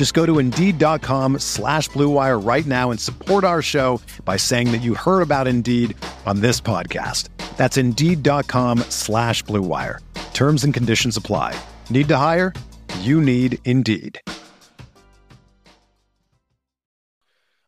Just 0.00 0.14
go 0.14 0.24
to 0.24 0.38
Indeed.com 0.38 1.40
slash 1.40 1.90
BlueWire 1.90 2.42
right 2.42 2.64
now 2.64 2.90
and 2.90 2.98
support 2.98 3.44
our 3.44 3.60
show 3.60 4.00
by 4.24 4.38
saying 4.38 4.72
that 4.72 4.78
you 4.78 4.94
heard 4.94 5.20
about 5.20 5.46
Indeed 5.46 5.94
on 6.24 6.40
this 6.40 6.58
podcast. 6.58 7.28
That's 7.58 7.76
Indeed.com 7.76 8.78
slash 8.88 9.44
BlueWire. 9.44 9.98
Terms 10.32 10.64
and 10.64 10.72
conditions 10.72 11.18
apply. 11.18 11.54
Need 11.90 12.08
to 12.08 12.16
hire? 12.16 12.54
You 13.00 13.20
need 13.20 13.58
Indeed. 13.66 14.18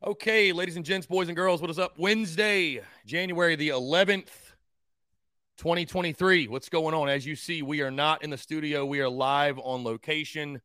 Okay, 0.03 0.53
ladies 0.53 0.77
and 0.77 0.87
gents, 0.87 1.07
boys 1.07 1.29
and 1.29 1.37
girls, 1.37 1.61
what 1.61 1.69
is 1.69 1.79
up? 1.79 1.99
Wednesday, 1.99 2.81
January 3.05 3.57
the 3.57 3.69
11th, 3.69 4.31
2023. 5.59 6.49
What's 6.49 6.71
going 6.71 6.95
on? 6.95 7.11
As 7.11 7.27
you 7.27 7.37
see, 7.37 7.61
we 7.61 7.83
are 7.83 7.91
not 7.91 8.25
in 8.25 8.31
the 8.31 8.39
studio. 8.39 8.87
We 8.87 9.03
are 9.03 9.09
live 9.11 9.59
on 9.59 9.85
location. 9.85 10.63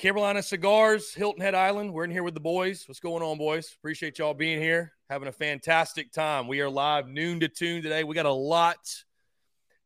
Carolina 0.00 0.42
Cigars, 0.42 1.12
Hilton 1.12 1.42
Head 1.42 1.54
Island. 1.54 1.92
We're 1.92 2.04
in 2.04 2.10
here 2.10 2.22
with 2.22 2.32
the 2.32 2.40
boys. 2.40 2.84
What's 2.88 3.00
going 3.00 3.22
on, 3.22 3.36
boys? 3.36 3.76
Appreciate 3.78 4.18
y'all 4.18 4.32
being 4.32 4.58
here. 4.58 4.94
Having 5.10 5.28
a 5.28 5.32
fantastic 5.32 6.10
time. 6.10 6.48
We 6.48 6.62
are 6.62 6.70
live 6.70 7.06
noon 7.06 7.40
to 7.40 7.48
tune 7.48 7.82
today. 7.82 8.02
We 8.02 8.14
got 8.14 8.24
a 8.24 8.32
lot 8.32 8.78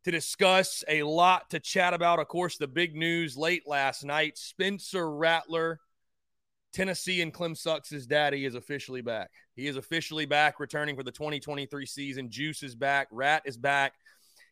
to 0.05 0.13
discuss, 0.13 0.85
a 0.87 1.03
lot 1.03 1.51
to 1.51 1.59
chat 1.59 1.95
about. 1.95 2.21
Of 2.21 2.29
course, 2.29 2.59
the 2.59 2.69
big 2.69 2.95
news 2.95 3.37
late 3.37 3.65
last 3.67 4.05
night 4.05 4.39
Spencer 4.39 5.11
Rattler 5.11 5.81
Tennessee 6.73 7.21
and 7.21 7.35
Clem 7.35 7.57
Sucks' 7.57 8.07
daddy 8.07 8.45
is 8.45 8.55
officially 8.55 9.01
back. 9.01 9.31
He 9.57 9.67
is 9.67 9.77
officially 9.77 10.27
back, 10.27 10.61
returning 10.61 10.95
for 10.95 11.03
the 11.03 11.11
2023 11.11 11.87
season. 11.87 12.31
Juice 12.31 12.63
is 12.63 12.77
back. 12.77 13.09
Rat 13.11 13.43
is 13.47 13.57
back. 13.57 13.95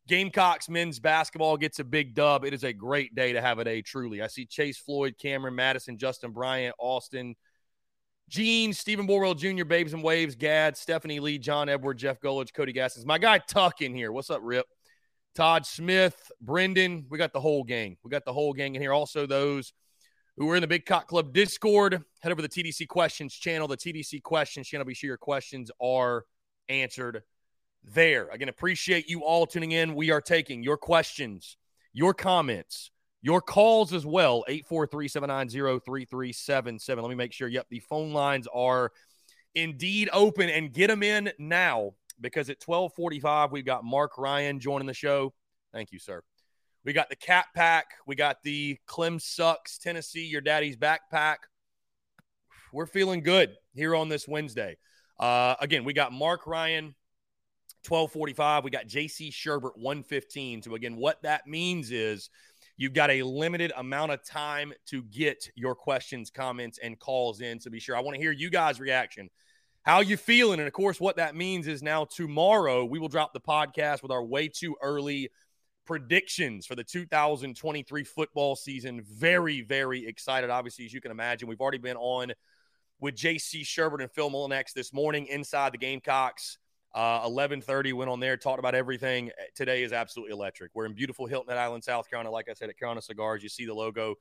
Gamecocks 0.09 0.69
men's 0.69 0.99
basketball 0.99 1.57
gets 1.57 1.79
a 1.79 1.85
big 1.85 2.15
dub. 2.15 2.45
It 2.45 2.53
is 2.53 2.65
a 2.65 2.73
great 2.73 3.15
day 3.15 3.33
to 3.33 3.41
have 3.41 3.59
a 3.59 3.65
day, 3.65 3.83
truly. 3.83 4.21
I 4.21 4.27
see 4.27 4.47
Chase 4.47 4.79
Floyd, 4.79 5.15
Cameron 5.21 5.55
Madison, 5.55 5.97
Justin 5.97 6.33
Bryant, 6.33 6.75
Austin, 6.79 7.37
Gene, 8.29 8.73
Stephen 8.73 9.07
Borwell 9.07 9.37
Jr., 9.37 9.65
Babes 9.65 9.93
and 9.93 10.03
Waves, 10.03 10.35
Gad, 10.35 10.77
Stephanie 10.77 11.21
Lee, 11.21 11.39
John 11.39 11.69
Edward, 11.69 11.99
Jeff 11.99 12.21
Gullidge, 12.21 12.53
Cody 12.53 12.73
Gaskins. 12.73 13.07
My 13.07 13.19
guy 13.19 13.39
Tuck 13.39 13.81
in 13.81 13.95
here. 13.95 14.11
What's 14.11 14.31
up, 14.31 14.41
Rip? 14.43 14.67
Todd 15.35 15.65
Smith, 15.67 16.33
Brendan. 16.41 17.07
We 17.09 17.17
got 17.17 17.33
the 17.33 17.41
whole 17.41 17.63
gang. 17.63 17.97
We 18.03 18.11
got 18.11 18.25
the 18.25 18.33
whole 18.33 18.53
gang 18.53 18.75
in 18.75 18.83
here. 18.83 18.93
Also, 18.93 19.27
those 19.27 19.73
who 20.37 20.51
are 20.51 20.57
in 20.57 20.63
the 20.63 20.67
Big 20.67 20.85
Cock 20.85 21.09
Club 21.09 21.33
Discord. 21.33 22.03
Head 22.21 22.33
over 22.33 22.43
to 22.43 22.49
the 22.49 22.63
TDC 22.63 22.89
Questions 22.89 23.35
channel, 23.35 23.69
the 23.69 23.77
TDC 23.77 24.23
Questions 24.23 24.67
channel. 24.67 24.85
Be 24.85 24.95
sure 24.95 25.09
your 25.09 25.17
questions 25.17 25.71
are 25.81 26.25
answered 26.69 27.23
there. 27.85 28.29
Again, 28.29 28.49
appreciate 28.49 29.09
you 29.09 29.23
all 29.23 29.47
tuning 29.47 29.73
in. 29.73 29.95
We 29.95 30.11
are 30.11 30.21
taking 30.21 30.63
your 30.63 30.77
questions, 30.77 31.57
your 31.93 32.15
comments, 32.15 32.91
your 33.23 33.41
calls 33.41 33.93
as 33.93 34.05
well. 34.05 34.45
843 34.49 35.09
790 35.09 35.81
3377. 35.85 37.03
Let 37.03 37.09
me 37.09 37.15
make 37.15 37.33
sure. 37.33 37.49
Yep, 37.49 37.67
the 37.71 37.81
phone 37.81 38.13
lines 38.13 38.47
are 38.53 38.93
indeed 39.55 40.09
open 40.13 40.49
and 40.49 40.73
get 40.73 40.89
them 40.89 41.03
in 41.03 41.31
now 41.39 41.93
because 42.21 42.49
at 42.49 42.63
1245, 42.65 43.53
we've 43.53 43.65
got 43.65 43.85
Marc 43.85 44.17
Ryan 44.19 44.61
joining 44.61 44.87
the 44.87 44.95
show. 44.95 45.35
Thank 45.73 45.93
you, 45.93 45.99
sir. 45.99 46.23
We 46.85 46.93
got 46.93 47.09
the 47.09 47.17
Cat 47.17 47.47
Pack. 47.55 47.87
We 48.07 48.17
got 48.17 48.43
the 48.43 48.79
Clem 48.87 49.19
Sucks 49.19 49.79
Tennessee, 49.79 50.27
your 50.27 50.41
daddy's 50.41 50.77
backpack. 50.77 51.37
We're 52.73 52.87
feeling 52.87 53.23
good 53.23 53.55
here 53.75 53.95
on 53.95 54.09
this 54.09 54.27
Wednesday. 54.27 54.79
Uh, 55.19 55.55
again, 55.61 55.85
we 55.85 55.93
got 55.93 56.13
Marc 56.13 56.47
Ryan, 56.47 56.95
1245. 57.87 58.65
We 58.65 58.71
got 58.71 58.87
JC 58.87 59.31
Shurburtt, 59.31 59.77
115. 59.77 60.63
So, 60.63 60.75
again, 60.75 60.97
what 60.97 61.23
that 61.23 61.47
means 61.47 61.91
is 61.91 62.31
you've 62.77 62.95
got 62.95 63.11
a 63.11 63.23
limited 63.23 63.73
amount 63.77 64.13
of 64.13 64.25
time 64.25 64.73
to 64.87 65.03
get 65.05 65.49
your 65.55 65.75
questions, 65.75 66.31
comments, 66.31 66.79
and 66.83 66.99
calls 66.99 67.41
in. 67.41 67.61
So, 67.61 67.71
be 67.71 67.81
sure. 67.81 67.97
I 67.97 68.01
want 68.01 68.17
to 68.17 68.21
hear 68.21 68.33
you 68.33 68.51
guys' 68.51 68.81
reaction. 68.81 69.29
How 69.83 70.01
you 70.01 70.17
feeling? 70.17 70.61
And 70.61 70.69
of 70.69 70.73
course, 70.73 71.01
what 71.01 71.17
that 71.17 71.35
means 71.35 71.67
is 71.67 71.83
now 71.83 72.05
tomorrow 72.05 72.85
we 72.85 73.01
will 73.01 73.09
drop 73.09 73.33
the 73.33 73.41
podcast 73.41 74.03
with 74.03 74.13
our 74.13 74.25
way 74.25 74.47
too 74.47 74.77
early 74.81 75.31
predictions 75.85 76.67
for 76.67 76.77
the 76.77 76.85
2023 76.85 78.05
football 78.05 78.55
season. 78.55 79.03
Very, 79.03 79.63
very 79.63 80.07
excited. 80.07 80.51
Obviously, 80.51 80.85
as 80.85 80.93
you 80.93 81.01
can 81.01 81.11
imagine, 81.11 81.49
we've 81.49 81.61
already 81.61 81.79
been 81.79 81.97
on 81.97 82.33
with 83.01 83.17
JC 83.17 83.63
Shurburtt 83.63 84.01
and 84.01 84.13
Phil 84.13 84.31
Mullinax 84.31 84.73
this 84.73 84.93
morning 84.93 85.27
inside 85.27 85.73
the 85.73 85.79
Gamecocks. 85.79 86.59
Uh, 86.95 87.25
11:30 87.25 87.93
went 87.95 88.11
on 88.11 88.21
there, 88.21 88.37
talked 88.37 88.59
about 88.59 88.75
everything. 88.75 89.31
Today 89.55 89.83
is 89.83 89.93
absolutely 89.93 90.33
electric. 90.33 90.73
We're 90.75 90.85
in 90.87 90.93
beautiful 90.93 91.27
Hilton 91.27 91.51
Head 91.51 91.59
Island, 91.59 91.83
South 91.83 92.09
Carolina. 92.09 92.31
Like 92.31 92.49
I 92.51 92.55
said, 92.55 92.69
at 92.69 92.79
Carolina 92.79 93.01
Cigars, 93.01 93.43
you 93.43 93.49
see 93.49 93.65
the 93.65 93.75
logo, 93.75 94.17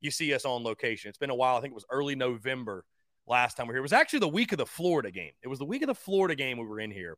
you 0.00 0.10
see 0.10 0.34
us 0.34 0.44
on 0.44 0.64
location. 0.64 1.08
It's 1.08 1.18
been 1.18 1.30
a 1.30 1.34
while. 1.34 1.56
I 1.56 1.60
think 1.60 1.72
it 1.72 1.74
was 1.74 1.86
early 1.90 2.16
November 2.16 2.84
last 3.26 3.56
time 3.56 3.66
we 3.66 3.70
were 3.70 3.74
here. 3.74 3.80
It 3.80 3.82
was 3.82 3.92
actually 3.92 4.20
the 4.20 4.28
week 4.28 4.52
of 4.52 4.58
the 4.58 4.66
Florida 4.66 5.10
game. 5.10 5.32
It 5.42 5.48
was 5.48 5.60
the 5.60 5.64
week 5.64 5.82
of 5.82 5.86
the 5.86 5.94
Florida 5.94 6.34
game 6.34 6.58
we 6.58 6.66
were 6.66 6.80
in 6.80 6.90
here. 6.90 7.16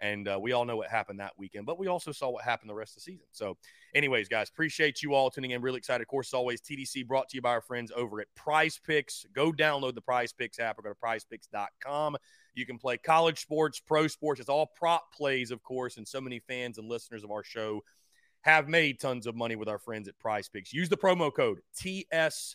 And 0.00 0.28
uh, 0.28 0.38
we 0.40 0.52
all 0.52 0.64
know 0.64 0.76
what 0.76 0.88
happened 0.88 1.20
that 1.20 1.32
weekend, 1.36 1.66
but 1.66 1.78
we 1.78 1.86
also 1.86 2.10
saw 2.10 2.30
what 2.30 2.42
happened 2.42 2.70
the 2.70 2.74
rest 2.74 2.92
of 2.92 2.96
the 2.96 3.12
season. 3.12 3.26
So, 3.32 3.58
anyways, 3.94 4.28
guys, 4.28 4.48
appreciate 4.48 5.02
you 5.02 5.14
all 5.14 5.30
tuning 5.30 5.50
in. 5.50 5.60
Really 5.60 5.78
excited. 5.78 6.02
Of 6.02 6.08
course, 6.08 6.28
as 6.28 6.34
always, 6.34 6.60
TDC 6.60 7.06
brought 7.06 7.28
to 7.28 7.36
you 7.36 7.42
by 7.42 7.50
our 7.50 7.60
friends 7.60 7.92
over 7.94 8.20
at 8.20 8.28
Prize 8.34 8.80
Picks. 8.84 9.26
Go 9.34 9.52
download 9.52 9.94
the 9.94 10.00
Prize 10.00 10.32
Picks 10.32 10.58
app 10.58 10.78
or 10.78 10.82
go 10.82 10.88
to 10.88 10.94
prizepicks.com. 10.94 12.16
You 12.54 12.66
can 12.66 12.78
play 12.78 12.96
college 12.96 13.40
sports, 13.40 13.78
pro 13.80 14.06
sports. 14.06 14.40
It's 14.40 14.48
all 14.48 14.66
prop 14.74 15.12
plays, 15.12 15.50
of 15.50 15.62
course, 15.62 15.98
and 15.98 16.08
so 16.08 16.20
many 16.20 16.40
fans 16.40 16.78
and 16.78 16.88
listeners 16.88 17.22
of 17.22 17.30
our 17.30 17.44
show 17.44 17.82
have 18.42 18.68
made 18.68 18.98
tons 18.98 19.26
of 19.26 19.36
money 19.36 19.56
with 19.56 19.68
our 19.68 19.78
friends 19.78 20.08
at 20.08 20.18
Prize 20.18 20.48
Picks. 20.48 20.72
Use 20.72 20.88
the 20.88 20.96
promo 20.96 21.32
code 21.34 21.60
TSUS 21.76 22.54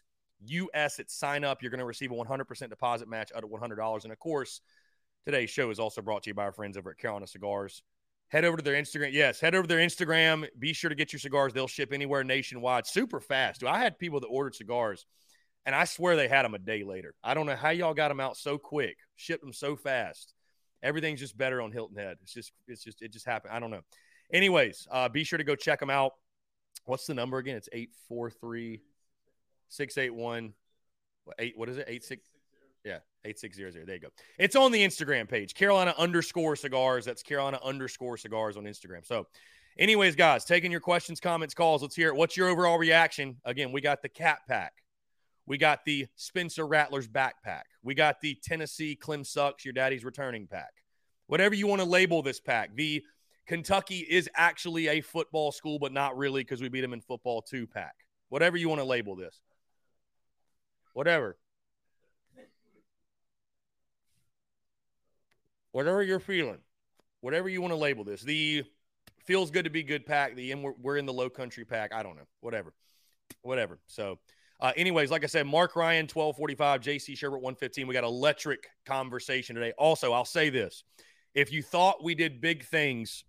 at 1.00 1.12
sign 1.12 1.44
up. 1.44 1.62
You're 1.62 1.72
going 1.72 1.80
to 1.80 1.86
receive 1.86 2.12
a 2.12 2.16
100% 2.16 2.70
deposit 2.70 3.08
match 3.08 3.32
out 3.36 3.44
of 3.44 3.50
$100. 3.50 4.04
And 4.04 4.12
of 4.12 4.20
course, 4.20 4.62
Today's 5.26 5.50
show 5.50 5.72
is 5.72 5.80
also 5.80 6.02
brought 6.02 6.24
to 6.24 6.30
you 6.30 6.34
by 6.36 6.44
our 6.44 6.52
friends 6.52 6.78
over 6.78 6.92
at 6.92 6.98
Carolina 6.98 7.26
Cigars. 7.26 7.82
Head 8.28 8.46
over 8.46 8.58
to 8.58 8.64
their 8.64 8.80
Instagram. 8.80 9.12
Yes, 9.12 9.40
head 9.40 9.56
over 9.56 9.64
to 9.64 9.68
their 9.68 9.86
Instagram. 9.86 10.48
Be 10.60 10.74
sure 10.74 10.90
to 10.90 10.96
get 10.96 11.12
your 11.14 11.20
cigars. 11.20 11.54
They'll 11.54 11.68
ship 11.68 11.94
anywhere 11.94 12.24
nationwide 12.24 12.86
super 12.86 13.20
fast. 13.20 13.64
I 13.64 13.80
had 13.80 13.98
people 13.98 14.20
that 14.20 14.28
ordered 14.28 14.56
cigars, 14.56 15.06
and 15.66 15.74
I 15.74 15.86
swear 15.86 16.16
they 16.16 16.28
had 16.28 16.44
them 16.44 16.54
a 16.54 16.60
day 16.60 16.84
later. 16.84 17.16
I 17.24 17.34
don't 17.34 17.48
know 17.48 17.56
how 17.56 17.70
y'all 17.70 17.94
got 17.94 18.10
them 18.10 18.20
out 18.20 18.38
so 18.38 18.58
quick, 18.58 18.98
shipped 19.16 19.44
them 19.44 19.54
so 19.54 19.76
fast. 19.76 20.34
Everything's 20.84 21.20
just 21.20 21.38
better 21.38 21.62
on 21.62 21.72
Hilton 21.72 21.98
Head. 21.98 22.18
It's 22.22 22.34
just, 22.34 22.52
it's 22.68 22.84
just, 22.84 23.02
it 23.02 23.12
just 23.12 23.26
happened. 23.26 23.54
I 23.54 23.60
don't 23.60 23.72
know. 23.72 23.82
Anyways, 24.32 24.88
uh, 24.92 25.10
be 25.10 25.24
sure 25.24 25.38
to 25.38 25.44
go 25.44 25.56
check 25.56 25.80
them 25.80 25.90
out. 25.90 26.12
What's 26.86 27.08
the 27.08 27.16
number 27.16 27.40
again? 27.40 27.56
It's 27.56 27.70
843 27.72 28.82
681 29.70 30.54
eight. 31.40 31.58
What 31.58 31.70
is 31.70 31.78
it? 31.78 31.86
Eight 31.88 32.04
six. 32.04 32.28
Yeah, 32.86 33.00
8600. 33.26 33.88
There 33.88 33.96
you 33.96 34.02
go. 34.02 34.10
It's 34.38 34.56
on 34.56 34.72
the 34.72 34.86
Instagram 34.86 35.28
page, 35.28 35.56
Carolina 35.56 35.94
underscore 35.98 36.56
cigars. 36.56 37.04
That's 37.04 37.24
Carolina 37.24 37.60
underscore 37.64 38.16
cigars 38.16 38.56
on 38.56 38.66
Instagram. 38.66 39.06
So, 39.06 39.26
anyways, 39.78 40.16
guys, 40.16 40.46
taking 40.46 40.72
your 40.72 40.80
questions, 40.80 41.20
comments, 41.20 41.56
calls. 41.56 41.82
Let's 41.82 41.96
hear 41.96 42.10
it. 42.10 42.16
What's 42.16 42.38
your 42.38 42.48
overall 42.48 42.78
reaction? 42.78 43.38
Again, 43.44 43.72
we 43.72 43.82
got 43.82 44.04
the 44.04 44.10
cat 44.10 44.40
pack. 44.48 44.74
We 45.48 45.58
got 45.58 45.84
the 45.84 46.08
Spencer 46.16 46.66
Rattler's 46.66 47.08
backpack. 47.08 47.64
We 47.84 47.96
got 47.96 48.22
the 48.22 48.38
Tennessee 48.44 48.96
Clem 48.96 49.24
Sucks, 49.24 49.66
your 49.66 49.74
daddy's 49.74 50.06
returning 50.06 50.48
pack. 50.48 50.74
Whatever 51.28 51.56
you 51.56 51.68
want 51.68 51.82
to 51.82 51.88
label 51.88 52.22
this 52.22 52.40
pack. 52.40 52.76
The 52.76 53.04
Kentucky 53.48 54.00
is 54.00 54.30
actually 54.36 54.88
a 54.88 55.02
football 55.02 55.52
school, 55.52 55.78
but 55.80 55.92
not 55.92 56.18
really 56.18 56.42
because 56.42 56.62
we 56.62 56.70
beat 56.70 56.82
them 56.82 56.94
in 56.94 57.02
football 57.02 57.42
two 57.42 57.68
pack. 57.68 57.96
Whatever 58.30 58.58
you 58.58 58.70
want 58.70 58.82
to 58.82 58.86
label 58.86 59.16
this. 59.16 59.40
Whatever. 60.94 61.38
Whatever 65.76 66.02
you're 66.04 66.22
feeling, 66.22 66.60
whatever 67.20 67.50
you 67.50 67.60
want 67.60 67.74
to 67.74 67.78
label 67.78 68.06
this, 68.06 68.22
the 68.22 68.64
feels 69.26 69.52
good 69.52 69.66
to 69.66 69.70
be 69.70 69.84
good 69.84 70.06
pack. 70.06 70.34
The 70.34 70.56
we're, 70.56 70.72
we're 70.82 70.96
in 70.96 71.06
the 71.06 71.12
low 71.12 71.30
country 71.30 71.66
pack. 71.66 71.94
I 71.94 72.02
don't 72.02 72.16
know. 72.16 72.28
Whatever. 72.40 72.74
Whatever. 73.42 73.80
So, 73.86 74.18
uh, 74.62 74.72
anyways, 74.78 75.12
like 75.12 75.26
I 75.26 75.28
said, 75.28 75.46
Marc 75.46 75.76
Ryan, 75.76 76.04
1245, 76.04 76.80
JC 76.80 77.18
Shurburtt, 77.18 77.42
115. 77.42 77.88
We 77.88 77.94
got 77.94 78.06
electric 78.06 78.70
conversation 78.86 79.54
today. 79.54 79.74
Also, 79.78 80.14
I'll 80.14 80.24
say 80.24 80.50
this. 80.50 80.86
If 81.34 81.52
you 81.52 81.62
thought 81.62 82.02
we 82.02 82.16
did 82.16 82.40
big 82.40 82.64
things 82.64 83.26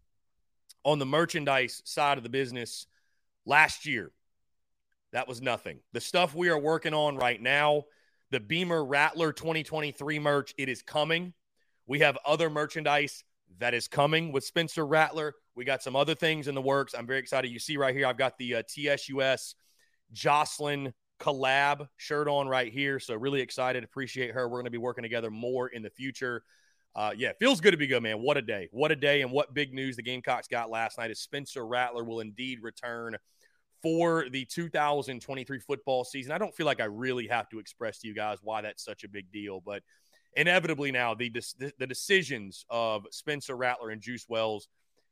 on 0.84 1.00
the 1.00 1.06
merchandise 1.06 1.82
side 1.84 2.16
of 2.16 2.22
the 2.22 2.30
business 2.30 2.86
last 3.44 3.86
year, 3.86 4.12
that 5.12 5.26
was 5.26 5.42
nothing. 5.42 5.80
The 5.94 6.00
stuff 6.00 6.32
we 6.32 6.48
are 6.50 6.60
working 6.60 6.94
on 6.94 7.16
right 7.16 7.42
now, 7.42 7.86
the 8.30 8.38
Beamer 8.38 8.84
Rattler 8.84 9.32
2023 9.32 10.20
merch, 10.20 10.54
it 10.56 10.68
is 10.68 10.80
coming. 10.80 11.32
We 11.86 12.00
have 12.00 12.18
other 12.26 12.50
merchandise 12.50 13.24
that 13.58 13.74
is 13.74 13.88
coming 13.88 14.32
with 14.32 14.44
Spencer 14.44 14.86
Rattler. 14.86 15.34
We 15.54 15.64
got 15.64 15.82
some 15.82 15.96
other 15.96 16.14
things 16.14 16.48
in 16.48 16.54
the 16.54 16.62
works. 16.62 16.94
I'm 16.94 17.06
very 17.06 17.18
excited. 17.18 17.50
You 17.50 17.58
see 17.58 17.76
right 17.76 17.94
here, 17.94 18.06
I've 18.06 18.18
got 18.18 18.36
the 18.38 18.56
uh, 18.56 18.62
TSUS 18.62 19.54
Jocelyn 20.12 20.92
collab 21.20 21.88
shirt 21.96 22.28
on 22.28 22.48
right 22.48 22.72
here. 22.72 22.98
So 23.00 23.14
really 23.14 23.40
excited. 23.40 23.84
Appreciate 23.84 24.32
her. 24.32 24.48
We're 24.48 24.58
going 24.58 24.66
to 24.66 24.70
be 24.70 24.78
working 24.78 25.02
together 25.02 25.30
more 25.30 25.68
in 25.68 25.82
the 25.82 25.90
future. 25.90 26.42
Uh, 26.94 27.12
yeah, 27.16 27.32
feels 27.38 27.60
good 27.60 27.72
to 27.72 27.76
be 27.76 27.86
good, 27.86 28.02
man. 28.02 28.20
What 28.20 28.36
a 28.36 28.42
day. 28.42 28.68
What 28.72 28.90
a 28.90 28.96
day. 28.96 29.22
And 29.22 29.30
what 29.30 29.54
big 29.54 29.74
news 29.74 29.96
the 29.96 30.02
Gamecocks 30.02 30.48
got 30.48 30.70
last 30.70 30.98
night 30.98 31.10
is 31.10 31.20
Spencer 31.20 31.66
Rattler 31.66 32.04
will 32.04 32.20
indeed 32.20 32.60
return 32.62 33.16
for 33.82 34.26
the 34.30 34.46
2023 34.46 35.60
football 35.60 36.04
season. 36.04 36.32
I 36.32 36.38
don't 36.38 36.54
feel 36.54 36.66
like 36.66 36.80
I 36.80 36.86
really 36.86 37.28
have 37.28 37.48
to 37.50 37.58
express 37.58 37.98
to 37.98 38.08
you 38.08 38.14
guys 38.14 38.38
why 38.42 38.62
that's 38.62 38.82
such 38.82 39.04
a 39.04 39.08
big 39.08 39.30
deal, 39.30 39.60
but 39.64 39.82
inevitably 40.36 40.92
now 40.92 41.14
the 41.14 41.32
the 41.78 41.86
decisions 41.86 42.64
of 42.70 43.06
Spencer 43.10 43.56
Rattler 43.56 43.90
and 43.90 44.00
Juice 44.00 44.26
Wells. 44.28 44.68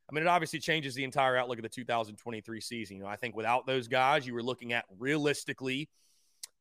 I 0.09 0.15
mean, 0.15 0.23
it 0.23 0.29
obviously 0.29 0.59
changes 0.59 0.95
the 0.95 1.05
entire 1.05 1.37
outlook 1.37 1.59
of 1.59 1.63
the 1.63 1.69
2023 1.71 2.61
season. 2.61 2.99
You 2.99 3.03
know, 3.05 3.09
I 3.09 3.17
think 3.17 3.35
without 3.35 3.67
those 3.67 3.89
guys, 3.89 4.27
you 4.27 4.35
were 4.35 4.43
looking 4.43 4.75
at 4.75 4.85
realistically 4.99 5.89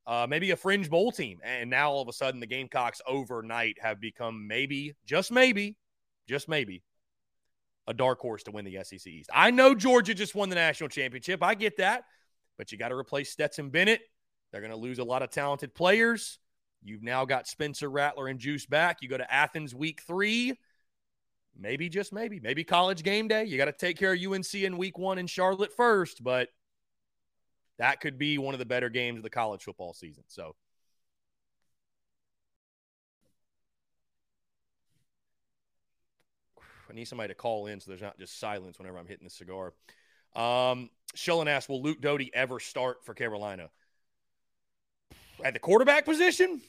uh, 0.07 0.27
maybe 0.29 0.51
a 0.51 0.55
fringe 0.55 0.89
bowl 0.89 1.11
team, 1.11 1.39
and 1.43 1.69
now 1.69 1.91
all 1.91 2.01
of 2.01 2.07
a 2.07 2.13
sudden 2.13 2.39
the 2.39 2.47
Gamecocks 2.47 3.01
overnight 3.07 3.77
have 3.81 3.99
become 3.99 4.47
maybe, 4.47 4.95
just 5.05 5.31
maybe, 5.31 5.77
just 6.27 6.49
maybe, 6.49 6.83
a 7.87 7.93
dark 7.93 8.19
horse 8.19 8.43
to 8.43 8.51
win 8.51 8.65
the 8.65 8.79
SEC 8.83 9.05
East. 9.07 9.29
I 9.33 9.51
know 9.51 9.75
Georgia 9.75 10.13
just 10.13 10.35
won 10.35 10.49
the 10.49 10.55
national 10.55 10.89
championship. 10.89 11.43
I 11.43 11.55
get 11.55 11.77
that, 11.77 12.03
but 12.57 12.71
you 12.71 12.77
got 12.77 12.89
to 12.89 12.95
replace 12.95 13.29
Stetson 13.29 13.69
Bennett. 13.69 14.01
They're 14.51 14.61
going 14.61 14.71
to 14.71 14.77
lose 14.77 14.99
a 14.99 15.03
lot 15.03 15.21
of 15.21 15.31
talented 15.31 15.73
players. 15.73 16.39
You've 16.83 17.03
now 17.03 17.25
got 17.25 17.47
Spencer 17.47 17.89
Rattler 17.89 18.27
and 18.27 18.39
Juice 18.39 18.65
back. 18.65 19.01
You 19.01 19.09
go 19.09 19.17
to 19.17 19.33
Athens 19.33 19.73
week 19.73 20.01
three. 20.05 20.57
Maybe, 21.57 21.87
just 21.87 22.11
maybe, 22.11 22.39
maybe 22.39 22.63
college 22.63 23.03
game 23.03 23.27
day. 23.27 23.45
You 23.45 23.57
got 23.57 23.65
to 23.65 23.71
take 23.71 23.97
care 23.97 24.13
of 24.13 24.19
UNC 24.19 24.53
in 24.53 24.77
week 24.77 24.97
one 24.97 25.17
in 25.17 25.27
Charlotte 25.27 25.71
first, 25.75 26.23
but 26.23 26.49
that 27.77 28.01
could 28.01 28.17
be 28.17 28.37
one 28.37 28.55
of 28.55 28.59
the 28.59 28.65
better 28.65 28.89
games 28.89 29.17
of 29.17 29.23
the 29.23 29.29
college 29.29 29.63
football 29.63 29.93
season. 29.93 30.23
So, 30.27 30.55
I 36.89 36.93
need 36.93 37.05
somebody 37.05 37.29
to 37.29 37.35
call 37.35 37.67
in 37.67 37.79
so 37.79 37.89
there's 37.89 38.01
not 38.01 38.19
just 38.19 38.39
silence 38.39 38.77
whenever 38.77 38.97
I'm 38.97 39.07
hitting 39.07 39.25
the 39.25 39.29
cigar. 39.29 39.73
Um, 40.35 40.89
Shellen 41.15 41.47
asks, 41.47 41.69
will 41.69 41.81
Luke 41.81 42.01
Doty 42.01 42.31
ever 42.33 42.59
start 42.59 43.03
for 43.03 43.13
Carolina? 43.13 43.69
At 45.43 45.53
the 45.53 45.59
quarterback 45.59 46.05
position? 46.05 46.61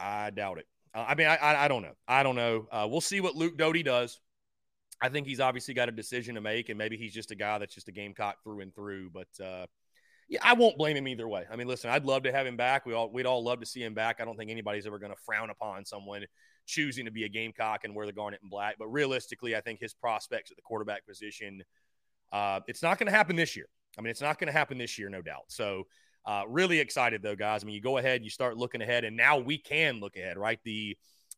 I 0.00 0.30
doubt 0.30 0.58
it. 0.58 0.66
Uh, 0.94 1.04
I 1.08 1.14
mean, 1.14 1.26
I, 1.26 1.36
I, 1.36 1.64
I 1.64 1.68
don't 1.68 1.82
know. 1.82 1.94
I 2.08 2.22
don't 2.22 2.36
know. 2.36 2.66
Uh, 2.70 2.86
we'll 2.90 3.00
see 3.00 3.20
what 3.20 3.36
Luke 3.36 3.56
Doty 3.56 3.82
does. 3.82 4.20
I 5.00 5.08
think 5.08 5.26
he's 5.26 5.40
obviously 5.40 5.74
got 5.74 5.88
a 5.88 5.92
decision 5.92 6.34
to 6.34 6.40
make, 6.40 6.68
and 6.68 6.76
maybe 6.76 6.96
he's 6.96 7.14
just 7.14 7.30
a 7.30 7.34
guy 7.34 7.58
that's 7.58 7.74
just 7.74 7.88
a 7.88 7.92
gamecock 7.92 8.42
through 8.42 8.60
and 8.60 8.74
through. 8.74 9.10
But 9.10 9.44
uh, 9.44 9.66
yeah, 10.28 10.40
I 10.42 10.52
won't 10.52 10.76
blame 10.76 10.96
him 10.96 11.08
either 11.08 11.26
way. 11.28 11.44
I 11.50 11.56
mean, 11.56 11.68
listen, 11.68 11.90
I'd 11.90 12.04
love 12.04 12.24
to 12.24 12.32
have 12.32 12.46
him 12.46 12.56
back. 12.56 12.86
We 12.86 12.92
all 12.92 13.10
we'd 13.10 13.26
all 13.26 13.42
love 13.42 13.60
to 13.60 13.66
see 13.66 13.82
him 13.82 13.94
back. 13.94 14.20
I 14.20 14.24
don't 14.24 14.36
think 14.36 14.50
anybody's 14.50 14.86
ever 14.86 14.98
going 14.98 15.12
to 15.12 15.18
frown 15.24 15.50
upon 15.50 15.84
someone 15.84 16.24
choosing 16.66 17.06
to 17.06 17.10
be 17.10 17.24
a 17.24 17.28
gamecock 17.28 17.84
and 17.84 17.94
wear 17.94 18.06
the 18.06 18.12
garnet 18.12 18.40
and 18.42 18.50
black. 18.50 18.76
But 18.78 18.88
realistically, 18.88 19.56
I 19.56 19.60
think 19.60 19.80
his 19.80 19.94
prospects 19.94 20.50
at 20.50 20.56
the 20.56 20.62
quarterback 20.62 21.06
position, 21.06 21.62
uh, 22.32 22.60
it's 22.68 22.82
not 22.82 22.98
going 22.98 23.06
to 23.10 23.16
happen 23.16 23.36
this 23.36 23.56
year. 23.56 23.66
I 23.98 24.02
mean, 24.02 24.10
it's 24.10 24.20
not 24.20 24.38
going 24.38 24.46
to 24.46 24.52
happen 24.52 24.78
this 24.78 24.98
year, 24.98 25.08
no 25.08 25.22
doubt. 25.22 25.44
So 25.48 25.84
uh, 26.26 26.42
really 26.48 26.78
excited 26.78 27.22
though, 27.22 27.36
guys. 27.36 27.62
I 27.62 27.66
mean, 27.66 27.74
you 27.74 27.80
go 27.80 27.98
ahead, 27.98 28.22
you 28.22 28.30
start 28.30 28.56
looking 28.56 28.82
ahead, 28.82 29.04
and 29.04 29.16
now 29.16 29.38
we 29.38 29.58
can 29.58 30.00
look 30.00 30.16
ahead, 30.16 30.36
right? 30.36 30.58
The 30.64 30.96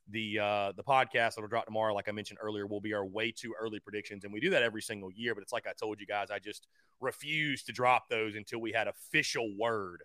the 0.08 0.38
uh, 0.38 0.72
the 0.76 0.82
podcast 0.82 1.34
that'll 1.34 1.48
drop 1.48 1.66
tomorrow, 1.66 1.94
like 1.94 2.08
I 2.08 2.12
mentioned 2.12 2.38
earlier, 2.42 2.66
will 2.66 2.80
be 2.80 2.92
our 2.92 3.06
way 3.06 3.30
too 3.30 3.54
early 3.60 3.80
predictions, 3.80 4.24
and 4.24 4.32
we 4.32 4.40
do 4.40 4.50
that 4.50 4.62
every 4.62 4.82
single 4.82 5.10
year. 5.12 5.34
But 5.34 5.42
it's 5.42 5.52
like 5.52 5.66
I 5.66 5.72
told 5.72 6.00
you 6.00 6.06
guys, 6.06 6.30
I 6.30 6.38
just 6.38 6.66
refuse 7.00 7.62
to 7.64 7.72
drop 7.72 8.08
those 8.08 8.34
until 8.34 8.60
we 8.60 8.72
had 8.72 8.88
official 8.88 9.54
word 9.56 10.02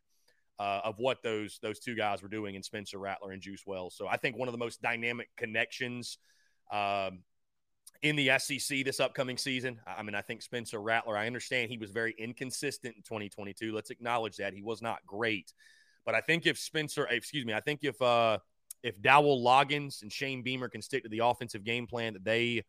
uh, 0.59 0.81
of 0.83 0.95
what 0.99 1.23
those 1.23 1.59
those 1.61 1.79
two 1.79 1.95
guys 1.95 2.21
were 2.21 2.29
doing 2.29 2.55
in 2.55 2.63
Spencer 2.63 2.99
Rattler 2.99 3.31
and 3.31 3.41
Juice 3.41 3.63
Wells. 3.65 3.95
So 3.95 4.07
I 4.07 4.17
think 4.17 4.37
one 4.37 4.47
of 4.47 4.51
the 4.51 4.59
most 4.59 4.81
dynamic 4.81 5.29
connections 5.37 6.17
um, 6.71 7.19
in 8.01 8.15
the 8.15 8.31
SEC 8.37 8.83
this 8.85 8.99
upcoming 8.99 9.37
season. 9.37 9.79
I 9.85 10.03
mean, 10.03 10.15
I 10.15 10.21
think 10.21 10.41
Spencer 10.41 10.79
Rattler, 10.79 11.17
I 11.17 11.27
understand 11.27 11.71
he 11.71 11.77
was 11.77 11.91
very 11.91 12.15
inconsistent 12.17 12.95
in 12.95 13.01
2022. 13.03 13.73
Let's 13.73 13.89
acknowledge 13.89 14.37
that. 14.37 14.53
He 14.53 14.61
was 14.61 14.81
not 14.81 14.99
great. 15.05 15.53
But 16.05 16.15
I 16.15 16.21
think 16.21 16.45
if 16.45 16.57
Spencer, 16.57 17.05
excuse 17.07 17.45
me, 17.45 17.53
I 17.53 17.59
think 17.59 17.81
if 17.83 18.01
uh 18.01 18.37
if 18.83 19.01
Dowell 19.01 19.43
Loggains 19.43 20.01
and 20.03 20.11
Shane 20.11 20.43
Beamer 20.43 20.69
can 20.69 20.81
stick 20.81 21.03
to 21.03 21.09
the 21.09 21.19
offensive 21.19 21.63
game 21.63 21.87
plan 21.87 22.13
that 22.13 22.23
they 22.23 22.63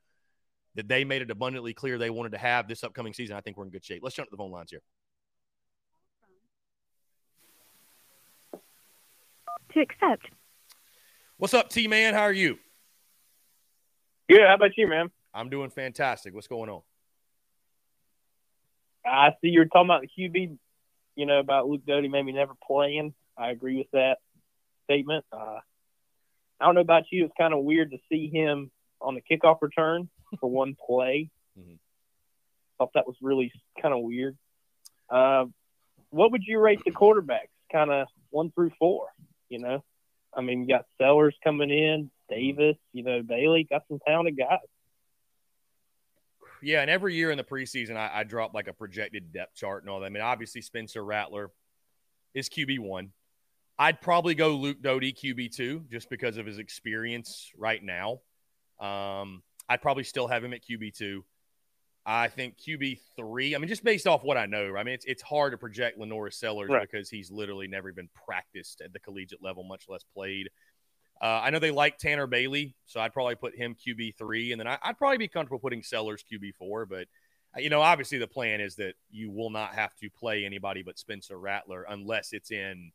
that 0.74 0.88
they 0.88 1.04
made 1.04 1.22
it 1.22 1.30
abundantly 1.30 1.74
clear 1.74 1.98
they 1.98 2.10
wanted 2.10 2.32
to 2.32 2.38
have 2.38 2.68
this 2.68 2.82
upcoming 2.84 3.12
season, 3.12 3.36
I 3.36 3.40
think 3.40 3.56
we're 3.56 3.64
in 3.64 3.70
good 3.70 3.84
shape. 3.84 4.02
Let's 4.02 4.16
jump 4.16 4.28
to 4.28 4.30
the 4.32 4.36
phone 4.36 4.50
lines 4.50 4.70
here. 4.70 4.82
To 9.74 9.80
accept. 9.80 10.30
What's 11.36 11.54
up, 11.54 11.68
T 11.68 11.86
man? 11.86 12.14
How 12.14 12.22
are 12.22 12.32
you? 12.32 12.58
Good. 14.28 14.40
How 14.46 14.54
about 14.54 14.76
you, 14.76 14.88
man? 14.88 15.10
I'm 15.38 15.50
doing 15.50 15.70
fantastic. 15.70 16.34
What's 16.34 16.48
going 16.48 16.68
on? 16.68 16.80
I 19.06 19.30
see 19.40 19.50
you 19.50 19.60
were 19.60 19.66
talking 19.66 19.86
about 19.86 20.02
the 20.02 20.08
QB, 20.08 20.58
you 21.14 21.26
know, 21.26 21.38
about 21.38 21.68
Luke 21.68 21.82
Doty 21.86 22.08
maybe 22.08 22.32
never 22.32 22.54
playing. 22.66 23.14
I 23.36 23.50
agree 23.50 23.76
with 23.76 23.86
that 23.92 24.18
statement. 24.84 25.24
Uh, 25.32 25.60
I 26.60 26.66
don't 26.66 26.74
know 26.74 26.80
about 26.80 27.04
you. 27.12 27.24
It's 27.24 27.34
kind 27.38 27.54
of 27.54 27.62
weird 27.62 27.92
to 27.92 27.98
see 28.10 28.28
him 28.28 28.72
on 29.00 29.14
the 29.14 29.20
kickoff 29.20 29.58
return 29.62 30.08
for 30.40 30.50
one 30.50 30.74
play. 30.74 31.30
Mm-hmm. 31.56 31.74
Thought 32.78 32.90
that 32.94 33.06
was 33.06 33.16
really 33.22 33.52
kind 33.80 33.94
of 33.94 34.00
weird. 34.00 34.36
Uh, 35.08 35.44
what 36.10 36.32
would 36.32 36.42
you 36.44 36.58
rate 36.58 36.80
the 36.84 36.90
quarterbacks? 36.90 37.46
Kind 37.70 37.92
of 37.92 38.08
one 38.30 38.50
through 38.50 38.72
four, 38.76 39.06
you 39.48 39.60
know? 39.60 39.84
I 40.36 40.40
mean, 40.40 40.62
you 40.62 40.68
got 40.68 40.86
Sellers 41.00 41.36
coming 41.44 41.70
in, 41.70 42.10
Davis, 42.28 42.76
you 42.92 43.04
know, 43.04 43.22
Bailey, 43.22 43.68
got 43.70 43.84
some 43.88 44.00
talented 44.04 44.36
guys. 44.36 44.58
Yeah, 46.62 46.80
and 46.80 46.90
every 46.90 47.14
year 47.14 47.30
in 47.30 47.38
the 47.38 47.44
preseason, 47.44 47.96
I, 47.96 48.10
I 48.14 48.24
drop 48.24 48.54
like 48.54 48.68
a 48.68 48.72
projected 48.72 49.32
depth 49.32 49.54
chart 49.54 49.82
and 49.82 49.90
all 49.90 50.00
that. 50.00 50.06
I 50.06 50.10
mean, 50.10 50.22
obviously 50.22 50.60
Spencer 50.60 51.04
Rattler 51.04 51.50
is 52.34 52.48
QB 52.48 52.80
one. 52.80 53.10
I'd 53.78 54.00
probably 54.00 54.34
go 54.34 54.56
Luke 54.56 54.82
Doty 54.82 55.12
QB 55.12 55.54
two 55.54 55.84
just 55.90 56.10
because 56.10 56.36
of 56.36 56.46
his 56.46 56.58
experience 56.58 57.50
right 57.56 57.82
now. 57.82 58.20
Um, 58.80 59.42
I'd 59.68 59.82
probably 59.82 60.04
still 60.04 60.26
have 60.26 60.42
him 60.42 60.52
at 60.52 60.62
QB 60.64 60.96
two. 60.96 61.24
I 62.04 62.28
think 62.28 62.56
QB 62.56 63.00
three. 63.16 63.54
I 63.54 63.58
mean, 63.58 63.68
just 63.68 63.84
based 63.84 64.06
off 64.06 64.24
what 64.24 64.36
I 64.38 64.46
know, 64.46 64.74
I 64.76 64.82
mean, 64.82 64.94
it's 64.94 65.04
it's 65.04 65.22
hard 65.22 65.52
to 65.52 65.58
project 65.58 65.98
LaNorris 65.98 66.34
Sellers 66.34 66.70
right. 66.70 66.88
because 66.90 67.10
he's 67.10 67.30
literally 67.30 67.68
never 67.68 67.90
even 67.90 68.08
practiced 68.26 68.80
at 68.80 68.92
the 68.92 68.98
collegiate 68.98 69.42
level, 69.42 69.62
much 69.62 69.84
less 69.88 70.04
played. 70.14 70.48
Uh, 71.20 71.40
I 71.42 71.50
know 71.50 71.58
they 71.58 71.72
like 71.72 71.98
Tanner 71.98 72.26
Bailey, 72.26 72.76
so 72.86 73.00
I'd 73.00 73.12
probably 73.12 73.34
put 73.34 73.56
him 73.56 73.74
QB 73.74 74.16
three, 74.16 74.52
and 74.52 74.60
then 74.60 74.68
I, 74.68 74.78
would 74.86 74.98
probably 74.98 75.18
be 75.18 75.28
comfortable 75.28 75.58
putting 75.58 75.82
Sellers 75.82 76.24
QB 76.30 76.54
four. 76.54 76.86
But 76.86 77.08
uh, 77.56 77.60
you 77.60 77.70
know, 77.70 77.80
obviously 77.80 78.18
the 78.18 78.26
plan 78.26 78.60
is 78.60 78.76
that 78.76 78.94
you 79.10 79.30
will 79.30 79.50
not 79.50 79.74
have 79.74 79.94
to 79.96 80.10
play 80.10 80.44
anybody 80.44 80.82
but 80.82 80.98
Spencer 80.98 81.38
Rattler 81.38 81.86
unless 81.88 82.32
it's 82.32 82.50
in, 82.50 82.92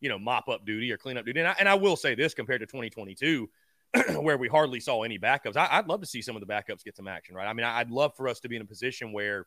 you 0.00 0.08
know, 0.08 0.18
mop 0.18 0.48
up 0.48 0.64
duty 0.64 0.90
or 0.90 0.96
cleanup 0.96 1.26
duty. 1.26 1.40
And 1.40 1.48
I, 1.48 1.54
and 1.58 1.68
I 1.68 1.74
will 1.74 1.96
say 1.96 2.14
this 2.14 2.34
compared 2.34 2.60
to 2.60 2.66
2022, 2.66 3.48
where 4.20 4.36
we 4.36 4.48
hardly 4.48 4.80
saw 4.80 5.04
any 5.04 5.18
backups. 5.18 5.56
I, 5.56 5.78
would 5.78 5.88
love 5.88 6.00
to 6.00 6.06
see 6.06 6.22
some 6.22 6.34
of 6.34 6.40
the 6.40 6.52
backups 6.52 6.84
get 6.84 6.96
some 6.96 7.06
action, 7.06 7.36
right? 7.36 7.46
I 7.46 7.52
mean, 7.52 7.66
I'd 7.66 7.90
love 7.90 8.16
for 8.16 8.28
us 8.28 8.40
to 8.40 8.48
be 8.48 8.56
in 8.56 8.62
a 8.62 8.66
position 8.66 9.12
where 9.12 9.46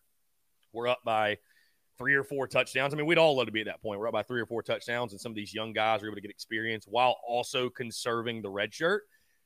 we're 0.72 0.88
up 0.88 1.00
by 1.04 1.40
three 1.98 2.16
or 2.16 2.24
four 2.24 2.48
touchdowns. 2.48 2.94
I 2.94 2.98
mean, 2.98 3.06
we'd 3.06 3.18
all 3.18 3.38
love 3.38 3.48
to 3.48 3.51
be 3.51 3.62
at 3.62 3.66
that 3.68 3.82
point. 3.82 4.00
We're 4.00 4.08
up 4.08 4.13
by 4.13 4.24
three 4.24 4.42
or 4.42 4.46
four 4.46 4.62
touchdowns, 4.62 5.12
and 5.12 5.22
some 5.22 5.32
of 5.32 5.36
these 5.36 5.54
young 5.54 5.74
guys 5.74 6.04
are 6.04 6.08
able 6.08 6.16
to 6.16 6.22
get 6.22 6.32
experience 6.32 6.86
while 6.88 7.18
also 7.27 7.70
conserving 7.70 8.42
the 8.42 8.50
red 8.50 8.74
shirt. 8.74 9.04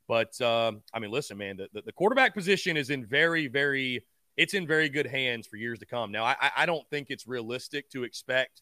But 0.08 0.40
um, 0.42 0.82
I 0.94 1.00
mean, 1.00 1.12
listen, 1.12 1.38
man, 1.38 1.58
the, 1.58 1.68
the, 1.74 1.82
the, 1.84 1.92
quarterback 1.94 2.34
position 2.34 2.76
is 2.76 2.90
in 2.90 3.06
very, 3.06 3.48
very, 3.48 4.06
it's 4.36 4.54
in 4.54 4.68
very 4.68 4.90
good 4.90 5.08
hands 5.08 5.48
for 5.48 5.56
years 5.56 5.80
to 5.80 5.86
come. 5.86 6.12
Now, 6.12 6.26
I, 6.26 6.36
I 6.58 6.66
don't 6.66 6.86
think 6.90 7.08
it's 7.10 7.28
realistic 7.28 7.90
to 7.92 8.04
expect 8.04 8.62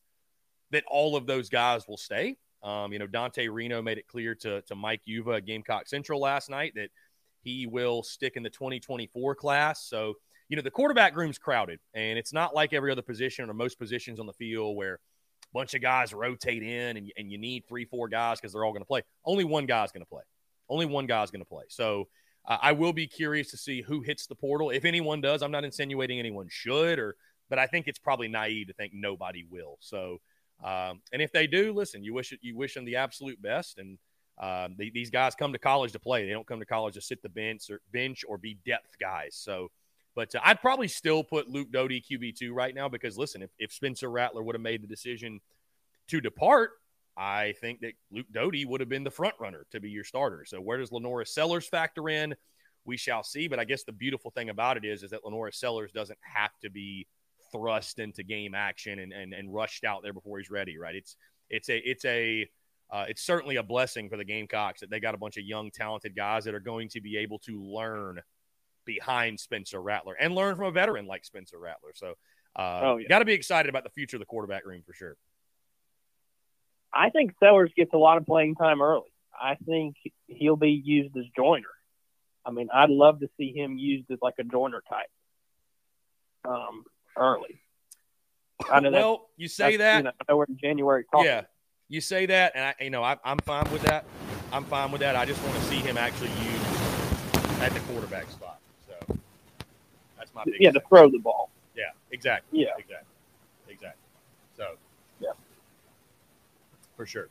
that 0.72 0.84
all 0.88 1.16
of 1.16 1.26
those 1.26 1.50
guys 1.50 1.88
will 1.88 1.98
stay. 1.98 2.38
Um, 2.62 2.94
you 2.94 3.00
know, 3.00 3.08
Dante 3.08 3.48
Reno 3.48 3.82
made 3.82 3.98
it 3.98 4.08
clear 4.08 4.36
to, 4.36 4.62
to 4.64 4.76
Mike 4.76 5.02
Uva, 5.06 5.42
Gamecock 5.42 5.88
Central 5.88 6.20
last 6.20 6.50
night, 6.50 6.74
that 6.76 6.90
he 7.42 7.66
will 7.66 8.04
stick 8.04 8.34
in 8.36 8.44
the 8.44 8.50
2024 8.50 9.36
class. 9.36 9.88
So 9.88 10.16
you 10.50 10.56
know, 10.56 10.62
the 10.62 10.72
quarterback 10.72 11.16
room's 11.16 11.38
crowded, 11.38 11.80
and 11.94 12.18
it's 12.18 12.34
not 12.34 12.54
like 12.54 12.74
every 12.74 12.92
other 12.92 13.02
position 13.02 13.50
or 13.50 13.54
most 13.54 13.80
positions 13.80 14.20
on 14.20 14.26
the 14.26 14.34
field 14.34 14.76
where 14.76 14.96
a 14.96 14.98
bunch 15.54 15.74
of 15.76 15.82
guys 15.82 16.14
rotate 16.14 16.64
in 16.64 16.98
and, 16.98 17.12
and 17.18 17.32
you 17.32 17.38
need 17.38 17.66
three, 17.68 17.86
four 17.86 18.10
guys 18.10 18.40
because 18.40 18.54
they're 18.54 18.64
all 18.64 18.72
going 18.72 18.82
to 18.82 18.88
play. 18.88 19.04
Only 19.24 19.44
one 19.44 19.66
guy's 19.66 19.92
going 19.92 20.04
to 20.04 20.10
play. 20.10 20.24
Only 20.68 20.86
one 20.86 21.06
guy's 21.06 21.32
going 21.32 21.42
to 21.42 21.50
play. 21.50 21.64
So 21.70 22.08
uh, 22.48 22.58
I 22.62 22.72
will 22.72 22.94
be 22.94 23.08
curious 23.08 23.52
to 23.52 23.58
see 23.58 23.82
who 23.82 24.02
hits 24.02 24.28
the 24.28 24.36
portal. 24.36 24.70
If 24.72 24.86
anyone 24.86 25.22
does, 25.22 25.42
I'm 25.42 25.52
not 25.52 25.64
insinuating 25.64 26.20
anyone 26.20 26.48
should, 26.50 27.00
or 27.00 27.16
but 27.50 27.60
I 27.60 27.68
think 27.68 27.88
it's 27.88 28.00
probably 28.00 28.28
naive 28.28 28.68
to 28.68 28.74
think 28.74 28.94
nobody 28.94 29.46
will. 29.50 29.78
So, 29.80 30.20
um, 30.64 31.02
and 31.12 31.22
if 31.22 31.32
they 31.32 31.48
do, 31.48 31.74
listen, 31.74 32.04
you 32.04 32.14
wish 32.14 32.34
you 32.42 32.56
wish 32.56 32.74
them 32.74 32.86
the 32.86 32.98
absolute 32.98 33.42
best. 33.42 33.78
And 33.78 33.98
um, 34.40 34.76
these 34.78 35.10
guys 35.10 35.36
come 35.36 35.52
to 35.54 35.60
college 35.60 35.92
to 35.92 36.00
play. 36.00 36.26
They 36.26 36.32
don't 36.32 36.48
come 36.48 36.60
to 36.60 36.66
college 36.66 36.94
to 36.96 37.02
sit 37.02 37.22
the 37.22 37.30
bench 37.30 37.70
or 37.70 37.82
bench 37.92 38.24
or 38.28 38.38
be 38.38 38.58
depth 38.66 38.98
guys. 39.00 39.36
So, 39.36 39.70
but 40.20 40.36
uh, 40.36 40.42
I'd 40.44 40.60
probably 40.60 40.90
still 40.90 41.24
put 41.24 41.50
Luke 41.50 41.72
Doty 41.72 42.02
QB 42.02 42.36
two 42.36 42.54
right 42.54 42.76
now 42.76 42.90
because 42.90 43.18
listen, 43.18 43.42
if, 43.42 43.52
if 43.58 43.72
Spencer 43.72 44.12
Rattler 44.12 44.44
would 44.44 44.54
have 44.54 44.62
made 44.62 44.84
the 44.84 44.88
decision 44.88 45.40
to 46.10 46.20
depart, 46.20 46.72
I 47.16 47.54
think 47.62 47.80
that 47.80 47.94
Luke 48.12 48.26
Doty 48.30 48.66
would 48.66 48.82
have 48.82 48.90
been 48.90 49.06
the 49.06 49.12
front 49.12 49.36
runner 49.40 49.66
to 49.72 49.80
be 49.80 49.90
your 49.90 50.04
starter. 50.04 50.44
So 50.46 50.60
where 50.60 50.78
does 50.78 50.90
LaNorris 50.90 51.30
Sellers 51.30 51.70
factor 51.70 52.10
in? 52.10 52.36
We 52.84 52.98
shall 52.98 53.24
see. 53.24 53.48
But 53.48 53.60
I 53.60 53.64
guess 53.64 53.86
the 53.86 53.94
beautiful 53.94 54.30
thing 54.32 54.50
about 54.50 54.76
it 54.76 54.84
is, 54.84 55.04
is 55.04 55.12
that 55.12 55.24
LaNorris 55.24 55.56
Sellers 55.56 55.94
doesn't 55.94 56.20
have 56.22 56.52
to 56.64 56.70
be 56.70 57.08
thrust 57.54 58.00
into 58.00 58.22
game 58.22 58.54
action 58.54 59.00
and, 59.00 59.14
and, 59.14 59.34
and 59.34 59.54
rushed 59.54 59.86
out 59.86 60.04
there 60.04 60.14
before 60.14 60.38
he's 60.38 60.50
ready, 60.50 60.78
right? 60.78 60.96
It's 60.96 61.16
it's 61.50 61.70
a 61.70 61.78
it's 61.90 62.04
a 62.04 62.46
uh, 62.92 63.06
it's 63.08 63.22
certainly 63.22 63.56
a 63.56 63.64
blessing 63.64 64.10
for 64.10 64.18
the 64.18 64.26
Gamecocks 64.26 64.82
that 64.82 64.90
they 64.90 65.00
got 65.00 65.16
a 65.16 65.18
bunch 65.18 65.38
of 65.38 65.46
young, 65.46 65.72
talented 65.72 66.14
guys 66.14 66.44
that 66.44 66.56
are 66.56 66.60
going 66.60 66.90
to 66.90 67.00
be 67.00 67.16
able 67.16 67.40
to 67.40 67.64
learn 67.64 68.20
behind 68.90 69.40
Spencer 69.40 69.80
Rattler 69.80 70.16
and 70.16 70.34
learn 70.34 70.56
from 70.56 70.66
a 70.66 70.72
veteran 70.72 71.06
like 71.06 71.24
Spencer 71.24 71.60
Rattler. 71.60 71.92
So, 71.94 72.16
uh, 72.56 72.82
oh, 72.84 72.98
yeah. 72.98 73.08
got 73.08 73.20
to 73.20 73.26
be 73.26 73.34
excited 73.34 73.70
about 73.70 73.84
the 73.84 73.92
future 73.92 74.18
of 74.18 74.20
the 74.20 74.26
quarterback 74.26 74.66
room 74.66 74.82
for 74.84 74.94
sure. 74.94 75.16
I 76.92 77.12
think 77.12 77.34
Sellers 77.40 77.72
gets 77.78 77.94
a 77.94 77.98
lot 77.98 78.18
of 78.18 78.26
playing 78.26 78.56
time 78.56 78.82
early. 78.82 79.14
I 79.40 79.56
think 79.64 79.96
he'll 80.26 80.56
be 80.56 80.72
used 80.72 81.16
as 81.16 81.26
Joyner. 81.36 81.68
I 82.44 82.50
mean, 82.50 82.70
I'd 82.74 82.90
love 82.90 83.20
to 83.20 83.30
see 83.38 83.54
him 83.56 83.78
used 83.78 84.10
as 84.10 84.18
like 84.24 84.34
a 84.40 84.44
Joyner 84.44 84.82
type 84.90 85.06
um, 86.52 86.84
early. 87.16 87.62
I 88.72 88.80
know 88.80 88.90
well, 88.90 89.30
you 89.38 89.48
say 89.48 89.78
that. 89.78 89.98
You 89.98 90.04
know, 90.06 90.12
I 90.20 90.32
know 90.32 90.38
we're 90.38 90.46
in 90.46 90.58
January. 90.58 91.06
Talking. 91.12 91.28
Yeah, 91.28 91.42
you 91.90 92.02
say 92.02 92.26
that, 92.26 92.54
and 92.56 92.66
I, 92.66 92.84
you 92.84 92.90
know, 92.90 93.04
I, 93.04 93.18
I'm 93.24 93.38
fine 93.38 93.72
with 93.72 93.84
that. 93.84 94.06
I'm 94.52 94.66
fine 94.66 94.92
with 94.92 95.02
that. 95.02 95.16
I 95.16 95.26
just 95.26 95.42
want 95.44 95.56
to 95.58 95.62
see 95.66 95.78
him 95.78 95.96
actually 95.96 96.32
used 96.32 96.70
at 97.62 97.74
the 97.74 97.80
quarterback 97.82 98.30
spot. 98.32 98.59
My 100.40 100.46
big 100.46 100.56
yeah 100.62 100.72
to 100.72 100.82
throw 100.88 101.10
the 101.10 101.20
ball. 101.20 101.50
Yeah, 101.76 101.84
exactly. 102.12 102.62
Yeah, 102.62 102.70
exactly, 102.78 103.14
exactly. 103.68 104.02
So 104.56 104.76
yeah, 105.20 105.32
for 106.96 107.06
sure. 107.06 107.28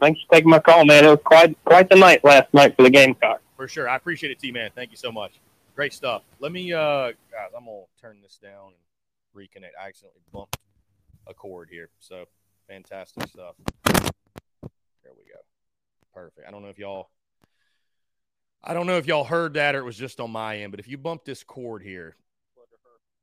thanks 0.00 0.20
for 0.22 0.34
taking 0.34 0.50
my 0.50 0.60
call, 0.60 0.84
man. 0.84 1.04
It 1.04 1.08
was 1.08 1.18
quite 1.24 1.56
quite 1.64 1.88
the 1.88 1.96
night 1.96 2.22
last 2.24 2.54
night 2.54 2.76
for 2.76 2.84
the 2.84 2.90
Gamecock. 2.90 3.40
For 3.56 3.66
sure. 3.66 3.88
I 3.88 3.96
appreciate 3.96 4.30
it, 4.30 4.38
T 4.38 4.52
man. 4.52 4.70
Thank 4.74 4.92
you 4.92 4.96
so 4.96 5.10
much. 5.10 5.40
Great 5.74 5.92
stuff. 5.92 6.22
Let 6.38 6.52
me 6.52 6.72
uh 6.72 7.08
guys, 7.32 7.50
I'm 7.56 7.64
gonna 7.64 7.82
turn 8.00 8.18
this 8.22 8.38
down 8.40 8.72
and 8.72 9.42
reconnect. 9.42 9.72
I 9.80 9.88
accidentally 9.88 10.20
bumped 10.32 10.58
a 11.26 11.34
cord 11.34 11.68
here. 11.70 11.88
So 11.98 12.26
fantastic 12.68 13.26
stuff. 13.28 13.56
There 13.84 15.12
we 15.16 15.24
go. 15.24 15.40
Perfect. 16.14 16.46
I 16.46 16.52
don't 16.52 16.62
know 16.62 16.68
if 16.68 16.78
y'all 16.78 17.08
I 18.62 18.74
don't 18.74 18.86
know 18.86 18.98
if 18.98 19.06
y'all 19.06 19.24
heard 19.24 19.54
that 19.54 19.74
or 19.74 19.80
it 19.80 19.84
was 19.84 19.96
just 19.96 20.20
on 20.20 20.30
my 20.30 20.58
end, 20.58 20.70
but 20.70 20.78
if 20.78 20.86
you 20.86 20.96
bump 20.96 21.24
this 21.24 21.42
cord 21.42 21.82
here. 21.82 22.16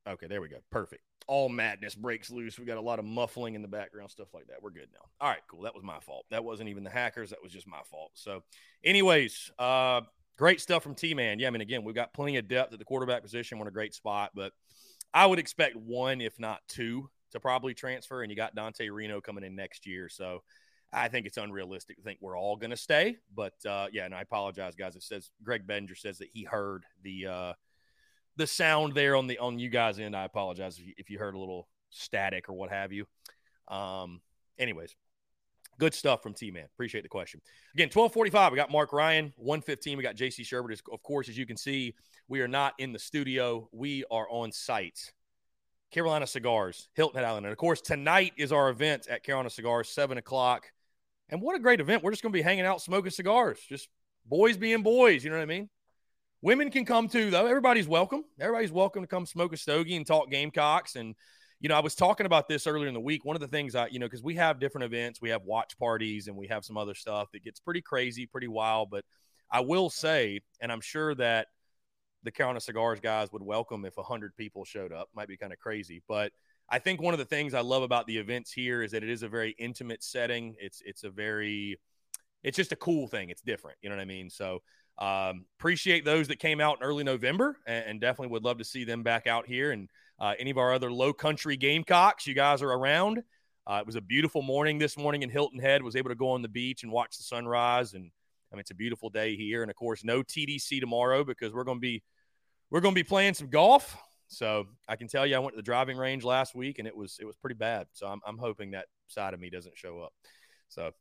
Okay, 0.07 0.27
there 0.27 0.41
we 0.41 0.49
go. 0.49 0.57
Perfect 0.71 1.03
all 1.29 1.47
madness 1.47 1.93
breaks 1.93 2.31
loose. 2.31 2.57
We 2.57 2.65
got 2.65 2.77
a 2.77 2.81
lot 2.81 2.97
of 2.97 3.05
muffling 3.05 3.53
in 3.53 3.61
the 3.61 3.67
background, 3.67 4.09
stuff 4.09 4.33
like 4.33 4.47
that. 4.47 4.63
We're 4.63 4.71
good 4.71 4.87
now. 4.91 5.05
All 5.21 5.29
right, 5.29 5.41
cool. 5.47 5.61
That 5.61 5.75
was 5.75 5.83
my 5.83 5.99
fault. 5.99 6.25
That 6.31 6.43
wasn't 6.43 6.69
even 6.69 6.83
the 6.83 6.89
hackers. 6.89 7.29
That 7.29 7.43
was 7.43 7.51
just 7.51 7.67
my 7.67 7.81
fault. 7.91 8.09
So, 8.15 8.41
anyways, 8.83 9.51
uh, 9.59 10.01
great 10.39 10.59
stuff 10.59 10.81
from 10.81 10.95
T 10.95 11.13
Man. 11.13 11.37
Yeah, 11.37 11.47
I 11.47 11.51
mean, 11.51 11.61
again, 11.61 11.83
we've 11.83 11.93
got 11.93 12.15
plenty 12.15 12.37
of 12.37 12.47
depth 12.47 12.73
at 12.73 12.79
the 12.79 12.85
quarterback 12.85 13.21
position. 13.21 13.59
We're 13.59 13.65
in 13.65 13.67
a 13.67 13.71
great 13.71 13.93
spot, 13.93 14.31
but 14.33 14.53
I 15.13 15.27
would 15.27 15.37
expect 15.37 15.75
one, 15.75 16.19
if 16.19 16.39
not 16.39 16.61
two, 16.67 17.11
to 17.31 17.39
probably 17.39 17.75
transfer. 17.75 18.23
And 18.23 18.31
you 18.31 18.35
got 18.35 18.55
Dante 18.55 18.89
Reno 18.89 19.21
coming 19.21 19.43
in 19.43 19.55
next 19.55 19.85
year. 19.85 20.09
So, 20.09 20.41
I 20.91 21.09
think 21.09 21.27
it's 21.27 21.37
unrealistic 21.37 21.97
to 21.97 22.01
think 22.01 22.17
we're 22.21 22.39
all 22.39 22.55
going 22.55 22.71
to 22.71 22.77
stay. 22.77 23.17
But 23.35 23.53
uh, 23.67 23.85
yeah, 23.91 24.05
and 24.05 24.15
I 24.15 24.21
apologize, 24.21 24.73
guys. 24.73 24.95
It 24.95 25.03
says 25.03 25.29
Greg 25.43 25.67
Bender 25.67 25.93
says 25.93 26.17
that 26.17 26.29
he 26.33 26.43
heard 26.43 26.85
the 27.03 27.27
uh, 27.27 27.53
the 28.39 28.47
sound 28.47 28.95
there 28.95 29.15
on 29.15 29.27
the 29.27 29.37
on 29.37 29.59
you 29.59 29.69
guys 29.69 29.99
end. 29.99 30.15
I 30.15 30.23
apologize 30.23 30.79
if 30.79 30.87
you, 30.87 30.93
if 30.97 31.09
you 31.09 31.19
heard 31.19 31.35
a 31.35 31.37
little 31.39 31.67
static 31.89 32.49
or 32.49 32.53
what 32.53 32.71
have 32.71 32.91
you. 32.91 33.05
Um, 33.67 34.21
anyways, 34.57 34.95
good 35.77 35.93
stuff 35.93 36.23
from 36.23 36.33
T 36.33 36.49
Man. 36.49 36.65
Appreciate 36.73 37.01
the 37.01 37.09
question. 37.09 37.41
Again, 37.75 37.89
twelve 37.89 38.13
forty 38.13 38.31
five. 38.31 38.51
We 38.51 38.55
got 38.55 38.71
Marc 38.71 38.93
Ryan. 38.93 39.33
One 39.35 39.61
fifteen. 39.61 39.97
We 39.97 40.03
got 40.03 40.15
JC 40.15 40.39
Shurburtt. 40.41 40.81
Of 40.91 41.03
course, 41.03 41.27
as 41.29 41.37
you 41.37 41.45
can 41.45 41.57
see, 41.57 41.93
we 42.29 42.39
are 42.39 42.47
not 42.47 42.73
in 42.79 42.93
the 42.93 42.99
studio. 42.99 43.67
We 43.71 44.05
are 44.09 44.27
on 44.29 44.51
site. 44.51 45.11
Carolina 45.91 46.27
Cigars, 46.27 46.87
Hilton 46.93 47.17
Head 47.17 47.27
Island, 47.27 47.47
and 47.47 47.51
of 47.51 47.57
course 47.57 47.81
tonight 47.81 48.33
is 48.37 48.51
our 48.51 48.69
event 48.69 49.07
at 49.07 49.23
Carolina 49.23 49.49
Cigars, 49.49 49.89
seven 49.89 50.17
o'clock. 50.17 50.71
And 51.29 51.41
what 51.41 51.55
a 51.55 51.59
great 51.59 51.81
event! 51.81 52.03
We're 52.03 52.11
just 52.11 52.23
going 52.23 52.31
to 52.31 52.37
be 52.37 52.43
hanging 52.43 52.65
out, 52.65 52.81
smoking 52.81 53.11
cigars, 53.11 53.59
just 53.67 53.89
boys 54.25 54.55
being 54.55 54.81
boys. 54.81 55.23
You 55.23 55.29
know 55.29 55.35
what 55.35 55.43
I 55.43 55.47
mean? 55.47 55.69
Women 56.41 56.71
can 56.71 56.85
come 56.85 57.09
too, 57.09 57.31
though. 57.31 57.47
Everybody's 57.47 57.87
welcome. 57.87 58.23
Everybody's 58.39 58.71
welcome 58.71 59.03
to 59.03 59.07
come 59.07 59.25
smoke 59.25 59.51
a 59.51 59.57
stogie 59.57 59.97
and 59.97 60.07
talk 60.07 60.31
Gamecocks. 60.31 60.95
And, 60.95 61.15
you 61.59 61.67
know, 61.67 61.75
I 61.75 61.81
was 61.81 61.95
talking 61.95 62.25
about 62.25 62.47
this 62.47 62.65
earlier 62.65 62.87
in 62.87 62.93
the 62.93 62.99
week. 63.01 63.25
One 63.25 63.35
of 63.35 63.41
the 63.41 63.47
things 63.49 63.75
I, 63.75 63.87
you 63.87 63.99
know, 63.99 64.05
because 64.05 64.23
we 64.23 64.35
have 64.35 64.57
different 64.57 64.85
events, 64.85 65.21
we 65.21 65.31
have 65.31 65.43
watch 65.43 65.77
parties 65.77 66.27
and 66.27 66.37
we 66.37 66.47
have 66.47 66.63
some 66.63 66.77
other 66.77 66.95
stuff 66.95 67.27
that 67.33 67.43
gets 67.43 67.59
pretty 67.59 67.81
crazy, 67.81 68.25
pretty 68.25 68.47
wild. 68.47 68.89
But 68.89 69.03
I 69.51 69.59
will 69.59 69.89
say, 69.89 70.39
and 70.61 70.71
I'm 70.71 70.79
sure 70.79 71.13
that 71.15 71.47
the 72.23 72.31
Carolina 72.31 72.61
Cigars 72.61 73.01
guys 73.01 73.33
would 73.33 73.43
welcome 73.43 73.83
if 73.83 73.97
100 73.97 74.33
people 74.37 74.63
showed 74.63 74.93
up. 74.93 75.09
Might 75.13 75.27
be 75.27 75.35
kind 75.35 75.51
of 75.51 75.59
crazy. 75.59 76.01
But 76.07 76.31
I 76.69 76.79
think 76.79 77.01
one 77.01 77.13
of 77.13 77.19
the 77.19 77.25
things 77.25 77.53
I 77.53 77.61
love 77.61 77.83
about 77.83 78.07
the 78.07 78.17
events 78.17 78.53
here 78.53 78.81
is 78.81 78.91
that 78.91 79.03
it 79.03 79.09
is 79.09 79.23
a 79.23 79.27
very 79.27 79.55
intimate 79.59 80.03
setting. 80.05 80.55
It's, 80.57 80.81
it's 80.85 81.03
a 81.03 81.09
very, 81.09 81.81
it's 82.43 82.55
just 82.55 82.71
a 82.71 82.77
cool 82.77 83.09
thing. 83.09 83.29
It's 83.29 83.41
different. 83.41 83.77
You 83.81 83.89
know 83.89 83.97
what 83.97 84.01
I 84.01 84.05
mean? 84.05 84.29
So, 84.29 84.59
um, 84.99 85.45
appreciate 85.57 86.03
those 86.03 86.27
that 86.27 86.39
came 86.39 86.59
out 86.59 86.77
in 86.77 86.83
early 86.83 87.05
November 87.05 87.57
and, 87.65 87.85
and, 87.85 88.01
definitely 88.01 88.33
would 88.33 88.43
love 88.43 88.57
to 88.57 88.65
see 88.65 88.83
them 88.83 89.01
back 89.01 89.27
out 89.27 89.47
here. 89.47 89.71
And 89.71 89.87
uh, 90.19 90.33
any 90.37 90.51
of 90.51 90.57
our 90.57 90.73
other 90.73 90.91
low 90.91 91.13
country 91.13 91.55
Gamecocks, 91.55 92.27
you 92.27 92.33
guys 92.33 92.61
are 92.61 92.71
around. 92.71 93.23
Uh, 93.65 93.77
it 93.79 93.85
was 93.85 93.95
a 93.95 94.01
beautiful 94.01 94.41
morning 94.41 94.77
this 94.77 94.97
morning 94.97 95.23
in 95.23 95.29
Hilton 95.29 95.59
Head. 95.59 95.83
Was 95.83 95.95
able 95.95 96.09
to 96.09 96.15
go 96.15 96.31
on 96.31 96.41
the 96.41 96.49
beach 96.49 96.83
and 96.83 96.91
watch 96.91 97.17
the 97.17 97.23
sunrise. 97.23 97.93
And 97.93 98.11
I 98.51 98.55
mean, 98.55 98.61
it's 98.61 98.71
a 98.71 98.75
beautiful 98.75 99.09
day 99.09 99.37
here. 99.37 99.61
And 99.61 99.71
of 99.71 99.77
course, 99.77 100.03
no 100.03 100.21
TDC 100.21 100.81
tomorrow 100.81 101.23
because 101.23 101.53
we're 101.53 101.63
going 101.63 101.77
to 101.77 101.81
be 101.81 102.03
we're 102.69 102.81
going 102.81 102.93
to 102.93 102.99
be 102.99 103.07
playing 103.07 103.35
some 103.35 103.47
golf. 103.47 103.95
So 104.27 104.67
I 104.87 104.95
can 104.95 105.07
tell 105.07 105.25
you, 105.25 105.35
I 105.35 105.39
went 105.39 105.53
to 105.53 105.57
the 105.57 105.63
driving 105.63 105.97
range 105.97 106.23
last 106.23 106.55
week 106.55 106.79
and 106.79 106.87
it 106.87 106.95
was 106.95 107.17
it 107.21 107.25
was 107.25 107.37
pretty 107.37 107.55
bad. 107.55 107.87
So 107.93 108.07
I'm, 108.07 108.19
I'm 108.25 108.37
hoping 108.37 108.71
that 108.71 108.87
side 109.07 109.33
of 109.33 109.39
me 109.39 109.49
doesn't 109.49 109.77
show 109.77 110.01
up. 110.01 110.13
So 110.69 110.91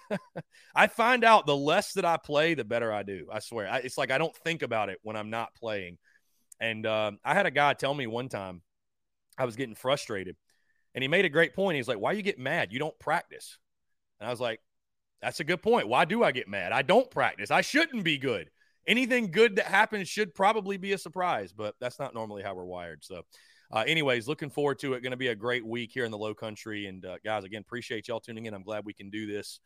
I 0.74 0.86
find 0.86 1.24
out 1.24 1.46
the 1.46 1.56
less 1.56 1.92
that 1.94 2.04
I 2.04 2.16
play, 2.16 2.54
the 2.54 2.64
better 2.64 2.92
I 2.92 3.02
do. 3.02 3.26
I 3.30 3.40
swear. 3.40 3.68
I, 3.68 3.78
it's 3.78 3.98
like 3.98 4.10
I 4.10 4.18
don't 4.18 4.34
think 4.36 4.62
about 4.62 4.88
it 4.88 4.98
when 5.02 5.16
I'm 5.16 5.30
not 5.30 5.54
playing. 5.54 5.98
And 6.60 6.86
uh, 6.86 7.12
I 7.24 7.34
had 7.34 7.46
a 7.46 7.50
guy 7.50 7.74
tell 7.74 7.92
me 7.92 8.06
one 8.06 8.28
time 8.28 8.62
I 9.36 9.44
was 9.44 9.56
getting 9.56 9.74
frustrated, 9.74 10.36
and 10.94 11.02
he 11.02 11.08
made 11.08 11.24
a 11.24 11.30
great 11.30 11.54
point. 11.54 11.76
He's 11.76 11.88
like, 11.88 11.98
"Why 11.98 12.12
you 12.12 12.22
get 12.22 12.38
mad? 12.38 12.72
You 12.72 12.78
don't 12.78 12.98
practice." 13.00 13.58
And 14.20 14.28
I 14.28 14.30
was 14.30 14.40
like, 14.40 14.60
"That's 15.20 15.40
a 15.40 15.44
good 15.44 15.62
point. 15.62 15.88
Why 15.88 16.04
do 16.04 16.22
I 16.22 16.30
get 16.30 16.48
mad? 16.48 16.70
I 16.72 16.82
don't 16.82 17.10
practice. 17.10 17.50
I 17.50 17.62
shouldn't 17.62 18.04
be 18.04 18.18
good. 18.18 18.50
Anything 18.86 19.30
good 19.30 19.56
that 19.56 19.66
happens 19.66 20.08
should 20.08 20.34
probably 20.34 20.76
be 20.76 20.92
a 20.92 20.98
surprise, 20.98 21.52
but 21.52 21.74
that's 21.80 21.98
not 21.98 22.14
normally 22.14 22.44
how 22.44 22.54
we're 22.54 22.64
wired." 22.64 23.02
So 23.04 23.22
uh, 23.72 23.84
anyways, 23.86 24.28
looking 24.28 24.50
forward 24.50 24.78
to 24.80 24.92
it. 24.92 25.02
Going 25.02 25.12
to 25.12 25.16
be 25.16 25.28
a 25.28 25.34
great 25.34 25.64
week 25.64 25.90
here 25.92 26.04
in 26.04 26.10
the 26.10 26.18
Low 26.18 26.34
Country. 26.34 26.86
And 26.86 27.04
uh, 27.06 27.16
guys, 27.24 27.44
again, 27.44 27.62
appreciate 27.62 28.06
y'all 28.06 28.20
tuning 28.20 28.44
in. 28.44 28.52
I'm 28.52 28.62
glad 28.62 28.84
we 28.84 28.92
can 28.92 29.08
do 29.08 29.26
this 29.26 29.60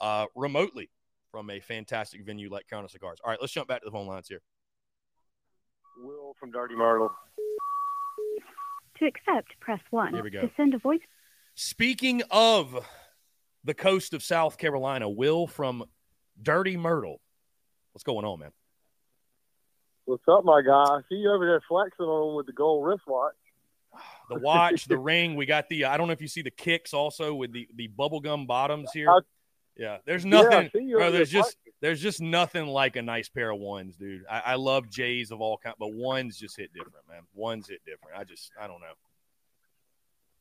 uh, 0.00 0.26
remotely 0.36 0.90
from 1.32 1.50
a 1.50 1.58
fantastic 1.58 2.24
venue 2.24 2.50
like 2.50 2.68
Carolina 2.68 2.88
Cigars. 2.88 3.18
All 3.24 3.30
right, 3.30 3.38
let's 3.40 3.52
jump 3.52 3.66
back 3.68 3.80
to 3.80 3.86
the 3.86 3.90
phone 3.90 4.06
lines 4.06 4.28
here. 4.28 4.40
Will 6.00 6.34
from 6.38 6.52
Dirty 6.52 6.76
Myrtle. 6.76 7.10
To 9.00 9.06
accept, 9.06 9.58
press 9.60 9.80
one. 9.90 10.14
Here 10.14 10.22
we 10.22 10.30
go. 10.30 10.42
To 10.42 10.50
send 10.56 10.74
a 10.74 10.78
voice. 10.78 11.00
Speaking 11.56 12.22
of 12.30 12.86
the 13.64 13.74
coast 13.74 14.14
of 14.14 14.22
South 14.22 14.56
Carolina, 14.56 15.08
Will 15.08 15.48
from 15.48 15.84
Dirty 16.40 16.76
Myrtle. 16.76 17.20
What's 17.92 18.04
going 18.04 18.24
on, 18.24 18.38
man? 18.38 18.52
What's 20.04 20.22
up, 20.28 20.44
my 20.44 20.62
guy? 20.62 20.72
I 20.72 21.00
see 21.08 21.16
you 21.16 21.32
over 21.32 21.44
there 21.44 21.62
flexing 21.68 22.06
on 22.06 22.36
with 22.36 22.46
the 22.46 22.52
gold 22.52 22.86
wristwatch 22.86 23.34
the 24.28 24.38
watch, 24.38 24.86
the 24.86 24.98
ring. 24.98 25.34
We 25.34 25.46
got 25.46 25.68
the 25.68 25.84
uh, 25.84 25.90
I 25.90 25.96
don't 25.96 26.06
know 26.06 26.12
if 26.12 26.22
you 26.22 26.28
see 26.28 26.42
the 26.42 26.50
kicks 26.50 26.92
also 26.94 27.34
with 27.34 27.52
the 27.52 27.68
the 27.74 27.88
bubblegum 27.88 28.46
bottoms 28.46 28.90
here. 28.92 29.08
yeah, 29.76 29.98
there's 30.06 30.24
nothing. 30.24 30.70
Yeah, 30.74 30.96
bro, 30.96 31.10
there's 31.12 31.30
just 31.30 31.56
there's 31.80 32.00
just 32.00 32.20
nothing 32.20 32.66
like 32.66 32.96
a 32.96 33.02
nice 33.02 33.28
pair 33.28 33.50
of 33.50 33.60
ones, 33.60 33.96
dude. 33.96 34.24
I, 34.28 34.40
I 34.46 34.54
love 34.56 34.88
J's 34.90 35.30
of 35.30 35.40
all 35.40 35.58
kind, 35.58 35.76
but 35.78 35.92
ones 35.92 36.36
just 36.36 36.56
hit 36.56 36.72
different, 36.72 37.06
man. 37.08 37.22
Ones 37.34 37.68
hit 37.68 37.80
different. 37.86 38.18
I 38.18 38.24
just, 38.24 38.50
I 38.60 38.66
don't 38.66 38.80
know. 38.80 38.86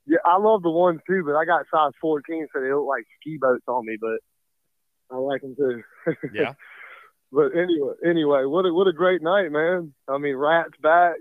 Yeah, 0.08 0.18
I 0.26 0.38
love 0.38 0.64
the 0.64 0.72
ones 0.72 1.02
too, 1.06 1.24
but 1.26 1.36
I 1.36 1.46
got 1.46 1.66
size 1.72 1.92
14, 2.02 2.48
so 2.54 2.62
they 2.62 2.74
look 2.74 2.88
like 2.88 3.06
ski 3.20 3.38
boats 3.40 3.66
on 3.68 3.86
me. 3.86 3.98
But 4.00 4.20
I 5.12 5.20
like 5.20 5.42
them 5.42 5.56
too. 5.56 5.84
Yeah. 6.34 6.54
but 7.32 7.50
anyway, 7.56 7.94
anyway, 8.06 8.46
what 8.46 8.66
a 8.66 8.74
what 8.74 8.88
a 8.88 8.94
great 8.94 9.22
night, 9.22 9.52
man. 9.52 9.94
I 10.08 10.18
mean, 10.18 10.36
Rats 10.36 10.72
back. 10.82 11.16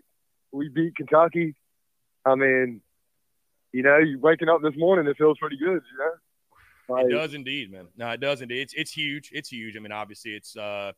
We 0.53 0.69
beat 0.69 0.97
Kentucky. 0.97 1.55
I 2.27 2.35
mean, 2.35 2.81
you 3.73 3.83
know, 3.83 3.99
you 3.99 4.19
waking 4.19 4.49
up 4.49 4.61
this 4.63 4.77
morning, 4.77 5.07
it 5.07 5.17
feels 5.17 5.39
pretty 5.39 5.57
good. 5.57 5.83
You 5.93 5.99
know. 5.99 6.11
Like, 6.89 7.07
It 7.07 7.11
does 7.11 7.35
indeed, 7.35 7.73
man. 7.73 7.89
No, 7.97 8.11
it 8.11 8.21
does 8.21 8.43
indeed. 8.43 8.61
It's 8.61 8.75
it's 8.75 8.93
huge. 8.93 9.31
It's 9.33 9.49
huge. 9.49 9.77
I 9.77 9.81
mean, 9.81 9.93
obviously, 9.93 10.33
it's 10.33 10.57
uh, 10.57 10.93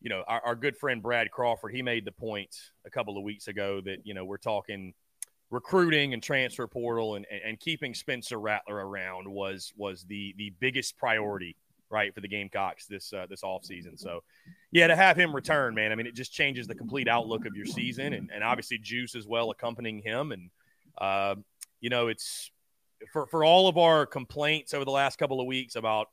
you 0.00 0.08
know, 0.08 0.22
our, 0.26 0.40
our 0.44 0.54
good 0.54 0.76
friend 0.76 1.02
Brad 1.02 1.30
Crawford. 1.30 1.74
He 1.74 1.82
made 1.82 2.04
the 2.04 2.12
point 2.12 2.54
a 2.86 2.90
couple 2.90 3.16
of 3.16 3.24
weeks 3.24 3.48
ago 3.48 3.80
that 3.82 3.98
you 4.04 4.14
know 4.14 4.24
we're 4.24 4.38
talking 4.38 4.94
recruiting 5.50 6.12
and 6.12 6.22
transfer 6.22 6.66
portal 6.66 7.14
and 7.14 7.26
and 7.44 7.58
keeping 7.58 7.94
Spencer 7.94 8.38
Rattler 8.38 8.76
around 8.76 9.28
was 9.28 9.72
was 9.76 10.04
the 10.04 10.34
the 10.36 10.52
biggest 10.60 10.96
priority 10.98 11.56
right 11.90 12.14
for 12.14 12.20
the 12.20 12.28
Gamecocks 12.28 12.86
this 12.86 13.12
uh, 13.12 13.26
this 13.28 13.42
offseason. 13.42 13.98
So 13.98 14.22
yeah, 14.72 14.86
to 14.88 14.96
have 14.96 15.16
him 15.16 15.34
return, 15.34 15.74
man. 15.74 15.92
I 15.92 15.94
mean, 15.94 16.06
it 16.06 16.14
just 16.14 16.32
changes 16.32 16.66
the 16.66 16.74
complete 16.74 17.08
outlook 17.08 17.46
of 17.46 17.54
your 17.56 17.66
season, 17.66 18.12
and 18.12 18.30
and 18.32 18.44
obviously 18.44 18.78
Juice 18.78 19.14
as 19.14 19.26
well 19.26 19.50
accompanying 19.50 20.00
him, 20.00 20.32
and 20.32 20.50
uh, 20.98 21.34
you 21.80 21.90
know, 21.90 22.08
it's 22.08 22.50
for 23.12 23.26
for 23.26 23.44
all 23.44 23.68
of 23.68 23.78
our 23.78 24.06
complaints 24.06 24.74
over 24.74 24.84
the 24.84 24.90
last 24.90 25.18
couple 25.18 25.40
of 25.40 25.46
weeks 25.46 25.76
about 25.76 26.08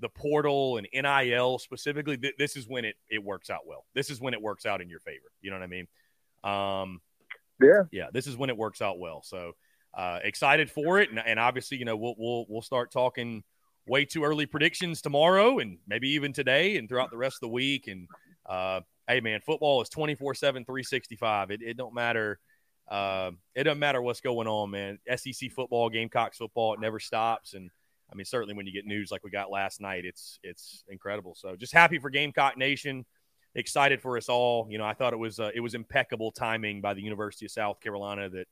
the 0.00 0.08
portal 0.08 0.78
and 0.78 0.88
NIL 0.94 1.58
specifically, 1.58 2.16
th- 2.16 2.34
this 2.38 2.56
is 2.56 2.66
when 2.66 2.84
it 2.84 2.96
it 3.10 3.22
works 3.22 3.50
out 3.50 3.66
well. 3.66 3.84
This 3.94 4.08
is 4.08 4.20
when 4.20 4.32
it 4.32 4.40
works 4.40 4.64
out 4.64 4.80
in 4.80 4.88
your 4.88 5.00
favor. 5.00 5.30
You 5.42 5.50
know 5.50 5.58
what 5.58 5.62
I 5.62 5.66
mean? 5.66 5.86
Um, 6.42 7.00
Yeah. 7.60 7.82
yeah. 7.92 8.06
This 8.10 8.26
is 8.26 8.36
when 8.36 8.48
it 8.48 8.56
works 8.56 8.80
out 8.80 8.98
well. 8.98 9.22
So 9.22 9.52
uh, 9.92 10.20
excited 10.24 10.70
for 10.70 11.00
it, 11.00 11.10
and, 11.10 11.18
and 11.18 11.38
obviously, 11.38 11.76
you 11.76 11.84
know, 11.84 11.96
we'll 11.96 12.14
we'll 12.16 12.46
we'll 12.48 12.62
start 12.62 12.90
talking 12.90 13.42
way 13.86 14.04
too 14.04 14.24
early 14.24 14.46
predictions 14.46 15.02
tomorrow, 15.02 15.58
and 15.58 15.78
maybe 15.86 16.10
even 16.10 16.32
today, 16.32 16.76
and 16.76 16.88
throughout 16.88 17.10
the 17.10 17.16
rest 17.16 17.36
of 17.36 17.40
the 17.40 17.48
week. 17.48 17.88
And 17.88 18.08
uh, 18.46 18.80
hey, 19.08 19.20
man, 19.20 19.40
football 19.40 19.82
is 19.82 19.88
24 19.88 20.34
7, 20.34 20.64
365. 20.64 21.50
It, 21.50 21.62
it 21.62 21.76
don't 21.76 21.94
matter. 21.94 22.38
Uh, 22.88 23.30
it 23.54 23.64
doesn't 23.64 23.78
matter 23.78 24.02
what's 24.02 24.20
going 24.20 24.48
on, 24.48 24.70
man. 24.70 24.98
SEC 25.16 25.52
football, 25.52 25.88
Gamecocks 25.88 26.38
football, 26.38 26.74
it 26.74 26.80
never 26.80 26.98
stops. 26.98 27.54
And 27.54 27.70
I 28.12 28.16
mean, 28.16 28.24
certainly 28.24 28.54
when 28.54 28.66
you 28.66 28.72
get 28.72 28.84
news 28.84 29.10
like 29.10 29.22
we 29.22 29.30
got 29.30 29.50
last 29.50 29.80
night, 29.80 30.04
it's 30.04 30.40
it's 30.42 30.84
incredible. 30.88 31.34
So 31.36 31.54
just 31.54 31.72
happy 31.72 31.98
for 31.98 32.10
Gamecock 32.10 32.56
Nation. 32.56 33.06
Excited 33.54 34.00
for 34.00 34.16
us 34.16 34.28
all. 34.28 34.66
You 34.70 34.78
know, 34.78 34.84
I 34.84 34.94
thought 34.94 35.12
it 35.12 35.18
was 35.18 35.38
uh, 35.38 35.50
it 35.54 35.60
was 35.60 35.74
impeccable 35.74 36.32
timing 36.32 36.80
by 36.80 36.94
the 36.94 37.02
University 37.02 37.46
of 37.46 37.52
South 37.52 37.80
Carolina 37.80 38.28
that 38.28 38.46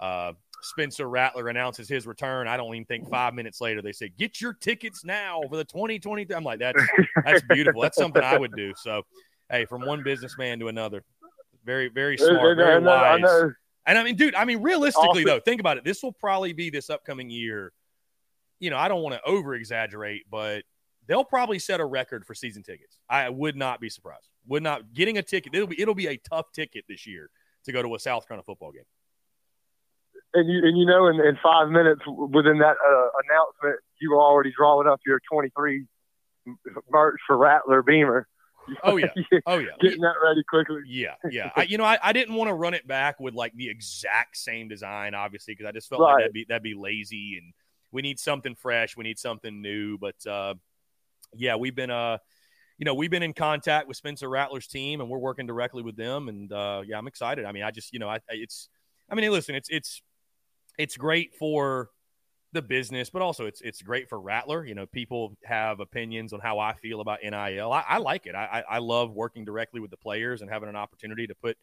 uh, 0.00 0.32
Spencer 0.62 1.08
Rattler 1.08 1.48
announces 1.48 1.88
his 1.88 2.06
return. 2.06 2.48
I 2.48 2.56
don't 2.56 2.74
even 2.74 2.84
think 2.86 3.08
five 3.08 3.34
minutes 3.34 3.60
later 3.60 3.82
they 3.82 3.92
say, 3.92 4.10
"Get 4.18 4.40
your 4.40 4.52
tickets 4.52 5.04
now 5.04 5.40
for 5.48 5.56
the 5.56 5.64
2023." 5.64 6.34
I'm 6.34 6.44
like, 6.44 6.58
that's 6.58 6.82
that's 7.24 7.42
beautiful. 7.42 7.82
That's 7.82 7.96
something 7.96 8.22
I 8.22 8.38
would 8.38 8.52
do. 8.56 8.72
So, 8.76 9.02
hey, 9.50 9.64
from 9.64 9.84
one 9.86 10.02
businessman 10.02 10.58
to 10.60 10.68
another, 10.68 11.02
very 11.64 11.88
very 11.88 12.18
smart, 12.18 12.56
very 12.56 12.82
wise. 12.82 13.52
And 13.86 13.98
I 13.98 14.04
mean, 14.04 14.16
dude, 14.16 14.34
I 14.34 14.44
mean, 14.44 14.62
realistically 14.62 15.24
though, 15.24 15.40
think 15.40 15.60
about 15.60 15.78
it. 15.78 15.84
This 15.84 16.02
will 16.02 16.12
probably 16.12 16.52
be 16.52 16.70
this 16.70 16.90
upcoming 16.90 17.30
year. 17.30 17.72
You 18.58 18.70
know, 18.70 18.76
I 18.76 18.88
don't 18.88 19.02
want 19.02 19.14
to 19.14 19.22
over 19.28 19.54
exaggerate, 19.54 20.24
but 20.30 20.64
they'll 21.06 21.24
probably 21.24 21.58
set 21.58 21.80
a 21.80 21.84
record 21.84 22.26
for 22.26 22.34
season 22.34 22.62
tickets. 22.62 22.98
I 23.08 23.28
would 23.30 23.56
not 23.56 23.80
be 23.80 23.88
surprised. 23.88 24.28
Would 24.48 24.62
not 24.62 24.92
getting 24.92 25.18
a 25.18 25.22
ticket. 25.22 25.54
It'll 25.54 25.66
be 25.66 25.80
it'll 25.80 25.94
be 25.94 26.08
a 26.08 26.16
tough 26.18 26.52
ticket 26.52 26.84
this 26.88 27.06
year 27.06 27.30
to 27.64 27.72
go 27.72 27.82
to 27.82 27.94
a 27.94 27.98
South 27.98 28.28
Carolina 28.28 28.44
football 28.44 28.72
game. 28.72 28.84
And 30.32 30.48
you 30.48 30.60
and 30.62 30.78
you 30.78 30.86
know, 30.86 31.08
in, 31.08 31.16
in 31.16 31.36
five 31.42 31.68
minutes 31.68 32.02
within 32.06 32.58
that 32.58 32.76
uh, 32.76 33.08
announcement, 33.24 33.80
you 34.00 34.12
were 34.12 34.20
already 34.20 34.52
drawing 34.56 34.86
up 34.86 35.00
your 35.04 35.20
23 35.30 35.86
merch 36.90 37.16
for 37.26 37.36
Rattler 37.36 37.82
Beamer. 37.82 38.26
Oh 38.84 38.96
yeah, 38.96 39.08
oh 39.46 39.58
yeah, 39.58 39.70
getting 39.80 40.00
that 40.02 40.14
ready 40.22 40.42
quickly. 40.48 40.82
yeah, 40.86 41.14
yeah. 41.30 41.50
I, 41.56 41.64
you 41.64 41.78
know, 41.78 41.84
I, 41.84 41.98
I 42.02 42.12
didn't 42.12 42.34
want 42.34 42.48
to 42.48 42.54
run 42.54 42.74
it 42.74 42.86
back 42.86 43.18
with 43.18 43.34
like 43.34 43.52
the 43.54 43.68
exact 43.68 44.36
same 44.36 44.68
design, 44.68 45.14
obviously, 45.14 45.54
because 45.54 45.68
I 45.68 45.72
just 45.72 45.88
felt 45.88 46.00
like 46.00 46.18
that'd 46.18 46.32
be 46.32 46.46
that'd 46.48 46.62
be 46.62 46.74
lazy, 46.74 47.38
and 47.42 47.52
we 47.90 48.02
need 48.02 48.20
something 48.20 48.54
fresh. 48.54 48.96
We 48.96 49.04
need 49.04 49.18
something 49.18 49.60
new. 49.60 49.98
But 49.98 50.26
uh, 50.26 50.54
yeah, 51.34 51.56
we've 51.56 51.74
been 51.74 51.90
uh, 51.90 52.18
you 52.80 52.86
know, 52.86 52.94
we've 52.94 53.10
been 53.10 53.22
in 53.22 53.34
contact 53.34 53.88
with 53.88 53.98
Spencer 53.98 54.28
Rattler's 54.28 54.66
team, 54.66 55.02
and 55.02 55.10
we're 55.10 55.18
working 55.18 55.46
directly 55.46 55.82
with 55.82 55.96
them. 55.96 56.28
And 56.28 56.50
uh, 56.50 56.82
yeah, 56.86 56.96
I'm 56.96 57.06
excited. 57.06 57.44
I 57.44 57.52
mean, 57.52 57.62
I 57.62 57.70
just 57.70 57.92
you 57.92 57.98
know, 57.98 58.08
I 58.08 58.20
it's, 58.28 58.70
I 59.10 59.14
mean, 59.14 59.30
listen, 59.30 59.54
it's 59.54 59.68
it's 59.68 60.02
it's 60.80 60.96
great 60.96 61.34
for 61.34 61.90
the 62.52 62.62
business, 62.62 63.10
but 63.10 63.22
also 63.22 63.46
it's 63.46 63.60
it's 63.60 63.82
great 63.82 64.08
for 64.08 64.20
Rattler. 64.20 64.64
You 64.64 64.74
know, 64.74 64.86
people 64.86 65.36
have 65.44 65.80
opinions 65.80 66.32
on 66.32 66.40
how 66.40 66.58
I 66.58 66.74
feel 66.74 67.00
about 67.00 67.20
NIL. 67.22 67.72
I, 67.72 67.84
I 67.86 67.98
like 67.98 68.26
it. 68.26 68.34
I, 68.34 68.64
I 68.68 68.78
love 68.78 69.12
working 69.12 69.44
directly 69.44 69.80
with 69.80 69.90
the 69.90 69.96
players 69.96 70.40
and 70.40 70.50
having 70.50 70.68
an 70.68 70.76
opportunity 70.76 71.26
to 71.26 71.34
put 71.34 71.56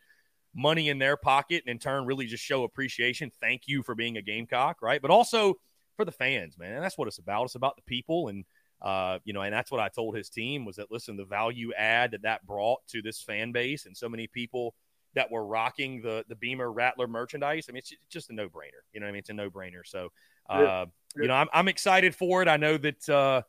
money 0.56 0.90
in 0.90 0.98
their 0.98 1.18
pocket 1.18 1.64
and 1.66 1.72
in 1.72 1.80
turn 1.80 2.06
really 2.06 2.26
just 2.26 2.44
show 2.44 2.64
appreciation. 2.64 3.32
Thank 3.42 3.64
you 3.66 3.84
for 3.84 3.96
being 3.96 4.18
a 4.18 4.22
Gamecock, 4.22 4.82
right? 4.82 5.02
But 5.02 5.12
also 5.12 5.56
for 5.98 6.06
the 6.06 6.12
fans, 6.12 6.58
man. 6.58 6.74
And 6.74 6.84
that's 6.84 6.98
what 6.98 7.08
it's 7.08 7.20
about. 7.20 7.46
It's 7.46 7.56
about 7.56 7.76
the 7.76 7.82
people 7.84 8.30
and 8.30 8.46
uh, 8.80 9.18
you 9.26 9.34
know, 9.34 9.42
and 9.42 9.52
that's 9.52 9.72
what 9.72 9.82
I 9.82 9.90
told 9.90 10.16
his 10.16 10.30
team 10.30 10.64
was 10.64 10.76
that 10.76 10.92
listen, 10.92 11.18
the 11.18 11.26
value 11.26 11.74
add 11.74 12.12
that 12.12 12.22
that 12.22 12.46
brought 12.46 12.80
to 12.90 13.02
this 13.02 13.22
fan 13.22 13.52
base 13.52 13.88
and 13.88 13.98
so 13.98 14.08
many 14.08 14.28
people 14.28 14.76
that 15.16 15.32
were 15.32 15.46
rocking 15.46 16.02
the 16.02 16.24
the 16.28 16.36
Beamer 16.36 16.72
Rattler 16.72 17.08
merchandise. 17.08 17.68
I 17.70 17.72
mean, 17.72 17.80
it's 17.80 17.94
just 18.10 18.30
a 18.30 18.34
no 18.34 18.48
brainer. 18.48 18.84
You 18.94 19.00
know 19.00 19.06
what 19.06 19.10
I 19.10 19.14
mean? 19.14 19.20
It's 19.20 19.30
a 19.30 19.34
no 19.34 19.50
brainer. 19.50 19.82
So, 19.86 20.10
uh, 20.50 20.60
Yeah. 20.62 20.86
you 21.16 21.28
know, 21.28 21.34
I'm, 21.34 21.48
I'm 21.54 21.68
excited 21.68 22.14
for 22.16 22.42
it. 22.42 22.48
I 22.48 22.58
know 22.58 22.78
that, 22.78 23.10
uh, 23.10 23.42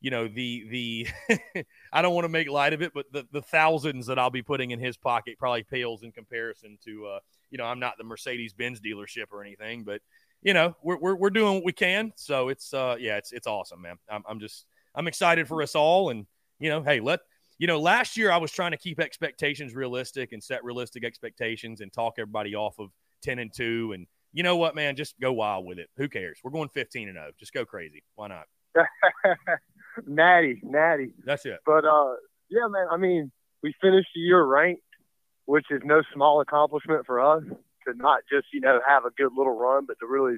you 0.00 0.10
know, 0.10 0.28
the, 0.28 0.66
the, 0.68 1.64
I 1.92 2.02
don't 2.02 2.14
want 2.14 2.24
to 2.26 2.28
make 2.28 2.50
light 2.50 2.72
of 2.74 2.82
it, 2.82 2.92
but 2.92 3.06
the, 3.12 3.26
the 3.32 3.40
thousands 3.40 4.06
that 4.06 4.18
I'll 4.18 4.28
be 4.30 4.42
putting 4.42 4.70
in 4.72 4.78
his 4.80 4.96
pocket 4.98 5.38
probably 5.38 5.62
pales 5.62 6.02
in 6.02 6.12
comparison 6.12 6.76
to, 6.84 7.06
uh, 7.06 7.18
you 7.50 7.58
know, 7.58 7.64
I'm 7.64 7.80
not 7.80 7.94
the 7.96 8.04
Mercedes 8.04 8.52
Benz 8.52 8.80
dealership 8.80 9.26
or 9.30 9.42
anything, 9.42 9.84
but 9.84 10.02
you 10.42 10.52
know, 10.52 10.76
we're, 10.82 10.98
we're, 10.98 11.14
we're 11.14 11.30
doing 11.30 11.54
what 11.54 11.64
we 11.64 11.72
can. 11.72 12.12
So 12.16 12.48
it's, 12.50 12.74
uh, 12.74 12.96
yeah, 12.98 13.16
it's, 13.16 13.32
it's 13.32 13.46
awesome, 13.46 13.80
man. 13.80 13.96
I'm, 14.10 14.22
I'm 14.28 14.40
just, 14.40 14.66
I'm 14.94 15.06
excited 15.06 15.48
for 15.48 15.62
us 15.62 15.74
all. 15.74 16.10
And, 16.10 16.26
you 16.58 16.68
know, 16.68 16.82
hey, 16.82 17.00
let, 17.00 17.20
you 17.58 17.66
know, 17.66 17.78
last 17.80 18.16
year 18.16 18.30
I 18.30 18.36
was 18.36 18.50
trying 18.52 18.72
to 18.72 18.76
keep 18.76 18.98
expectations 19.00 19.74
realistic 19.74 20.32
and 20.32 20.42
set 20.42 20.64
realistic 20.64 21.04
expectations 21.04 21.80
and 21.80 21.92
talk 21.92 22.14
everybody 22.18 22.54
off 22.54 22.78
of 22.78 22.90
10 23.22 23.38
and 23.38 23.52
2. 23.52 23.92
And 23.94 24.06
you 24.32 24.42
know 24.42 24.56
what, 24.56 24.74
man? 24.74 24.96
Just 24.96 25.18
go 25.20 25.32
wild 25.32 25.64
with 25.66 25.78
it. 25.78 25.88
Who 25.96 26.08
cares? 26.08 26.40
We're 26.42 26.50
going 26.50 26.68
15 26.68 27.08
and 27.08 27.16
0. 27.16 27.30
Just 27.38 27.52
go 27.52 27.64
crazy. 27.64 28.02
Why 28.16 28.28
not? 28.28 28.46
natty, 30.06 30.60
natty. 30.62 31.10
That's 31.24 31.46
it. 31.46 31.60
But 31.64 31.84
uh, 31.84 32.14
yeah, 32.50 32.66
man. 32.68 32.86
I 32.90 32.96
mean, 32.96 33.30
we 33.62 33.74
finished 33.80 34.08
the 34.14 34.20
year 34.20 34.42
ranked, 34.44 34.82
which 35.46 35.66
is 35.70 35.80
no 35.84 36.02
small 36.12 36.40
accomplishment 36.40 37.06
for 37.06 37.20
us 37.20 37.42
to 37.86 37.94
not 37.94 38.20
just 38.30 38.46
you 38.52 38.60
know 38.60 38.80
have 38.86 39.04
a 39.04 39.10
good 39.10 39.30
little 39.36 39.56
run, 39.56 39.84
but 39.86 39.98
to 40.00 40.06
really 40.06 40.36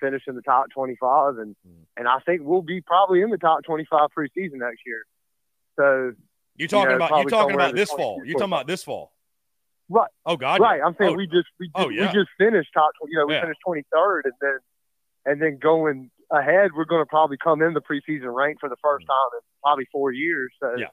finish 0.00 0.22
in 0.26 0.34
the 0.36 0.42
top 0.42 0.66
25. 0.74 1.38
And 1.38 1.56
Mm. 1.66 1.86
and 1.96 2.06
I 2.08 2.18
think 2.26 2.42
we'll 2.44 2.62
be 2.62 2.80
probably 2.80 3.22
in 3.22 3.30
the 3.30 3.38
top 3.38 3.64
25 3.64 4.10
preseason 4.16 4.58
next 4.58 4.80
year. 4.86 5.04
So 5.76 6.12
You 6.58 6.68
talking 6.68 6.90
know, 6.90 6.96
about 6.96 7.04
you 7.06 7.08
probably 7.14 7.30
talking 7.30 7.54
about 7.54 7.74
this 7.74 7.88
20 7.90 8.02
fall. 8.02 8.22
You're 8.24 8.34
talking 8.38 8.52
about 8.52 8.66
this 8.66 8.82
fall. 8.84 9.12
Right. 9.88 10.10
Oh 10.26 10.36
God. 10.36 10.60
right, 10.60 10.80
I'm 10.84 10.94
saying 10.98 11.14
Oh, 11.14 11.16
we 11.16 11.26
just 11.26 11.48
we 11.58 11.68
just, 11.68 11.72
oh, 11.76 11.88
yeah. 11.88 12.06
we 12.12 12.12
just 12.12 12.28
finished 12.36 12.68
top. 12.74 12.90
You 13.08 13.18
know, 13.18 13.26
we 13.26 13.34
Yeah. 13.34 13.42
finished 13.42 13.60
23rd, 13.66 14.20
and 14.24 14.34
then 14.40 14.58
and 15.24 15.42
then 15.42 15.58
going 15.58 16.10
ahead, 16.30 16.72
we're 16.76 16.84
going 16.84 17.02
to 17.02 17.06
probably 17.06 17.38
come 17.42 17.62
in 17.62 17.72
the 17.72 17.80
preseason 17.80 18.34
ranked 18.34 18.60
for 18.60 18.68
the 18.68 18.76
first 18.82 19.06
time 19.06 19.16
in 19.34 19.40
probably 19.62 19.86
four 19.90 20.12
years. 20.12 20.52
So 20.60 20.68
Mm. 20.68 20.80
Yeah. 20.80 20.86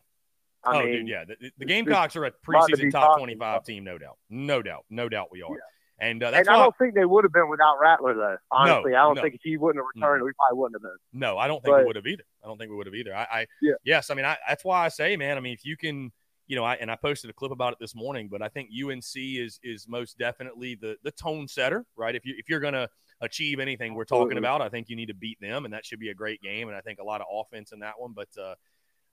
I 0.68 0.78
oh, 0.78 0.84
mean, 0.84 0.92
dude, 0.94 1.08
yeah. 1.10 1.26
The, 1.26 1.52
the 1.60 1.66
Gamecocks 1.66 2.16
are 2.16 2.26
a 2.26 2.32
preseason 2.32 2.90
top 2.90 3.18
25 3.18 3.38
about. 3.38 3.66
team, 3.66 3.84
no 3.84 3.98
doubt. 4.00 4.18
No 4.30 4.64
doubt. 4.64 4.86
No 4.90 5.08
doubt 5.10 5.28
we 5.32 5.44
are. 5.44 5.52
Yeah. 5.52 5.58
And 6.00 6.22
uh, 6.22 6.32
that's 6.32 6.48
and 6.48 6.56
I 6.56 6.60
don't 6.60 6.76
think 6.78 6.94
they 6.94 7.06
would 7.06 7.24
have 7.24 7.32
been 7.32 7.50
without 7.50 7.80
Rattler, 7.80 8.14
though. 8.14 8.38
Honestly, 8.52 8.96
I 8.96 9.04
don't 9.04 9.16
no. 9.16 9.22
think 9.22 9.36
if 9.36 9.42
he 9.44 9.58
wouldn't 9.58 9.82
have 9.82 9.88
returned, 9.96 10.24
we 10.24 10.32
probably 10.38 10.60
wouldn't 10.60 10.76
have 10.76 10.82
been. 10.82 11.20
No, 11.20 11.38
I 11.38 11.48
don't 11.48 11.64
think 11.64 11.78
we 11.78 11.86
would 11.86 11.96
have 11.96 12.06
either. 12.06 12.24
I 12.44 12.48
don't 12.48 12.58
think 12.58 12.70
we 12.70 12.76
would 12.76 12.88
have 12.88 12.96
either. 12.96 13.16
I, 13.16 13.24
I 13.24 13.46
Yeah. 13.62 13.74
yes, 13.86 14.10
I 14.10 14.14
mean, 14.14 14.26
I, 14.26 14.38
that's 14.48 14.66
why 14.66 14.84
I 14.84 14.90
say, 14.90 15.16
man. 15.16 15.38
I 15.38 15.40
mean, 15.40 15.54
if 15.54 15.64
you 15.64 15.78
can, 15.78 16.12
you 16.48 16.58
know, 16.58 16.66
I 16.66 16.76
and 16.76 16.92
I 16.92 16.98
posted 16.98 17.30
a 17.30 17.34
clip 17.34 17.52
about 17.52 17.72
it 17.72 17.80
this 17.80 17.96
morning, 17.96 18.28
but 18.30 18.42
I 18.42 18.50
think 18.50 18.70
UNC 18.72 19.04
is 19.16 19.60
is 19.64 19.88
most 19.88 20.18
definitely 20.18 20.76
the 20.76 20.98
the 21.04 21.12
tone 21.12 21.48
setter, 21.48 21.86
right? 21.96 22.14
If 22.14 22.26
you 22.26 22.36
if 22.38 22.50
you're 22.50 22.60
gonna 22.60 22.90
achieve 23.22 23.62
anything 23.62 23.94
we're 23.94 24.04
talking 24.04 24.38
Absolutely. 24.38 24.40
about, 24.40 24.62
I 24.62 24.68
think 24.68 24.90
you 24.90 24.98
need 24.98 25.08
to 25.08 25.14
beat 25.14 25.40
them, 25.40 25.64
and 25.64 25.74
that 25.74 25.86
should 25.86 26.00
be 26.00 26.10
a 26.10 26.14
great 26.14 26.42
game. 26.42 26.68
And 26.68 26.76
I 26.76 26.82
think 26.82 27.00
a 27.00 27.06
lot 27.06 27.22
of 27.22 27.28
offense 27.32 27.72
in 27.72 27.80
that 27.80 27.94
one. 27.98 28.14
But 28.14 28.28
uh, 28.38 28.56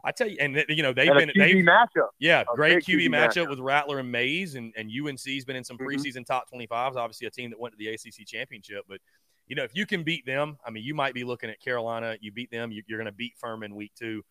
I 0.05 0.11
tell 0.13 0.29
you, 0.29 0.37
and 0.41 0.65
you 0.69 0.83
know, 0.83 0.93
they've 0.93 1.09
and 1.11 1.19
been 1.19 1.31
a 1.31 1.33
QB 1.33 1.63
matchup. 1.65 2.09
yeah, 2.19 2.41
A 2.53 2.57
great 2.57 2.83
QB 2.85 3.07
QB 3.07 3.09
matchup 3.11 3.45
matchup. 3.45 3.51
with 3.51 3.61
Rattler 3.61 3.99
and 4.01 4.11
Mays, 4.11 4.57
and, 4.57 4.73
and 4.77 4.91
UNC's 4.91 5.45
been 5.45 5.57
in 5.57 5.65
some 5.65 5.79
Mhm. 5.79 5.87
preseason 5.87 6.27
top 6.27 6.51
25s. 6.51 6.97
Obviously, 6.97 7.27
a 7.27 7.31
team 7.31 7.51
that 7.51 7.61
went 7.61 7.73
to 7.73 7.79
the 7.79 7.89
ACC 7.89 8.25
championship. 8.27 8.85
But, 8.89 9.01
you 9.47 9.55
know, 9.55 9.63
if 9.65 9.71
you 9.75 9.87
can 9.87 10.03
beat 10.03 10.27
them, 10.27 10.59
I 10.67 10.71
mean, 10.71 10.83
you 10.83 10.95
might 10.95 11.15
be 11.15 11.23
looking 11.25 11.51
at 11.51 11.61
Carolina. 11.61 12.17
You 12.21 12.33
beat 12.33 12.51
them, 12.51 12.73
you, 12.73 12.83
you're 12.89 12.99
going 12.99 13.07
to 13.07 13.13
beat 13.13 13.35
Furman 13.39 13.75
week 13.75 13.93
two. 13.97 14.25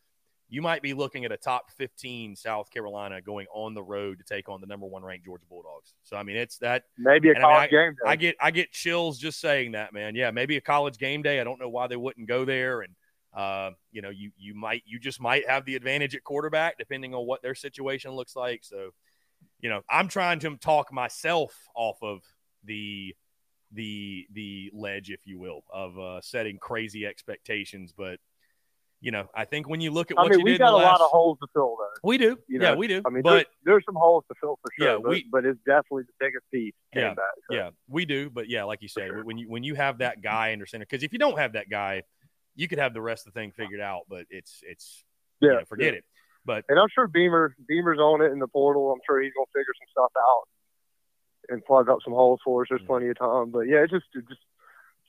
you 0.54 0.62
might 0.62 0.82
be 0.82 0.94
looking 0.94 1.24
at 1.24 1.32
a 1.32 1.38
top 1.38 1.72
15 1.78 2.36
South 2.36 2.70
Carolina 2.72 3.22
going 3.22 3.48
on 3.54 3.74
the 3.74 3.82
road 3.82 4.18
to 4.18 4.26
take 4.26 4.50
on 4.50 4.60
the 4.60 4.68
number 4.68 4.86
one 4.86 5.02
ranked 5.02 5.24
Georgia 5.24 5.46
Bulldogs. 5.48 5.94
So 6.04 6.18
I 6.18 6.24
mean, 6.24 6.36
it's 6.36 6.58
that 6.58 6.84
maybe 6.98 7.30
a 7.30 7.36
and 7.36 7.46
I 7.46 7.48
mean, 7.48 7.56
college 7.56 7.72
game. 7.72 7.96
I 8.06 8.16
get 8.18 8.36
I 8.42 8.52
get 8.52 8.70
chills 8.74 9.18
just 9.18 9.40
saying 9.40 9.72
that, 9.72 9.94
man. 9.94 10.14
Yeah, 10.14 10.30
maybe 10.32 10.58
a 10.58 10.62
college 10.62 10.98
game 10.98 11.22
day. 11.22 11.40
I 11.40 11.46
don't 11.46 11.58
know 11.58 11.70
why 11.70 11.88
they 11.88 11.96
wouldn't 11.96 12.28
go 12.28 12.44
there, 12.44 12.82
and 12.82 12.94
uh, 13.34 13.72
you 13.92 14.02
know, 14.02 14.10
you 14.10 14.32
you 14.38 14.54
might 14.54 14.84
you 14.86 15.00
just 15.00 15.22
might 15.22 15.48
have 15.50 15.66
the 15.66 15.76
advantage 15.76 16.16
at 16.16 16.24
quarterback 16.24 16.78
depending 16.78 17.14
on 17.16 17.26
what 17.26 17.42
their 17.42 17.56
situation 17.56 18.12
looks 18.12 18.36
like. 18.36 18.64
So, 18.64 18.92
you 19.60 19.70
know, 19.70 19.82
I'm 19.90 20.08
trying 20.08 20.40
to 20.40 20.58
talk 20.58 20.92
myself 20.92 21.54
off 21.76 21.98
of 22.02 22.22
the 22.64 23.16
the 23.72 24.28
the 24.34 24.72
ledge, 24.74 25.10
if 25.12 25.26
you 25.26 25.40
will, 25.40 25.64
of 25.72 25.98
uh, 25.98 26.22
setting 26.22 26.58
crazy 26.60 27.06
expectations, 27.06 27.94
but. 27.96 28.20
You 29.04 29.10
know, 29.10 29.28
I 29.34 29.46
think 29.46 29.68
when 29.68 29.82
you 29.82 29.90
look 29.90 30.12
at 30.12 30.20
I 30.20 30.22
what 30.22 30.30
mean, 30.30 30.42
you 30.42 30.46
we 30.46 30.52
did 30.52 30.60
got 30.60 30.68
in 30.68 30.74
a 30.76 30.78
the 30.78 30.84
lot 30.84 31.02
of 31.02 31.08
holes 31.10 31.40
to 31.42 31.48
fill, 31.56 31.76
though. 31.76 32.08
we 32.08 32.20
do, 32.20 32.38
you 32.48 32.62
yeah, 32.62 32.76
we 32.76 32.86
do. 32.86 33.02
I 33.04 33.10
mean, 33.10 33.24
but 33.24 33.32
there's, 33.32 33.46
there's 33.66 33.86
some 33.88 33.96
holes 33.96 34.24
to 34.30 34.36
fill 34.40 34.60
for 34.62 34.72
sure. 34.78 34.88
Yeah, 34.88 35.00
but, 35.02 35.10
we- 35.10 35.28
but 35.32 35.44
it's 35.44 35.58
definitely 35.66 36.04
the 36.04 36.14
biggest 36.20 36.46
piece. 36.54 36.76
Yeah, 36.96 37.16
back, 37.16 37.26
so. 37.50 37.56
Yeah, 37.56 37.70
we 37.88 38.06
do, 38.06 38.30
but 38.30 38.48
yeah, 38.48 38.64
like 38.66 38.84
you 38.84 38.88
say, 38.88 39.08
sure. 39.08 39.24
when 39.26 39.40
you 39.40 39.50
when 39.50 39.64
you 39.64 39.74
have 39.74 39.98
that 39.98 40.22
guy 40.22 40.54
under 40.54 40.68
center, 40.68 40.86
because 40.88 41.02
if 41.02 41.14
you 41.14 41.18
don't 41.18 41.40
have 41.40 41.54
that 41.54 41.68
guy, 41.68 42.04
you 42.56 42.68
could 42.68 42.80
have 42.80 42.94
the 42.94 43.02
rest 43.02 43.28
of 43.28 43.34
the 43.34 43.40
thing 43.40 43.52
figured 43.52 43.82
out, 43.82 44.02
but 44.10 44.26
it's 44.30 44.62
it's 44.64 45.04
yeah, 45.40 45.50
you 45.50 45.56
know, 45.60 45.66
forget 45.66 45.94
yeah. 45.94 46.00
it. 46.00 46.06
But 46.46 46.66
And 46.70 46.80
I'm 46.80 46.88
sure 46.94 47.08
Beamer 47.08 47.56
Beamer's 47.68 48.00
on 48.00 48.22
it 48.22 48.32
in 48.32 48.40
the 48.40 48.48
portal. 48.48 48.92
I'm 48.92 49.00
sure 49.06 49.22
he's 49.22 49.34
gonna 49.34 49.46
figure 49.54 49.74
some 49.80 49.88
stuff 49.92 50.12
out 50.18 50.44
and 51.50 51.64
plug 51.66 51.90
up 51.90 52.00
some 52.04 52.14
holes 52.14 52.40
for 52.44 52.64
us. 52.64 52.68
There's 52.70 52.82
plenty 52.88 53.08
of 53.10 53.18
time. 53.20 53.52
But 53.52 53.62
yeah, 53.62 53.84
it's 53.84 53.92
just 53.92 54.06
it's 54.14 54.28
just 54.28 54.42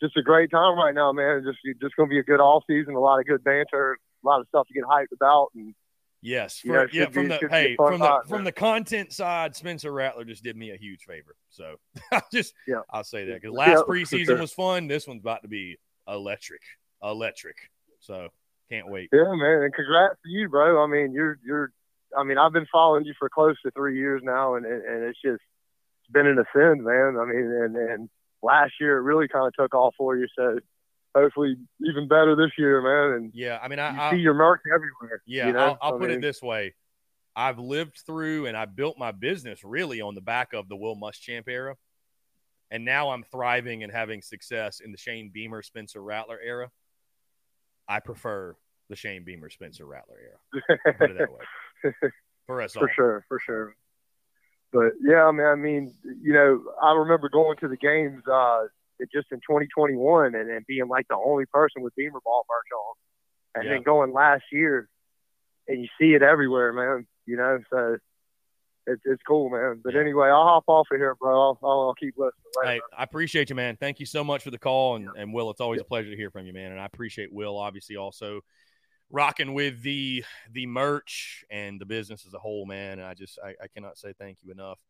just 0.01 0.17
a 0.17 0.23
great 0.23 0.51
time 0.51 0.77
right 0.77 0.95
now, 0.95 1.13
man. 1.13 1.39
It's 1.39 1.47
just 1.47 1.59
it's 1.65 1.81
just 1.81 1.97
gonna 1.97 2.09
be 2.09 2.19
a 2.19 2.23
good 2.25 2.41
off 2.41 2.65
season, 2.67 2.95
a 2.95 3.01
lot 3.01 3.19
of 3.21 3.27
good 3.27 3.43
banter, 3.45 3.97
a 4.25 4.27
lot 4.27 4.41
of 4.41 4.49
stuff 4.49 4.67
to 4.69 4.75
get 4.75 4.85
hyped 4.85 5.13
about, 5.15 5.49
and 5.55 5.75
yes, 6.21 6.59
for, 6.59 6.69
Yeah, 6.69 6.87
yeah, 6.93 7.09
from 7.11 7.23
be- 7.25 7.29
the 7.29 7.39
should 7.39 7.51
be 7.51 7.57
a 7.57 7.61
hey, 7.61 7.77
from 7.77 7.99
the 8.01 8.21
from 8.29 8.39
man. 8.39 8.45
the 8.45 8.53
content 8.53 9.13
side, 9.13 9.55
Spencer 9.57 9.93
Rattler 9.93 10.25
just 10.25 10.43
did 10.45 10.57
me 10.57 10.71
a 10.71 10.77
huge 10.77 11.05
favor. 11.05 11.35
So 11.51 11.77
I'll 12.13 12.23
just 12.33 12.53
Yeah. 12.67 12.81
I'll 12.91 13.05
say 13.05 13.27
that 13.27 13.41
because 13.41 13.57
last 13.57 13.87
for 13.87 13.95
preseason 13.95 14.27
sure. 14.27 14.39
was 14.39 14.53
fun. 14.53 14.87
This 14.87 15.07
one's 15.07 15.21
about 15.21 15.43
to 15.43 15.49
be 15.49 15.79
electric, 16.09 16.63
electric. 17.03 17.57
So 18.01 18.29
can't 18.71 18.88
wait. 18.88 19.11
Yeah, 19.12 19.35
man, 19.35 19.62
and 19.62 19.75
congrats 19.75 20.17
to 20.25 20.31
you, 20.31 20.49
bro. 20.49 20.83
I 20.83 20.87
mean, 20.87 21.12
you're 21.12 21.38
you're. 21.45 21.73
I 22.17 22.25
mean, 22.25 22.37
I've 22.37 22.53
been 22.53 22.67
following 22.71 23.05
you 23.05 23.15
for 23.19 23.29
close 23.29 23.57
to 23.65 23.71
three 23.71 23.99
years 23.99 24.23
now, 24.25 24.55
and 24.55 24.67
and, 24.67 24.83
and 24.85 25.05
it's 25.05 25.21
just 25.23 25.41
it's 26.01 26.12
been 26.12 26.27
an 26.27 26.38
ascend, 26.38 26.85
man. 26.85 27.17
I 27.21 27.25
mean, 27.25 27.45
and 27.45 27.77
and 27.77 28.11
last 28.43 28.73
year 28.81 28.99
it 28.99 29.03
really 29.03 29.29
kind 29.29 29.47
of 29.47 29.55
took 29.55 29.75
off 29.75 29.95
for 29.97 30.17
you, 30.17 30.27
so 30.37 30.59
hopefully 31.15 31.57
even 31.85 32.09
better 32.09 32.37
this 32.37 32.51
year, 32.59 32.81
man. 32.83 33.17
And 33.17 33.33
Yeah, 33.35 33.59
I 33.62 33.69
mean, 33.69 33.79
you 33.79 33.85
I, 33.85 34.09
I 34.09 34.11
see 34.12 34.19
your 34.19 34.35
mark 34.35 34.62
everywhere. 34.73 35.23
Yeah, 35.27 35.47
you 35.47 35.53
know? 35.53 35.59
I'll, 35.59 35.79
I'll 35.83 35.99
put 35.99 36.11
it 36.11 36.21
this 36.21 36.43
way. 36.43 36.75
I've 37.35 37.59
lived 37.59 38.03
through 38.05 38.47
and 38.47 38.57
I 38.57 38.67
built 38.67 38.99
my 38.99 39.11
business 39.11 39.65
really 39.65 40.01
on 40.01 40.15
the 40.15 40.21
back 40.21 40.53
of 40.53 40.69
the 40.69 40.77
Will 40.77 40.97
Muschamp 40.97 41.49
era. 41.49 41.77
And 42.71 42.85
now 42.85 43.11
I'm 43.11 43.23
thriving 43.25 43.83
and 43.83 43.93
having 43.93 44.23
success 44.23 44.81
in 44.81 44.93
the 44.93 44.99
Shane 44.99 45.31
Beamer, 45.33 45.62
Spencer 45.62 46.03
Rattler 46.03 46.38
era. 46.43 46.71
I 47.88 48.01
prefer 48.01 48.57
the 48.88 48.97
Shane 48.97 49.25
Beamer, 49.25 49.51
Spencer 49.51 49.87
Rattler 49.87 50.16
era. 50.21 50.95
Put 50.99 51.11
it 51.11 51.18
that 51.18 51.29
way. 51.33 51.92
For 52.47 52.61
us 52.61 52.75
all. 52.77 52.83
for 52.83 52.90
sure, 52.95 53.25
for 53.29 53.38
sure. 53.38 53.75
But 54.73 54.92
yeah, 55.01 55.25
I 55.27 55.33
mean, 55.33 55.47
I 55.47 55.55
mean, 55.55 55.95
you 56.23 56.33
know, 56.33 56.62
I 56.83 56.92
remember 56.95 57.29
going 57.29 57.57
to 57.59 57.68
the 57.68 57.77
games 57.77 58.23
uh, 58.27 58.62
just 59.12 59.29
in 59.31 59.38
2021 59.38 60.35
and, 60.35 60.51
and 60.51 60.66
being 60.66 60.88
like 60.88 61.07
the 61.09 61.16
only 61.16 61.45
person 61.47 61.83
with 61.83 61.95
Beamer 61.95 62.21
ball 62.25 62.45
merch 62.49 62.66
on, 62.77 62.95
and 63.61 63.64
Yeah. 63.68 63.75
then 63.77 63.83
going 63.83 64.12
last 64.12 64.45
year, 64.51 64.88
and 65.68 65.81
you 65.83 65.88
see 66.01 66.14
it 66.14 66.23
everywhere, 66.23 66.73
man. 66.73 67.07
You 67.27 67.37
know, 67.37 67.59
so 67.71 67.99
it's 68.87 69.03
it's 69.05 69.23
cool, 69.27 69.51
man. 69.51 69.81
But 69.83 69.95
Yeah. 69.95 70.01
anyway, 70.01 70.29
I'll 70.29 70.45
hop 70.45 70.64
off 70.66 70.88
of 70.90 70.99
here, 70.99 71.14
bro. 71.14 71.40
I'll, 71.40 71.59
I'll, 71.62 71.95
keep 71.95 72.14
listening. 72.16 72.33
Later, 72.62 72.73
Hey, 72.75 72.81
I 72.97 73.03
appreciate 73.03 73.51
you, 73.51 73.57
man. 73.57 73.77
Thank 73.77 74.01
you 74.01 74.07
so 74.07 74.25
much 74.25 74.42
for 74.42 74.51
the 74.51 74.59
call. 74.59 74.97
And, 74.97 75.09
and 75.16 75.33
Will, 75.33 75.51
it's 75.51 75.61
always 75.61 75.81
a 75.81 75.85
pleasure 75.85 76.11
to 76.11 76.16
hear 76.16 76.31
from 76.31 76.47
you, 76.47 76.53
man. 76.53 76.73
And 76.73 76.81
I 76.81 76.87
appreciate 76.87 77.33
Will, 77.33 77.57
obviously, 77.57 77.97
also 77.97 78.40
rocking 79.11 79.53
with 79.55 79.83
the 79.83 80.25
the 80.53 80.66
merch 80.66 81.45
and 81.51 81.81
the 81.81 81.87
business 81.87 82.27
as 82.27 82.35
a 82.35 82.38
whole, 82.38 82.66
man. 82.66 82.99
And 82.99 83.07
I 83.07 83.14
just 83.14 83.38
I, 83.45 83.51
I 83.62 83.68
cannot 83.68 83.99
say 83.99 84.14
thank 84.18 84.38
you 84.42 84.53
enough. 84.53 84.81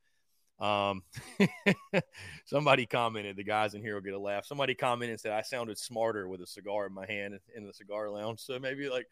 Um, 0.59 1.03
somebody 2.47 2.87
commented, 2.87 3.37
the 3.37 3.45
guys 3.45 3.75
in 3.75 3.83
here 3.83 3.95
will 3.95 4.03
get 4.03 4.15
a 4.15 4.19
laugh. 4.19 4.47
Somebody 4.47 4.75
commented 4.75 5.11
and 5.11 5.21
said 5.21 5.33
I 5.33 5.43
sounded 5.43 5.77
smarter 5.77 6.29
with 6.29 6.41
a 6.41 6.47
cigar 6.47 6.87
in 6.87 6.95
my 6.95 7.07
hand 7.07 7.39
in 7.55 7.67
the 7.67 7.75
cigar 7.75 8.09
lounge. 8.11 8.41
So 8.41 8.59
maybe 8.59 8.89
like 8.89 9.07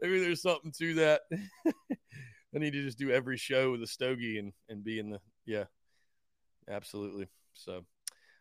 maybe 0.00 0.20
there's 0.20 0.42
something 0.42 0.72
to 0.78 0.94
that. 0.94 1.22
I 2.54 2.58
need 2.58 2.72
to 2.72 2.82
just 2.82 2.98
do 2.98 3.10
every 3.10 3.36
show 3.36 3.72
with 3.72 3.82
a 3.82 3.86
stogie 3.86 4.38
and 4.38 4.52
and 4.68 4.84
be 4.84 4.98
in 4.98 5.10
the 5.10 5.20
yeah, 5.46 5.64
absolutely. 6.68 7.28
So. 7.54 7.84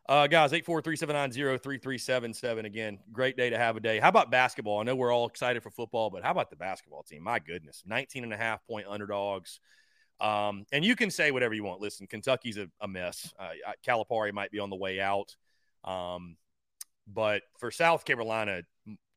Uh, 0.10 0.28
guys, 0.28 0.52
843-790-3377. 0.52 2.66
Again, 2.66 3.00
great 3.14 3.38
day 3.38 3.50
to 3.50 3.58
have 3.58 3.78
a 3.78 3.80
day. 3.80 4.00
How 4.00 4.10
about 4.10 4.30
basketball? 4.30 4.82
I 4.82 4.84
know 4.84 4.98
we're 4.98 5.14
all 5.14 5.28
excited 5.28 5.64
for 5.64 5.70
football, 5.70 6.10
but 6.10 6.24
how 6.24 6.32
about 6.32 6.50
the 6.50 6.58
basketball 6.58 7.04
team? 7.04 7.24
My 7.24 7.40
goodness, 7.40 7.84
19 7.86 8.26
and 8.26 8.34
a 8.34 8.38
half 8.38 8.68
point 8.68 8.86
underdogs. 8.86 9.62
Um, 10.20 10.66
and 10.74 10.84
you 10.84 10.98
can 10.98 11.10
say 11.10 11.32
whatever 11.32 11.54
you 11.54 11.64
want. 11.64 11.80
Listen, 11.80 12.08
Kentucky's 12.08 12.58
a, 12.58 12.68
a 12.82 12.88
mess. 12.88 13.34
Uh, 13.40 13.52
Calipari 13.88 14.34
might 14.34 14.52
be 14.52 14.60
on 14.60 14.70
the 14.70 14.76
way 14.76 15.00
out. 15.00 15.34
Um, 15.86 16.36
but 17.08 17.44
for 17.58 17.72
South 17.72 18.06
Carolina 18.06 18.62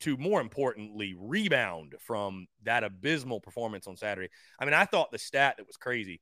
to 0.01 0.17
more 0.17 0.41
importantly 0.41 1.15
rebound 1.19 1.95
from 2.01 2.47
that 2.65 2.85
abysmal 2.85 3.41
performance 3.41 3.87
on 3.87 3.97
Saturday. 3.97 4.29
I 4.59 4.65
mean, 4.65 4.75
I 4.75 4.85
thought 4.85 5.11
the 5.11 5.19
stat 5.19 5.57
that 5.57 5.67
was 5.67 5.77
crazy. 5.77 6.21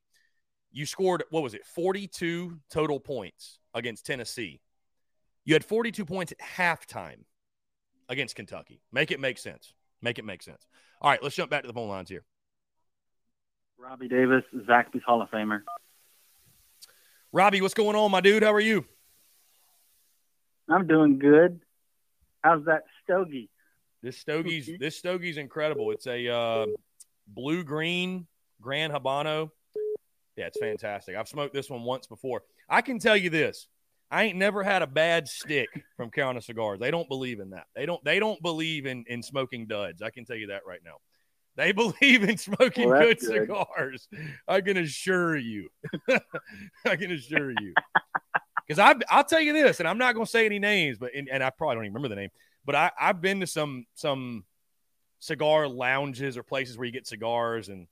You 0.71 0.85
scored 0.85 1.23
what 1.29 1.43
was 1.43 1.53
it? 1.53 1.65
42 1.65 2.59
total 2.69 2.99
points 2.99 3.59
against 3.73 4.05
Tennessee. 4.05 4.61
You 5.43 5.53
had 5.53 5.63
42 5.63 6.05
points 6.05 6.31
at 6.31 6.39
halftime 6.39 7.23
against 8.09 8.35
Kentucky. 8.35 8.81
Make 8.91 9.11
it 9.11 9.19
make 9.19 9.37
sense. 9.37 9.73
Make 10.01 10.19
it 10.19 10.25
make 10.25 10.43
sense. 10.43 10.67
All 11.01 11.09
right, 11.09 11.21
let's 11.21 11.35
jump 11.35 11.51
back 11.51 11.61
to 11.63 11.67
the 11.67 11.73
phone 11.73 11.89
lines 11.89 12.09
here. 12.09 12.23
Robbie 13.77 14.07
Davis, 14.07 14.43
Zaxby's 14.67 15.03
Hall 15.05 15.21
of 15.21 15.29
Famer. 15.29 15.61
Robbie, 17.31 17.61
what's 17.61 17.73
going 17.73 17.95
on, 17.95 18.11
my 18.11 18.21
dude? 18.21 18.43
How 18.43 18.53
are 18.53 18.61
you? 18.61 18.85
I'm 20.69 20.87
doing 20.87 21.19
good. 21.19 21.61
How's 22.41 22.65
that 22.65 22.83
stogie? 23.03 23.49
This 24.05 24.23
stogie's 24.23 24.69
this 24.79 25.01
stogie's 25.01 25.37
incredible. 25.37 25.89
It's 25.89 26.05
a 26.05 26.27
uh, 26.31 26.67
blue 27.25 27.63
green 27.63 28.27
Grand 28.61 28.93
Habano. 28.93 29.49
Yeah, 30.37 30.45
it's 30.45 30.59
fantastic. 30.59 31.15
I've 31.15 31.27
smoked 31.27 31.55
this 31.55 31.71
one 31.71 31.81
once 31.81 32.05
before. 32.05 32.43
I 32.69 32.81
can 32.81 32.99
tell 32.99 33.17
you 33.17 33.31
this: 33.31 33.67
I 34.11 34.25
ain't 34.25 34.37
never 34.37 34.61
had 34.61 34.83
a 34.83 34.87
bad 34.87 35.27
stick 35.27 35.69
from 35.97 36.11
Carolina 36.11 36.43
Cigars. 36.43 36.79
They 36.79 36.91
don't 36.91 37.09
believe 37.09 37.39
in 37.39 37.49
that. 37.49 37.65
They 37.75 37.87
don't. 37.87 38.03
They 38.05 38.19
don't 38.19 38.39
believe 38.43 38.85
in 38.85 39.05
in 39.07 39.23
smoking 39.23 39.65
duds. 39.65 40.03
I 40.03 40.11
can 40.11 40.23
tell 40.23 40.37
you 40.37 40.47
that 40.47 40.67
right 40.67 40.81
now. 40.85 40.97
They 41.55 41.71
believe 41.71 42.29
in 42.29 42.37
smoking 42.37 42.87
Well, 42.87 43.01
good, 43.01 43.19
good. 43.19 43.47
cigars. 43.47 44.07
I 44.47 44.61
can 44.61 44.77
assure 44.77 45.35
you. 45.35 45.69
I 46.85 46.95
can 46.95 47.11
assure 47.11 47.49
you. 47.59 47.73
Because 48.67 48.77
I, 48.77 48.93
I'll 49.09 49.23
tell 49.23 49.41
you 49.41 49.53
this, 49.53 49.79
and 49.79 49.89
I'm 49.89 49.97
not 49.97 50.13
going 50.13 50.25
to 50.25 50.31
say 50.31 50.45
any 50.45 50.59
names, 50.59 50.99
but 50.99 51.15
and, 51.15 51.27
and 51.27 51.43
I 51.43 51.49
probably 51.49 51.77
don't 51.77 51.85
even 51.85 51.93
remember 51.95 52.09
the 52.09 52.21
name. 52.21 52.29
But 52.65 52.75
I, 52.75 52.91
I've 52.99 53.21
been 53.21 53.39
to 53.41 53.47
some 53.47 53.85
some 53.95 54.43
cigar 55.19 55.67
lounges 55.67 56.37
or 56.37 56.43
places 56.43 56.77
where 56.77 56.85
you 56.85 56.91
get 56.91 57.07
cigars, 57.07 57.69
and 57.69 57.87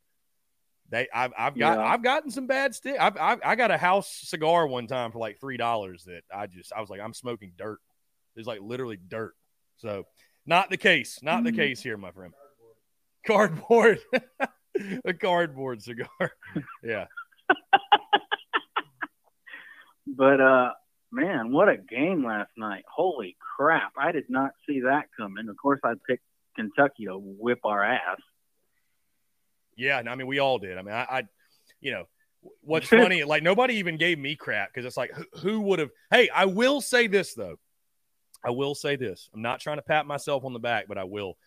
they 0.90 1.08
I've, 1.14 1.32
I've 1.38 1.58
got 1.58 1.78
Yeah. 1.78 1.86
I've 1.86 2.04
gotten 2.04 2.32
some 2.32 2.48
bad 2.48 2.74
stick. 2.76 2.96
I've, 3.00 3.18
I've 3.18 3.40
I 3.44 3.56
got 3.56 3.72
a 3.72 3.78
house 3.78 4.10
cigar 4.24 4.68
one 4.68 4.88
time 4.88 5.12
for 5.12 5.20
like 5.20 5.40
three 5.40 5.58
dollars 5.58 6.04
that 6.06 6.24
I 6.34 6.48
just 6.48 6.74
I 6.74 6.82
was 6.82 6.90
like 6.90 7.02
I'm 7.02 7.14
smoking 7.14 7.54
dirt. 7.58 7.80
It's 8.36 8.48
like 8.48 8.62
literally 8.62 8.98
dirt. 9.08 9.34
So 9.78 10.06
not 10.46 10.70
the 10.70 10.78
case. 10.78 11.20
Not 11.22 11.44
the 11.44 11.52
Mhm. 11.52 11.56
case 11.56 11.82
here, 11.82 11.98
my 11.98 12.12
friend. 12.12 12.34
Cardboard. 13.26 14.00
a 15.06 15.14
cardboard 15.14 15.82
cigar. 15.84 16.08
Yeah. 16.84 17.06
But 20.06 20.42
uh 20.42 20.72
man, 21.14 21.52
what 21.52 21.70
a 21.70 21.78
game 21.78 22.26
last 22.26 22.52
night. 22.58 22.84
Holy 22.94 23.38
crap. 23.58 23.94
I 23.98 24.12
did 24.12 24.26
not 24.30 24.52
see 24.68 24.82
that 24.82 25.06
coming. 25.16 25.48
Of 25.48 25.56
course 25.58 25.80
I 25.84 25.94
picked 26.08 26.24
Kentucky 26.56 27.06
to 27.06 27.18
whip 27.18 27.60
our 27.64 27.84
ass. 27.84 28.20
Yeah, 29.76 30.00
and 30.00 30.10
I 30.10 30.16
mean, 30.16 30.28
we 30.28 30.40
all 30.40 30.60
did. 30.60 30.78
I 30.78 30.82
mean, 30.82 30.94
I, 30.94 31.04
I 31.04 31.24
you 31.80 31.92
know, 31.92 32.06
what's 32.62 32.88
funny, 32.88 33.24
like 33.24 33.44
nobody 33.44 33.76
even 33.76 33.98
gave 33.98 34.20
me 34.20 34.36
crap 34.36 34.70
because 34.74 34.86
it's 34.86 34.98
like, 34.98 35.12
who, 35.12 35.26
who 35.40 35.62
would 35.62 35.80
have? 35.80 35.92
Hey, 36.12 36.30
I 36.30 36.46
will 36.46 36.82
say 36.82 37.08
this 37.08 37.34
though. 37.34 37.58
I 38.46 38.50
will 38.50 38.76
say 38.76 38.98
this. 38.98 39.30
I'm 39.34 39.42
not 39.42 39.62
trying 39.62 39.78
to 39.78 39.84
pat 39.84 40.06
myself 40.06 40.44
on 40.44 40.52
the 40.52 40.60
back, 40.60 40.88
but 40.88 40.98
I 40.98 41.06
will. 41.06 41.38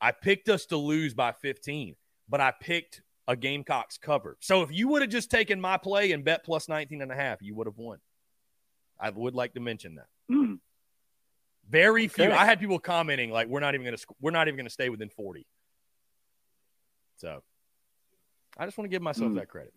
I 0.00 0.12
picked 0.12 0.48
us 0.48 0.66
to 0.66 0.76
lose 0.76 1.12
by 1.12 1.32
15, 1.32 1.94
but 2.28 2.40
I 2.40 2.54
picked 2.58 3.02
a 3.26 3.36
Gamecocks 3.36 3.98
cover. 3.98 4.38
So 4.40 4.62
if 4.62 4.72
you 4.72 4.88
would 4.88 5.02
have 5.02 5.10
just 5.10 5.30
taken 5.30 5.60
my 5.60 5.76
play 5.76 6.12
and 6.12 6.24
bet 6.24 6.44
plus 6.44 6.68
19 6.68 7.02
and 7.02 7.12
a 7.12 7.14
half, 7.14 7.42
you 7.42 7.54
would 7.56 7.66
have 7.66 7.76
won. 7.76 7.98
I 9.00 9.10
would 9.10 9.34
like 9.34 9.54
to 9.54 9.60
mention 9.60 9.96
that. 9.96 10.06
Hmm. 10.28 10.54
Very 11.68 12.08
few. 12.08 12.30
I 12.32 12.44
had 12.46 12.58
people 12.60 12.78
commenting 12.78 13.30
like, 13.30 13.46
"We're 13.48 13.60
not 13.60 13.74
even 13.74 13.84
going 13.84 13.96
to. 13.96 14.06
We're 14.20 14.30
not 14.30 14.48
even 14.48 14.56
going 14.56 14.66
to 14.66 14.72
stay 14.72 14.88
within 14.88 15.10
40." 15.10 15.46
So 17.16 17.42
I 18.56 18.64
just 18.64 18.78
want 18.78 18.86
to 18.86 18.94
give 18.94 19.02
myself 19.02 19.32
Mm. 19.32 19.36
that 19.36 19.48
credit. 19.48 19.74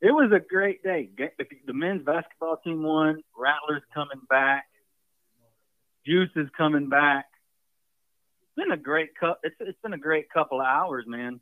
It 0.00 0.10
was 0.10 0.32
a 0.32 0.40
great 0.40 0.82
day. 0.82 1.08
The 1.16 1.30
the 1.64 1.72
men's 1.72 2.02
basketball 2.04 2.56
team 2.58 2.82
won. 2.82 3.22
Rattlers 3.36 3.82
coming 3.94 4.20
back. 4.28 4.66
Juice 6.04 6.30
is 6.36 6.48
coming 6.56 6.88
back. 6.88 7.26
It's 8.42 8.54
been 8.56 8.72
a 8.72 8.76
great 8.76 9.14
cup. 9.14 9.40
It's 9.44 9.56
it's 9.60 9.80
been 9.80 9.92
a 9.92 9.98
great 9.98 10.28
couple 10.30 10.60
of 10.60 10.66
hours, 10.66 11.06
man. 11.06 11.40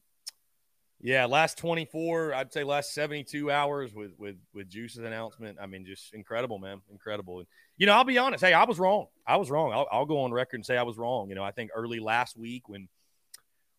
Yeah, 1.03 1.25
last 1.25 1.57
24, 1.57 2.35
I'd 2.35 2.53
say 2.53 2.63
last 2.63 2.93
72 2.93 3.51
hours 3.51 3.95
with 3.95 4.13
with 4.19 4.37
with 4.53 4.69
Juice's 4.69 4.99
announcement. 4.99 5.59
I 5.61 5.67
mean, 5.67 5.87
just 5.87 6.13
incredible, 6.13 6.59
man, 6.59 6.83
incredible. 6.91 7.39
And 7.39 7.49
you 7.79 7.87
know, 7.87 7.95
I'll 7.95 8.05
be 8.05 8.19
honest. 8.19 8.45
Hey, 8.45 8.53
I 8.53 8.65
was 8.65 8.79
wrong. 8.79 9.07
I 9.27 9.37
was 9.37 9.51
wrong. 9.51 9.73
I'll, 9.73 9.87
I'll 9.91 10.05
go 10.05 10.21
on 10.21 10.33
record 10.33 10.57
and 10.57 10.67
say 10.67 10.77
I 10.77 10.83
was 10.83 10.99
wrong. 10.99 11.31
You 11.31 11.37
know, 11.37 11.43
I 11.43 11.53
think 11.53 11.71
early 11.75 12.01
last 12.01 12.37
week 12.37 12.69
when 12.69 12.89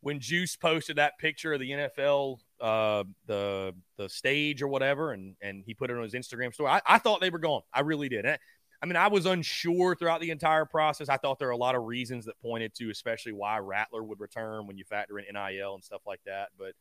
when 0.02 0.20
Juice 0.20 0.56
posted 0.56 0.96
that 0.96 1.20
picture 1.20 1.54
of 1.54 1.60
the 1.60 1.70
NFL, 1.70 2.40
uh, 2.60 3.04
the 3.28 3.76
the 3.98 4.10
stage 4.10 4.64
or 4.64 4.68
whatever, 4.68 5.12
and 5.12 5.36
and 5.44 5.64
he 5.64 5.76
put 5.76 5.92
it 5.92 5.98
on 5.98 6.04
his 6.04 6.14
Instagram 6.14 6.52
story, 6.54 6.72
I, 6.72 6.82
I 6.88 6.98
thought 6.98 7.22
they 7.22 7.30
were 7.30 7.38
gone. 7.38 7.62
I 7.72 7.82
really 7.82 8.10
did. 8.10 8.26
And 8.26 8.40
I 8.82 8.88
mean, 8.88 8.96
I 8.96 9.10
was 9.10 9.28
unsure 9.28 9.96
throughout 9.96 10.22
the 10.22 10.32
entire 10.32 10.66
process. 10.66 11.08
I 11.08 11.18
thought 11.18 11.38
there 11.38 11.50
were 11.50 11.54
a 11.54 11.58
lot 11.58 11.76
of 11.76 11.84
reasons 11.84 12.26
that 12.26 12.42
pointed 12.42 12.74
to, 12.76 12.90
especially 12.90 13.32
why 13.32 13.60
Rattler 13.60 14.04
would 14.04 14.20
return 14.20 14.66
when 14.66 14.76
you 14.76 14.84
factor 14.86 15.20
in 15.20 15.26
NIL 15.32 15.76
and 15.76 15.84
stuff 15.84 16.02
like 16.08 16.22
that. 16.26 16.50
But 16.58 16.74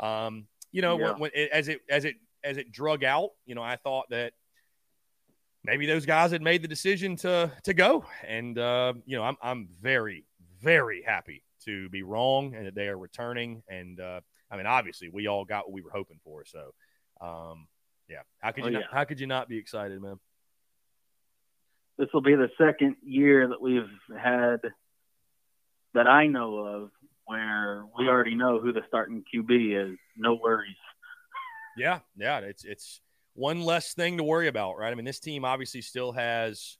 um, 0.00 0.46
you 0.72 0.82
know, 0.82 0.98
Yeah. 0.98 1.12
when, 1.12 1.20
when 1.20 1.30
it, 1.34 1.50
as 1.50 1.68
it 1.68 1.80
as 1.88 2.04
it 2.04 2.16
as 2.44 2.56
it 2.56 2.70
drug 2.72 3.04
out, 3.04 3.30
you 3.46 3.54
know, 3.54 3.62
I 3.62 3.76
thought 3.76 4.06
that 4.10 4.32
maybe 5.64 5.86
those 5.86 6.06
guys 6.06 6.30
had 6.30 6.42
made 6.42 6.62
the 6.62 6.68
decision 6.68 7.16
to 7.16 7.50
to 7.64 7.74
go, 7.74 8.04
and 8.26 8.58
uh, 8.58 8.94
you 9.06 9.16
know, 9.16 9.22
I'm 9.24 9.36
I'm 9.42 9.68
very 9.80 10.24
very 10.60 11.02
happy 11.02 11.44
to 11.64 11.88
be 11.88 12.02
wrong 12.02 12.54
and 12.54 12.66
that 12.66 12.74
they 12.74 12.88
are 12.88 12.98
returning. 12.98 13.62
And 13.68 13.98
uh, 14.00 14.20
I 14.50 14.56
mean, 14.56 14.66
obviously, 14.66 15.08
we 15.08 15.26
all 15.26 15.44
got 15.44 15.66
what 15.66 15.72
we 15.72 15.82
were 15.82 15.90
hoping 15.90 16.18
for. 16.24 16.44
So, 16.44 16.72
um, 17.20 17.66
yeah, 18.08 18.22
how 18.38 18.52
could 18.52 18.64
Oh, 18.64 18.66
you 18.68 18.72
not, 18.74 18.80
yeah. 18.80 18.86
how 18.90 19.04
could 19.04 19.20
you 19.20 19.26
not 19.26 19.48
be 19.48 19.58
excited, 19.58 20.00
man? 20.00 20.18
This 21.98 22.08
will 22.14 22.22
be 22.22 22.34
the 22.36 22.48
second 22.56 22.96
year 23.02 23.48
that 23.48 23.60
we've 23.60 23.90
had 24.16 24.60
that 25.94 26.06
I 26.06 26.26
know 26.28 26.58
of 26.58 26.90
where 27.28 27.84
we 27.96 28.08
already 28.08 28.34
know 28.34 28.58
who 28.58 28.72
the 28.72 28.82
starting 28.88 29.22
QB 29.32 29.92
is. 29.92 29.98
No 30.16 30.34
worries. 30.42 30.74
Yeah, 31.76 32.00
yeah, 32.16 32.38
it's 32.40 32.64
it's 32.64 33.00
one 33.34 33.60
less 33.60 33.94
thing 33.94 34.16
to 34.16 34.24
worry 34.24 34.48
about, 34.48 34.76
right? 34.78 34.90
I 34.90 34.94
mean, 34.96 35.04
this 35.04 35.20
team 35.20 35.44
obviously 35.44 35.80
still 35.80 36.10
has 36.12 36.76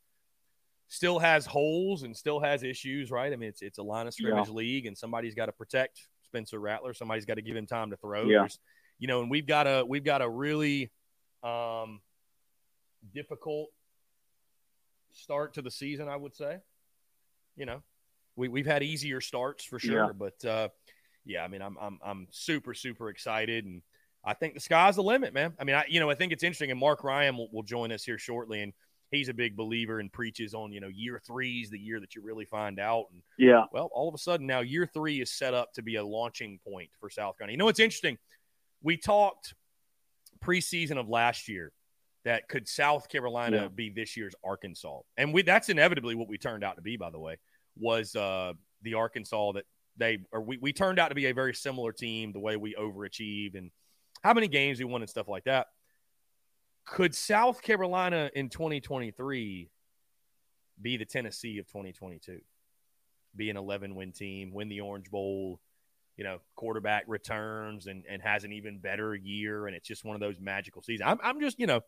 still 0.88 1.18
has 1.20 1.46
holes 1.46 2.02
and 2.02 2.16
still 2.16 2.40
has 2.40 2.62
issues, 2.64 3.10
right? 3.10 3.32
I 3.32 3.36
mean, 3.36 3.50
it's 3.50 3.62
it's 3.62 3.78
a 3.78 3.82
line 3.82 4.06
of 4.08 4.14
scrimmage 4.14 4.48
league, 4.54 4.86
and 4.86 4.98
somebody's 4.98 5.34
got 5.36 5.46
to 5.46 5.52
protect 5.52 6.00
Spencer 6.24 6.58
Rattler. 6.58 6.94
Somebody's 6.94 7.26
got 7.26 7.34
to 7.34 7.42
give 7.42 7.54
him 7.56 7.66
time 7.66 7.90
to 7.90 7.96
throw. 7.96 8.22
Yeah. 8.24 8.38
There's- 8.38 8.58
you 9.00 9.06
know, 9.06 9.20
and 9.20 9.30
we've 9.30 9.46
got 9.46 9.68
a 9.68 9.84
we've 9.86 10.02
got 10.02 10.22
a 10.22 10.28
really 10.28 10.90
um, 11.44 12.00
difficult 13.14 13.68
start 15.12 15.54
to 15.54 15.62
the 15.62 15.70
season, 15.70 16.08
I 16.08 16.16
would 16.16 16.34
say. 16.34 16.58
You 17.56 17.66
know, 17.66 17.82
we 18.38 18.48
we've 18.48 18.66
had 18.66 18.82
easier 18.82 19.20
starts 19.20 19.64
for 19.64 19.78
sure, 19.78 20.06
Yeah. 20.06 20.12
but 20.12 20.44
uh, 20.44 20.68
yeah, 21.24 21.44
I 21.44 21.48
mean, 21.48 21.60
I'm 21.60 21.76
I'm 21.80 21.98
I'm 22.04 22.26
super 22.30 22.72
super 22.72 23.10
excited, 23.10 23.66
and 23.66 23.82
I 24.24 24.34
think 24.34 24.54
the 24.54 24.60
sky's 24.60 24.96
the 24.96 25.02
limit, 25.02 25.34
man. 25.34 25.54
I 25.58 25.64
mean, 25.64 25.76
I 25.76 25.84
you 25.88 26.00
know 26.00 26.08
I 26.08 26.14
think 26.14 26.32
it's 26.32 26.42
interesting, 26.44 26.70
and 26.70 26.80
Marc 26.80 27.04
Ryan 27.04 27.36
will, 27.36 27.48
will 27.52 27.62
join 27.64 27.92
us 27.92 28.04
here 28.04 28.18
shortly, 28.18 28.62
and 28.62 28.72
he's 29.10 29.28
a 29.28 29.34
big 29.34 29.56
believer 29.56 30.00
and 30.00 30.12
preaches 30.12 30.54
on 30.54 30.72
you 30.72 30.80
know 30.80 30.88
year 30.88 31.20
threes, 31.26 31.68
the 31.70 31.78
year 31.78 31.98
that 32.00 32.14
you 32.14 32.22
really 32.22 32.44
find 32.44 32.78
out, 32.78 33.06
and 33.12 33.22
Yeah. 33.36 33.64
well, 33.72 33.90
all 33.92 34.08
of 34.08 34.14
a 34.14 34.18
sudden 34.18 34.46
now 34.46 34.60
year 34.60 34.86
three 34.86 35.20
is 35.20 35.30
set 35.32 35.52
up 35.52 35.72
to 35.74 35.82
be 35.82 35.96
a 35.96 36.04
launching 36.04 36.58
point 36.66 36.90
for 37.00 37.10
South 37.10 37.36
Carolina. 37.36 37.52
You 37.52 37.58
know 37.58 37.64
what's 37.66 37.80
interesting? 37.80 38.16
We 38.82 38.96
talked 38.96 39.54
preseason 40.40 40.98
of 40.98 41.08
last 41.08 41.48
year 41.48 41.72
that 42.24 42.48
could 42.48 42.68
South 42.68 43.08
Carolina 43.08 43.62
Yeah. 43.62 43.68
be 43.68 43.90
this 43.90 44.16
year's 44.16 44.34
Arkansas, 44.44 45.00
and 45.16 45.32
we 45.34 45.42
that's 45.42 45.68
inevitably 45.68 46.14
what 46.14 46.28
we 46.28 46.38
turned 46.38 46.64
out 46.64 46.76
to 46.76 46.82
be. 46.82 46.96
By 46.96 47.10
the 47.10 47.18
way, 47.18 47.36
was 47.78 48.14
uh, 48.16 48.52
the 48.82 48.94
Arkansas 48.94 49.52
that 49.52 49.64
they 49.96 50.18
or 50.32 50.40
we 50.40 50.58
we 50.58 50.72
turned 50.72 50.98
out 50.98 51.08
to 51.08 51.14
be 51.14 51.26
a 51.26 51.34
very 51.34 51.54
similar 51.54 51.92
team. 51.92 52.32
The 52.32 52.40
way 52.40 52.56
we 52.56 52.74
overachieved 52.74 53.56
and 53.56 53.70
how 54.22 54.34
many 54.34 54.48
games 54.48 54.78
we 54.78 54.84
won 54.84 55.02
and 55.02 55.10
stuff 55.10 55.28
like 55.28 55.44
that. 55.44 55.68
Could 56.86 57.14
South 57.14 57.62
Carolina 57.62 58.30
in 58.34 58.48
2023 58.48 59.70
be 60.80 60.96
the 60.96 61.04
Tennessee 61.04 61.58
of 61.58 61.66
2022? 61.66 62.40
Be 63.36 63.50
an 63.50 63.56
11 63.56 63.94
win 63.94 64.12
team, 64.12 64.52
win 64.52 64.68
the 64.68 64.80
Orange 64.80 65.10
Bowl, 65.10 65.60
you 66.16 66.24
know, 66.24 66.38
quarterback 66.56 67.04
returns 67.06 67.86
and, 67.86 68.04
and 68.08 68.22
has 68.22 68.44
an 68.44 68.52
even 68.52 68.78
better 68.78 69.14
year. 69.14 69.66
And 69.66 69.76
it's 69.76 69.86
just 69.86 70.04
one 70.04 70.14
of 70.14 70.20
those 70.20 70.40
magical 70.40 70.82
seasons. 70.82 71.08
I'm, 71.08 71.18
I'm 71.22 71.40
just, 71.40 71.60
you 71.60 71.66
know, 71.66 71.82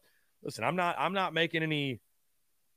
listen, 0.45 0.65
I'm 0.65 0.77
not, 0.77 0.97
I'm 0.99 1.15
not 1.15 1.33
making 1.33 1.63
any, 1.63 2.01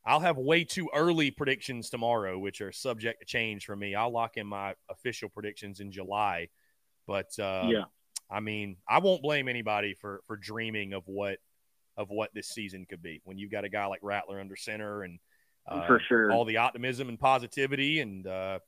I'll 0.06 0.20
have 0.20 0.38
way 0.38 0.64
too 0.66 0.90
early 0.94 1.32
predictions 1.32 1.90
tomorrow, 1.90 2.38
which 2.38 2.62
are 2.62 2.72
subject 2.72 3.22
to 3.22 3.26
change 3.26 3.66
for 3.66 3.76
me. 3.76 3.96
I'll 3.96 4.12
lock 4.12 4.38
in 4.38 4.46
my 4.46 4.76
official 4.90 5.30
predictions 5.30 5.80
in 5.80 5.92
July. 5.92 6.50
But, 7.08 7.38
uh, 7.40 7.68
yeah. 7.68 7.84
I 8.30 8.40
mean, 8.40 8.78
I 8.90 9.00
won't 9.00 9.22
blame 9.22 9.48
anybody 9.48 9.94
for 9.94 10.22
for 10.26 10.36
dreaming 10.36 10.94
of 10.94 11.04
what 11.06 11.38
of 11.98 12.10
what 12.10 12.34
this 12.34 12.48
season 12.48 12.86
could 12.90 13.04
be 13.04 13.22
when 13.26 13.38
you've 13.38 13.52
got 13.52 13.64
a 13.64 13.70
guy 13.70 13.86
like 13.86 14.00
Rattler 14.02 14.40
under 14.40 14.56
center 14.56 15.04
and 15.04 15.20
uh, 15.68 15.86
For 15.86 16.02
sure. 16.08 16.32
all 16.32 16.44
the 16.44 16.58
optimism 16.58 17.10
and 17.10 17.20
positivity 17.20 18.00
and 18.00 18.26
uh, 18.26 18.60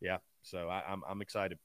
yeah. 0.00 0.18
So 0.42 0.68
I, 0.68 0.82
I'm 0.86 1.02
I'm 1.08 1.22
excited. 1.22 1.58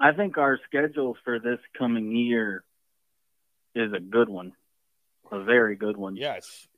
I 0.00 0.12
think 0.12 0.38
our 0.38 0.60
schedule 0.66 1.16
for 1.24 1.40
this 1.40 1.58
coming 1.76 2.14
year 2.14 2.62
is 3.74 3.92
a 3.92 4.00
good 4.00 4.28
one, 4.28 4.52
a 5.32 5.42
very 5.42 5.74
good 5.74 5.96
one. 5.96 6.14
Yeah, 6.14 6.34
it's 6.34 6.68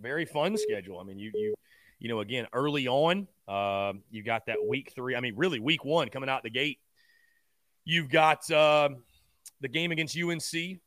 very 0.00 0.24
fun 0.24 0.56
schedule. 0.56 0.98
I 0.98 1.04
mean, 1.04 1.18
you 1.18 1.30
you 1.34 1.54
you 2.00 2.08
know, 2.08 2.20
again, 2.20 2.46
early 2.52 2.86
on, 2.88 3.28
um, 3.48 4.02
you 4.10 4.22
got 4.22 4.46
that 4.46 4.58
week 4.66 4.92
three. 4.94 5.14
I 5.16 5.20
mean, 5.20 5.34
really, 5.36 5.58
week 5.60 5.84
one 5.84 6.08
coming 6.08 6.28
out 6.28 6.42
the 6.42 6.50
gate. 6.50 6.78
You've 7.84 8.08
got 8.10 8.50
um 8.50 9.02
the 9.60 9.68
game 9.68 9.92
against 9.92 10.16
UNC, 10.18 10.80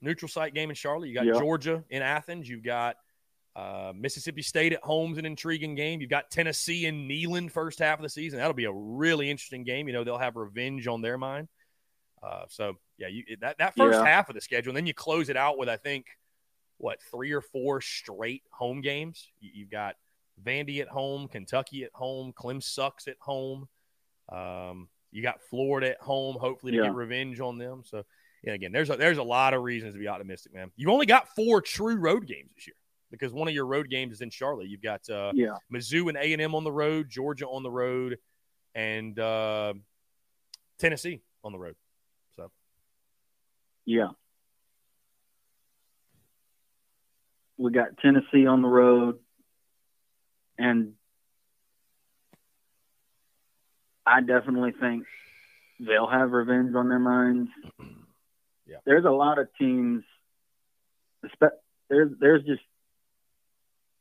neutral 0.00 0.28
site 0.28 0.54
game 0.54 0.70
in 0.70 0.76
Charlotte. 0.76 1.08
You 1.08 1.14
got 1.14 1.26
Yeah. 1.26 1.38
Georgia 1.38 1.84
in 1.90 2.02
Athens. 2.02 2.48
You've 2.48 2.62
got 2.62 2.96
uh, 3.54 3.92
Mississippi 3.94 4.40
State 4.40 4.72
at 4.72 4.80
home's 4.82 5.18
an 5.18 5.26
intriguing 5.26 5.74
game. 5.74 6.00
You've 6.00 6.08
got 6.08 6.30
Tennessee 6.30 6.86
and 6.86 7.10
Neyland 7.10 7.50
first 7.50 7.78
half 7.80 7.98
of 7.98 8.02
the 8.02 8.08
season. 8.08 8.38
That'll 8.38 8.54
be 8.54 8.64
a 8.64 8.72
really 8.72 9.28
interesting 9.30 9.62
game. 9.64 9.86
You 9.88 9.92
know, 9.92 10.04
they'll 10.04 10.16
have 10.16 10.36
revenge 10.36 10.86
on 10.86 11.02
their 11.02 11.18
mind. 11.18 11.48
Uh, 12.22 12.44
so 12.48 12.74
yeah, 12.96 13.08
you 13.08 13.24
that 13.40 13.58
that 13.58 13.74
first 13.76 13.98
Yeah. 13.98 14.06
half 14.06 14.28
of 14.30 14.34
the 14.34 14.40
schedule, 14.40 14.70
and 14.70 14.76
then 14.76 14.86
you 14.86 14.94
close 14.94 15.28
it 15.28 15.36
out 15.36 15.58
with 15.58 15.68
I 15.68 15.76
think 15.76 16.06
what 16.82 17.00
three 17.00 17.30
or 17.30 17.40
four 17.40 17.80
straight 17.80 18.42
home 18.50 18.80
games. 18.80 19.30
You, 19.40 19.50
you've 19.54 19.70
got 19.70 19.94
Vandy 20.44 20.80
at 20.80 20.88
home, 20.88 21.28
Kentucky 21.28 21.84
at 21.84 21.92
home, 21.94 22.32
Clem 22.32 22.60
sucks 22.60 23.06
at 23.06 23.14
home. 23.20 23.68
Um, 24.28 24.88
you 25.12 25.22
got 25.22 25.40
Florida 25.42 25.90
at 25.90 26.00
home, 26.00 26.36
hopefully 26.40 26.72
to 26.72 26.78
Yeah. 26.78 26.84
get 26.86 26.94
revenge 26.94 27.38
on 27.38 27.56
them. 27.56 27.82
So 27.84 28.02
yeah, 28.42 28.54
again, 28.54 28.72
there's 28.72 28.90
a, 28.90 28.96
there's 28.96 29.18
a 29.18 29.22
lot 29.22 29.54
of 29.54 29.62
reasons 29.62 29.94
to 29.94 30.00
be 30.00 30.08
optimistic, 30.08 30.52
man. 30.52 30.72
You've 30.74 30.90
only 30.90 31.06
got 31.06 31.28
four 31.36 31.60
true 31.60 31.94
road 31.94 32.26
games 32.26 32.50
this 32.56 32.66
year 32.66 32.74
because 33.12 33.32
one 33.32 33.46
of 33.46 33.54
your 33.54 33.66
road 33.66 33.88
games 33.88 34.14
is 34.14 34.20
in 34.20 34.30
Charlotte. 34.30 34.66
You've 34.66 34.82
got 34.82 35.08
uh, 35.08 35.30
Yeah. 35.36 35.54
Mizzou 35.72 36.08
and 36.08 36.16
A 36.18 36.32
and 36.32 36.42
M 36.42 36.56
on 36.56 36.64
the 36.64 36.72
road, 36.72 37.08
Georgia 37.08 37.46
on 37.46 37.62
the 37.62 37.70
road, 37.70 38.18
and 38.74 39.16
uh, 39.20 39.74
Tennessee 40.80 41.20
on 41.44 41.52
the 41.52 41.58
road. 41.60 41.76
So 42.34 42.50
Yeah. 43.84 44.08
We 47.58 47.70
got 47.70 47.98
Tennessee 47.98 48.46
on 48.46 48.62
the 48.62 48.68
road, 48.68 49.18
and 50.58 50.94
I 54.06 54.20
definitely 54.20 54.72
think 54.78 55.04
they'll 55.78 56.08
have 56.10 56.30
revenge 56.32 56.74
on 56.74 56.88
their 56.88 56.98
minds. 56.98 57.50
Yeah. 58.64 58.76
There's 58.86 59.04
a 59.04 59.10
lot 59.10 59.38
of 59.40 59.48
teams. 59.58 60.02
There's 61.90 62.10
there's 62.20 62.42
just. 62.44 62.62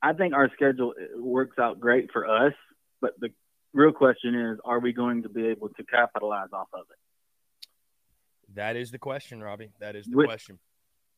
I 0.03 0.13
think 0.13 0.33
our 0.35 0.49
schedule 0.53 0.93
works 1.17 1.57
out 1.59 1.79
great 1.79 2.09
for 2.13 2.25
us, 2.29 2.53
but 3.01 3.19
the 3.19 3.29
real 3.73 3.91
question 3.91 4.35
is, 4.35 4.59
are 4.63 4.79
we 4.79 4.93
going 4.93 5.23
to 5.23 5.29
be 5.29 5.47
able 5.47 5.69
to 5.69 5.83
capitalize 5.83 6.49
off 6.53 6.67
of 6.73 6.85
it? 6.91 8.55
that 8.55 8.75
is 8.77 8.91
the 8.91 8.99
question, 8.99 9.41
Robbie. 9.41 9.71
That 9.79 9.95
is 9.95 10.05
the 10.05 10.15
With- 10.15 10.27
question. 10.27 10.59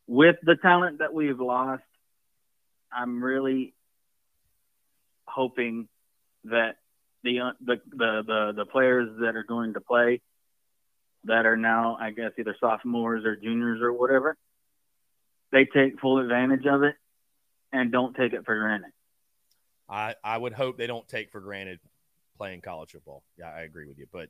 with 0.08 0.38
the 0.44 0.56
talent 0.56 1.00
that 1.00 1.14
we've 1.14 1.40
lost, 1.40 1.84
I'm 2.96 3.24
really 3.24 3.74
hoping 5.26 5.88
that 6.46 6.78
the 7.24 7.54
the 7.62 7.82
the 7.92 8.24
the, 8.26 8.54
the 8.58 8.66
players 8.66 9.10
that 9.22 9.36
are 9.36 9.44
going 9.44 9.74
to 9.74 9.82
play 9.82 10.22
that 11.26 11.46
are 11.46 11.58
now, 11.58 11.98
I 12.00 12.12
guess, 12.12 12.32
either 12.38 12.56
sophomores 12.60 13.24
or 13.26 13.36
juniors 13.36 13.82
or 13.82 13.94
whatever, 13.94 14.38
they 15.52 15.66
take 15.66 16.00
full 16.00 16.20
advantage 16.20 16.66
of 16.66 16.84
it 16.84 16.96
and 17.72 17.92
don't 17.92 18.16
take 18.16 18.34
it 18.34 18.46
for 18.46 18.60
granted. 18.60 18.92
I, 19.90 20.16
I 20.24 20.38
would 20.38 20.54
hope 20.54 20.78
they 20.78 20.88
don't 20.88 21.08
take 21.08 21.32
for 21.32 21.40
granted 21.40 21.80
playing 22.38 22.62
college 22.62 22.92
football. 22.92 23.24
Yeah, 23.38 23.50
I 23.50 23.62
agree 23.62 23.88
with 23.88 23.98
you. 23.98 24.08
But 24.12 24.30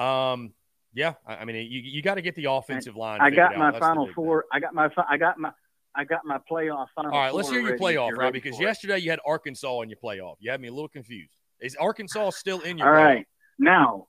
Um, 0.00 0.52
yeah, 0.94 1.14
I, 1.26 1.36
I 1.36 1.44
mean, 1.44 1.56
you 1.56 1.80
you 1.80 2.02
got 2.02 2.14
to 2.14 2.22
get 2.22 2.34
the 2.34 2.46
offensive 2.46 2.96
line. 2.96 3.20
I 3.20 3.30
got 3.30 3.52
out. 3.52 3.58
my 3.58 3.78
final 3.78 4.08
four. 4.14 4.44
I 4.52 4.60
got 4.60 4.74
my 4.74 4.90
I 5.08 5.16
got 5.16 5.38
my 5.38 5.52
I 5.94 6.04
got 6.04 6.20
my 6.24 6.38
playoff 6.50 6.86
final. 6.94 7.12
All 7.12 7.18
right, 7.18 7.34
let's 7.34 7.50
hear 7.50 7.60
your 7.60 7.78
playoff, 7.78 8.16
ready 8.16 8.40
because 8.40 8.58
yesterday 8.60 8.98
you 8.98 9.10
had 9.10 9.20
Arkansas 9.26 9.80
in 9.80 9.88
your 9.88 9.98
playoff. 10.02 10.36
You 10.38 10.50
had 10.50 10.60
me 10.60 10.68
a 10.68 10.72
little 10.72 10.88
confused. 10.88 11.32
Is 11.60 11.74
Arkansas 11.76 12.30
still 12.30 12.60
in 12.60 12.78
your 12.78 12.88
All 12.88 12.94
playoff? 12.94 13.04
right, 13.04 13.26
now, 13.58 14.06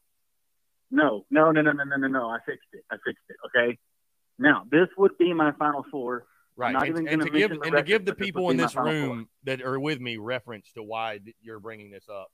no, 0.92 1.26
no, 1.32 1.52
no, 1.52 1.62
no, 1.62 1.72
no, 1.72 1.84
no, 1.84 1.96
no, 1.96 2.08
no. 2.08 2.30
I 2.30 2.38
fixed 2.46 2.68
it. 2.74 2.84
I 2.92 2.96
fixed 3.06 3.24
it. 3.30 3.36
Okay. 3.48 3.78
Now 4.38 4.63
this 4.72 4.88
would 4.98 5.18
be 5.18 5.34
my 5.34 5.52
final 5.54 5.84
four. 5.92 6.26
Right. 6.56 6.74
not 6.74 6.84
And, 6.84 6.92
even 6.92 7.08
and 7.08 7.20
gonna 7.22 7.32
give 7.32 7.52
and 7.52 7.72
to 7.72 7.84
give 7.84 8.06
the 8.06 8.13
people 8.13 8.50
in 8.50 8.58
this 8.58 8.76
room 8.76 9.30
that 9.44 9.62
are 9.62 9.80
with 9.80 10.02
me 10.02 10.18
reference 10.18 10.72
to 10.74 10.84
why 10.84 11.20
you're 11.42 11.60
bringing 11.60 11.89
this 11.89 12.08
up. 12.10 12.32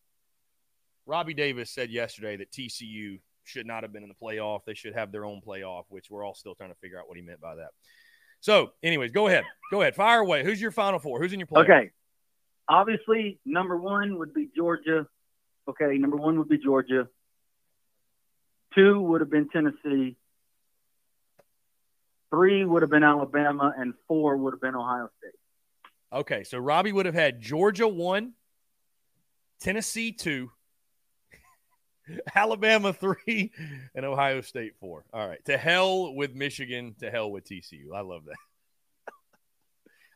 Robbie 1.05 1.35
Davis 1.35 1.69
said 1.69 1.91
yesterday 1.91 2.35
that 2.37 2.51
TCU 2.51 3.19
should 3.43 3.67
not 3.67 3.83
have 3.83 3.93
been 3.93 4.01
in 4.01 4.09
the 4.09 4.15
playoff. 4.15 4.61
They 4.65 4.73
should 4.73 4.95
have 4.95 5.11
their 5.11 5.25
own 5.25 5.41
playoff, 5.45 5.83
which 5.89 6.09
we're 6.09 6.23
all 6.25 6.33
still 6.33 6.55
trying 6.55 6.71
to 6.71 6.75
figure 6.81 6.97
out 6.99 7.07
what 7.07 7.17
he 7.17 7.23
meant 7.23 7.39
by 7.39 7.55
that. 7.55 7.69
So, 8.45 8.73
anyways, 8.83 9.09
go 9.09 9.25
ahead. 9.25 9.43
Go 9.71 9.81
ahead. 9.81 9.95
Fire 9.95 10.19
away. 10.19 10.43
Who's 10.43 10.61
your 10.61 10.69
final 10.69 10.99
four? 10.99 11.19
Who's 11.19 11.33
in 11.33 11.39
your 11.39 11.47
play? 11.47 11.63
Okay. 11.63 11.91
Obviously, 12.69 13.39
number 13.43 13.75
one 13.75 14.19
would 14.19 14.35
be 14.35 14.51
Georgia. 14.55 15.07
Okay, 15.67 15.97
number 15.97 16.15
one 16.15 16.37
would 16.37 16.47
be 16.47 16.59
Georgia. 16.59 17.07
Two 18.75 19.01
would 19.01 19.21
have 19.21 19.31
been 19.31 19.49
Tennessee. 19.49 20.15
Three 22.29 22.63
would 22.63 22.83
have 22.83 22.91
been 22.91 23.03
Alabama, 23.03 23.73
and 23.75 23.95
four 24.07 24.37
would 24.37 24.53
have 24.53 24.61
been 24.61 24.75
Ohio 24.75 25.09
State. 25.17 25.39
Okay, 26.13 26.43
so 26.43 26.59
Robbie 26.59 26.91
would 26.91 27.07
have 27.07 27.15
had 27.15 27.41
Georgia 27.41 27.87
one, 27.87 28.33
Tennessee 29.59 30.11
two, 30.11 30.51
Alabama 32.35 32.93
three, 32.93 33.51
and 33.93 34.05
Ohio 34.05 34.41
State 34.41 34.73
four. 34.79 35.05
All 35.13 35.27
right, 35.27 35.43
to 35.45 35.57
hell 35.57 36.13
with 36.13 36.35
Michigan, 36.35 36.95
to 36.99 37.09
hell 37.09 37.31
with 37.31 37.45
TCU. 37.45 37.93
I 37.95 38.01
love 38.01 38.25
that. 38.25 38.35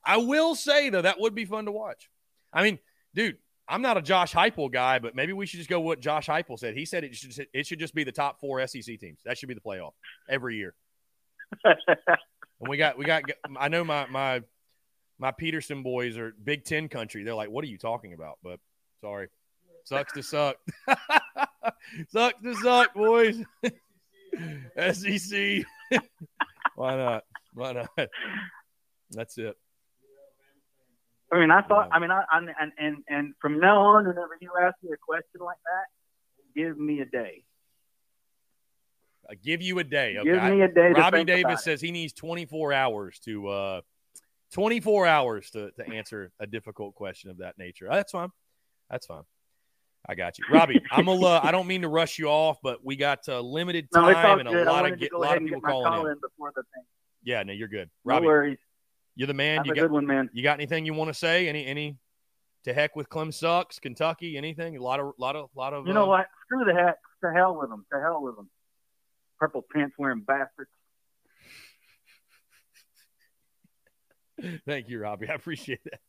I 0.06 0.18
will 0.18 0.56
say 0.56 0.90
though, 0.90 1.02
that 1.02 1.20
would 1.20 1.36
be 1.36 1.46
fun 1.46 1.66
to 1.66 1.72
watch. 1.72 2.10
I 2.52 2.64
mean, 2.64 2.80
dude, 3.14 3.38
I'm 3.68 3.82
not 3.82 3.98
a 3.98 4.02
Josh 4.02 4.34
Heupel 4.34 4.72
guy, 4.72 5.00
but 5.00 5.16
maybe 5.16 5.34
we 5.34 5.46
should 5.46 5.60
just 5.60 5.70
go 5.70 5.80
what 5.80 6.00
Josh 6.00 6.28
Heupel 6.28 6.58
said. 6.58 6.76
He 6.76 6.86
said 6.86 7.04
it 7.04 7.16
should 7.16 7.48
it 7.54 7.68
should 7.68 7.80
just 7.80 7.94
be 7.94 8.04
the 8.04 8.12
top 8.12 8.40
four 8.40 8.66
SEC 8.68 9.00
teams. 9.00 9.20
That 9.26 9.38
should 9.38 9.50
be 9.50 9.56
the 9.56 9.62
playoff 9.62 9.94
every 10.28 10.58
year. 10.58 10.74
And 12.62 12.68
we 12.68 12.78
got 12.78 12.98
we 12.98 13.06
got 13.06 13.24
I 13.58 13.70
know 13.70 13.84
my 13.84 14.06
my 14.08 14.44
my 15.18 15.32
Peterson 15.32 15.84
boys 15.84 16.18
are 16.18 16.34
Big 16.44 16.66
Ten 16.66 16.90
country. 16.90 17.24
They're 17.24 17.36
like, 17.36 17.50
what 17.50 17.64
are 17.64 17.68
you 17.68 17.78
talking 17.78 18.14
about? 18.14 18.38
But 18.44 18.60
sorry. 19.02 19.30
Sucks 19.86 20.14
to 20.14 20.24
suck. 20.24 20.58
Sucks 22.10 22.42
to 22.42 22.56
suck, 22.56 22.94
boys. 22.94 23.42
SEC. 24.94 25.64
Why 26.76 26.96
not? 26.96 27.24
Why 27.54 27.74
not? 27.74 28.10
That's 29.12 29.38
it. 29.38 29.56
I 31.32 31.40
mean, 31.40 31.52
I 31.52 31.62
thought. 31.62 31.90
I 31.92 32.00
mean, 32.00 32.12
I, 32.12 32.24
I 32.32 32.38
and 32.38 32.72
and 32.78 32.98
and 33.08 33.34
from 33.42 33.60
now 33.60 33.82
on, 33.82 34.08
whenever 34.08 34.38
you 34.40 34.52
ask 34.62 34.76
me 34.82 34.92
a 34.94 34.98
question 34.98 35.42
like 35.42 35.58
that, 35.66 36.60
give 36.60 36.78
me 36.78 37.02
a 37.02 37.06
day. 37.06 37.44
I 39.30 39.36
give 39.36 39.62
you 39.62 39.78
a 39.80 39.84
day. 39.84 40.18
Okay. 40.18 40.32
Give 40.32 40.44
me 40.44 40.62
a 40.62 40.68
day. 40.68 40.92
Robbie 40.92 41.24
Davis 41.24 41.64
says 41.64 41.82
he 41.82 41.92
needs 41.92 42.14
24 42.14 42.74
hours 42.74 43.20
to 43.26 43.48
uh 43.48 43.82
24 44.54 45.06
hours 45.06 45.52
to, 45.52 45.72
to 45.72 45.88
answer 45.88 46.32
a 46.40 46.48
difficult 46.48 46.96
question 46.96 47.30
of 47.30 47.38
that 47.38 47.58
nature. 47.60 47.88
That's 47.90 48.12
fine. 48.12 48.30
That's 48.90 49.06
fine. 49.06 49.24
I 50.08 50.16
got 50.16 50.38
you, 50.40 50.46
Robbie. 50.52 50.82
I'm 50.92 51.08
a. 51.08 51.16
Uh, 51.16 51.40
I 51.44 51.52
don't 51.52 51.68
mean 51.68 51.82
to 51.82 51.90
rush 51.90 52.18
you 52.18 52.28
off, 52.28 52.58
but 52.64 52.84
we 52.84 52.96
got 52.96 53.28
uh, 53.28 53.40
limited 53.42 53.88
No, 53.94 54.12
time 54.12 54.40
and 54.40 54.48
a 54.50 54.64
lot 54.64 54.90
of 54.92 54.98
get, 55.00 55.12
go 55.12 55.20
lot 55.20 55.38
of 55.38 55.44
people 55.44 55.62
calling 55.62 55.86
call 55.92 56.06
in. 56.06 56.14
in 56.14 56.18
before 56.20 56.52
the 56.56 56.64
thing. 56.74 56.84
Yeah, 57.24 57.44
no, 57.44 57.54
you're 57.54 57.68
good, 57.68 57.90
No 58.06 58.14
Robbie. 58.14 58.26
worries. 58.28 58.58
You're 59.16 59.28
the 59.28 59.34
man. 59.34 59.58
Have 59.58 59.66
You 59.66 59.74
a 59.74 59.76
got 59.76 59.82
good 59.82 59.92
one, 59.92 60.08
man. 60.08 60.30
you 60.34 60.42
got 60.42 60.54
anything 60.54 60.86
you 60.86 60.94
want 60.94 61.10
to 61.10 61.14
say? 61.14 61.48
Any 61.50 61.66
any 61.66 61.98
to 62.64 62.74
heck 62.74 62.96
with 62.96 63.10
Clem 63.10 63.32
sucks, 63.32 63.78
Kentucky, 63.80 64.38
anything? 64.38 64.78
A 64.78 64.82
lot 64.82 65.00
of 65.00 65.14
lot 65.18 65.36
of 65.36 65.50
lot 65.56 65.74
of. 65.74 65.86
You 65.86 65.94
know 65.94 66.06
uh, 66.06 66.18
what? 66.18 66.28
Screw 66.46 66.64
the 66.66 66.74
heck. 66.74 66.96
To 67.26 67.32
hell 67.34 67.58
with 67.60 67.70
them. 67.70 67.86
To 67.94 68.00
hell 68.00 68.22
with 68.24 68.38
them. 68.38 68.50
Purple 69.38 69.66
pants 69.74 69.96
wearing 70.00 70.22
bastards. 70.22 70.70
Thank 74.66 74.88
you, 74.90 75.00
Robbie. 75.02 75.28
I 75.30 75.34
appreciate 75.34 75.84
that. 75.84 76.00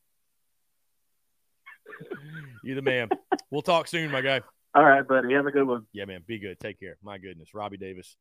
you 2.65 2.75
the 2.75 2.83
man. 2.83 3.09
We'll 3.51 3.63
talk 3.63 3.89
soon, 3.89 4.11
my 4.11 4.21
guy. 4.21 4.41
All 4.75 4.85
right, 4.85 5.07
buddy. 5.07 5.35
Have 5.35 5.47
a 5.47 5.51
good 5.51 5.67
one. 5.67 5.87
Yeah, 5.93 6.05
man. 6.05 6.23
Be 6.27 6.39
good. 6.39 6.61
Take 6.61 6.79
care. 6.79 6.97
My 7.03 7.19
goodness. 7.19 7.55
Robbie 7.55 7.77
Davis. 7.77 8.17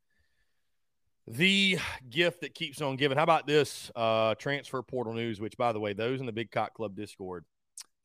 The 1.28 1.78
gift 2.10 2.42
that 2.42 2.56
keeps 2.56 2.82
on 2.82 2.96
giving. 2.96 3.18
How 3.18 3.24
about 3.24 3.46
this 3.46 3.92
uh, 3.96 4.34
transfer 4.36 4.82
portal 4.82 5.14
news? 5.14 5.40
Which, 5.40 5.58
by 5.58 5.74
the 5.74 5.80
way, 5.80 5.94
those 5.94 6.20
in 6.20 6.26
the 6.26 6.32
Big 6.32 6.50
Cock 6.50 6.74
Club 6.74 6.96
Discord, 6.96 7.46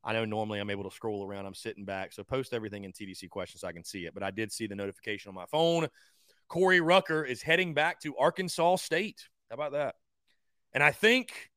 I 0.05 0.13
know 0.13 0.27
normally 0.27 0.61
I'm 0.61 0.69
able 0.69 0.85
to 0.85 0.95
scroll 0.95 1.25
around. 1.25 1.47
I'm 1.47 1.55
sitting 1.55 1.87
back. 1.87 2.13
So 2.13 2.23
post 2.23 2.53
everything 2.53 2.85
in 2.85 2.93
TDC 2.93 3.31
questions 3.31 3.63
so 3.63 3.69
I 3.69 3.73
can 3.73 3.85
see 3.85 4.05
it. 4.05 4.13
But 4.13 4.23
I 4.23 4.31
did 4.31 4.53
see 4.53 4.67
the 4.67 4.75
notification 4.75 5.31
on 5.31 5.35
my 5.35 5.47
phone. 5.47 5.89
Corey 6.49 6.83
Rucker 6.83 7.25
is 7.25 7.41
heading 7.41 7.73
back 7.73 8.01
to 8.01 8.15
Arkansas 8.19 8.77
State. 8.77 9.29
How 9.49 9.55
about 9.55 9.73
that? 9.73 9.95
And 10.75 10.83
I 10.83 10.91
think, 10.91 11.51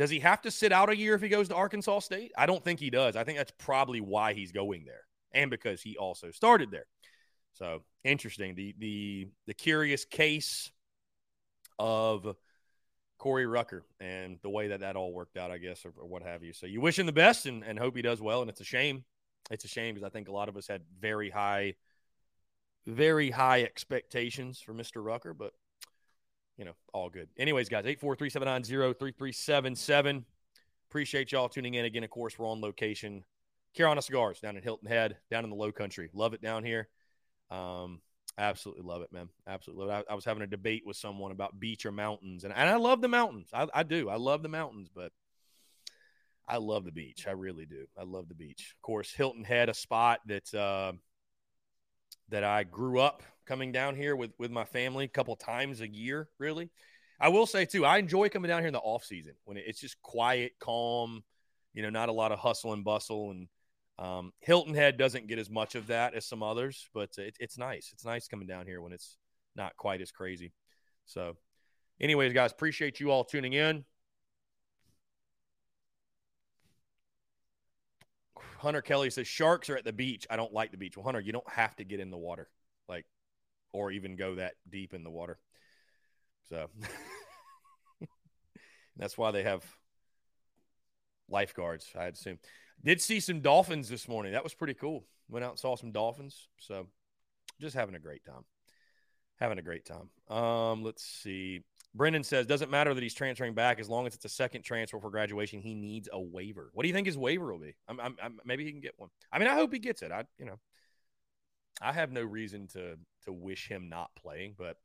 does 0.00 0.08
he 0.08 0.20
have 0.20 0.40
to 0.40 0.50
sit 0.50 0.72
out 0.72 0.88
a 0.88 0.96
year 0.96 1.14
if 1.14 1.20
he 1.20 1.28
goes 1.28 1.48
to 1.48 1.54
Arkansas 1.54 1.98
State? 1.98 2.32
I 2.34 2.46
don't 2.46 2.64
think 2.64 2.80
he 2.80 2.88
does. 2.88 3.16
I 3.16 3.24
think 3.24 3.36
that's 3.36 3.52
probably 3.58 4.00
why 4.00 4.32
he's 4.32 4.50
going 4.50 4.86
there 4.86 5.02
and 5.34 5.50
because 5.50 5.82
he 5.82 5.98
also 5.98 6.30
started 6.30 6.70
there. 6.70 6.86
So 7.52 7.82
interesting. 8.02 8.54
The 8.54 8.74
the 8.78 9.28
the 9.46 9.52
curious 9.52 10.06
case 10.06 10.72
of 11.78 12.34
Corey 13.18 13.44
Rucker 13.44 13.84
and 14.00 14.38
the 14.42 14.48
way 14.48 14.68
that 14.68 14.80
that 14.80 14.96
all 14.96 15.12
worked 15.12 15.36
out, 15.36 15.50
I 15.50 15.58
guess, 15.58 15.84
or, 15.84 15.92
or 15.98 16.06
what 16.06 16.22
have 16.22 16.42
you. 16.42 16.54
So 16.54 16.64
you 16.64 16.80
wish 16.80 16.98
him 16.98 17.04
the 17.04 17.12
best 17.12 17.44
and, 17.44 17.62
and 17.62 17.78
hope 17.78 17.94
he 17.94 18.00
does 18.00 18.22
well. 18.22 18.40
And 18.40 18.48
it's 18.48 18.62
a 18.62 18.64
shame. 18.64 19.04
It's 19.50 19.66
a 19.66 19.68
shame 19.68 19.94
because 19.94 20.06
I 20.06 20.10
think 20.10 20.28
a 20.28 20.32
lot 20.32 20.48
of 20.48 20.56
us 20.56 20.66
had 20.66 20.80
very 20.98 21.28
high, 21.28 21.74
very 22.86 23.30
high 23.30 23.64
expectations 23.64 24.60
for 24.60 24.72
Mr. 24.72 25.04
Rucker, 25.04 25.34
but 25.34 25.52
you 26.60 26.66
know, 26.66 26.74
all 26.92 27.08
good. 27.08 27.30
Anyways, 27.38 27.70
guys, 27.70 27.86
843-790-3377. 27.86 30.24
Appreciate 30.90 31.32
y'all 31.32 31.48
tuning 31.48 31.72
in 31.72 31.86
again. 31.86 32.04
Of 32.04 32.10
course, 32.10 32.38
we're 32.38 32.46
on 32.46 32.60
location. 32.60 33.24
Carolina 33.74 34.02
Cigars 34.02 34.40
down 34.40 34.58
in 34.58 34.62
Hilton 34.62 34.86
Head, 34.86 35.16
down 35.30 35.44
in 35.44 35.50
the 35.50 35.56
low 35.56 35.72
country. 35.72 36.10
Love 36.12 36.34
it 36.34 36.42
down 36.42 36.62
here. 36.62 36.88
Um, 37.50 38.02
absolutely 38.36 38.82
love 38.82 39.00
it, 39.00 39.10
man. 39.10 39.30
Absolutely 39.46 39.86
love 39.86 40.00
it. 40.00 40.06
I, 40.10 40.12
I 40.12 40.14
was 40.14 40.26
having 40.26 40.42
a 40.42 40.46
debate 40.46 40.82
with 40.84 40.98
someone 40.98 41.32
about 41.32 41.58
beach 41.58 41.86
or 41.86 41.92
mountains, 41.92 42.44
and, 42.44 42.52
and 42.52 42.68
I 42.68 42.76
love 42.76 43.00
the 43.00 43.08
mountains. 43.08 43.48
I, 43.54 43.66
I 43.72 43.82
do. 43.82 44.10
I 44.10 44.16
love 44.16 44.42
the 44.42 44.50
mountains, 44.50 44.90
but 44.94 45.12
I 46.46 46.58
love 46.58 46.84
the 46.84 46.92
beach. 46.92 47.26
I 47.26 47.30
really 47.30 47.64
do. 47.64 47.86
I 47.98 48.02
love 48.02 48.28
the 48.28 48.34
beach. 48.34 48.74
Of 48.76 48.82
course, 48.82 49.14
Hilton 49.14 49.44
Head, 49.44 49.70
a 49.70 49.74
spot 49.74 50.20
that 50.26 50.52
uh, 50.52 50.92
that 52.28 52.44
I 52.44 52.64
grew 52.64 53.00
up 53.00 53.22
coming 53.50 53.72
down 53.72 53.96
here 53.96 54.14
with 54.14 54.30
with 54.38 54.52
my 54.52 54.64
family 54.64 55.06
a 55.06 55.08
couple 55.08 55.34
times 55.34 55.80
a 55.80 55.88
year. 55.88 56.28
Really, 56.38 56.70
I 57.20 57.30
will 57.30 57.46
say 57.46 57.64
too, 57.64 57.84
I 57.84 57.98
enjoy 57.98 58.28
coming 58.28 58.48
down 58.48 58.60
here 58.60 58.68
in 58.68 58.72
the 58.72 58.78
off 58.78 59.04
season 59.04 59.34
when 59.44 59.56
it's 59.56 59.80
just 59.80 60.00
quiet, 60.02 60.52
calm. 60.60 61.24
You 61.74 61.82
know, 61.82 61.90
not 61.90 62.08
a 62.08 62.12
lot 62.12 62.30
of 62.30 62.38
hustle 62.38 62.72
and 62.72 62.84
bustle 62.84 63.32
and 63.32 63.48
um, 63.98 64.32
Hilton 64.40 64.74
Head 64.74 64.96
doesn't 64.96 65.26
get 65.26 65.38
as 65.38 65.50
much 65.50 65.74
of 65.74 65.88
that 65.88 66.14
as 66.14 66.24
some 66.24 66.42
others, 66.42 66.88
but 66.94 67.10
it, 67.18 67.36
it's 67.38 67.58
nice. 67.58 67.90
It's 67.92 68.04
nice 68.04 68.28
coming 68.28 68.46
down 68.46 68.66
here 68.66 68.80
when 68.80 68.92
it's 68.92 69.18
not 69.56 69.76
quite 69.76 70.00
as 70.00 70.10
crazy. 70.10 70.52
So, 71.04 71.36
anyways, 72.00 72.32
guys, 72.32 72.50
appreciate 72.50 72.98
you 72.98 73.10
all 73.10 73.24
tuning 73.24 73.52
in. 73.52 73.84
Hunter 78.58 78.80
Kelly 78.82 79.10
says 79.10 79.26
sharks 79.26 79.68
are 79.68 79.76
at 79.76 79.84
the 79.84 79.92
beach. 79.92 80.26
I 80.30 80.36
don't 80.36 80.52
like 80.52 80.70
the 80.70 80.78
beach. 80.78 80.96
Well, 80.96 81.04
Hunter, 81.04 81.20
you 81.20 81.32
don't 81.32 81.48
have 81.50 81.76
to 81.76 81.84
get 81.84 82.00
in 82.00 82.10
the 82.10 82.18
water, 82.18 82.48
like, 82.88 83.04
or 83.72 83.90
even 83.90 84.16
go 84.16 84.36
that 84.36 84.54
deep 84.68 84.94
in 84.94 85.04
the 85.04 85.10
water. 85.10 85.38
So 86.48 86.68
that's 88.96 89.16
why 89.16 89.30
they 89.30 89.42
have 89.42 89.64
lifeguards, 91.28 91.86
I'd 91.96 92.14
assume. 92.14 92.38
Did 92.84 93.00
see 93.00 93.20
some 93.20 93.40
dolphins 93.40 93.88
this 93.88 94.08
morning. 94.08 94.32
That 94.32 94.44
was 94.44 94.54
pretty 94.54 94.74
cool. 94.74 95.04
Went 95.28 95.44
out 95.44 95.50
and 95.50 95.58
saw 95.58 95.76
some 95.76 95.92
dolphins. 95.92 96.48
So 96.58 96.86
just 97.60 97.76
having 97.76 97.94
a 97.94 98.00
great 98.00 98.24
time. 98.24 98.44
Having 99.38 99.58
a 99.58 99.62
great 99.62 99.86
time. 99.86 100.36
Um, 100.36 100.82
let's 100.82 101.04
see. 101.04 101.60
Brendan 101.94 102.22
says, 102.22 102.46
doesn't 102.46 102.70
matter 102.70 102.94
that 102.94 103.02
he's 103.02 103.14
transferring 103.14 103.54
back 103.54 103.80
as 103.80 103.88
long 103.88 104.06
as 104.06 104.14
it's 104.14 104.24
a 104.24 104.28
second 104.28 104.62
transfer 104.62 105.00
for 105.00 105.10
graduation. 105.10 105.60
He 105.60 105.74
needs 105.74 106.08
a 106.12 106.20
waiver. 106.20 106.70
What 106.72 106.84
do 106.84 106.88
you 106.88 106.94
think 106.94 107.06
his 107.06 107.18
waiver 107.18 107.52
will 107.52 107.60
be? 107.60 107.74
I'm, 107.88 107.98
I'm, 108.00 108.16
I'm, 108.22 108.40
maybe 108.44 108.64
he 108.64 108.70
can 108.70 108.80
get 108.80 108.94
one. 108.96 109.08
I 109.32 109.38
mean, 109.38 109.48
I 109.48 109.54
hope 109.54 109.72
he 109.72 109.78
gets 109.78 110.02
it. 110.02 110.12
I, 110.12 110.24
you 110.38 110.46
know, 110.46 110.58
I 111.82 111.92
have 111.92 112.12
no 112.12 112.22
reason 112.22 112.68
to 112.68 112.96
to 113.24 113.32
wish 113.32 113.68
him 113.68 113.88
not 113.88 114.10
playing, 114.16 114.54
but 114.56 114.76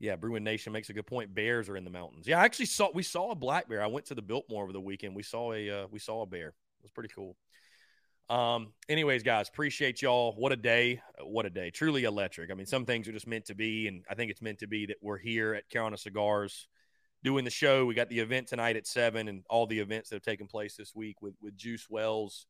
yeah, 0.00 0.16
Bruin 0.16 0.44
Nation 0.44 0.72
makes 0.72 0.90
a 0.90 0.92
good 0.92 1.06
point. 1.06 1.34
Bears 1.34 1.68
are 1.68 1.76
in 1.76 1.84
the 1.84 1.90
mountains. 1.90 2.26
Yeah, 2.28 2.40
I 2.40 2.44
actually 2.44 2.66
saw 2.66 2.88
we 2.94 3.02
saw 3.02 3.32
a 3.32 3.34
black 3.34 3.68
bear. 3.68 3.82
I 3.82 3.88
went 3.88 4.06
to 4.06 4.14
the 4.14 4.22
Biltmore 4.22 4.62
over 4.62 4.72
the 4.72 4.80
weekend. 4.80 5.16
We 5.16 5.24
saw 5.24 5.52
a 5.52 5.70
uh, 5.70 5.86
we 5.90 5.98
saw 5.98 6.22
a 6.22 6.26
bear. 6.26 6.48
It 6.48 6.82
was 6.82 6.92
pretty 6.92 7.12
cool. 7.14 7.36
Um, 8.30 8.74
anyways, 8.88 9.22
guys, 9.22 9.48
appreciate 9.48 10.02
y'all. 10.02 10.34
What 10.36 10.52
a 10.52 10.56
day. 10.56 11.00
What 11.22 11.46
a 11.46 11.50
day. 11.50 11.70
Truly 11.70 12.04
electric. 12.04 12.50
I 12.50 12.54
mean, 12.54 12.66
some 12.66 12.84
things 12.84 13.08
are 13.08 13.12
just 13.12 13.26
meant 13.26 13.46
to 13.46 13.54
be. 13.54 13.88
And 13.88 14.04
I 14.08 14.14
think 14.14 14.30
it's 14.30 14.42
meant 14.42 14.58
to 14.58 14.66
be 14.66 14.86
that 14.86 14.96
we're 15.00 15.18
here 15.18 15.54
at 15.54 15.68
Carolina 15.70 15.96
Cigars 15.96 16.68
doing 17.24 17.44
the 17.44 17.50
show. 17.50 17.86
We 17.86 17.94
got 17.94 18.10
the 18.10 18.20
event 18.20 18.48
tonight 18.48 18.76
at 18.76 18.86
seven 18.86 19.28
and 19.28 19.44
all 19.48 19.66
the 19.66 19.78
events 19.78 20.10
that 20.10 20.16
have 20.16 20.22
taken 20.22 20.46
place 20.46 20.76
this 20.76 20.94
week 20.94 21.22
with, 21.22 21.34
with 21.40 21.56
Juice 21.56 21.88
Wells 21.88 22.46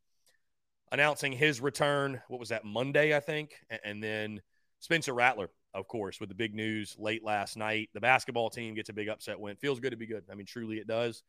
announcing 0.92 1.32
his 1.32 1.60
return. 1.60 2.20
What 2.28 2.40
was 2.40 2.48
that, 2.50 2.64
Monday, 2.64 3.16
I 3.16 3.20
think? 3.20 3.52
And, 3.84 4.02
then 4.02 4.40
Spencer 4.80 5.12
Rattler, 5.12 5.50
of 5.74 5.86
course, 5.88 6.20
with 6.20 6.28
the 6.28 6.34
big 6.34 6.54
news 6.54 6.96
late 6.98 7.24
last 7.24 7.56
night. 7.56 7.90
The 7.94 8.00
basketball 8.00 8.50
team 8.50 8.74
gets 8.74 8.88
a 8.88 8.92
big 8.92 9.08
upset 9.08 9.38
win. 9.38 9.56
Feels 9.56 9.80
good 9.80 9.90
to 9.90 9.96
be 9.96 10.06
good. 10.06 10.24
I 10.30 10.34
mean, 10.34 10.46
truly 10.46 10.78
it 10.78 10.86
does. 10.86 11.22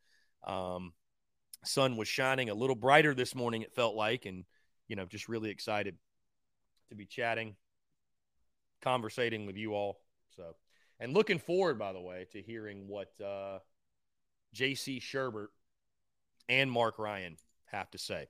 Um, 0.46 0.92
sun 1.64 1.96
was 1.96 2.08
shining 2.08 2.48
a 2.48 2.54
little 2.54 2.76
brighter 2.76 3.14
this 3.14 3.34
morning, 3.34 3.62
it 3.62 3.74
felt 3.74 3.94
like, 3.94 4.26
and 4.26 4.44
you 4.88 4.96
know, 4.96 5.06
just 5.06 5.28
really 5.28 5.50
excited 5.50 5.96
to 6.88 6.94
be 6.96 7.06
chatting, 7.06 7.54
conversating 8.82 9.46
with 9.46 9.56
you 9.56 9.74
all. 9.74 10.00
So, 10.36 10.56
and 10.98 11.12
looking 11.12 11.38
forward, 11.38 11.78
by 11.78 11.92
the 11.92 12.00
way, 12.00 12.26
to 12.32 12.42
hearing 12.42 12.88
what 12.88 13.08
uh, 13.24 13.58
J.C. 14.52 15.00
Shurburtt 15.00 15.48
and 16.48 16.70
Marc 16.70 16.98
Ryan 16.98 17.36
have 17.66 17.90
to 17.92 17.98
say. 17.98 18.26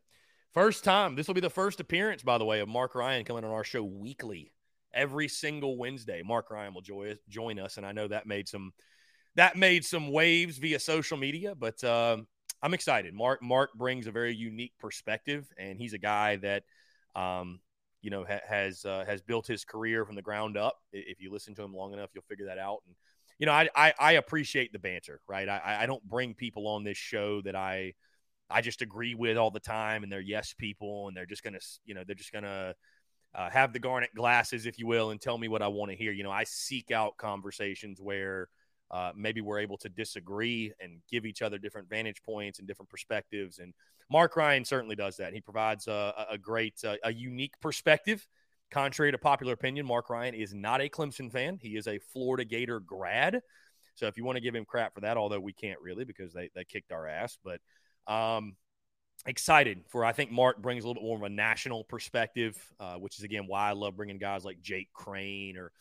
First 0.52 0.82
time. 0.82 1.14
This 1.14 1.28
will 1.28 1.34
be 1.34 1.40
the 1.40 1.48
first 1.48 1.78
appearance, 1.78 2.22
by 2.22 2.36
the 2.36 2.44
way, 2.44 2.58
of 2.58 2.68
Marc 2.68 2.96
Ryan 2.96 3.24
coming 3.24 3.44
on 3.44 3.52
our 3.52 3.62
show 3.62 3.84
weekly, 3.84 4.52
every 4.92 5.28
single 5.28 5.76
Wednesday. 5.76 6.22
Marc 6.24 6.50
Ryan 6.50 6.74
will 6.74 6.80
join 6.80 7.16
join 7.28 7.60
us, 7.60 7.76
and 7.76 7.86
I 7.86 7.92
know 7.92 8.08
that 8.08 8.26
made 8.26 8.48
some 8.48 8.72
that 9.36 9.56
made 9.56 9.84
some 9.84 10.10
waves 10.10 10.58
via 10.58 10.80
social 10.80 11.16
media, 11.16 11.54
but 11.54 11.82
uh, 11.84 12.16
I'm 12.62 12.74
excited. 12.74 13.14
Marc 13.14 13.40
Marc 13.42 13.74
brings 13.74 14.08
a 14.08 14.10
very 14.10 14.34
unique 14.34 14.72
perspective, 14.80 15.46
and 15.56 15.78
he's 15.78 15.92
a 15.92 15.98
guy 15.98 16.34
that, 16.36 16.64
um, 17.14 17.60
you 18.02 18.10
know, 18.10 18.24
ha- 18.24 18.40
has 18.48 18.84
uh, 18.84 19.04
has 19.06 19.22
built 19.22 19.46
his 19.46 19.64
career 19.64 20.04
from 20.04 20.16
the 20.16 20.22
ground 20.22 20.56
up. 20.56 20.78
If 20.92 21.20
you 21.20 21.30
listen 21.30 21.54
to 21.54 21.62
him 21.62 21.72
long 21.72 21.92
enough, 21.92 22.10
you'll 22.12 22.24
figure 22.28 22.46
that 22.46 22.58
out. 22.58 22.78
And 22.86 22.96
you 23.38 23.46
know, 23.46 23.52
I 23.52 23.68
I, 23.76 23.94
I 24.00 24.12
appreciate 24.14 24.72
the 24.72 24.80
banter, 24.80 25.20
right? 25.28 25.48
I, 25.48 25.82
I 25.82 25.86
don't 25.86 26.02
bring 26.08 26.34
people 26.34 26.66
on 26.66 26.82
this 26.82 26.98
show 26.98 27.40
that 27.42 27.54
I 27.54 27.94
I 28.50 28.60
just 28.60 28.82
agree 28.82 29.14
with 29.14 29.36
all 29.36 29.50
the 29.50 29.60
time, 29.60 30.02
and 30.02 30.10
they're 30.10 30.20
yes 30.20 30.54
people, 30.54 31.08
and 31.08 31.16
they're 31.16 31.26
just 31.26 31.42
gonna, 31.42 31.60
you 31.84 31.94
know, 31.94 32.02
they're 32.06 32.14
just 32.14 32.32
gonna. 32.32 32.74
Uh, 33.32 33.48
have 33.48 33.72
the 33.72 33.78
garnet 33.78 34.10
glasses, 34.12 34.66
if 34.66 34.76
you 34.76 34.88
will, 34.88 35.10
and 35.10 35.20
tell 35.20 35.38
me 35.38 35.46
what 35.46 35.62
I 35.62 35.68
want 35.68 35.92
to 35.92 35.96
hear. 35.96 36.10
You 36.10 36.24
know, 36.24 36.32
I 36.32 36.42
seek 36.42 36.90
out 36.90 37.16
conversations 37.16 38.00
where 38.00 38.48
uh, 38.90 39.12
maybe 39.14 39.40
we're 39.40 39.60
able 39.60 39.78
to 39.78 39.88
disagree 39.88 40.72
and 40.80 41.00
give 41.08 41.24
each 41.24 41.42
other 41.42 41.58
different 41.58 41.88
vantage 41.88 42.22
points 42.24 42.58
and 42.58 42.66
different 42.66 42.88
perspectives. 42.88 43.60
And 43.60 43.72
Marc 44.10 44.36
Ryan 44.36 44.64
certainly 44.64 44.96
does 44.96 45.16
that. 45.18 45.32
He 45.32 45.40
provides 45.40 45.86
a, 45.86 46.26
a 46.30 46.38
great, 46.38 46.74
uh, 46.84 46.96
a 47.04 47.12
unique 47.12 47.54
perspective. 47.60 48.26
Contrary 48.72 49.12
to 49.12 49.18
popular 49.18 49.52
opinion, 49.52 49.86
Marc 49.86 50.10
Ryan 50.10 50.34
is 50.34 50.52
not 50.52 50.80
a 50.80 50.88
Clemson 50.88 51.30
fan. 51.30 51.58
He 51.60 51.76
is 51.76 51.86
a 51.86 51.98
Florida 52.12 52.44
Gator 52.44 52.80
grad. 52.80 53.40
So 53.94 54.06
if 54.06 54.16
you 54.16 54.24
want 54.24 54.36
to 54.36 54.42
give 54.42 54.54
him 54.54 54.64
crap 54.64 54.94
for 54.94 55.02
that, 55.02 55.16
although 55.16 55.40
we 55.40 55.52
can't 55.52 55.80
really 55.80 56.04
because 56.04 56.32
they, 56.32 56.50
they 56.54 56.64
kicked 56.64 56.90
our 56.90 57.06
ass, 57.06 57.38
but 57.44 57.60
um, 58.10 58.56
excited 59.26 59.84
for 59.88 60.04
I 60.04 60.12
think 60.12 60.30
Marc 60.30 60.60
brings 60.60 60.84
a 60.84 60.88
little 60.88 61.02
bit 61.02 61.06
more 61.06 61.16
of 61.16 61.22
a 61.22 61.28
national 61.28 61.84
perspective, 61.84 62.56
uh, 62.78 62.94
which 62.94 63.18
is 63.18 63.24
again 63.24 63.44
why 63.46 63.68
I 63.68 63.72
love 63.72 63.96
bringing 63.96 64.18
guys 64.18 64.44
like 64.44 64.60
Jake 64.60 64.88
Crane 64.92 65.56
or 65.56 65.72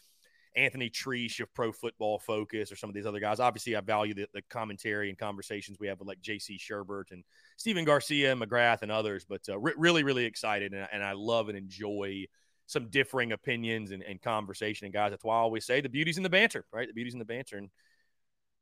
Anthony 0.55 0.89
Treash 0.89 1.39
of 1.39 1.53
Pro 1.53 1.71
Football 1.71 2.19
Focus 2.19 2.71
or 2.71 2.75
some 2.75 2.89
of 2.89 2.93
these 2.93 3.05
other 3.05 3.19
guys. 3.19 3.39
Obviously, 3.39 3.75
I 3.75 3.81
value 3.81 4.13
the, 4.13 4.27
the 4.33 4.41
commentary 4.49 5.09
and 5.09 5.17
conversations 5.17 5.77
we 5.79 5.87
have 5.87 5.99
with 5.99 6.07
like 6.07 6.21
J.C. 6.21 6.57
Shurburtt 6.57 7.11
and 7.11 7.23
Stephen 7.57 7.85
Garcia, 7.85 8.35
McGrath, 8.35 8.81
and 8.81 8.91
others. 8.91 9.25
But 9.27 9.41
uh, 9.47 9.59
re- 9.59 9.73
really, 9.77 10.03
really 10.03 10.25
excited, 10.25 10.73
and, 10.73 10.87
and, 10.91 11.03
I 11.03 11.13
love 11.13 11.49
and 11.49 11.57
enjoy 11.57 12.25
some 12.65 12.89
differing 12.89 13.31
opinions 13.31 13.91
and, 13.91 14.03
and, 14.03 14.21
conversation. 14.21 14.85
And 14.85 14.93
guys, 14.93 15.11
that's 15.11 15.23
why 15.23 15.35
I 15.35 15.39
always 15.39 15.65
say 15.65 15.81
the 15.81 15.89
beauty's 15.89 16.17
in 16.17 16.23
the 16.23 16.29
banter, 16.29 16.65
right? 16.73 16.87
The 16.87 16.93
beauty's 16.93 17.13
in 17.13 17.19
the 17.19 17.25
banter, 17.25 17.57
and 17.57 17.69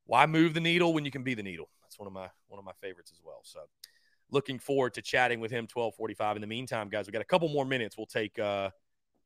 why 0.07 0.25
move 0.25 0.53
the 0.53 0.59
needle 0.59 0.93
when 0.93 1.05
you 1.05 1.11
can 1.11 1.23
be 1.23 1.35
the 1.35 1.43
needle? 1.43 1.69
That's 1.83 1.99
one 1.99 2.07
of 2.07 2.13
my 2.13 2.29
one 2.47 2.59
of 2.59 2.65
my 2.65 2.73
favorites 2.81 3.11
as 3.13 3.21
well. 3.23 3.41
So, 3.43 3.59
looking 4.31 4.57
forward 4.57 4.95
to 4.95 5.01
chatting 5.01 5.39
with 5.39 5.51
him. 5.51 5.67
Twelve 5.67 5.95
forty-five. 5.95 6.35
In 6.35 6.41
the 6.41 6.47
meantime, 6.47 6.89
guys, 6.89 7.05
we 7.05 7.11
got 7.13 7.21
a 7.21 7.25
couple 7.25 7.49
more 7.49 7.65
minutes. 7.65 7.97
We'll 7.97 8.07
take. 8.07 8.39
Uh, 8.39 8.71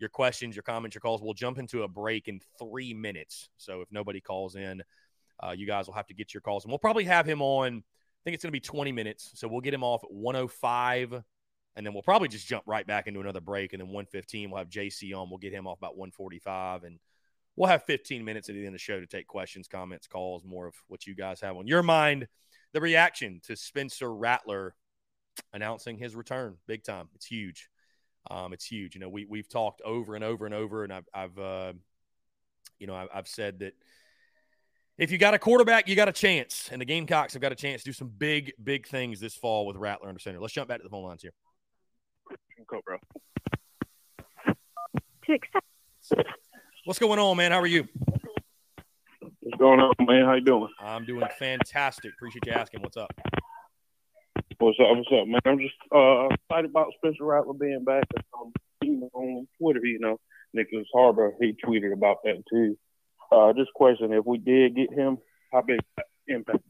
your 0.02 0.10
questions, 0.10 0.56
your 0.56 0.64
comments, 0.64 0.96
your 0.96 1.02
calls. 1.02 1.22
We'll 1.22 1.36
jump 1.36 1.60
into 1.60 1.84
a 1.84 1.88
break 1.88 2.28
in 2.28 2.42
three 2.58 2.94
minutes. 2.94 3.50
So 3.58 3.82
if 3.82 3.92
nobody 3.92 4.20
calls 4.20 4.56
in, 4.56 4.82
uh, 5.42 5.52
you 5.52 5.68
guys 5.68 5.88
will 5.88 5.94
have 5.94 6.08
to 6.08 6.14
get 6.14 6.34
your 6.34 6.42
calls. 6.42 6.66
And 6.66 6.72
we'll 6.72 6.80
probably 6.80 7.06
have 7.06 7.26
him 7.26 7.42
on, 7.42 7.78
I 7.78 8.22
think 8.24 8.34
it's 8.34 8.44
going 8.44 8.50
to 8.50 8.56
be 8.56 8.60
20 8.60 8.92
minutes. 8.92 9.32
So 9.36 9.48
we'll 9.48 9.62
get 9.62 9.74
him 9.74 9.84
off 9.84 10.04
at 10.04 10.12
105. 10.12 11.24
And 11.76 11.86
then 11.86 11.94
we'll 11.94 12.04
probably 12.04 12.28
just 12.28 12.48
jump 12.48 12.64
right 12.66 12.86
back 12.86 13.08
into 13.08 13.22
another 13.22 13.40
break. 13.40 13.74
And 13.74 13.80
then 13.80 13.88
115, 13.88 14.50
we'll 14.50 14.58
have 14.58 14.70
JC 14.70 15.16
on. 15.16 15.30
We'll 15.30 15.38
get 15.38 15.54
him 15.54 15.68
off 15.68 15.78
about 15.78 15.96
145. 15.96 16.84
And 16.84 17.00
we'll 17.56 17.70
have 17.70 17.84
15 17.84 18.24
minutes 18.24 18.50
at 18.50 18.56
the 18.56 18.60
end 18.60 18.70
of 18.70 18.74
the 18.74 18.80
show 18.80 19.00
to 19.00 19.08
take 19.08 19.28
questions, 19.28 19.68
comments, 19.68 20.08
calls, 20.08 20.44
more 20.44 20.68
of 20.68 20.76
what 20.88 21.06
you 21.06 21.16
guys 21.16 21.42
have 21.42 21.58
on 21.58 21.68
your 21.68 21.84
mind. 21.84 22.28
The 22.74 22.82
reaction 22.82 23.42
to 23.44 23.56
Spencer 23.56 24.14
Rattler 24.14 24.76
announcing 25.54 25.98
his 25.98 26.16
return, 26.16 26.58
big 26.68 26.84
time. 26.84 27.10
It's 27.16 27.26
huge. 27.26 27.70
Um, 28.30 28.54
it's 28.54 28.66
huge. 28.66 28.96
You 28.96 29.02
know, 29.02 29.10
we 29.10 29.26
we've 29.26 29.50
talked 29.50 29.82
over 29.82 30.16
and 30.16 30.24
over 30.24 30.46
and 30.46 30.54
over, 30.54 30.84
and 30.84 30.94
I've, 30.94 31.08
I've 31.14 31.40
uh, 31.40 31.74
you 32.80 32.88
know, 32.88 32.96
I've, 32.96 33.10
I've 33.14 33.28
said 33.28 33.60
that 33.60 33.74
if 34.98 35.12
you 35.12 35.18
got 35.18 35.34
a 35.34 35.40
quarterback, 35.40 35.88
you 35.88 35.96
got 35.96 36.10
a 36.10 36.14
chance, 36.14 36.70
and 36.72 36.80
the 36.80 36.86
Gamecocks 36.86 37.34
have 37.34 37.42
got 37.42 37.52
a 37.52 37.56
chance 37.56 37.82
to 37.82 37.90
do 37.90 37.94
some 37.94 38.10
big, 38.10 38.54
big 38.64 38.88
things 38.88 39.20
this 39.20 39.36
fall 39.36 39.66
with 39.66 39.76
Rattler 39.76 40.10
under 40.10 40.20
center. 40.20 40.40
Let's 40.40 40.54
jump 40.54 40.70
back 40.70 40.78
to 40.78 40.84
the 40.84 40.90
phone 40.90 41.04
lines 41.04 41.24
here. 41.24 41.34
Go, 42.68 42.82
bro. 42.86 42.98
To 45.26 45.34
accept. 45.34 45.66
What's 46.84 46.98
going 46.98 47.20
on, 47.20 47.38
man? 47.38 47.52
How 47.52 47.60
are 47.60 47.68
you? 47.68 47.88
What's 49.20 49.58
going 49.60 49.80
on, 49.80 49.94
man? 50.00 50.26
How 50.26 50.34
you 50.34 50.42
doing? 50.42 50.68
I'm 50.80 51.06
doing 51.06 51.28
fantastic. 51.38 52.12
Appreciate 52.14 52.48
you 52.48 52.54
asking. 52.54 52.82
What's 52.82 52.98
up? 52.98 53.12
What's 54.58 54.80
up? 54.80 54.88
What's 54.90 55.10
up, 55.12 55.28
man? 55.28 55.42
I'm 55.46 55.60
just 55.60 55.76
uh, 55.94 56.30
excited 56.30 56.72
about 56.72 56.88
Spencer 56.98 57.26
Rattler 57.26 57.54
being 57.54 57.84
back. 57.84 58.06
Um, 58.34 58.52
on 59.14 59.48
Twitter, 59.60 59.86
you 59.86 60.00
know, 60.00 60.20
Nyckoles 60.58 60.86
Harbor, 60.92 61.34
he 61.40 61.56
tweeted 61.64 61.94
about 61.94 62.18
that 62.24 62.42
too. 62.50 62.76
Uh, 63.32 63.54
just 63.54 63.72
question: 63.76 64.12
If 64.12 64.26
we 64.26 64.40
did 64.40 64.76
get 64.76 64.92
him, 64.92 65.20
how 65.54 65.62
big 65.62 65.82
impact? 66.28 66.64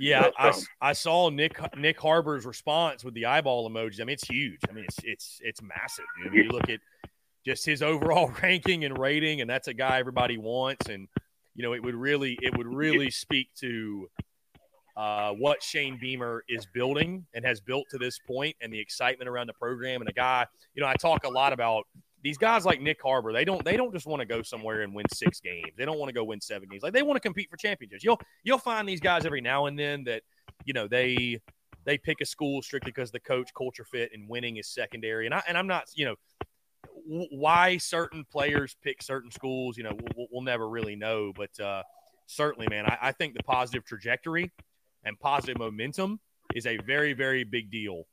Yeah, 0.00 0.30
I, 0.36 0.52
I 0.80 0.92
saw 0.94 1.28
Nick 1.28 1.60
Nick 1.76 2.00
Harbor's 2.00 2.44
response 2.44 3.04
with 3.04 3.14
the 3.14 3.26
eyeball 3.26 3.70
emojis. 3.70 4.00
I 4.00 4.04
mean, 4.04 4.14
it's 4.14 4.28
huge. 4.28 4.60
I 4.68 4.72
mean, 4.72 4.84
it's 4.84 4.98
it's 5.04 5.40
it's 5.44 5.62
massive. 5.62 6.06
You, 6.18 6.24
know, 6.24 6.36
you 6.36 6.48
look 6.48 6.68
at 6.68 6.80
just 7.44 7.64
his 7.64 7.82
overall 7.82 8.32
ranking 8.42 8.84
and 8.84 8.98
rating, 8.98 9.40
and 9.40 9.50
that's 9.50 9.68
a 9.68 9.74
guy 9.74 9.98
everybody 9.98 10.38
wants. 10.38 10.88
And 10.88 11.08
you 11.54 11.62
know, 11.62 11.74
it 11.74 11.82
would 11.82 11.94
really 11.94 12.38
it 12.42 12.56
would 12.56 12.66
really 12.66 13.10
speak 13.10 13.48
to 13.60 14.08
uh, 14.96 15.32
what 15.32 15.62
Shane 15.62 15.98
Beamer 16.00 16.44
is 16.48 16.66
building 16.74 17.26
and 17.34 17.44
has 17.44 17.60
built 17.60 17.86
to 17.90 17.98
this 17.98 18.18
point 18.26 18.56
and 18.60 18.72
the 18.72 18.78
excitement 18.78 19.28
around 19.28 19.46
the 19.46 19.54
program. 19.54 20.00
And 20.02 20.08
a 20.08 20.12
guy, 20.12 20.46
you 20.74 20.82
know, 20.82 20.88
I 20.88 20.94
talk 20.94 21.24
a 21.24 21.30
lot 21.30 21.52
about 21.52 21.86
these 22.22 22.38
guys 22.38 22.64
like 22.64 22.80
Nick 22.80 23.02
Harbor. 23.02 23.32
They 23.32 23.44
don't 23.44 23.64
they 23.64 23.76
don't 23.76 23.92
just 23.92 24.06
want 24.06 24.20
to 24.20 24.26
go 24.26 24.42
somewhere 24.42 24.82
and 24.82 24.94
win 24.94 25.06
six 25.12 25.40
games. 25.40 25.72
They 25.76 25.84
don't 25.84 25.98
want 25.98 26.08
to 26.08 26.14
go 26.14 26.24
win 26.24 26.40
seven 26.40 26.68
games. 26.70 26.82
Like 26.82 26.92
they 26.92 27.02
want 27.02 27.16
to 27.16 27.20
compete 27.20 27.50
for 27.50 27.56
championships. 27.56 28.04
You'll 28.04 28.20
you'll 28.44 28.58
find 28.58 28.88
these 28.88 29.00
guys 29.00 29.26
every 29.26 29.40
now 29.40 29.66
and 29.66 29.78
then 29.78 30.04
that 30.04 30.22
you 30.64 30.72
know 30.72 30.86
they 30.86 31.40
they 31.84 31.98
pick 31.98 32.20
a 32.20 32.24
school 32.24 32.62
strictly 32.62 32.92
because 32.92 33.10
the 33.10 33.20
coach 33.20 33.50
culture 33.54 33.84
fit 33.84 34.10
and 34.14 34.28
winning 34.28 34.56
is 34.56 34.68
secondary. 34.68 35.26
And 35.26 35.34
I 35.34 35.42
and 35.48 35.58
I'm 35.58 35.66
not 35.66 35.84
you 35.94 36.04
know 36.04 36.14
why 37.06 37.78
certain 37.78 38.24
players 38.30 38.76
pick 38.82 39.02
certain 39.02 39.30
schools. 39.30 39.76
You 39.76 39.84
know 39.84 39.96
we'll, 40.16 40.26
we'll 40.30 40.42
never 40.42 40.68
really 40.68 40.96
know, 40.96 41.32
but 41.34 41.58
uh, 41.60 41.82
certainly, 42.26 42.66
man, 42.68 42.86
I, 42.86 42.98
I 43.02 43.12
think 43.12 43.34
the 43.34 43.42
positive 43.42 43.84
trajectory 43.84 44.50
and 45.04 45.18
positive 45.18 45.58
momentum 45.58 46.20
is 46.54 46.66
a 46.66 46.76
very, 46.78 47.12
very 47.12 47.44
big 47.44 47.70
deal 47.70 48.04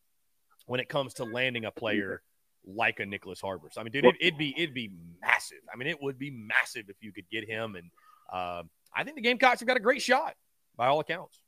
when 0.65 0.79
it 0.79 0.89
comes 0.89 1.15
to 1.15 1.23
landing 1.23 1.65
a 1.65 1.71
player 1.71 2.21
like 2.65 2.99
a 2.99 3.03
Nyckoles 3.03 3.41
Harbor. 3.41 3.69
So, 3.71 3.81
I 3.81 3.83
mean, 3.83 3.91
dude, 3.91 4.05
it, 4.05 4.15
would 4.23 4.37
be 4.37 4.53
it'd 4.57 4.73
be 4.73 4.91
massive. 5.21 5.59
I 5.73 5.77
mean, 5.77 5.87
it 5.87 6.01
would 6.01 6.19
be 6.19 6.31
massive 6.31 6.85
if 6.89 6.97
you 7.01 7.11
could 7.11 7.29
get 7.31 7.47
him, 7.47 7.75
and 7.75 7.89
uh, 8.31 8.63
I 8.95 9.03
think 9.03 9.15
the 9.15 9.21
Gamecocks 9.21 9.59
have 9.61 9.67
got 9.67 9.77
a 9.77 9.81
great 9.81 10.01
shot 10.01 10.35
by 10.75 10.87
all 10.87 10.99
accounts. 10.99 11.39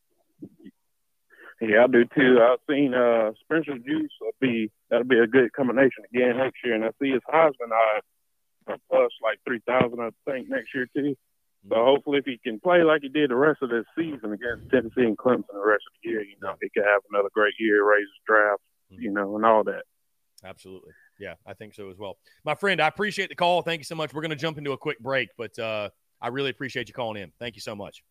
Yeah, 1.62 1.84
I 1.84 1.88
do 1.88 2.06
too. 2.06 2.40
I've 2.42 2.60
seen 2.68 2.96
uh, 2.96 3.32
Spencer 3.44 3.78
Juice 3.78 4.12
will 4.20 4.32
be 4.42 4.72
that'll 4.90 5.06
be 5.06 5.20
a 5.20 5.28
good 5.28 5.54
combination 5.54 6.04
again 6.12 6.38
next 6.38 6.58
year, 6.66 6.74
and 6.74 6.84
I 6.84 6.90
see 7.00 7.12
his 7.12 7.22
Heisman 7.32 7.70
odds 7.72 8.82
plus 8.90 9.12
like 9.22 9.40
three 9.46 9.62
thousand, 9.68 10.00
I 10.02 10.10
think, 10.26 10.50
next 10.50 10.74
year 10.74 10.88
too. 10.96 11.16
So 11.70 11.76
hopefully, 11.76 12.18
if 12.18 12.26
he 12.26 12.40
can 12.44 12.60
play 12.60 12.82
like 12.82 13.04
he 13.04 13.10
did 13.10 13.30
the 13.30 13.36
rest 13.36 13.62
of 13.62 13.70
this 13.70 13.86
season 13.96 14.34
against 14.34 14.72
Tennessee 14.72 15.06
and 15.06 15.16
Clemson 15.18 15.54
the 15.54 15.60
rest 15.60 15.84
of 15.86 15.94
the 16.04 16.10
year, 16.10 16.22
you 16.22 16.36
know, 16.42 16.56
he 16.60 16.70
could 16.74 16.84
have 16.84 17.02
another 17.12 17.30
great 17.32 17.54
year, 17.60 17.88
raise 17.88 18.02
his 18.02 18.24
draft, 18.26 18.62
mm-hmm. 18.92 19.04
you 19.04 19.12
know, 19.12 19.36
and 19.36 19.46
all 19.46 19.64
that. 19.66 19.84
Absolutely. 20.44 20.94
Yeah, 21.20 21.36
I 21.46 21.54
think 21.54 21.76
so 21.76 21.92
as 21.92 21.98
well. 22.00 22.18
My 22.44 22.56
friend, 22.56 22.82
I 22.82 22.88
appreciate 22.88 23.30
the 23.30 23.36
call. 23.36 23.62
Thank 23.62 23.82
you 23.82 23.86
so 23.86 23.94
much. 23.94 24.12
We're 24.12 24.22
going 24.22 24.32
to 24.32 24.36
jump 24.36 24.58
into 24.58 24.72
a 24.72 24.78
quick 24.78 24.98
break, 24.98 25.30
but 25.38 25.58
uh, 25.60 25.90
I 26.20 26.30
really 26.30 26.50
appreciate 26.50 26.88
you 26.88 26.96
calling 26.96 27.22
in. 27.22 27.32
Thank 27.38 27.56
you 27.56 27.62
so 27.62 27.76
much. 27.76 28.04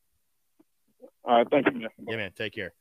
All 1.25 1.39
right. 1.39 1.47
Thank 1.51 1.67
you, 1.67 1.73
man. 1.73 1.89
Yeah, 2.07 2.17
man. 2.17 2.31
Take 2.37 2.55
care. 2.55 2.73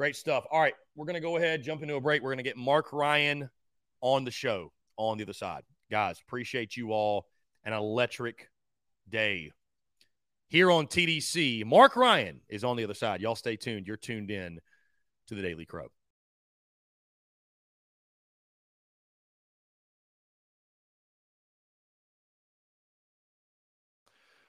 Great 0.00 0.16
stuff. 0.16 0.46
All 0.50 0.58
right, 0.58 0.72
we're 0.96 1.04
going 1.04 1.12
to 1.12 1.20
go 1.20 1.36
ahead, 1.36 1.62
jump 1.62 1.82
into 1.82 1.94
a 1.94 2.00
break. 2.00 2.22
We're 2.22 2.30
going 2.30 2.38
to 2.38 2.42
get 2.42 2.56
Marc 2.56 2.90
Ryan 2.90 3.50
on 4.00 4.24
the 4.24 4.30
show 4.30 4.72
on 4.96 5.18
the 5.18 5.24
other 5.24 5.34
side. 5.34 5.62
Guys, 5.90 6.18
appreciate 6.26 6.74
you 6.74 6.92
all. 6.92 7.26
An 7.64 7.74
electric 7.74 8.48
day 9.10 9.52
here 10.48 10.70
on 10.70 10.86
TDC. 10.86 11.66
Marc 11.66 11.96
Ryan 11.96 12.40
is 12.48 12.64
on 12.64 12.78
the 12.78 12.84
other 12.84 12.94
side. 12.94 13.20
Y'all 13.20 13.34
stay 13.34 13.56
tuned. 13.56 13.86
You're 13.86 13.98
tuned 13.98 14.30
in 14.30 14.60
to 15.28 15.34
the 15.34 15.42
Daily 15.42 15.66
Crow. 15.66 15.88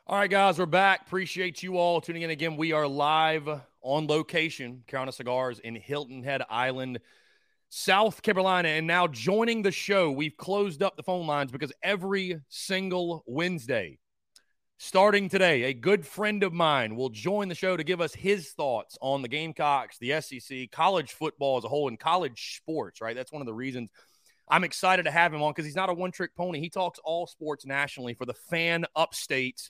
All 0.08 0.18
right, 0.18 0.32
guys, 0.32 0.58
we're 0.58 0.66
back. 0.66 1.02
Appreciate 1.08 1.62
you 1.62 1.78
all 1.78 2.00
tuning 2.00 2.22
in 2.22 2.30
again. 2.30 2.56
We 2.56 2.72
are 2.72 2.88
live 2.88 3.50
on 3.82 4.08
location, 4.08 4.84
Carolina 4.88 5.12
Cigars 5.12 5.60
in 5.60 5.76
Hilton 5.76 6.24
Head 6.24 6.44
Island, 6.50 7.00
South 7.70 8.22
Carolina. 8.22 8.70
And 8.70 8.88
now 8.88 9.08
joining 9.08 9.62
the 9.62 9.72
show, 9.72 10.12
we've 10.12 10.38
closed 10.38 10.82
up 10.82 10.96
the 10.96 11.04
phone 11.04 11.28
lines 11.28 11.52
because 11.52 11.72
every 11.84 12.40
single 12.50 13.24
Wednesday, 13.26 14.00
starting 14.78 15.30
today, 15.30 15.64
a 15.64 15.74
good 15.74 16.06
friend 16.06 16.44
of 16.44 16.54
mine 16.54 16.96
will 16.96 17.10
join 17.10 17.48
the 17.48 17.56
show 17.56 17.78
to 17.78 17.84
give 17.84 18.02
us 18.02 18.14
his 18.14 18.52
thoughts 18.52 18.98
on 19.02 19.22
the 19.22 19.28
Gamecocks, 19.28 19.98
the 20.00 20.22
SEC, 20.22 20.72
college 20.72 21.14
football 21.14 21.58
as 21.58 21.64
a 21.64 21.70
whole, 21.70 21.88
and 21.88 22.00
college 22.00 22.58
sports, 22.58 23.02
right? 23.02 23.16
That's 23.16 23.32
one 23.32 23.42
of 23.42 23.48
the 23.48 23.54
reasons 23.54 23.90
I'm 24.50 24.64
excited 24.64 25.04
to 25.04 25.12
have 25.12 25.34
him 25.34 25.42
on 25.42 25.52
because 25.52 25.66
he's 25.66 25.76
not 25.76 25.90
a 25.90 25.94
one 25.94 26.12
trick 26.12 26.36
pony. 26.36 26.60
He 26.60 26.70
talks 26.70 27.00
all 27.04 27.28
sports 27.28 27.66
nationally 27.66 28.14
for 28.14 28.26
the 28.26 28.34
fan 28.34 28.86
upstate 28.96 29.70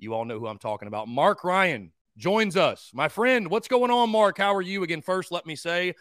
you 0.00 0.14
all 0.14 0.24
know 0.24 0.38
who 0.38 0.46
I'm 0.46 0.58
talking 0.58 0.88
about. 0.88 1.08
Marc 1.08 1.44
Ryan 1.44 1.92
joins 2.16 2.56
us. 2.56 2.90
My 2.94 3.08
friend, 3.08 3.50
what's 3.50 3.68
going 3.68 3.90
on, 3.90 4.10
Marc? 4.10 4.38
How 4.38 4.54
are 4.54 4.62
you? 4.62 4.82
Again, 4.82 5.02
first, 5.02 5.32
let 5.32 5.46
me 5.46 5.56
say 5.56 5.94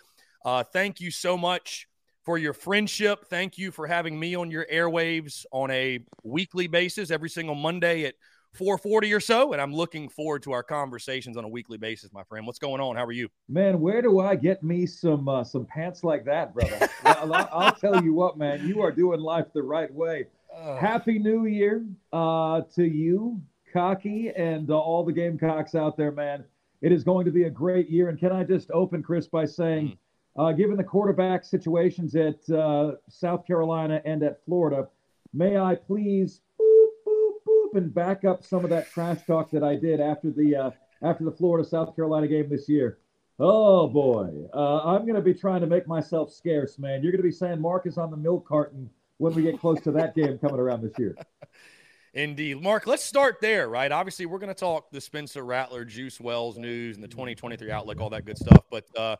uh, 0.46 0.64
thank 0.64 1.00
you 1.00 1.12
so 1.12 1.38
much 1.38 1.88
for 2.26 2.38
your 2.38 2.54
friendship. 2.54 3.26
Thank 3.30 3.58
you 3.58 3.72
for 3.72 3.88
having 3.88 4.20
me 4.20 4.36
on 4.36 4.52
your 4.52 4.66
airwaves 4.72 5.46
on 5.52 5.72
a 5.72 6.00
weekly 6.24 6.68
basis 6.68 7.12
every 7.12 7.30
single 7.30 7.56
Monday 7.56 8.06
at 8.06 8.16
440 8.54 9.14
or 9.14 9.20
so. 9.20 9.54
And 9.54 9.62
I'm 9.62 9.74
looking 9.74 10.10
forward 10.10 10.44
to 10.44 10.52
our 10.52 10.64
conversations 10.64 11.38
on 11.38 11.44
a 11.44 11.48
weekly 11.48 11.78
basis, 11.78 12.12
my 12.14 12.24
friend. 12.24 12.46
What's 12.46 12.60
going 12.60 12.82
on? 12.82 12.96
How 12.96 13.06
are 13.06 13.12
you? 13.12 13.30
Man, 13.48 13.80
where 13.80 14.02
do 14.02 14.20
I 14.20 14.36
get 14.36 14.64
me 14.64 14.86
some 14.86 15.28
uh, 15.28 15.44
some 15.44 15.66
pants 15.66 16.04
like 16.04 16.26
that, 16.26 16.54
brother? 16.54 16.90
I'll, 17.04 17.34
I'll, 17.34 17.76
tell 17.76 18.04
you 18.04 18.14
what, 18.14 18.38
man, 18.38 18.68
you 18.68 18.82
are 18.82 18.92
doing 18.92 19.20
life 19.20 19.46
the 19.54 19.64
right 19.64 19.94
way. 19.94 20.28
Uh, 20.56 20.78
Happy 20.78 21.20
New 21.20 21.46
Year 21.46 21.86
uh, 22.12 22.62
to 22.76 22.84
you 22.84 23.42
Cocky 23.72 24.30
and 24.36 24.70
uh, 24.70 24.78
all 24.78 25.04
the 25.04 25.14
Gamecocks 25.14 25.76
out 25.76 25.98
there, 25.98 26.12
man. 26.12 26.44
It 26.82 26.92
is 26.92 27.04
going 27.04 27.26
to 27.26 27.32
be 27.32 27.44
a 27.44 27.50
great 27.50 27.90
year. 27.90 28.10
And 28.10 28.18
can 28.18 28.32
I 28.32 28.44
just 28.44 28.72
open, 28.72 29.04
Chris, 29.04 29.28
by 29.28 29.46
saying, 29.46 29.98
mm. 30.38 30.50
uh, 30.50 30.54
given 30.54 30.78
the 30.78 30.84
quarterback 30.84 31.44
situations 31.44 32.16
at 32.16 32.50
uh, 32.50 32.94
South 33.10 33.46
Carolina 33.46 34.02
and 34.06 34.24
at 34.24 34.44
Florida, 34.46 34.88
may 35.34 35.58
I 35.58 35.76
please 35.76 36.42
boop, 36.60 36.88
boop, 37.06 37.32
boop, 37.48 37.78
and 37.78 37.94
back 37.94 38.26
up 38.26 38.44
some 38.44 38.64
of 38.64 38.70
that 38.70 38.90
trash 38.90 39.20
talk 39.28 39.52
that 39.52 39.64
I 39.64 39.76
did 39.76 40.00
after 40.00 40.32
the 40.32 40.56
uh, 40.56 40.72
after 41.02 41.24
the 41.24 41.32
Florida 41.32 41.68
South 41.68 41.96
Carolina 41.96 42.28
game 42.28 42.50
this 42.50 42.68
year. 42.68 43.00
Oh 43.40 43.88
boy, 43.88 44.30
uh, 44.54 44.80
I'm 44.84 45.04
going 45.04 45.16
to 45.16 45.22
be 45.22 45.34
trying 45.34 45.62
to 45.62 45.68
make 45.68 45.88
myself 45.88 46.32
scarce, 46.32 46.78
man. 46.78 47.02
You're 47.02 47.14
going 47.14 47.22
to 47.22 47.28
be 47.28 47.32
saying 47.32 47.62
Marc 47.62 47.88
is 47.88 47.98
on 47.98 48.12
the 48.12 48.18
milk 48.18 48.46
carton 48.46 48.90
when 49.18 49.34
we 49.34 49.44
get 49.44 49.60
close 49.60 49.80
to 49.82 49.92
that 49.92 50.16
game 50.16 50.38
coming 50.40 50.60
around 50.60 50.82
this 50.82 50.98
year. 50.98 51.16
Indeed. 52.14 52.62
Marc, 52.62 52.88
let's 52.88 53.04
start 53.04 53.40
there, 53.40 53.70
right? 53.70 53.92
Obviously, 53.92 54.26
we're 54.26 54.40
going 54.40 54.54
to 54.54 54.60
talk 54.60 54.90
the 54.92 55.00
Spencer 55.00 55.44
Rattler, 55.44 55.86
Juice 55.86 56.20
Wells 56.20 56.58
news 56.58 56.96
and 56.96 57.04
the 57.04 57.08
2023 57.08 57.70
outlook, 57.70 58.02
all 58.02 58.10
that 58.10 58.26
good 58.26 58.38
stuff. 58.38 58.66
But, 58.72 58.86
uh, 58.98 59.16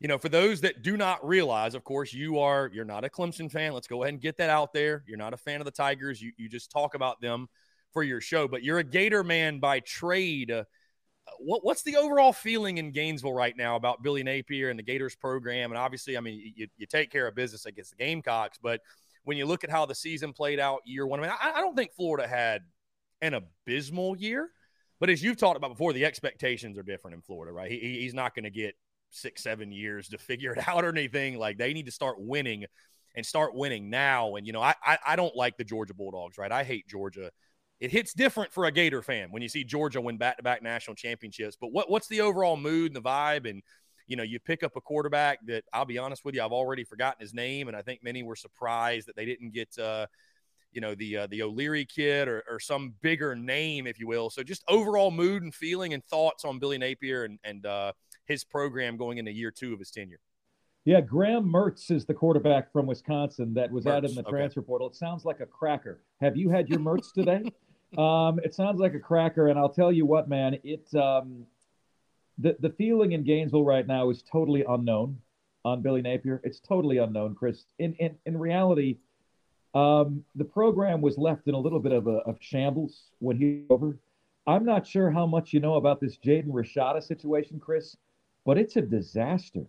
you 0.00 0.08
know, 0.08 0.18
for 0.18 0.28
those 0.28 0.60
that 0.62 0.82
do 0.82 0.96
not 0.96 1.24
realize, 1.26 1.76
of 1.76 1.84
course, 1.84 2.12
you 2.12 2.40
are, 2.40 2.70
you're 2.72 2.84
not 2.84 3.04
a 3.04 3.08
Clemson 3.08 3.50
fan. 3.50 3.72
Let's 3.72 3.86
go 3.86 4.02
ahead 4.02 4.14
and 4.14 4.20
get 4.20 4.36
that 4.38 4.50
out 4.50 4.72
there. 4.72 5.04
You're 5.06 5.16
not 5.16 5.32
a 5.32 5.36
fan 5.36 5.60
of 5.60 5.64
the 5.64 5.70
Tigers. 5.70 6.20
You, 6.20 6.32
you 6.36 6.48
just 6.48 6.72
talk 6.72 6.94
about 6.94 7.20
them 7.20 7.48
for 7.92 8.02
your 8.02 8.20
show, 8.20 8.48
but 8.48 8.64
you're 8.64 8.78
a 8.78 8.84
Gator 8.84 9.22
man 9.22 9.60
by 9.60 9.78
trade. 9.80 10.50
Uh, 10.50 10.64
what, 11.38 11.64
what's 11.64 11.84
the 11.84 11.96
overall 11.96 12.32
feeling 12.32 12.78
in 12.78 12.90
Gainesville 12.90 13.32
right 13.32 13.56
now 13.56 13.76
about 13.76 14.02
Billy 14.02 14.24
Napier 14.24 14.70
and 14.70 14.78
the 14.78 14.82
Gators 14.82 15.14
program? 15.14 15.70
And 15.70 15.78
obviously, 15.78 16.16
I 16.16 16.20
mean, 16.20 16.52
you, 16.56 16.66
you 16.76 16.86
take 16.86 17.12
care 17.12 17.28
of 17.28 17.36
business 17.36 17.64
against 17.64 17.90
the 17.90 17.96
Gamecocks, 17.96 18.58
but– 18.60 18.80
when 19.24 19.36
you 19.36 19.46
look 19.46 19.64
at 19.64 19.70
how 19.70 19.86
the 19.86 19.94
season 19.94 20.32
played 20.32 20.60
out 20.60 20.80
year 20.84 21.06
one, 21.06 21.20
I 21.20 21.22
mean, 21.22 21.32
I, 21.40 21.52
I 21.56 21.60
don't 21.60 21.76
think 21.76 21.92
Florida 21.92 22.28
had 22.28 22.62
an 23.20 23.34
abysmal 23.34 24.16
year, 24.16 24.50
but 25.00 25.10
as 25.10 25.22
you've 25.22 25.36
talked 25.36 25.56
about 25.56 25.70
before, 25.70 25.92
the 25.92 26.04
expectations 26.04 26.78
are 26.78 26.82
different 26.82 27.16
in 27.16 27.22
Florida, 27.22 27.52
right? 27.52 27.70
He, 27.70 27.78
he's 28.00 28.14
not 28.14 28.34
going 28.34 28.44
to 28.44 28.50
get 28.50 28.74
six, 29.10 29.42
seven 29.42 29.72
years 29.72 30.08
to 30.08 30.18
figure 30.18 30.52
it 30.52 30.68
out 30.68 30.84
or 30.84 30.90
anything. 30.90 31.38
Like 31.38 31.58
they 31.58 31.72
need 31.72 31.86
to 31.86 31.92
start 31.92 32.16
winning 32.18 32.64
and 33.16 33.24
start 33.24 33.54
winning 33.54 33.90
now. 33.90 34.36
And, 34.36 34.46
you 34.46 34.52
know, 34.52 34.62
I, 34.62 34.74
I, 34.84 34.98
I 35.06 35.16
don't 35.16 35.34
like 35.36 35.56
the 35.56 35.64
Georgia 35.64 35.94
Bulldogs, 35.94 36.36
right? 36.36 36.50
I 36.50 36.64
hate 36.64 36.88
Georgia. 36.88 37.30
It 37.80 37.90
hits 37.90 38.12
different 38.12 38.52
for 38.52 38.64
a 38.64 38.72
Gator 38.72 39.02
fan 39.02 39.28
when 39.30 39.42
you 39.42 39.48
see 39.48 39.64
Georgia 39.64 40.00
win 40.00 40.16
back 40.16 40.36
to 40.36 40.42
back 40.42 40.62
national 40.62 40.96
championships. 40.96 41.56
But 41.60 41.72
what, 41.72 41.90
what's 41.90 42.08
the 42.08 42.22
overall 42.22 42.56
mood 42.56 42.94
and 42.94 42.96
the 42.96 43.08
vibe? 43.08 43.48
And, 43.48 43.62
you 44.06 44.16
know, 44.16 44.22
you 44.22 44.38
pick 44.38 44.62
up 44.62 44.76
a 44.76 44.80
quarterback 44.80 45.44
that 45.46 45.64
I'll 45.72 45.84
be 45.84 45.98
honest 45.98 46.24
with 46.24 46.34
you, 46.34 46.42
I've 46.42 46.52
already 46.52 46.84
forgotten 46.84 47.20
his 47.20 47.34
name, 47.34 47.68
and 47.68 47.76
I 47.76 47.82
think 47.82 48.02
many 48.02 48.22
were 48.22 48.36
surprised 48.36 49.08
that 49.08 49.16
they 49.16 49.24
didn't 49.24 49.52
get, 49.52 49.78
uh, 49.78 50.06
you 50.72 50.80
know, 50.80 50.94
the 50.94 51.16
uh, 51.18 51.26
the 51.28 51.42
O'Leary 51.42 51.84
kid 51.84 52.28
or, 52.28 52.44
or 52.48 52.60
some 52.60 52.94
bigger 53.00 53.34
name, 53.34 53.86
if 53.86 53.98
you 53.98 54.06
will. 54.06 54.30
So 54.30 54.42
just 54.42 54.64
overall 54.68 55.10
mood 55.10 55.42
and 55.42 55.54
feeling 55.54 55.94
and 55.94 56.04
thoughts 56.04 56.44
on 56.44 56.58
Billy 56.58 56.78
Napier 56.78 57.24
and 57.24 57.38
and 57.44 57.64
uh, 57.64 57.92
his 58.26 58.44
program 58.44 58.96
going 58.96 59.18
into 59.18 59.32
year 59.32 59.50
two 59.50 59.72
of 59.72 59.78
his 59.78 59.90
tenure. 59.90 60.20
Yeah, 60.84 61.00
Graham 61.00 61.50
Mertz 61.50 61.90
is 61.90 62.04
the 62.04 62.12
quarterback 62.12 62.70
from 62.70 62.86
Wisconsin 62.86 63.54
that 63.54 63.70
was 63.70 63.86
Mertz, 63.86 63.96
added 63.96 64.10
in 64.10 64.16
the 64.16 64.22
transfer 64.24 64.60
okay. 64.60 64.66
portal. 64.66 64.86
It 64.88 64.94
sounds 64.94 65.24
like 65.24 65.40
a 65.40 65.46
cracker. 65.46 66.02
Have 66.20 66.36
you 66.36 66.50
had 66.50 66.68
your 66.68 66.78
Mertz 66.78 67.10
today? 67.12 67.42
um, 67.98 68.38
it 68.44 68.54
sounds 68.54 68.80
like 68.80 68.92
a 68.92 68.98
cracker, 68.98 69.48
and 69.48 69.58
I'll 69.58 69.72
tell 69.72 69.90
you 69.90 70.04
what, 70.04 70.28
man. 70.28 70.58
It 70.62 70.94
um, 70.94 71.46
the 72.38 72.56
the 72.60 72.70
feeling 72.70 73.12
in 73.12 73.24
Gainesville 73.24 73.64
right 73.64 73.86
now 73.86 74.10
is 74.10 74.22
totally 74.22 74.64
unknown 74.68 75.18
on 75.64 75.82
Billy 75.82 76.02
Napier. 76.02 76.40
It's 76.44 76.60
totally 76.60 76.98
unknown, 76.98 77.34
Chris. 77.34 77.66
In 77.78 77.94
in 77.94 78.16
in 78.26 78.36
reality, 78.36 78.98
um, 79.74 80.24
the 80.34 80.44
program 80.44 81.00
was 81.00 81.18
left 81.18 81.48
in 81.48 81.54
a 81.54 81.58
little 81.58 81.80
bit 81.80 81.92
of 81.92 82.06
a 82.06 82.18
of 82.26 82.36
shambles 82.40 83.10
when 83.18 83.36
he 83.36 83.64
over. 83.70 83.98
I'm 84.46 84.64
not 84.64 84.86
sure 84.86 85.10
how 85.10 85.26
much 85.26 85.52
you 85.52 85.60
know 85.60 85.76
about 85.76 86.00
this 86.00 86.18
Jaden 86.18 86.48
Rashada 86.48 87.02
situation, 87.02 87.58
Chris, 87.58 87.96
but 88.44 88.58
it's 88.58 88.76
a 88.76 88.82
disaster. 88.82 89.64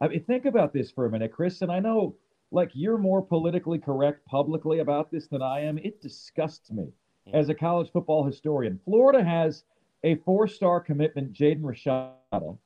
I 0.00 0.08
mean, 0.08 0.22
think 0.24 0.44
about 0.44 0.72
this 0.72 0.90
for 0.90 1.06
a 1.06 1.10
minute, 1.10 1.32
Chris. 1.32 1.62
And 1.62 1.72
I 1.72 1.80
know, 1.80 2.14
like, 2.52 2.70
you're 2.72 2.96
more 2.96 3.22
politically 3.22 3.78
correct 3.78 4.24
publicly 4.26 4.78
about 4.78 5.10
this 5.10 5.26
than 5.26 5.42
I 5.42 5.60
am. 5.60 5.78
It 5.78 6.00
disgusts 6.00 6.70
me 6.70 6.92
as 7.34 7.48
a 7.48 7.54
college 7.54 7.90
football 7.92 8.24
historian. 8.24 8.80
Florida 8.84 9.22
has 9.22 9.64
a 10.02 10.16
four 10.16 10.48
star 10.48 10.80
commitment, 10.80 11.32
Jaden 11.32 11.62
Rashada, 11.62 12.56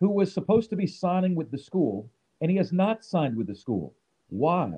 who 0.00 0.10
was 0.10 0.32
supposed 0.32 0.70
to 0.70 0.76
be 0.76 0.86
signing 0.86 1.34
with 1.34 1.50
the 1.50 1.58
school, 1.58 2.10
and 2.40 2.50
he 2.50 2.56
has 2.56 2.72
not 2.72 3.04
signed 3.04 3.36
with 3.36 3.46
the 3.46 3.54
school. 3.54 3.94
Why? 4.28 4.72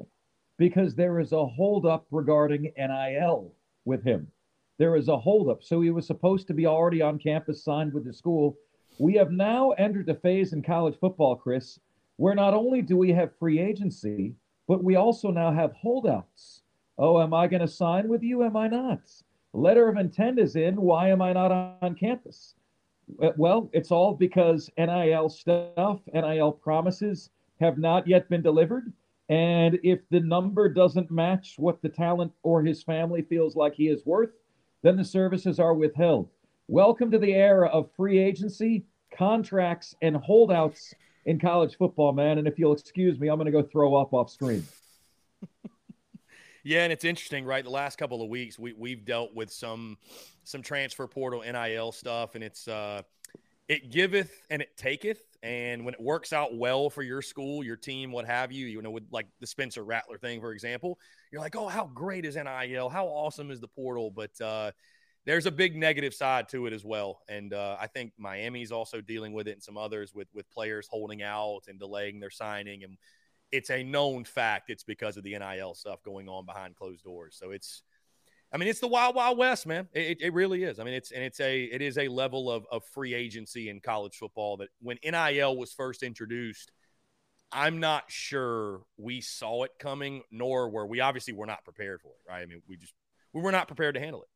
Because 0.59 0.95
there 0.95 1.21
is 1.21 1.33
a 1.33 1.47
holdup 1.47 2.07
regarding 2.11 2.73
NIL 2.77 3.53
with 3.85 4.03
him. 4.05 4.29
There 4.79 4.97
is 4.97 5.09
a 5.09 5.19
holdup. 5.19 5.63
So 5.63 5.81
he 5.81 5.91
was 5.91 6.07
supposed 6.07 6.47
to 6.49 6.55
be 6.55 6.67
already 6.67 7.03
on 7.03 7.19
campus, 7.19 7.65
signed 7.65 7.93
with 7.93 8.05
the 8.05 8.13
school. 8.13 8.57
We 8.99 9.15
have 9.15 9.31
now 9.31 9.71
entered 9.73 10.09
a 10.09 10.15
phase 10.15 10.53
in 10.53 10.63
college 10.63 10.99
football, 10.99 11.37
Chris, 11.37 11.79
where 12.17 12.35
not 12.35 12.55
only 12.55 12.83
do 12.83 12.97
we 12.97 13.13
have 13.13 13.37
free 13.39 13.59
agency, 13.59 14.35
but 14.69 14.85
we 14.85 14.97
also 14.97 15.31
now 15.31 15.53
have 15.53 15.73
holdouts. 15.73 16.63
Oh, 16.99 17.21
am 17.21 17.33
I 17.33 17.47
going 17.47 17.63
to 17.63 17.69
sign 17.69 18.09
with 18.09 18.23
you? 18.23 18.43
Am 18.43 18.57
I 18.57 18.69
not? 18.69 19.01
Letter 19.53 19.89
of 19.89 19.97
intent 19.97 20.39
is 20.39 20.57
in. 20.57 20.81
Why 20.81 21.09
am 21.09 21.23
I 21.23 21.33
not 21.33 21.79
on 21.83 21.95
campus? 21.95 22.55
Uh, 23.23 23.31
well, 23.37 23.69
it's 23.73 23.91
all 23.91 24.15
because 24.15 24.71
NIL 24.79 25.29
stuff, 25.29 26.01
NIL 26.13 26.53
promises 26.53 27.31
have 27.61 27.79
not 27.79 28.07
yet 28.07 28.29
been 28.29 28.43
delivered. 28.43 28.93
And 29.29 29.79
if 29.83 30.01
the 30.11 30.21
number 30.21 30.69
doesn't 30.69 31.11
match 31.11 31.55
what 31.57 31.81
the 31.83 31.89
talent 31.89 32.33
or 32.43 32.63
his 32.63 32.83
family 32.83 33.23
feels 33.23 33.57
like 33.57 33.75
he 33.75 33.89
is 33.89 34.05
worth, 34.05 34.31
then 34.83 34.97
the 34.97 35.05
services 35.05 35.59
are 35.59 35.75
withheld. 35.75 36.29
Welcome 36.69 37.11
to 37.11 37.19
the 37.19 37.35
era 37.35 37.69
of 37.69 37.91
free 37.97 38.19
agency, 38.19 38.85
contracts, 39.17 39.95
and 40.03 40.17
holdouts 40.17 40.95
in 41.27 41.39
college 41.39 41.77
football, 41.77 42.13
man. 42.13 42.39
And 42.39 42.49
if 42.49 42.59
you'll 42.59 42.73
excuse 42.73 43.19
me, 43.19 43.29
I'm 43.29 43.39
going 43.39 43.47
to 43.47 43.53
go 43.53 43.63
throw 43.63 43.95
up 43.95 44.13
off 44.13 44.31
screen. 44.31 44.65
Yeah, 46.65 46.85
and 46.85 46.93
it's 46.93 47.05
interesting, 47.05 47.45
right? 47.45 47.65
The 47.65 47.71
last 47.71 47.99
couple 47.99 48.23
of 48.23 48.29
weeks, 48.29 48.59
we 48.59 48.73
we've 48.73 49.05
dealt 49.05 49.35
with 49.35 49.51
some 49.51 49.99
some 50.45 50.63
transfer 50.63 51.07
portal 51.07 51.43
NIL 51.43 51.93
stuff, 51.93 52.35
and 52.35 52.45
it's 52.45 52.69
uh, 52.69 53.03
it 53.69 53.91
giveth 53.91 54.31
and 54.51 54.63
it 54.63 54.77
taketh, 54.77 55.23
and 55.43 55.85
when 55.85 55.95
it 55.95 56.01
works 56.01 56.33
out 56.33 56.57
well 56.57 56.89
for 56.89 57.03
your 57.03 57.21
school, 57.21 57.65
your 57.65 57.77
team, 57.77 58.13
what 58.13 58.27
have 58.27 58.53
you, 58.53 58.67
you 58.67 58.81
know, 58.81 58.91
with 58.91 59.05
like 59.11 59.27
the 59.41 59.47
Spencer 59.47 59.83
Rattler 59.83 60.19
thing, 60.19 60.41
for 60.41 60.53
example, 60.53 60.99
you're 61.33 61.41
like, 61.41 61.57
oh, 61.57 61.67
how 61.67 61.87
great 61.87 62.25
is 62.25 62.37
NIL? 62.37 62.89
How 62.89 63.07
awesome 63.07 63.51
is 63.51 63.61
the 63.61 63.69
portal? 63.69 64.11
But 64.11 64.41
uh, 64.41 64.71
there's 65.25 65.47
a 65.47 65.51
big 65.51 65.77
negative 65.77 66.15
side 66.15 66.49
to 66.51 66.67
it 66.67 66.73
as 66.73 66.85
well. 66.85 67.23
And 67.29 67.53
uh, 67.53 67.77
I 67.81 67.89
think 67.89 68.13
Miami's 68.19 68.71
also 68.71 69.01
dealing 69.01 69.33
with 69.33 69.49
it 69.49 69.53
and 69.53 69.63
some 69.63 69.77
others 69.77 70.15
with 70.15 70.29
with 70.33 70.49
players 70.51 70.87
holding 70.89 71.23
out 71.23 71.63
and 71.67 71.79
delaying 71.79 72.21
their 72.21 72.31
signing. 72.31 72.85
And 72.85 72.97
it's 73.53 73.71
a 73.71 73.85
known 73.85 74.25
fact 74.25 74.71
it's 74.71 74.83
because 74.83 75.17
of 75.17 75.23
the 75.23 75.39
NIL 75.39 75.75
stuff 75.75 76.03
going 76.03 76.29
on 76.29 76.47
behind 76.47 76.75
closed 76.75 77.05
doors. 77.05 77.37
So 77.39 77.51
it's 77.51 77.83
I 78.55 78.59
mean, 78.59 78.69
it's 78.69 78.81
the 78.81 78.89
wild, 78.89 79.15
wild 79.15 79.39
west, 79.39 79.67
man. 79.67 79.89
It, 79.95 80.21
it 80.21 80.35
really 80.35 80.63
is. 80.63 80.79
I 80.79 80.85
mean, 80.85 80.93
it's 80.93 81.11
and 81.11 81.23
it's 81.23 81.41
a 81.41 81.63
it 81.63 81.81
is 81.81 81.97
a 81.97 82.09
level 82.09 82.51
of, 82.51 82.67
of 82.71 82.85
free 82.93 83.15
agency 83.15 83.71
in 83.71 83.81
college 83.81 84.17
football 84.17 84.59
that 84.59 84.69
when 84.81 84.99
NIL 85.03 85.57
was 85.57 85.73
first 85.73 86.03
introduced, 86.03 86.71
I'm 87.51 87.81
not 87.81 88.05
sure 88.09 88.83
we 88.99 89.23
saw 89.23 89.65
it 89.65 89.73
coming, 89.79 90.23
nor 90.31 90.69
were 90.69 90.87
we 90.87 91.01
obviously 91.01 91.33
were 91.33 91.47
not 91.47 91.65
prepared 91.65 92.03
for 92.03 92.09
it, 92.09 92.31
right? 92.31 92.43
I 92.43 92.47
mean, 92.47 92.61
we 92.69 92.77
just 92.77 92.93
we 93.33 93.41
were 93.41 93.53
not 93.53 93.69
prepared 93.69 93.95
to 93.95 94.01
handle 94.01 94.23
it. 94.23 94.29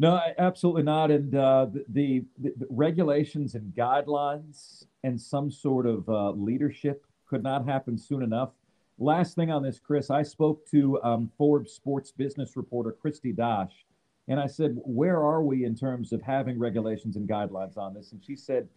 No, 0.00 0.20
absolutely 0.38 0.84
not. 0.84 1.10
And 1.10 1.34
uh, 1.34 1.66
the, 1.72 2.24
the, 2.38 2.52
the, 2.56 2.66
regulations 2.70 3.56
and 3.56 3.74
guidelines 3.74 4.84
and 5.02 5.20
some 5.20 5.50
sort 5.50 5.86
of 5.86 6.08
uh, 6.08 6.30
leadership 6.30 7.04
could 7.28 7.42
not 7.42 7.66
happen 7.66 7.98
soon 7.98 8.22
enough. 8.22 8.50
Last 8.98 9.36
thing 9.36 9.50
on 9.50 9.62
this, 9.62 9.78
Chris, 9.78 10.10
I 10.10 10.22
spoke 10.22 10.66
to 10.70 11.00
um, 11.02 11.30
Forbes 11.38 11.72
sports 11.72 12.10
business 12.10 12.56
reporter 12.56 12.96
Kristi 13.04 13.34
Dosh, 13.34 13.84
and 14.26 14.40
I 14.40 14.46
said, 14.46 14.76
Where 14.84 15.18
are 15.18 15.42
we 15.42 15.64
in 15.64 15.76
terms 15.76 16.12
of 16.12 16.20
having 16.22 16.58
regulations 16.58 17.16
and 17.16 17.28
guidelines 17.28 17.76
on 17.76 17.94
this? 17.94 18.12
And 18.12 18.22
she 18.24 18.34
said, 18.34 18.68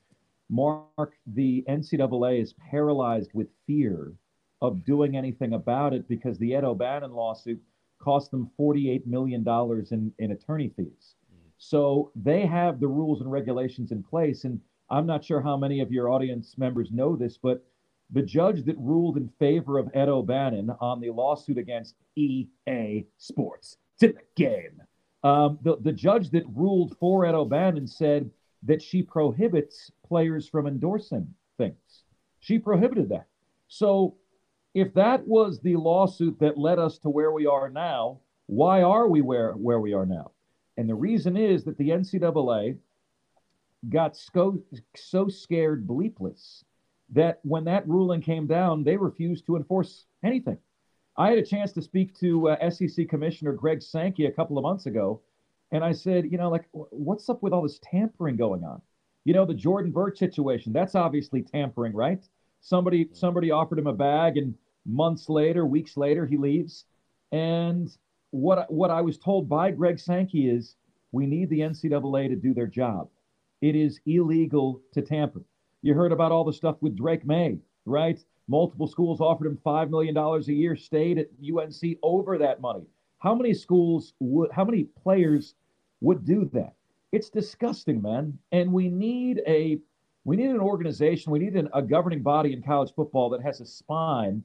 Marc, 0.50 1.14
the 1.26 1.64
NCAA 1.68 2.42
is 2.42 2.54
paralyzed 2.70 3.32
with 3.34 3.48
fear 3.66 4.14
of 4.62 4.86
doing 4.86 5.16
anything 5.16 5.54
about 5.54 5.94
it 5.94 6.08
because 6.08 6.38
the 6.38 6.54
Ed 6.54 6.64
O'Bannon 6.64 7.14
lawsuit 7.14 7.60
cost 8.00 8.32
them 8.32 8.50
$48 8.60 9.06
million 9.06 9.46
in, 9.92 10.14
in 10.20 10.32
attorney 10.32 10.72
fees. 10.76 11.16
So 11.58 12.12
they 12.16 12.46
have 12.46 12.80
the 12.80 12.88
rules 12.88 13.22
and 13.22 13.32
regulations 13.32 13.92
in 13.92 14.04
place. 14.04 14.44
And 14.44 14.60
I'm 14.90 15.06
not 15.06 15.24
sure 15.24 15.42
how 15.42 15.56
many 15.56 15.80
of 15.80 15.92
your 15.92 16.10
audience 16.10 16.58
members 16.58 16.90
know 16.92 17.16
this, 17.16 17.38
but 17.38 17.64
the 18.12 18.22
judge 18.22 18.66
that 18.66 18.78
ruled 18.78 19.18
in 19.18 19.30
favor 19.40 19.78
of 19.78 19.90
Ed 19.94 20.10
O'Bannon 20.10 20.70
on 20.82 21.00
the 21.00 21.10
lawsuit 21.12 21.58
against 21.58 21.96
EA 22.16 23.06
Sports, 23.18 23.78
it's 23.96 24.04
in 24.04 24.14
the 24.14 24.44
game. 24.44 24.82
Um, 25.24 25.60
the, 25.62 25.78
the 25.78 25.92
judge 25.92 26.30
that 26.32 26.44
ruled 26.54 26.98
for 27.00 27.26
Ed 27.26 27.36
O'Bannon 27.36 27.88
said 27.88 28.30
that 28.64 28.82
she 28.82 29.02
prohibits 29.02 29.92
players 30.06 30.48
from 30.48 30.68
endorsing 30.68 31.34
things. 31.58 32.04
She 32.40 32.60
prohibited 32.60 33.10
that. 33.10 33.28
So 33.68 34.16
if 34.74 34.94
that 34.96 35.28
was 35.28 35.60
the 35.60 35.76
lawsuit 35.76 36.40
that 36.40 36.58
led 36.58 36.80
us 36.80 36.98
to 37.00 37.10
where 37.10 37.32
we 37.32 37.46
are 37.46 37.70
now, 37.70 38.20
why 38.48 38.82
are 38.82 39.08
we 39.08 39.22
where, 39.22 39.54
where 39.54 39.80
we 39.80 39.94
are 39.94 40.06
now? 40.06 40.32
And 40.78 40.90
the 40.90 40.96
reason 40.96 41.38
is 41.38 41.64
that 41.66 41.78
the 41.78 41.90
NCAA 41.90 42.78
got 43.90 44.16
so, 44.16 44.62
so 44.96 45.28
scared 45.28 45.88
bleepless 45.88 46.64
that 47.12 47.40
when 47.44 47.66
that 47.66 47.88
ruling 47.88 48.22
came 48.22 48.48
down, 48.48 48.84
they 48.84 48.98
refused 48.98 49.46
to 49.46 49.58
enforce 49.58 50.06
anything. 50.24 50.58
I 51.18 51.30
had 51.30 51.40
a 51.40 51.46
chance 51.46 51.74
to 51.74 51.82
speak 51.82 52.18
to 52.20 52.50
uh, 52.50 52.70
SEC 52.70 53.10
Commissioner 53.10 53.52
Greg 53.54 53.82
Sankey 53.82 54.26
a 54.26 54.32
couple 54.32 54.58
of 54.58 54.64
months 54.64 54.86
ago, 54.86 55.22
and 55.72 55.84
I 55.84 55.92
said, 55.92 56.32
you 56.32 56.38
know, 56.38 56.50
like, 56.50 56.66
what's 56.72 57.30
up 57.30 57.44
with 57.44 57.54
all 57.54 57.62
this 57.62 57.80
tampering 57.84 58.38
going 58.38 58.64
on? 58.64 58.82
You 59.26 59.34
know, 59.34 59.46
the 59.46 59.54
Jordan 59.54 59.92
Burch 59.92 60.18
situation, 60.18 60.74
that's 60.74 60.96
obviously 60.96 61.44
tampering, 61.44 61.94
right? 61.94 62.28
Somebody 62.62 63.10
somebody 63.14 63.52
offered 63.52 63.80
him 63.80 63.88
a 63.88 63.94
bag, 63.94 64.38
and 64.38 64.56
months 64.86 65.30
later, 65.30 65.66
weeks 65.66 65.98
later, 65.98 66.26
he 66.26 66.38
leaves. 66.38 66.86
And 67.32 67.96
what 68.32 68.72
what 68.72 68.92
I 68.92 69.02
was 69.02 69.18
told 69.18 69.50
by 69.50 69.72
Greg 69.72 70.00
Sankey 70.00 70.50
is 70.50 70.76
we 71.12 71.26
need 71.26 71.50
the 71.50 71.60
NCAA 71.60 72.30
to 72.30 72.36
do 72.36 72.54
their 72.54 72.68
job. 72.68 73.10
It 73.62 73.76
is 73.76 74.00
illegal 74.06 74.82
to 74.94 75.02
tamper. 75.02 75.44
You 75.82 75.94
heard 75.94 76.12
about 76.12 76.32
all 76.32 76.44
the 76.44 76.54
stuff 76.54 76.78
with 76.82 76.96
Drake 76.96 77.26
Maye, 77.26 77.60
right? 77.86 78.24
Multiple 78.48 78.88
schools 78.88 79.22
offered 79.22 79.48
him 79.48 79.58
$5 79.66 79.90
million 79.90 80.16
a 80.16 80.40
year, 80.52 80.76
stayed 80.76 81.18
at 81.18 81.30
UNC 81.42 81.98
over 82.04 82.38
that 82.38 82.62
money. 82.62 82.86
How 83.20 83.34
many 83.34 83.54
schools 83.54 84.14
would, 84.20 84.52
how 84.52 84.64
many 84.64 84.84
players 84.84 85.56
would 86.02 86.26
do 86.26 86.50
that? 86.54 86.74
It's 87.12 87.30
disgusting, 87.30 88.02
man. 88.02 88.38
And 88.52 88.72
we 88.72 88.90
need 88.90 89.42
a, 89.48 89.80
we 90.24 90.36
need 90.36 90.50
an 90.50 90.60
organization, 90.60 91.32
we 91.32 91.40
need 91.40 91.56
an, 91.56 91.70
a 91.74 91.82
governing 91.82 92.22
body 92.22 92.54
in 92.54 92.62
college 92.62 92.94
football 92.96 93.30
that 93.30 93.42
has 93.42 93.60
a 93.60 93.66
spine 93.66 94.44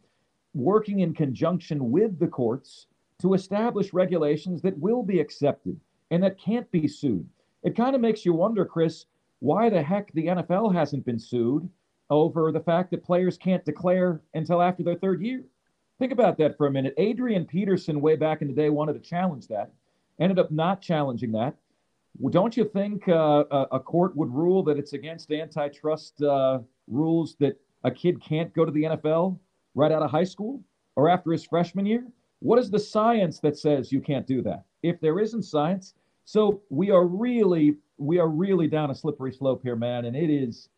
working 0.55 1.01
in 1.01 1.13
conjunction 1.15 1.91
with 1.91 2.19
the 2.19 2.27
courts 2.27 2.87
to 3.21 3.35
establish 3.35 3.93
regulations 3.93 4.63
that 4.63 4.79
will 4.79 5.03
be 5.03 5.21
accepted 5.21 5.79
and 6.11 6.23
that 6.23 6.39
can't 6.39 6.71
be 6.71 6.89
sued. 6.89 7.29
It 7.63 7.77
kind 7.77 7.95
of 7.95 8.01
makes 8.01 8.25
you 8.25 8.33
wonder, 8.33 8.65
Chris, 8.65 9.07
why 9.41 9.69
the 9.69 9.83
heck 9.83 10.13
the 10.13 10.27
NFL 10.27 10.75
hasn't 10.75 11.05
been 11.05 11.19
sued 11.19 11.69
over 12.11 12.53
the 12.53 12.61
fact 12.61 12.91
that 12.91 13.05
players 13.05 13.37
can't 13.37 13.65
declare 13.65 14.21
until 14.35 14.63
after 14.63 14.83
their 14.83 14.95
third 14.95 15.21
year. 15.23 15.43
Think 15.99 16.13
about 16.13 16.39
that 16.39 16.57
for 16.57 16.67
a 16.67 16.71
minute. 16.71 16.95
Adrian 16.99 17.45
Peterson, 17.45 18.01
way 18.01 18.17
back 18.17 18.43
in 18.43 18.49
the 18.49 18.55
day, 18.55 18.71
wanted 18.71 18.93
to 18.95 19.01
challenge 19.01 19.49
that, 19.49 19.73
ended 20.21 20.39
up 20.39 20.51
not 20.51 20.81
challenging 20.81 21.33
that. 21.33 21.57
Well, 22.19 22.31
don't 22.31 22.57
you 22.57 22.65
think 22.65 23.09
uh, 23.09 23.45
a, 23.51 23.81
court 23.81 24.17
would 24.17 24.33
rule 24.33 24.63
that 24.65 24.79
it's 24.79 24.95
against 24.95 25.31
antitrust 25.31 26.23
uh, 26.23 26.61
rules 26.87 27.37
that 27.41 27.61
a 27.85 27.91
kid 27.91 28.23
can't 28.23 28.53
go 28.55 28.65
to 28.65 28.73
the 28.73 28.85
NFL 28.85 29.39
right 29.75 29.93
out 29.93 30.03
of 30.03 30.11
high 30.11 30.25
school 30.25 30.63
or 30.97 31.11
after 31.11 31.33
his 31.33 31.45
freshman 31.45 31.85
year? 31.85 32.07
What 32.41 32.59
is 32.59 32.71
the 32.71 32.79
science 32.79 33.39
that 33.41 33.59
says 33.59 33.93
you 33.93 34.01
can't 34.01 34.27
do 34.27 34.41
that? 34.43 34.65
If 34.83 35.01
there 35.01 35.19
isn't 35.19 35.43
science, 35.43 35.95
so 36.27 36.61
we 36.69 36.91
are 36.91 37.07
really 37.07 37.77
we 37.99 38.19
are 38.19 38.29
really 38.29 38.67
down 38.67 38.91
a 38.91 38.95
slippery 38.95 39.33
slope 39.33 39.63
here, 39.63 39.77
man. 39.77 40.05
And 40.05 40.17
it 40.17 40.29
is, 40.29 40.69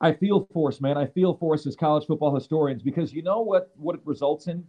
I 0.00 0.12
feel 0.12 0.48
for 0.52 0.68
us, 0.68 0.80
man. 0.80 0.96
I 0.96 1.06
feel 1.06 1.34
for 1.34 1.54
us 1.54 1.66
as 1.66 1.76
college 1.76 2.06
football 2.06 2.34
historians 2.34 2.82
because 2.82 3.12
you 3.12 3.22
know 3.22 3.42
what, 3.42 3.70
what 3.76 3.94
it 3.94 4.00
results 4.04 4.48
in 4.48 4.64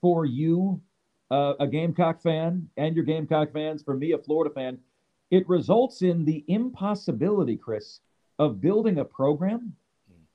for 0.00 0.24
you, 0.24 0.80
uh, 1.30 1.54
a 1.58 1.66
Gamecock 1.66 2.22
fan, 2.22 2.68
and 2.76 2.94
your 2.94 3.04
Gamecock 3.04 3.52
fans, 3.52 3.82
for 3.82 3.96
me, 3.96 4.12
a 4.12 4.18
Florida 4.18 4.54
fan. 4.54 4.78
It 5.30 5.48
results 5.48 6.02
in 6.02 6.24
the 6.24 6.44
impossibility, 6.46 7.56
Chris, 7.56 8.00
of 8.38 8.60
building 8.60 8.98
a 8.98 9.04
program, 9.04 9.74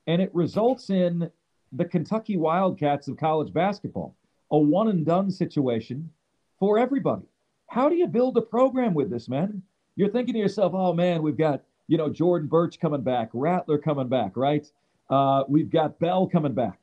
and 0.06 0.20
it 0.20 0.34
results 0.34 0.90
in 0.90 1.30
the 1.70 1.84
Kentucky 1.84 2.36
Wildcats 2.36 3.08
of 3.08 3.16
college 3.16 3.54
basketball, 3.54 4.14
a 4.50 4.58
one 4.58 4.88
and 4.88 5.06
done 5.06 5.30
situation 5.30 6.10
for 6.58 6.78
everybody. 6.78 7.31
How 7.72 7.88
do 7.88 7.94
you 7.96 8.06
build 8.06 8.36
a 8.36 8.42
program 8.42 8.92
with 8.92 9.08
this, 9.08 9.30
man? 9.30 9.62
you're 9.96 10.10
thinking 10.10 10.34
to 10.34 10.38
yourself, 10.38 10.72
oh 10.74 10.92
man, 10.92 11.22
we've 11.22 11.36
got, 11.36 11.62
you 11.88 11.98
know, 11.98 12.08
Jordan 12.08 12.48
Burch 12.48 12.78
coming 12.78 13.02
back, 13.02 13.30
Rattler 13.32 13.78
coming 13.78 14.08
back, 14.08 14.36
right? 14.36 14.66
Uh, 15.10 15.44
we've 15.48 15.70
got 15.70 15.98
Bell 15.98 16.26
coming 16.26 16.54
back. 16.54 16.78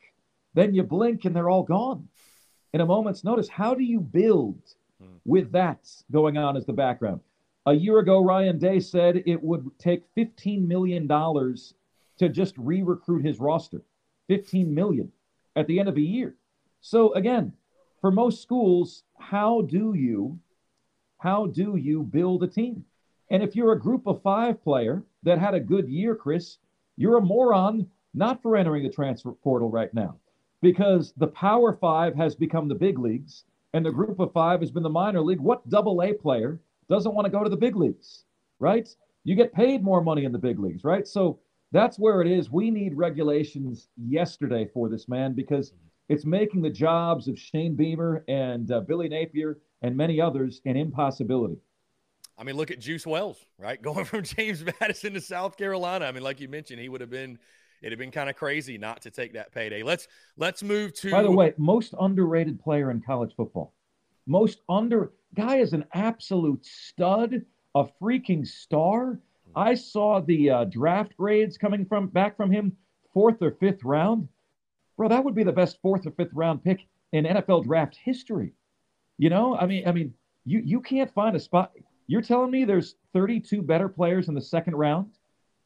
Then 0.54 0.74
you 0.74 0.84
blink 0.84 1.26
and 1.26 1.36
they're 1.36 1.50
all 1.50 1.64
gone 1.64 2.08
in 2.74 2.82
a 2.82 2.86
moment's 2.86 3.24
notice. 3.24 3.48
How 3.48 3.74
do 3.74 3.84
you 3.84 4.00
build 4.00 4.60
hmm. 5.00 5.18
with 5.26 5.52
that 5.52 5.88
going 6.12 6.38
on 6.38 6.58
as 6.58 6.66
the 6.66 6.74
background? 6.74 7.22
A 7.66 7.74
year 7.74 8.00
ago, 8.00 8.24
Ryan 8.24 8.58
Day 8.58 8.80
said 8.80 9.24
it 9.26 9.42
would 9.44 9.70
take 9.78 10.04
$15 10.16 10.68
million 10.68 11.08
to 11.08 12.30
just 12.30 12.56
re 12.58 12.82
recruit 12.82 13.24
his 13.24 13.40
roster. 13.40 13.82
15 14.28 14.74
million 14.74 15.12
at 15.56 15.68
the 15.68 15.80
end 15.80 15.90
of 15.90 15.98
a 15.98 16.02
year. 16.02 16.36
So 16.82 17.14
again, 17.14 17.54
for 18.02 18.12
most 18.12 18.42
schools, 18.42 19.04
how 19.18 19.62
do 19.62 19.94
you 19.96 20.40
how 21.20 21.47
do 21.47 21.76
you 21.76 22.03
build 22.03 22.43
a 22.43 22.47
team? 22.47 22.84
And 23.30 23.43
if 23.43 23.55
you're 23.55 23.74
a 23.74 23.80
group 23.80 24.07
of 24.07 24.22
five 24.24 24.61
player 24.63 25.03
that 25.24 25.38
had 25.38 25.53
a 25.53 25.59
good 25.59 25.88
year, 25.88 26.15
Chris, 26.15 26.57
you're 26.97 27.17
a 27.17 27.22
moron 27.22 27.88
not 28.13 28.41
for 28.41 28.57
entering 28.57 28.84
the 28.84 28.89
transfer 28.89 29.32
portal 29.32 29.70
right 29.70 29.93
now 29.93 30.15
because 30.61 31.13
the 31.17 31.28
power 31.28 31.74
five 31.74 32.15
has 32.15 32.36
become 32.36 32.67
the 32.67 32.76
big 32.76 32.97
leagues 32.97 33.43
and 33.74 33.86
the 33.86 33.91
group 33.91 34.20
of 34.20 34.34
five 34.34 34.61
has 34.61 34.72
been 34.72 34.84
the 34.84 34.89
minor 34.89 35.22
league. 35.22 35.39
What 35.39 35.70
double 35.70 36.01
A 36.01 36.13
player 36.13 36.59
doesn't 36.89 37.13
want 37.13 37.26
to 37.26 37.32
go 37.32 37.43
to 37.43 37.49
the 37.49 37.55
big 37.57 37.76
leagues, 37.76 38.24
right? 38.59 38.89
You 39.24 39.36
get 39.36 39.53
paid 39.53 39.84
more 39.84 40.01
money 40.01 40.26
in 40.26 40.32
the 40.32 40.39
big 40.39 40.59
leagues, 40.59 40.84
right? 40.84 41.07
So 41.07 41.39
that's 41.72 41.99
where 41.99 42.22
it 42.22 42.28
is. 42.28 42.49
We 42.49 42.72
need 42.72 42.95
regulations 42.95 43.89
yesterday 43.95 44.67
for 44.74 44.89
this 44.89 45.07
man 45.07 45.34
because 45.34 45.74
it's 46.07 46.26
making 46.26 46.63
the 46.63 46.70
jobs 46.72 47.28
of 47.28 47.38
Shane 47.38 47.76
Beamer 47.76 48.24
and 48.28 48.72
uh, 48.72 48.80
Billy 48.80 49.07
Napier 49.07 49.59
and 49.82 49.96
many 49.96 50.20
others 50.20 50.62
an 50.66 50.76
impossibility. 50.76 51.58
I 52.38 52.44
mean, 52.44 52.56
look 52.56 52.72
at 52.72 52.80
Juice 52.80 53.06
Wells, 53.06 53.38
right? 53.58 53.82
Going 53.82 54.06
from 54.06 54.24
James 54.24 54.64
Madison 54.80 55.14
to 55.14 55.22
South 55.22 55.58
Carolina. 55.58 56.06
I 56.06 56.12
mean, 56.12 56.24
like 56.24 56.40
you 56.40 56.48
mentioned, 56.48 56.80
he 56.80 56.90
would 56.90 57.02
have 57.02 57.10
been 57.10 57.38
it'd 57.82 57.92
have 57.92 58.00
been 58.00 58.12
kind 58.12 58.30
of 58.30 58.36
crazy 58.36 58.78
not 58.78 59.02
to 59.04 59.12
take 59.12 59.34
that 59.34 59.52
payday. 59.52 59.84
Let's 59.84 60.08
let's 60.38 60.64
move 60.64 60.94
to 60.96 61.12
By 61.12 61.24
the 61.24 61.32
way, 61.32 61.54
most 61.58 61.94
underrated 62.00 62.60
player 62.60 62.92
in 62.92 63.02
college 63.02 63.34
football. 63.36 63.74
Most 64.26 64.62
under 64.70 65.12
guy 65.36 65.58
is 65.58 65.74
an 65.74 65.86
absolute 65.94 66.66
stud, 66.66 67.42
a 67.76 67.86
freaking 68.02 68.48
star. 68.48 69.20
I 69.56 69.74
saw 69.74 70.22
the 70.22 70.50
uh, 70.50 70.64
draft 70.66 71.18
grades 71.18 71.58
coming 71.58 71.86
from 71.86 72.08
back 72.08 72.38
from 72.38 72.52
him, 72.52 72.78
fourth 73.14 73.42
or 73.42 73.52
fifth 73.52 73.84
round. 73.84 74.28
Bro, 74.96 75.10
that 75.10 75.24
would 75.24 75.34
be 75.34 75.44
the 75.44 75.52
best 75.52 75.80
fourth 75.82 76.06
or 76.06 76.12
fifth 76.12 76.34
round 76.34 76.64
pick 76.64 76.88
in 77.14 77.26
NFL 77.26 77.64
draft 77.64 77.96
history. 77.96 78.54
You 79.20 79.30
know, 79.30 79.55
I 79.55 79.67
mean, 79.67 79.88
I 79.88 79.91
mean, 79.91 80.13
You 80.45 80.61
you 80.65 80.82
can't 80.82 81.13
find 81.13 81.36
a 81.36 81.39
spot. 81.39 81.74
You're 82.07 82.24
telling 82.24 82.49
me 82.49 82.65
there's 82.65 82.95
32 83.13 83.61
better 83.61 83.88
players 83.88 84.30
in 84.30 84.34
the 84.34 84.41
second 84.41 84.76
round 84.76 85.11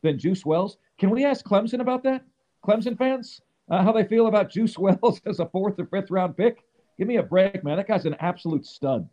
than 0.02 0.20
Juice 0.20 0.46
Wells? 0.46 0.78
Can 0.98 1.10
we 1.10 1.24
ask 1.24 1.46
Clemson 1.46 1.80
about 1.80 2.04
that? 2.04 2.26
Clemson 2.66 2.98
fans, 2.98 3.40
uh, 3.70 3.82
how 3.84 3.94
they 3.94 4.04
feel 4.04 4.28
about 4.28 4.50
Juice 4.50 4.78
Wells 4.84 5.22
as 5.26 5.40
a 5.40 5.46
fourth 5.46 5.80
or 5.80 5.86
fifth 5.86 6.12
round 6.12 6.36
pick? 6.36 6.66
Give 6.98 7.08
me 7.08 7.18
a 7.18 7.24
break, 7.24 7.64
man. 7.64 7.78
That 7.78 7.88
guy's 7.88 8.06
an 8.06 8.16
absolute 8.20 8.66
stud. 8.66 9.08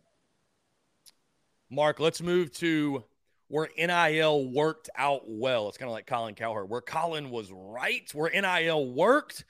Marc, 1.69 1.99
let's 1.99 2.21
move 2.21 2.51
to 2.55 3.03
where 3.47 3.69
NIL 3.77 4.49
worked 4.51 4.89
out 4.97 5.21
well. 5.27 5.69
It's 5.69 5.77
kind 5.77 5.89
of 5.89 5.93
like 5.93 6.07
Colin 6.07 6.35
Cowherd, 6.35 6.69
where 6.69 6.81
Colin 6.81 7.29
was 7.29 7.51
right, 7.51 8.09
where 8.13 8.29
NIL 8.29 8.87
worked, 8.93 9.45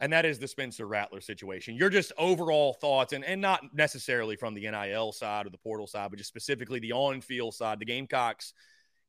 and 0.00 0.12
that 0.12 0.24
is 0.24 0.38
the 0.38 0.48
Spencer 0.48 0.86
Rattler 0.86 1.20
situation. 1.20 1.76
Your 1.76 1.90
just 1.90 2.12
overall 2.18 2.74
thoughts, 2.74 3.12
and, 3.12 3.24
and 3.24 3.40
not 3.40 3.62
necessarily 3.74 4.36
from 4.36 4.54
the 4.54 4.68
NIL 4.68 5.12
side 5.12 5.46
or 5.46 5.50
the 5.50 5.58
portal 5.58 5.86
side, 5.86 6.10
but 6.10 6.18
just 6.18 6.28
specifically 6.28 6.80
the 6.80 6.92
on 6.92 7.20
field 7.20 7.54
side. 7.54 7.78
The 7.78 7.84
Gamecocks, 7.84 8.52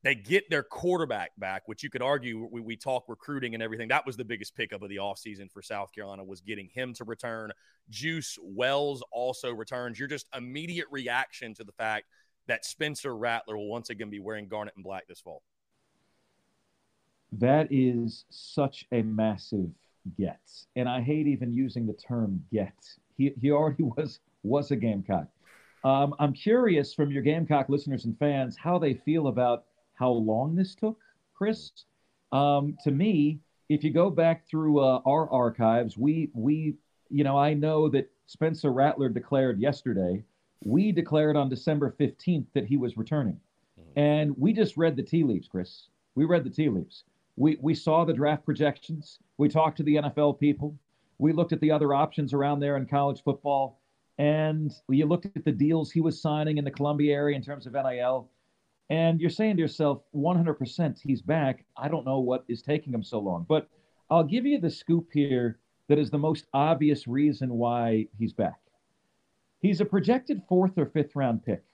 they 0.02 0.14
get 0.14 0.48
their 0.50 0.62
quarterback 0.62 1.32
back, 1.38 1.62
which 1.66 1.82
you 1.82 1.90
could 1.90 2.02
argue 2.02 2.48
we, 2.50 2.60
we 2.60 2.76
talk 2.76 3.04
recruiting 3.08 3.54
and 3.54 3.62
everything. 3.62 3.88
That 3.88 4.06
was 4.06 4.16
the 4.16 4.24
biggest 4.24 4.54
pickup 4.54 4.82
of 4.82 4.88
the 4.88 4.96
offseason 4.96 5.50
for 5.50 5.62
South 5.62 5.92
Carolina 5.92 6.24
was 6.24 6.40
getting 6.40 6.68
him 6.68 6.94
to 6.94 7.04
return. 7.04 7.50
Juice 7.90 8.38
Wells 8.42 9.02
also 9.10 9.52
returns. 9.52 9.98
Your 9.98 10.08
just 10.08 10.26
immediate 10.34 10.86
reaction 10.90 11.54
to 11.54 11.64
the 11.64 11.72
fact– 11.72 12.06
that 12.46 12.64
Spencer 12.64 13.16
Rattler 13.16 13.56
will 13.56 13.68
once 13.68 13.90
again 13.90 14.10
be 14.10 14.20
wearing 14.20 14.48
garnet 14.48 14.74
and 14.76 14.84
black 14.84 15.06
this 15.06 15.20
fall? 15.20 15.42
That 17.32 17.68
is 17.70 18.24
such 18.30 18.86
a 18.92 19.02
massive 19.02 19.70
get. 20.18 20.40
And 20.76 20.88
I 20.88 21.00
hate 21.00 21.26
even 21.26 21.52
using 21.52 21.86
the 21.86 21.94
term 21.94 22.44
get. 22.52 22.74
He, 23.16 23.32
he 23.40 23.50
already 23.50 23.82
was 23.96 24.20
was 24.42 24.70
a 24.70 24.76
Gamecock. 24.76 25.26
Um, 25.84 26.14
I'm 26.18 26.32
curious 26.32 26.94
from 26.94 27.10
your 27.10 27.22
Gamecock 27.22 27.68
listeners 27.68 28.04
and 28.04 28.18
fans 28.18 28.56
how 28.56 28.78
they 28.78 28.94
feel 28.94 29.28
about 29.28 29.64
how 29.94 30.10
long 30.10 30.54
this 30.54 30.74
took, 30.74 30.98
Chris. 31.34 31.70
Um, 32.32 32.76
to 32.84 32.90
me, 32.90 33.40
if 33.68 33.84
you 33.84 33.92
go 33.92 34.10
back 34.10 34.48
through 34.48 34.80
uh, 34.80 35.00
our 35.06 35.30
archives, 35.30 35.96
we 35.96 36.30
we 36.34 36.74
you 37.10 37.24
know 37.24 37.38
I 37.38 37.54
know 37.54 37.88
that 37.90 38.10
Spencer 38.26 38.72
Rattler 38.72 39.08
declared 39.08 39.60
yesterday 39.60 40.24
we 40.64 40.92
declared 40.92 41.36
on 41.36 41.48
December 41.48 41.94
15th 41.98 42.46
that 42.54 42.66
he 42.66 42.76
was 42.76 42.96
returning. 42.96 43.40
Mm-hmm. 43.80 43.98
And 43.98 44.38
we 44.38 44.52
just 44.52 44.76
read 44.76 44.96
the 44.96 45.02
tea 45.02 45.24
leaves, 45.24 45.48
Chris. 45.48 45.88
We 46.14 46.24
read 46.24 46.44
the 46.44 46.50
tea 46.50 46.68
leaves. 46.68 47.04
We, 47.36 47.58
we 47.60 47.74
saw 47.74 48.04
the 48.04 48.14
draft 48.14 48.44
projections. 48.44 49.18
We 49.36 49.48
talked 49.48 49.76
to 49.78 49.82
the 49.82 49.96
NFL 49.96 50.40
people. 50.40 50.76
We 51.18 51.32
looked 51.32 51.52
at 51.52 51.60
the 51.60 51.70
other 51.70 51.94
options 51.94 52.32
around 52.32 52.60
there 52.60 52.76
in 52.76 52.86
college 52.86 53.22
football. 53.22 53.80
And 54.18 54.72
you 54.88 55.06
looked 55.06 55.26
at 55.26 55.44
the 55.44 55.52
deals 55.52 55.90
he 55.90 56.00
was 56.00 56.20
signing 56.20 56.56
in 56.56 56.64
the 56.64 56.70
Columbia 56.70 57.14
area 57.14 57.36
in 57.36 57.42
terms 57.42 57.66
of 57.66 57.74
NIL. 57.74 58.30
And 58.88 59.20
you're 59.20 59.30
saying 59.30 59.56
to 59.56 59.62
yourself, 59.62 60.02
100% 60.14 60.96
he's 61.02 61.20
back. 61.20 61.64
I 61.76 61.88
don't 61.88 62.06
know 62.06 62.20
what 62.20 62.44
is 62.48 62.62
taking 62.62 62.94
him 62.94 63.02
so 63.02 63.18
long. 63.18 63.44
But 63.48 63.68
I'll 64.10 64.24
give 64.24 64.46
you 64.46 64.58
the 64.58 64.70
scoop 64.70 65.08
here 65.12 65.58
that 65.88 65.98
is 65.98 66.10
the 66.10 66.18
most 66.18 66.46
obvious 66.54 67.06
reason 67.06 67.50
why 67.50 68.06
he's 68.18 68.32
back. 68.32 68.60
He's 69.60 69.80
a 69.80 69.84
projected 69.84 70.42
fourth 70.48 70.78
or 70.78 70.86
fifth 70.86 71.16
round 71.16 71.44
pick. 71.44 71.64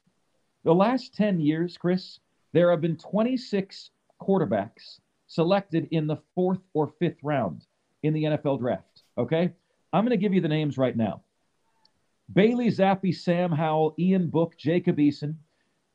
The 0.64 0.74
last 0.74 1.14
10 1.14 1.40
years, 1.40 1.76
Chris, 1.76 2.20
there 2.52 2.70
have 2.70 2.80
been 2.80 2.96
26 2.96 3.90
quarterbacks 4.20 5.00
selected 5.32 5.88
in 5.92 6.06
the 6.06 6.18
fourth 6.34 6.60
or 6.74 6.92
fifth 6.98 7.16
round 7.22 7.64
in 8.02 8.12
the 8.12 8.24
NFL 8.24 8.58
draft. 8.58 9.02
Okay? 9.16 9.50
I'm 9.92 10.04
going 10.04 10.10
to 10.10 10.22
give 10.22 10.34
you 10.34 10.42
the 10.42 10.48
names 10.48 10.76
right 10.76 10.96
now 10.96 11.22
Bailey 12.34 12.68
Zappe, 12.68 13.14
Sam 13.14 13.50
Howell, 13.50 13.94
Ian 13.98 14.28
Book, 14.28 14.56
Jacob 14.58 14.98
Eason, 14.98 15.36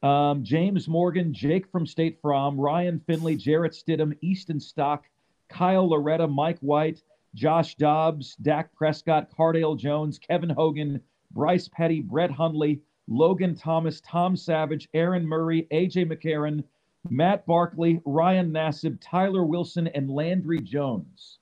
um, 0.02 0.44
James 0.44 0.88
Morgan, 0.88 1.34
Jake 1.34 1.72
from 1.72 1.86
State 1.86 2.20
Farm, 2.22 2.60
Ryan 2.60 3.00
Finley, 3.06 3.36
Jarrett 3.36 3.74
Stidham, 3.74 4.18
Easton 4.22 4.60
Stick, 4.60 5.12
Kyle 5.50 5.88
Lauletta, 5.88 6.28
Mike 6.28 6.60
White, 6.62 7.04
Josh 7.36 7.76
Dobbs, 7.76 8.36
Dak 8.38 8.74
Prescott, 8.76 9.30
Cardale 9.38 9.78
Jones, 9.78 10.18
Kevin 10.18 10.50
Hogan, 10.50 11.00
Bryce 11.32 11.68
Petty, 11.68 12.02
Brett 12.02 12.32
Hundley, 12.32 12.82
Logan 13.08 13.56
Thomas, 13.56 14.02
Tom 14.02 14.36
Savage, 14.36 14.90
Aaron 14.96 15.26
Murray, 15.28 15.68
AJ 15.72 16.12
McCarron, 16.12 16.64
Matt 17.12 17.46
Barkley, 17.46 18.02
Ryan 18.06 18.52
Nassib, 18.52 18.98
Tyler 19.02 19.44
Wilson, 19.44 19.88
and 19.88 20.10
Landry 20.10 20.60
Jones. 20.60 21.40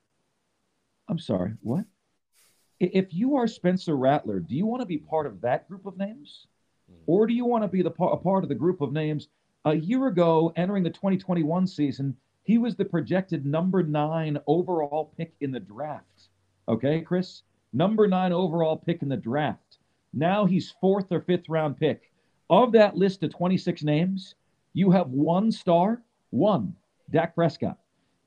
I'm 1.07 1.19
sorry, 1.19 1.53
what? 1.61 1.85
If 2.79 3.13
you 3.13 3.35
are 3.35 3.47
Spencer 3.47 3.95
Rattler, 3.95 4.39
do 4.39 4.55
you 4.55 4.65
want 4.65 4.81
to 4.81 4.85
be 4.85 4.97
part 4.97 5.25
of 5.25 5.41
that 5.41 5.67
group 5.67 5.85
of 5.85 5.97
names? 5.97 6.47
Hmm. 6.89 7.03
Or 7.05 7.27
do 7.27 7.33
you 7.33 7.45
want 7.45 7.63
to 7.63 7.67
be 7.67 7.81
the 7.81 7.91
a 7.91 8.17
part 8.17 8.43
of 8.43 8.49
the 8.49 8.55
group 8.55 8.81
of 8.81 8.91
names? 8.91 9.29
A 9.65 9.75
year 9.75 10.07
ago, 10.07 10.53
entering 10.55 10.83
the 10.83 10.89
2021 10.89 11.67
season, 11.67 12.15
he 12.43 12.57
was 12.57 12.75
the 12.75 12.85
projected 12.85 13.45
number 13.45 13.81
nine 13.81 14.37
overall 14.45 15.11
pick 15.17 15.33
in 15.41 15.51
the 15.51 15.59
draft. 15.59 16.29
Okay, 16.67 17.01
Chris? 17.01 17.43
Number 17.73 18.07
nine 18.07 18.31
overall 18.31 18.77
pick 18.77 19.01
in 19.01 19.09
the 19.09 19.17
draft. 19.17 19.79
Now 20.13 20.45
he's 20.45 20.75
fourth 20.79 21.11
or 21.11 21.21
fifth 21.21 21.49
round 21.49 21.77
pick. 21.77 22.11
Of 22.49 22.71
that 22.73 22.95
list 22.95 23.23
of 23.23 23.31
26 23.31 23.83
names, 23.83 24.35
you 24.75 24.91
have 24.91 25.07
one 25.07 25.53
star, 25.53 26.03
one, 26.31 26.75
Dak 27.09 27.33
Prescott. 27.33 27.77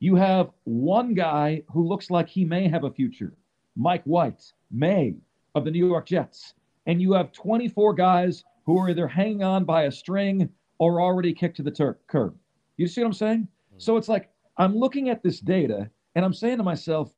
You 0.01 0.15
have 0.15 0.51
one 0.65 1.13
guy 1.13 1.63
who 1.71 1.87
looks 1.87 2.11
like 2.11 2.27
he 2.27 2.43
may 2.43 2.67
have 2.69 2.85
a 2.85 2.91
future, 2.91 3.35
Mike 3.77 4.03
White, 4.05 4.51
May 4.71 5.17
of 5.55 5.67
the 5.67 5.71
New 5.71 5.87
York 5.87 6.07
Jets. 6.07 6.55
And 6.87 7.03
you 7.03 7.13
have 7.13 7.33
24 7.33 7.93
guys 7.93 8.45
who 8.65 8.79
are 8.79 8.89
either 8.89 9.07
hanging 9.07 9.43
on 9.43 9.67
by 9.67 9.83
a 9.83 9.93
string 9.93 10.49
or 10.79 11.03
already 11.03 11.35
kicked 11.35 11.59
to 11.59 11.63
the 11.63 11.71
tur- 11.71 11.99
curb. 12.07 12.35
You 12.79 12.87
see 12.87 13.03
what 13.03 13.09
I'm 13.09 13.13
saying? 13.13 13.41
Mm-hmm. 13.41 13.79
So 13.79 13.99
it's 13.99 14.09
like 14.09 14.31
I'm 14.57 14.75
looking 14.75 15.11
at 15.11 15.23
this 15.23 15.41
data 15.41 15.91
and 16.15 16.25
I'm 16.25 16.33
saying 16.33 16.57
to 16.57 16.63
myself, 16.63 17.13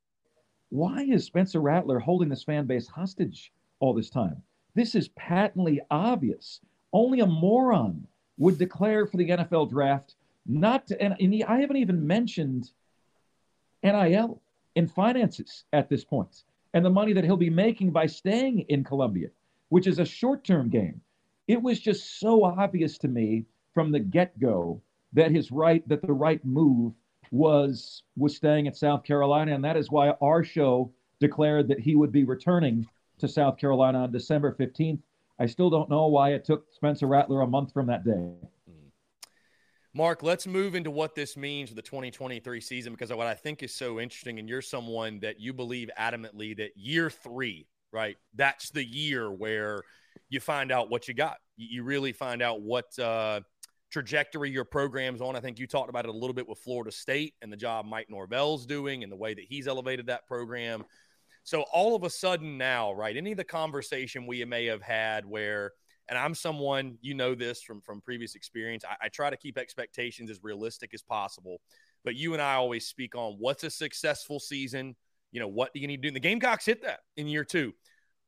why 0.71 1.03
is 1.03 1.25
Spencer 1.25 1.61
Rattler 1.61 2.01
holding 2.01 2.29
this 2.29 2.43
fan 2.43 2.67
base 2.67 2.89
hostage 2.89 3.53
all 3.79 3.95
this 3.95 4.11
time? 4.11 4.43
This 4.75 4.97
is 4.97 5.09
patently 5.11 5.81
obvious. 5.89 6.61
Only 6.93 7.21
a 7.21 7.27
moron 7.27 8.09
would 8.41 8.59
declare 8.59 9.07
for 9.07 9.19
the 9.19 9.29
NFL 9.29 9.71
draft 9.71 10.17
not 10.47 10.87
to, 10.89 11.01
and, 11.01 11.15
and 11.21 11.45
I 11.47 11.61
haven't 11.61 11.77
even 11.77 12.05
mentioned 12.05 12.71
NIL 13.85 14.41
and 14.75 14.91
finances 14.91 15.65
at 15.73 15.89
this 15.89 16.05
point 16.05 16.43
and 16.73 16.85
the 16.85 16.91
money 16.91 17.13
that 17.13 17.25
he'll 17.25 17.37
be 17.37 17.51
making 17.51 17.91
by 17.91 18.07
staying 18.07 18.61
in 18.69 18.83
Columbia, 18.83 19.29
which 19.69 19.87
is 19.87 19.99
a 19.99 20.05
short 20.05 20.43
term 20.43 20.71
game. 20.71 21.01
It 21.49 21.61
was 21.61 21.81
just 21.81 22.19
so 22.19 22.45
obvious 22.45 22.97
to 22.99 23.09
me 23.09 23.45
from 23.75 23.93
the 23.93 24.01
get 24.01 24.39
go 24.41 24.81
that 25.13 25.31
his 25.31 25.53
right, 25.53 25.87
that 25.89 26.03
the 26.03 26.13
right 26.13 26.45
move 26.45 26.95
was 27.31 28.03
was 28.17 28.37
staying 28.37 28.67
at 28.67 28.77
South 28.77 29.05
Carolina, 29.05 29.55
and 29.55 29.65
that 29.65 29.77
is 29.77 29.91
why 29.91 30.11
our 30.21 30.43
show 30.43 30.91
declared 31.21 31.69
that 31.69 31.79
he 31.79 31.95
would 31.95 32.11
be 32.11 32.25
returning 32.25 32.89
to 33.19 33.29
South 33.29 33.59
Carolina 33.59 33.99
on 33.99 34.13
December 34.13 34.57
15th. 34.59 35.01
I 35.41 35.47
still 35.47 35.71
don't 35.71 35.89
know 35.89 36.07
why 36.07 36.35
it 36.35 36.45
took 36.45 36.67
Spencer 36.71 37.07
Rattler 37.07 37.41
a 37.41 37.47
month 37.47 37.73
from 37.73 37.87
that 37.87 38.05
day. 38.05 38.31
Marc, 39.95 40.23
let's 40.23 40.47
move 40.47 40.75
into 40.75 40.91
what 40.91 41.15
this 41.15 41.37
means 41.37 41.71
for 41.71 41.75
the 41.75 41.83
2023 41.83 42.61
season 42.61 42.93
because 42.93 43.11
what 43.11 43.27
I 43.27 43.35
think 43.35 43.63
is 43.63 43.75
so 43.75 43.99
interesting, 43.99 44.39
and 44.39 44.49
you're 44.49 44.63
someone 44.63 45.19
that 45.21 45.41
you 45.41 45.55
believe 45.55 45.89
adamantly 45.99 46.57
that 46.59 46.77
year 46.77 47.09
three, 47.09 47.67
right? 47.91 48.17
That's 48.35 48.71
the 48.71 48.85
year 48.85 49.33
where 49.33 49.83
you 50.29 50.41
find 50.41 50.71
out 50.71 50.91
what 50.91 51.09
you 51.09 51.15
got. 51.15 51.39
You 51.57 51.83
really 51.85 52.13
find 52.13 52.43
out 52.43 52.61
what 52.61 52.97
uh, 52.99 53.41
trajectory 53.91 54.51
your 54.51 54.65
program's 54.65 55.23
on. 55.23 55.35
I 55.37 55.41
think 55.41 55.59
you 55.59 55.67
talked 55.67 55.89
about 55.89 56.05
it 56.05 56.11
a 56.11 56.17
little 56.17 56.35
bit 56.35 56.49
with 56.49 56.59
Florida 56.59 56.93
State 56.93 57.35
and 57.41 57.51
the 57.51 57.57
job 57.57 57.87
Mike 57.87 58.11
Norvell's 58.11 58.67
doing 58.67 59.03
and 59.03 59.11
the 59.11 59.17
way 59.17 59.33
that 59.35 59.45
he's 59.45 59.67
elevated 59.67 60.07
that 60.07 60.27
program. 60.27 60.85
So 61.43 61.63
all 61.73 61.97
of 61.97 62.05
a 62.05 62.11
sudden 62.11 62.59
now, 62.59 62.93
right? 62.93 63.17
Any 63.17 63.33
of 63.33 63.37
the 63.37 63.45
conversation 63.45 64.27
we 64.27 64.45
may 64.45 64.67
have 64.67 64.83
had 64.83 65.25
where, 65.25 65.73
and 66.09 66.19
I'm 66.19 66.35
someone 66.35 66.99
you 67.01 67.15
know 67.15 67.35
this 67.35 67.63
from 67.63 67.81
from 67.81 68.01
previous 68.01 68.35
experience. 68.35 68.85
I, 68.85 69.07
I 69.07 69.09
try 69.09 69.31
to 69.31 69.37
keep 69.37 69.57
expectations 69.57 70.31
as 70.31 70.41
realistic 70.43 70.93
as 70.93 71.03
possible. 71.03 71.61
But 72.05 72.17
you 72.17 72.33
and 72.33 72.43
I 72.43 72.55
always 72.55 72.87
speak 72.87 73.15
on 73.15 73.37
what's 73.39 73.65
a 73.65 73.71
successful 73.71 74.41
season. 74.41 74.97
You 75.33 75.41
know, 75.41 75.49
what 75.49 75.73
do 75.73 75.81
you 75.81 75.87
need 75.87 75.99
to 75.99 76.03
do? 76.03 76.09
And 76.09 76.17
the 76.17 76.21
Gamecocks 76.21 76.67
hit 76.67 76.83
that 76.83 77.01
in 77.17 77.29
year 77.29 77.45
two. 77.45 77.73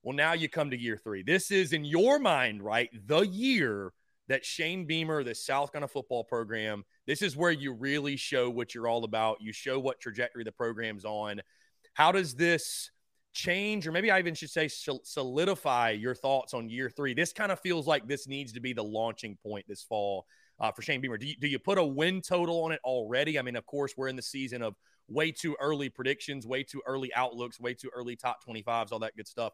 Well, 0.02 0.16
now 0.16 0.32
you 0.32 0.48
come 0.48 0.70
to 0.70 0.78
year 0.78 0.96
three. 0.96 1.22
This 1.22 1.50
is 1.50 1.72
in 1.72 1.84
your 1.84 2.18
mind, 2.18 2.62
right? 2.62 2.90
The 3.06 3.20
year 3.20 3.92
that 4.28 4.44
Shane 4.44 4.86
Beamer, 4.86 5.24
the 5.24 5.34
South 5.34 5.72
Carolina 5.72 5.88
football 5.88 6.24
program, 6.24 6.84
this 7.06 7.22
is 7.22 7.36
where 7.36 7.50
you 7.50 7.72
really 7.72 8.16
show 8.16 8.50
what 8.50 8.74
you're 8.74 8.88
all 8.88 9.04
about. 9.04 9.38
You 9.40 9.52
show 9.52 9.78
what 9.78 10.00
trajectory 10.00 10.44
the 10.44 10.52
program's 10.52 11.04
on. 11.04 11.40
How 11.94 12.12
does 12.12 12.34
this 12.34 12.90
change, 13.32 13.86
or 13.86 13.92
maybe 13.92 14.10
I 14.10 14.18
even 14.18 14.34
should 14.34 14.50
say 14.50 14.68
solidify 14.68 15.90
your 15.90 16.14
thoughts 16.14 16.54
on 16.54 16.68
year 16.68 16.90
three? 16.90 17.14
This 17.14 17.32
kind 17.32 17.52
of 17.52 17.60
feels 17.60 17.86
like 17.86 18.06
this 18.06 18.26
needs 18.26 18.52
to 18.52 18.60
be 18.60 18.72
the 18.72 18.84
launching 18.84 19.36
point 19.42 19.66
this 19.68 19.82
fall 19.82 20.26
uh, 20.60 20.70
for 20.70 20.82
Shane 20.82 21.00
Beamer. 21.00 21.18
Do 21.18 21.26
you, 21.26 21.36
do 21.40 21.48
you 21.48 21.58
put 21.58 21.78
a 21.78 21.84
win 21.84 22.20
total 22.20 22.64
on 22.64 22.72
it 22.72 22.80
already? 22.84 23.38
I 23.38 23.42
mean, 23.42 23.56
of 23.56 23.66
course, 23.66 23.94
we're 23.96 24.08
in 24.08 24.16
the 24.16 24.22
season 24.22 24.62
of 24.62 24.74
way 25.08 25.32
too 25.32 25.56
early 25.60 25.88
predictions, 25.88 26.46
way 26.46 26.62
too 26.62 26.82
early 26.86 27.12
outlooks, 27.14 27.58
way 27.60 27.74
too 27.74 27.90
early 27.94 28.16
top 28.16 28.38
25s, 28.46 28.92
all 28.92 29.00
that 29.00 29.16
good 29.16 29.28
stuff. 29.28 29.52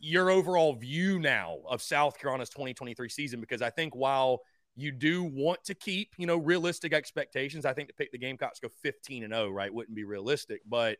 your 0.00 0.30
overall 0.30 0.74
view 0.74 1.18
now 1.18 1.58
of 1.68 1.82
South 1.82 2.18
Carolina's 2.18 2.48
2023 2.50 3.08
season 3.08 3.40
because 3.40 3.62
I 3.62 3.70
think 3.70 3.94
while 3.94 4.40
you 4.74 4.90
do 4.90 5.22
want 5.22 5.62
to 5.64 5.74
keep, 5.74 6.10
you 6.16 6.26
know, 6.26 6.38
realistic 6.38 6.94
expectations, 6.94 7.66
I 7.66 7.74
think 7.74 7.88
to 7.88 7.94
pick 7.94 8.10
the 8.10 8.18
Gamecocks 8.18 8.58
go 8.58 8.68
15 8.82 9.24
and 9.24 9.32
0, 9.34 9.50
right, 9.50 9.72
wouldn't 9.72 9.94
be 9.94 10.04
realistic, 10.04 10.62
but 10.66 10.98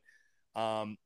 um 0.55 0.99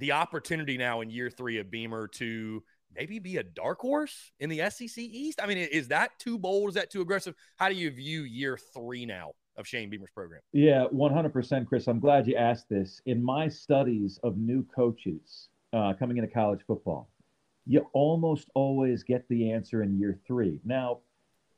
the 0.00 0.12
opportunity 0.12 0.76
now 0.76 1.02
in 1.02 1.10
year 1.10 1.30
3 1.30 1.58
of 1.58 1.70
Beamer 1.70 2.08
to 2.08 2.62
maybe 2.96 3.18
be 3.18 3.36
a 3.36 3.42
dark 3.42 3.78
horse 3.80 4.32
in 4.40 4.48
the 4.50 4.68
SEC 4.70 4.98
East. 4.98 5.40
I 5.40 5.46
mean, 5.46 5.58
is 5.58 5.88
that 5.88 6.18
too 6.18 6.38
bold? 6.38 6.70
Is 6.70 6.74
that 6.74 6.90
too 6.90 7.02
aggressive? 7.02 7.34
How 7.56 7.68
do 7.68 7.74
you 7.74 7.90
view 7.90 8.22
year 8.22 8.58
3 8.74 9.06
now? 9.06 9.32
Of 9.56 9.66
Shane 9.66 9.90
Beamer's 9.90 10.10
program. 10.14 10.40
Yeah, 10.54 10.86
100%, 10.94 11.66
Chris. 11.66 11.86
I'm 11.86 12.00
glad 12.00 12.26
you 12.26 12.34
asked 12.34 12.70
this. 12.70 13.02
In 13.04 13.22
my 13.22 13.46
studies 13.46 14.18
of 14.22 14.38
new 14.38 14.64
coaches, 14.74 15.50
uh, 15.74 15.92
coming 15.98 16.16
into 16.16 16.30
college 16.30 16.60
football, 16.66 17.10
you 17.66 17.86
almost 17.92 18.48
always 18.54 19.02
get 19.02 19.28
the 19.28 19.50
answer 19.52 19.82
in 19.82 19.98
year 19.98 20.18
three. 20.26 20.60
Now, 20.64 21.00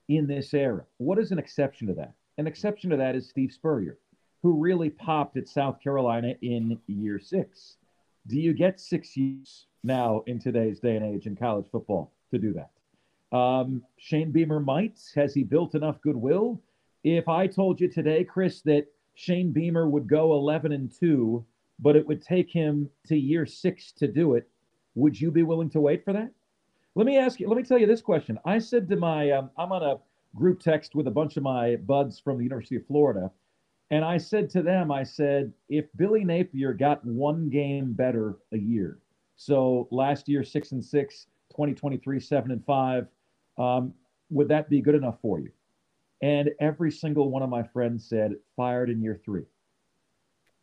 in 0.08 0.26
this 0.26 0.52
era, 0.52 0.84
what 0.96 1.18
is 1.18 1.30
an 1.30 1.38
exception 1.38 1.86
to 1.88 1.94
that? 1.94 2.14
An 2.38 2.48
exception 2.48 2.90
to 2.90 2.96
that 2.96 3.14
is 3.14 3.28
Steve 3.28 3.52
Spurrier, 3.52 3.98
who 4.42 4.58
really 4.58 4.90
popped 4.90 5.36
at 5.36 5.46
South 5.46 5.80
Carolina 5.80 6.34
in 6.42 6.78
year 6.88 7.20
six. 7.20 7.76
Do 8.26 8.38
you 8.38 8.52
get 8.54 8.80
six 8.80 9.16
years 9.16 9.66
now 9.82 10.22
in 10.26 10.38
today's 10.38 10.80
day 10.80 10.96
and 10.96 11.04
age 11.04 11.26
in 11.26 11.36
college 11.36 11.66
football 11.70 12.12
to 12.30 12.38
do 12.38 12.54
that? 12.54 13.36
Um, 13.36 13.82
Shane 13.96 14.30
Beamer 14.30 14.60
might. 14.60 15.00
Has 15.14 15.34
he 15.34 15.42
built 15.42 15.74
enough 15.74 16.00
goodwill? 16.02 16.60
If 17.02 17.28
I 17.28 17.46
told 17.46 17.80
you 17.80 17.88
today, 17.88 18.24
Chris, 18.24 18.60
that 18.62 18.86
Shane 19.14 19.52
Beamer 19.52 19.88
would 19.88 20.06
go 20.06 20.34
11 20.34 20.72
and 20.72 20.92
2 21.00 21.44
but 21.82 21.96
it 21.96 22.06
would 22.06 22.22
take 22.22 22.50
him 22.50 22.88
to 23.06 23.16
year 23.16 23.44
six 23.44 23.92
to 23.92 24.06
do 24.06 24.34
it. 24.34 24.48
Would 24.94 25.20
you 25.20 25.30
be 25.30 25.42
willing 25.42 25.68
to 25.70 25.80
wait 25.80 26.04
for 26.04 26.12
that? 26.12 26.30
Let 26.94 27.06
me 27.06 27.18
ask 27.18 27.40
you, 27.40 27.48
let 27.48 27.56
me 27.56 27.64
tell 27.64 27.78
you 27.78 27.86
this 27.86 28.00
question. 28.00 28.38
I 28.44 28.58
said 28.58 28.88
to 28.88 28.96
my, 28.96 29.30
um, 29.30 29.50
I'm 29.58 29.72
on 29.72 29.82
a 29.82 29.98
group 30.36 30.60
text 30.60 30.94
with 30.94 31.08
a 31.08 31.10
bunch 31.10 31.36
of 31.36 31.42
my 31.42 31.76
buds 31.76 32.20
from 32.20 32.38
the 32.38 32.44
University 32.44 32.76
of 32.76 32.86
Florida. 32.86 33.30
And 33.92 34.06
I 34.06 34.16
said 34.16 34.48
to 34.50 34.62
them, 34.62 34.90
I 34.90 35.02
said, 35.02 35.52
if 35.68 35.84
Billy 35.96 36.24
Napier 36.24 36.72
got 36.72 37.04
one 37.04 37.50
game 37.50 37.92
better 37.92 38.38
a 38.50 38.56
year, 38.56 38.98
so 39.36 39.86
last 39.90 40.30
year, 40.30 40.42
six 40.42 40.72
and 40.72 40.82
six, 40.82 41.26
2023, 41.50 42.18
seven 42.18 42.52
and 42.52 42.64
five, 42.64 43.06
um, 43.58 43.92
would 44.30 44.48
that 44.48 44.70
be 44.70 44.80
good 44.80 44.94
enough 44.94 45.18
for 45.20 45.40
you? 45.40 45.50
And 46.22 46.48
every 46.58 46.90
single 46.90 47.30
one 47.30 47.42
of 47.42 47.50
my 47.50 47.62
friends 47.62 48.08
said, 48.08 48.36
fired 48.56 48.88
in 48.88 49.02
year 49.02 49.20
three. 49.22 49.44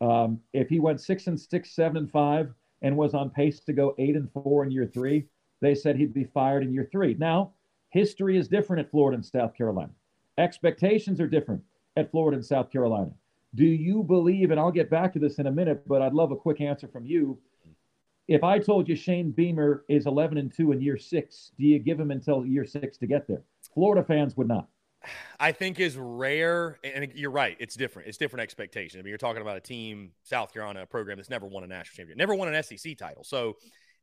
Um, 0.02 0.40
if 0.54 0.68
he 0.68 0.80
went 0.80 1.00
six 1.00 1.28
and 1.28 1.40
six, 1.40 1.76
seven 1.76 1.98
and 1.98 2.12
five, 2.12 2.52
and 2.82 2.98
was 2.98 3.14
on 3.14 3.30
pace 3.30 3.60
to 3.60 3.74
go 3.74 3.94
eight 4.00 4.16
and 4.16 4.32
four 4.32 4.64
in 4.64 4.72
year 4.72 4.90
three, 4.92 5.28
they 5.62 5.76
said 5.76 5.98
he'd 5.98 6.16
be 6.16 6.24
fired 6.24 6.64
in 6.64 6.74
year 6.74 6.90
three. 6.92 7.14
Now, 7.14 7.52
history 7.92 8.38
is 8.38 8.48
different 8.48 8.80
at 8.80 8.90
Florida 8.90 9.18
and 9.18 9.26
South 9.26 9.54
Carolina. 9.54 9.92
Expectations 10.40 11.20
are 11.20 11.28
different 11.28 11.62
at 12.00 12.12
Florida 12.12 12.36
and 12.36 12.46
South 12.46 12.72
Carolina. 12.72 13.12
Do 13.56 13.66
you 13.66 14.04
believe, 14.04 14.52
and 14.52 14.60
I'll 14.60 14.72
get 14.72 14.90
back 14.90 15.14
to 15.14 15.20
this 15.20 15.40
in 15.40 15.48
a 15.48 15.52
minute, 15.52 15.88
but 15.88 16.02
I'd 16.02 16.14
love 16.14 16.32
a 16.32 16.36
quick 16.36 16.62
answer 16.62 16.88
from 16.88 17.06
you. 17.06 17.40
If 18.28 18.44
I 18.44 18.60
told 18.60 18.88
you 18.88 18.96
Shane 18.96 19.32
Beamer 19.32 19.86
is 19.90 20.06
11 20.06 20.38
and 20.38 20.54
2 20.54 20.72
in 20.72 20.82
year 20.82 20.98
six, 20.98 21.52
do 21.58 21.66
you 21.66 21.80
give 21.80 22.00
him 22.00 22.12
until 22.12 22.46
year 22.46 22.66
six 22.66 22.98
to 23.00 23.08
get 23.08 23.28
there? 23.28 23.42
Florida 23.74 24.04
fans 24.04 24.38
would 24.38 24.48
not. 24.48 24.68
I 25.40 25.52
think 25.52 25.80
is 25.80 25.98
rare, 25.98 26.78
and 26.84 27.12
you're 27.16 27.32
right. 27.32 27.56
It's 27.60 27.76
different. 27.76 28.10
It's 28.10 28.18
different 28.18 28.44
expectation. 28.44 29.00
I 29.00 29.04
mean, 29.04 29.10
you're 29.10 29.18
talking 29.18 29.42
about 29.42 29.58
a 29.58 29.62
team, 29.62 30.12
South 30.24 30.54
Carolina, 30.54 30.86
program 30.86 31.18
that's 31.18 31.30
never 31.30 31.48
won 31.48 31.64
a 31.64 31.68
national 31.68 31.96
championship, 31.96 32.18
never 32.18 32.36
won 32.36 32.54
an 32.54 32.64
SEC 32.64 32.98
title. 32.98 33.24
So, 33.24 33.56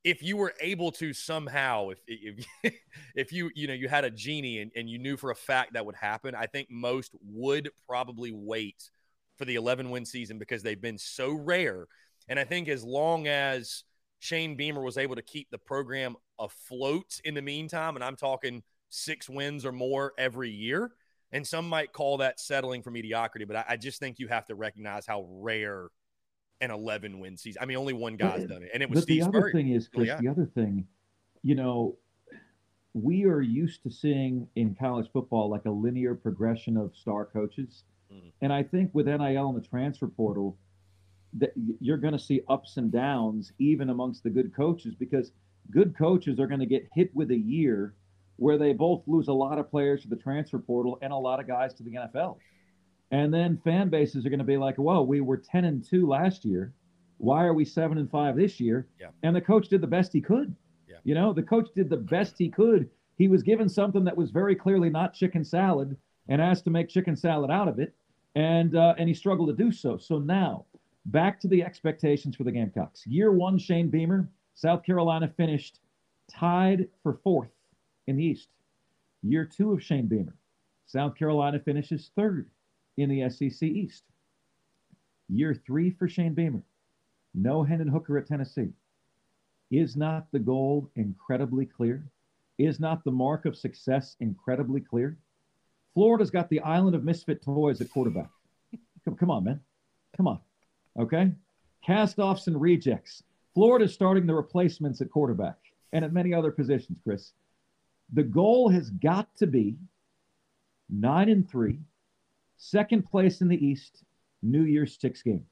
if 0.06 0.22
you 0.22 0.36
were 0.36 0.54
able 0.60 0.92
to 0.92 1.12
somehow, 1.12 1.88
if 1.88 1.98
if, 2.06 2.46
if 3.16 3.32
you 3.32 3.50
you 3.56 3.66
know 3.66 3.74
you 3.74 3.88
had 3.88 4.04
a 4.04 4.10
genie 4.10 4.60
and, 4.60 4.70
and 4.76 4.88
you 4.88 4.98
knew 4.98 5.16
for 5.16 5.32
a 5.32 5.34
fact 5.34 5.72
that 5.72 5.84
would 5.84 5.96
happen, 5.96 6.32
I 6.34 6.46
think 6.46 6.68
most 6.70 7.12
would 7.24 7.70
probably 7.88 8.30
wait 8.32 8.88
for 9.36 9.44
the 9.44 9.56
11 9.56 9.90
win 9.90 10.06
season 10.06 10.38
because 10.38 10.62
they've 10.62 10.80
been 10.80 10.96
so 10.96 11.32
rare. 11.32 11.88
And 12.28 12.38
I 12.38 12.44
think 12.44 12.68
as 12.68 12.84
long 12.84 13.26
as 13.26 13.82
Shane 14.20 14.54
Beamer 14.54 14.80
was 14.80 14.96
able 14.96 15.16
to 15.16 15.22
keep 15.22 15.50
the 15.50 15.58
program 15.58 16.14
afloat 16.38 17.20
in 17.24 17.34
the 17.34 17.42
meantime, 17.42 17.96
and 17.96 18.04
I'm 18.04 18.16
talking 18.16 18.62
six 18.88 19.28
wins 19.28 19.66
or 19.66 19.72
more 19.72 20.12
every 20.16 20.50
year. 20.50 20.92
And 21.32 21.44
some 21.44 21.68
might 21.68 21.92
call 21.92 22.18
that 22.18 22.38
settling 22.38 22.82
for 22.82 22.92
mediocrity, 22.92 23.44
but 23.44 23.56
I, 23.56 23.64
I 23.70 23.76
just 23.76 23.98
think 23.98 24.20
you 24.20 24.28
have 24.28 24.46
to 24.46 24.54
recognize 24.54 25.04
how 25.04 25.26
rare 25.28 25.88
an 26.60 26.70
11 26.70 27.18
win 27.20 27.36
season. 27.36 27.62
I 27.62 27.66
mean, 27.66 27.76
only 27.76 27.92
one 27.92 28.16
guy's 28.16 28.44
done 28.44 28.62
it, 28.62 28.70
and 28.72 28.82
it 28.82 28.88
was 28.90 29.00
but 29.00 29.02
Steve 29.04 29.22
the 29.22 29.28
other 29.28 29.38
Spurrier. 29.40 29.52
thing 29.52 29.72
is, 29.72 29.88
Chris, 29.88 30.06
yeah. 30.08 30.18
the 30.20 30.28
other 30.28 30.46
thing, 30.46 30.86
you 31.42 31.54
know, 31.54 31.96
we 32.94 33.24
are 33.26 33.42
used 33.42 33.82
to 33.82 33.90
seeing 33.90 34.48
in 34.56 34.74
college 34.74 35.10
football 35.12 35.50
like 35.50 35.66
a 35.66 35.70
linear 35.70 36.14
progression 36.14 36.76
of 36.76 36.96
star 36.96 37.26
coaches. 37.26 37.84
Mhm. 38.10 38.32
And 38.40 38.52
I 38.52 38.62
think 38.62 38.94
with 38.94 39.06
NIL 39.06 39.48
and 39.48 39.56
the 39.56 39.66
transfer 39.66 40.08
portal, 40.08 40.56
that 41.34 41.52
you're 41.80 41.98
going 41.98 42.14
to 42.14 42.18
see 42.18 42.40
ups 42.48 42.78
and 42.78 42.90
downs 42.90 43.52
even 43.58 43.90
amongst 43.90 44.22
the 44.22 44.30
good 44.30 44.54
coaches 44.54 44.94
because 44.94 45.32
good 45.70 45.94
coaches 45.94 46.40
are 46.40 46.46
going 46.46 46.60
to 46.60 46.66
get 46.66 46.88
hit 46.94 47.14
with 47.14 47.30
a 47.30 47.36
year 47.36 47.94
where 48.36 48.56
they 48.56 48.72
both 48.72 49.02
lose 49.06 49.28
a 49.28 49.32
lot 49.32 49.58
of 49.58 49.70
players 49.70 50.02
to 50.02 50.08
the 50.08 50.16
transfer 50.16 50.58
portal 50.58 50.98
and 51.02 51.12
a 51.12 51.16
lot 51.16 51.38
of 51.40 51.46
guys 51.46 51.74
to 51.74 51.82
the 51.82 51.90
NFL. 51.90 52.38
And 53.10 53.32
then 53.32 53.56
fan 53.58 53.88
bases 53.88 54.26
are 54.26 54.30
going 54.30 54.40
to 54.40 54.44
be 54.44 54.56
like, 54.56 54.76
"Whoa, 54.76 55.02
we 55.02 55.20
were 55.20 55.36
10 55.36 55.64
and 55.64 55.84
2 55.84 56.06
last 56.06 56.44
year. 56.44 56.72
Why 57.18 57.44
are 57.44 57.54
we 57.54 57.64
7 57.64 57.98
and 57.98 58.10
5 58.10 58.36
this 58.36 58.58
year?" 58.60 58.88
Yeah. 59.00 59.08
And 59.22 59.34
the 59.34 59.40
coach 59.40 59.68
did 59.68 59.80
the 59.80 59.86
best 59.86 60.12
he 60.12 60.20
could. 60.20 60.54
Yeah. 60.88 60.96
You 61.04 61.14
know, 61.14 61.32
the 61.32 61.42
coach 61.42 61.68
did 61.74 61.88
the 61.88 61.96
best 61.96 62.36
he 62.38 62.48
could. 62.48 62.90
He 63.16 63.28
was 63.28 63.42
given 63.42 63.68
something 63.68 64.04
that 64.04 64.16
was 64.16 64.30
very 64.30 64.54
clearly 64.54 64.90
not 64.90 65.14
chicken 65.14 65.44
salad 65.44 65.96
and 66.28 66.42
asked 66.42 66.64
to 66.64 66.70
make 66.70 66.88
chicken 66.88 67.16
salad 67.16 67.50
out 67.50 67.68
of 67.68 67.78
it, 67.78 67.94
and 68.34 68.76
uh, 68.76 68.94
and 68.98 69.08
he 69.08 69.14
struggled 69.14 69.48
to 69.48 69.64
do 69.64 69.70
so. 69.70 69.96
So 69.96 70.18
now, 70.18 70.66
back 71.06 71.40
to 71.40 71.48
the 71.48 71.62
expectations 71.62 72.36
for 72.36 72.44
the 72.44 72.52
Gamecocks. 72.52 73.06
Year 73.06 73.32
one, 73.32 73.58
Shane 73.58 73.88
Beamer, 73.88 74.28
South 74.54 74.82
Carolina 74.82 75.28
finished 75.28 75.80
tied 76.28 76.88
for 77.02 77.14
fourth 77.22 77.52
in 78.06 78.16
the 78.16 78.24
East. 78.24 78.48
Year 79.22 79.44
two 79.44 79.72
of 79.72 79.82
Shane 79.82 80.06
Beamer, 80.06 80.34
South 80.86 81.14
Carolina 81.14 81.58
finishes 81.60 82.10
third 82.16 82.50
in 82.96 83.08
the 83.08 83.28
SEC 83.30 83.62
East. 83.62 84.04
Year 85.28 85.54
three 85.54 85.90
for 85.90 86.08
Shane 86.08 86.34
Beamer, 86.34 86.62
no 87.34 87.62
Hendon 87.62 87.88
Hooker 87.88 88.16
at 88.18 88.26
Tennessee. 88.26 88.72
Is 89.70 89.96
not 89.96 90.30
the 90.30 90.38
goal 90.38 90.88
incredibly 90.94 91.66
clear? 91.66 92.04
Is 92.58 92.78
not 92.78 93.04
the 93.04 93.10
mark 93.10 93.44
of 93.44 93.56
success 93.56 94.16
incredibly 94.20 94.80
clear? 94.80 95.18
Florida's 95.94 96.30
got 96.30 96.48
the 96.48 96.60
island 96.60 96.94
of 96.94 97.04
misfit 97.04 97.42
toys 97.42 97.80
at 97.80 97.90
quarterback. 97.90 98.30
Come, 99.04 99.16
come 99.16 99.30
on, 99.30 99.44
man. 99.44 99.60
Come 100.16 100.28
on. 100.28 100.38
Okay? 100.98 101.32
Cast 101.84 102.18
offs 102.18 102.46
and 102.46 102.60
rejects. 102.60 103.22
Florida's 103.54 103.94
starting 103.94 104.26
the 104.26 104.34
replacements 104.34 105.00
at 105.00 105.10
quarterback 105.10 105.56
and 105.92 106.04
at 106.04 106.12
many 106.12 106.34
other 106.34 106.50
positions, 106.50 106.98
Chris. 107.02 107.32
The 108.12 108.22
goal 108.22 108.68
has 108.68 108.90
got 108.90 109.34
to 109.36 109.46
be 109.46 109.76
nine 110.90 111.28
and 111.28 111.48
three, 111.48 111.78
second 112.56 113.04
place 113.04 113.40
in 113.40 113.48
the 113.48 113.66
East, 113.66 114.04
New 114.42 114.62
Year's 114.62 114.98
six 115.00 115.22
game. 115.22 115.44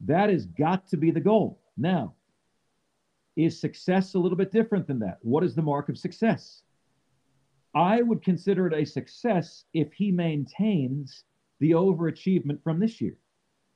That 0.00 0.30
has 0.30 0.46
got 0.46 0.86
to 0.88 0.96
be 0.96 1.10
the 1.10 1.20
goal. 1.20 1.60
Now, 1.76 2.14
is 3.36 3.60
success 3.60 4.14
a 4.14 4.18
little 4.18 4.36
bit 4.36 4.50
different 4.50 4.86
than 4.86 4.98
that? 5.00 5.18
What 5.22 5.44
is 5.44 5.54
the 5.54 5.62
mark 5.62 5.88
of 5.88 5.98
success? 5.98 6.62
I 7.74 8.02
would 8.02 8.22
consider 8.22 8.66
it 8.66 8.74
a 8.74 8.84
success 8.84 9.64
if 9.74 9.92
he 9.92 10.10
maintains 10.10 11.24
the 11.60 11.72
overachievement 11.72 12.62
from 12.62 12.80
this 12.80 13.00
year. 13.00 13.16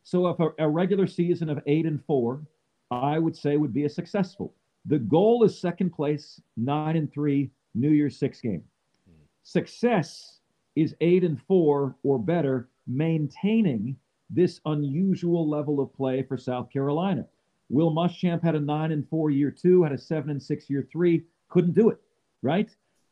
So 0.03 0.27
if 0.29 0.41
a, 0.41 0.51
a 0.59 0.69
regular 0.69 1.07
season 1.07 1.49
of 1.49 1.61
eight 1.67 1.87
and 1.87 2.05
four, 2.05 2.43
I 2.91 3.19
would 3.19 3.37
say 3.37 3.57
would 3.57 3.73
be 3.73 3.85
a 3.85 3.89
successful. 3.89 4.55
The 4.87 4.99
goal 4.99 5.45
is 5.45 5.61
second 5.61 5.91
place, 5.91 6.41
nine 6.57 6.97
and 6.97 7.13
three, 7.13 7.51
New 7.75 7.91
Year's 7.91 8.19
six 8.19 8.41
game. 8.41 8.65
Hmm. 9.09 9.23
Success 9.45 10.41
is 10.77 10.95
eight 11.01 11.25
and 11.25 11.41
four 11.43 11.97
or 12.03 12.19
better, 12.19 12.69
maintaining 12.87 13.97
this 14.31 14.61
unusual 14.65 15.49
level 15.49 15.81
of 15.81 15.93
play 15.95 16.23
for 16.23 16.37
South 16.37 16.71
Carolina. 16.71 17.27
Will 17.69 17.93
Muschamp 17.93 18.43
had 18.43 18.55
a 18.55 18.61
nine 18.61 18.93
and 18.93 19.09
four 19.09 19.31
year 19.31 19.51
two, 19.51 19.83
had 19.83 19.93
a 19.93 19.99
seven 19.99 20.31
and 20.31 20.43
six 20.43 20.69
year 20.69 20.87
three, 20.91 21.25
couldn't 21.49 21.75
do 21.75 21.91
it, 21.91 22.01
right? 22.43 22.71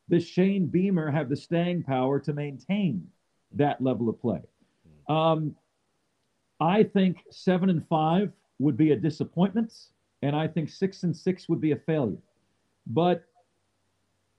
Does 0.09 0.27
Shane 0.27 0.67
Beamer 0.67 1.09
have 1.09 1.29
the 1.29 1.35
staying 1.35 1.83
power 1.83 2.19
to 2.19 2.33
maintain 2.33 3.07
that 3.53 3.81
level 3.81 4.09
of 4.09 4.19
play? 4.19 4.41
Um, 5.09 5.55
I 6.59 6.83
think 6.83 7.23
seven 7.31 7.69
and 7.69 7.87
five 7.87 8.31
would 8.59 8.77
be 8.77 8.91
a 8.91 8.95
disappointment, 8.95 9.73
and 10.21 10.35
I 10.35 10.47
think 10.47 10.69
six 10.69 11.03
and 11.03 11.15
six 11.15 11.49
would 11.49 11.61
be 11.61 11.71
a 11.71 11.75
failure. 11.75 12.21
But 12.87 13.25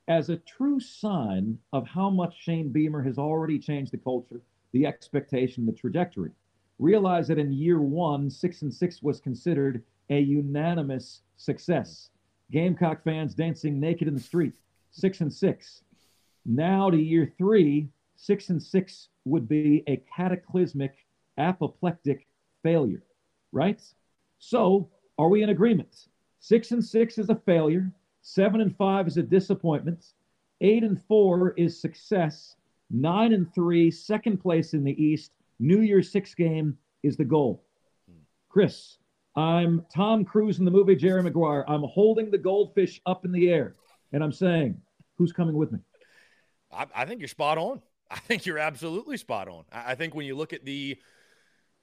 as 0.08 0.28
a 0.28 0.36
true 0.36 0.80
sign 0.80 1.58
of 1.72 1.86
how 1.86 2.10
much 2.10 2.42
Shane 2.42 2.70
Beamer 2.70 3.02
has 3.02 3.18
already 3.18 3.58
changed 3.58 3.92
the 3.92 3.98
culture, 3.98 4.40
the 4.72 4.86
expectation, 4.86 5.66
the 5.66 5.72
trajectory, 5.72 6.30
realize 6.78 7.28
that 7.28 7.38
in 7.38 7.52
year 7.52 7.80
one, 7.80 8.28
six 8.28 8.62
and 8.62 8.72
six 8.72 9.02
was 9.02 9.20
considered 9.20 9.82
a 10.10 10.18
unanimous 10.18 11.22
success. 11.36 12.10
Gamecock 12.50 13.02
fans 13.04 13.34
dancing 13.34 13.78
naked 13.80 14.08
in 14.08 14.14
the 14.14 14.20
street. 14.20 14.52
Six 14.90 15.20
and 15.20 15.32
six. 15.32 15.82
Now 16.44 16.90
to 16.90 16.96
year 16.96 17.32
three, 17.38 17.88
six 18.16 18.50
and 18.50 18.62
six 18.62 19.08
would 19.24 19.48
be 19.48 19.82
a 19.86 20.02
cataclysmic, 20.14 20.96
apoplectic 21.38 22.26
failure, 22.62 23.02
right? 23.52 23.80
So, 24.38 24.88
are 25.18 25.28
we 25.28 25.42
in 25.42 25.50
agreement? 25.50 26.08
Six 26.40 26.72
and 26.72 26.84
six 26.84 27.16
is 27.16 27.30
a 27.30 27.36
failure. 27.36 27.90
Seven 28.22 28.60
and 28.60 28.74
five 28.76 29.08
is 29.08 29.16
a 29.16 29.22
disappointment. 29.22 30.12
Eight 30.60 30.84
and 30.84 31.00
four 31.02 31.54
is 31.56 31.80
success. 31.80 32.54
Nine 32.90 33.32
and 33.32 33.52
three, 33.52 33.90
second 33.90 34.38
place 34.38 34.74
in 34.74 34.84
the 34.84 35.02
East. 35.02 35.32
New 35.58 35.80
Year's 35.80 36.10
Six 36.10 36.34
game 36.34 36.78
is 37.02 37.16
the 37.16 37.24
goal. 37.24 37.64
Chris, 38.48 38.98
I'm 39.34 39.84
Tom 39.92 40.24
Cruise 40.24 40.58
in 40.58 40.64
the 40.64 40.70
movie 40.70 40.94
Jerry 40.94 41.22
Maguire. 41.22 41.64
I'm 41.66 41.82
holding 41.82 42.30
the 42.30 42.38
goldfish 42.38 43.00
up 43.06 43.24
in 43.24 43.32
the 43.32 43.48
air, 43.48 43.74
and 44.12 44.22
I'm 44.22 44.32
saying, 44.32 44.80
who's 45.18 45.32
coming 45.32 45.56
with 45.56 45.72
me? 45.72 45.80
I, 46.70 46.86
I 46.94 47.04
think 47.06 47.20
you're 47.20 47.28
spot 47.28 47.58
on. 47.58 47.82
I 48.10 48.18
think 48.18 48.44
you're 48.44 48.58
absolutely 48.58 49.16
spot 49.16 49.48
on. 49.48 49.64
I, 49.72 49.92
I 49.92 49.94
think 49.94 50.14
when 50.14 50.26
you 50.26 50.36
look 50.36 50.52
at 50.52 50.64
the 50.64 50.98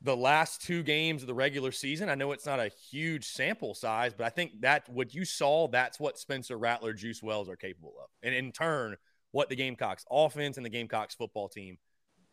the 0.01 0.15
last 0.15 0.61
two 0.61 0.81
games 0.81 1.21
of 1.21 1.27
the 1.27 1.33
regular 1.33 1.71
season, 1.71 2.09
I 2.09 2.15
know 2.15 2.31
it's 2.31 2.45
not 2.45 2.59
a 2.59 2.71
huge 2.89 3.25
sample 3.25 3.73
size, 3.73 4.13
but 4.13 4.25
I 4.25 4.29
think 4.29 4.61
that 4.61 4.87
what 4.87 5.13
you 5.13 5.25
saw, 5.25 5.67
that's 5.67 5.99
what 5.99 6.17
Spencer 6.17 6.57
Rattler, 6.57 6.93
Juice 6.93 7.21
Wells 7.21 7.49
are 7.49 7.57
capable 7.57 7.93
of. 8.01 8.09
And 8.23 8.33
in 8.33 8.51
turn, 8.51 8.95
what 9.31 9.49
the 9.49 9.55
Gamecocks 9.55 10.05
offense 10.09 10.57
and 10.57 10.65
the 10.65 10.69
Gamecocks 10.69 11.15
football 11.15 11.49
team 11.49 11.77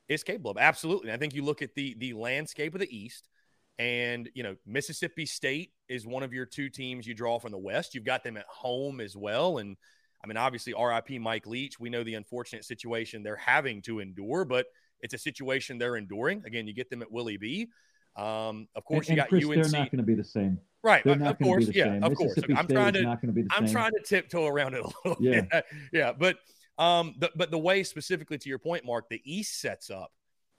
is 0.09 0.23
capable 0.23 0.53
of. 0.53 0.59
Absolutely. 0.59 1.09
And 1.09 1.17
I 1.17 1.19
think 1.19 1.35
you 1.35 1.45
look 1.45 1.63
at 1.63 1.75
the 1.75 1.97
the 1.99 2.13
landscape 2.13 2.75
of 2.75 2.81
the 2.81 2.97
East, 2.97 3.29
and 3.79 4.31
you 4.35 4.43
know 4.43 4.57
Mississippi 4.65 5.27
State 5.27 5.73
is 5.89 6.07
one 6.07 6.23
of 6.23 6.33
your 6.33 6.47
two 6.47 6.69
teams 6.69 7.07
you 7.07 7.15
draw 7.15 7.39
from 7.39 7.53
the 7.53 7.59
West. 7.59 7.95
You've 7.95 8.05
got 8.05 8.23
them 8.23 8.37
at 8.37 8.47
home 8.47 9.01
as 9.01 9.17
well, 9.17 9.59
and 9.59 9.77
I 10.23 10.27
mean 10.27 10.37
obviously 10.37 10.75
RIP 10.75 11.21
Mike 11.21 11.47
Leach. 11.47 11.81
We 11.81 11.91
know 11.91 12.05
the 12.05 12.15
unfortunate 12.15 12.65
situation 12.65 13.23
they're 13.23 13.37
having 13.37 13.83
to 13.83 14.01
endure, 14.01 14.45
but 14.45 14.67
it's 15.01 15.15
a 15.15 15.19
situation 15.19 15.79
they're 15.79 15.97
enduring. 15.97 16.43
Again, 16.47 16.67
you 16.67 16.75
get 16.75 16.91
them 16.91 17.03
at 17.03 17.11
Willie 17.11 17.37
B. 17.37 17.69
Um, 18.17 18.69
of 18.75 18.85
course, 18.85 19.09
and, 19.09 19.17
you 19.17 19.23
got 19.23 19.29
Chris, 19.29 19.45
UNC. 19.45 19.55
They're 19.55 19.81
not 19.81 19.91
going 19.91 19.99
to 19.99 20.03
be 20.03 20.15
the 20.15 20.25
same. 20.25 20.59
Right. 20.83 21.05
They're 21.05 21.15
of, 21.15 21.21
not 21.21 21.33
of 21.33 21.39
course. 21.39 21.69
Yeah. 21.75 21.85
Same. 21.85 22.05
Of 22.05 22.15
course. 22.15 22.35
I'm 22.37 22.65
State 22.67 22.75
trying 22.75 22.93
to. 22.95 23.03
not 23.03 23.21
be 23.21 23.43
the 23.43 23.49
I'm 23.51 23.67
same. 23.67 23.75
trying 23.75 23.93
to 23.93 24.01
tiptoe 24.03 24.47
around 24.47 24.75
it 24.75 24.81
a 24.81 24.91
little 25.05 25.23
Yeah. 25.23 25.43
bit. 25.43 25.65
yeah. 25.93 26.13
But 26.13 26.39
um, 26.79 27.15
the, 27.19 27.31
but 27.35 27.51
the 27.51 27.59
way 27.59 27.83
specifically 27.83 28.39
to 28.39 28.49
your 28.49 28.59
point, 28.59 28.85
Mark, 28.85 29.09
the 29.09 29.21
East 29.25 29.61
sets 29.61 29.91
up. 29.91 30.13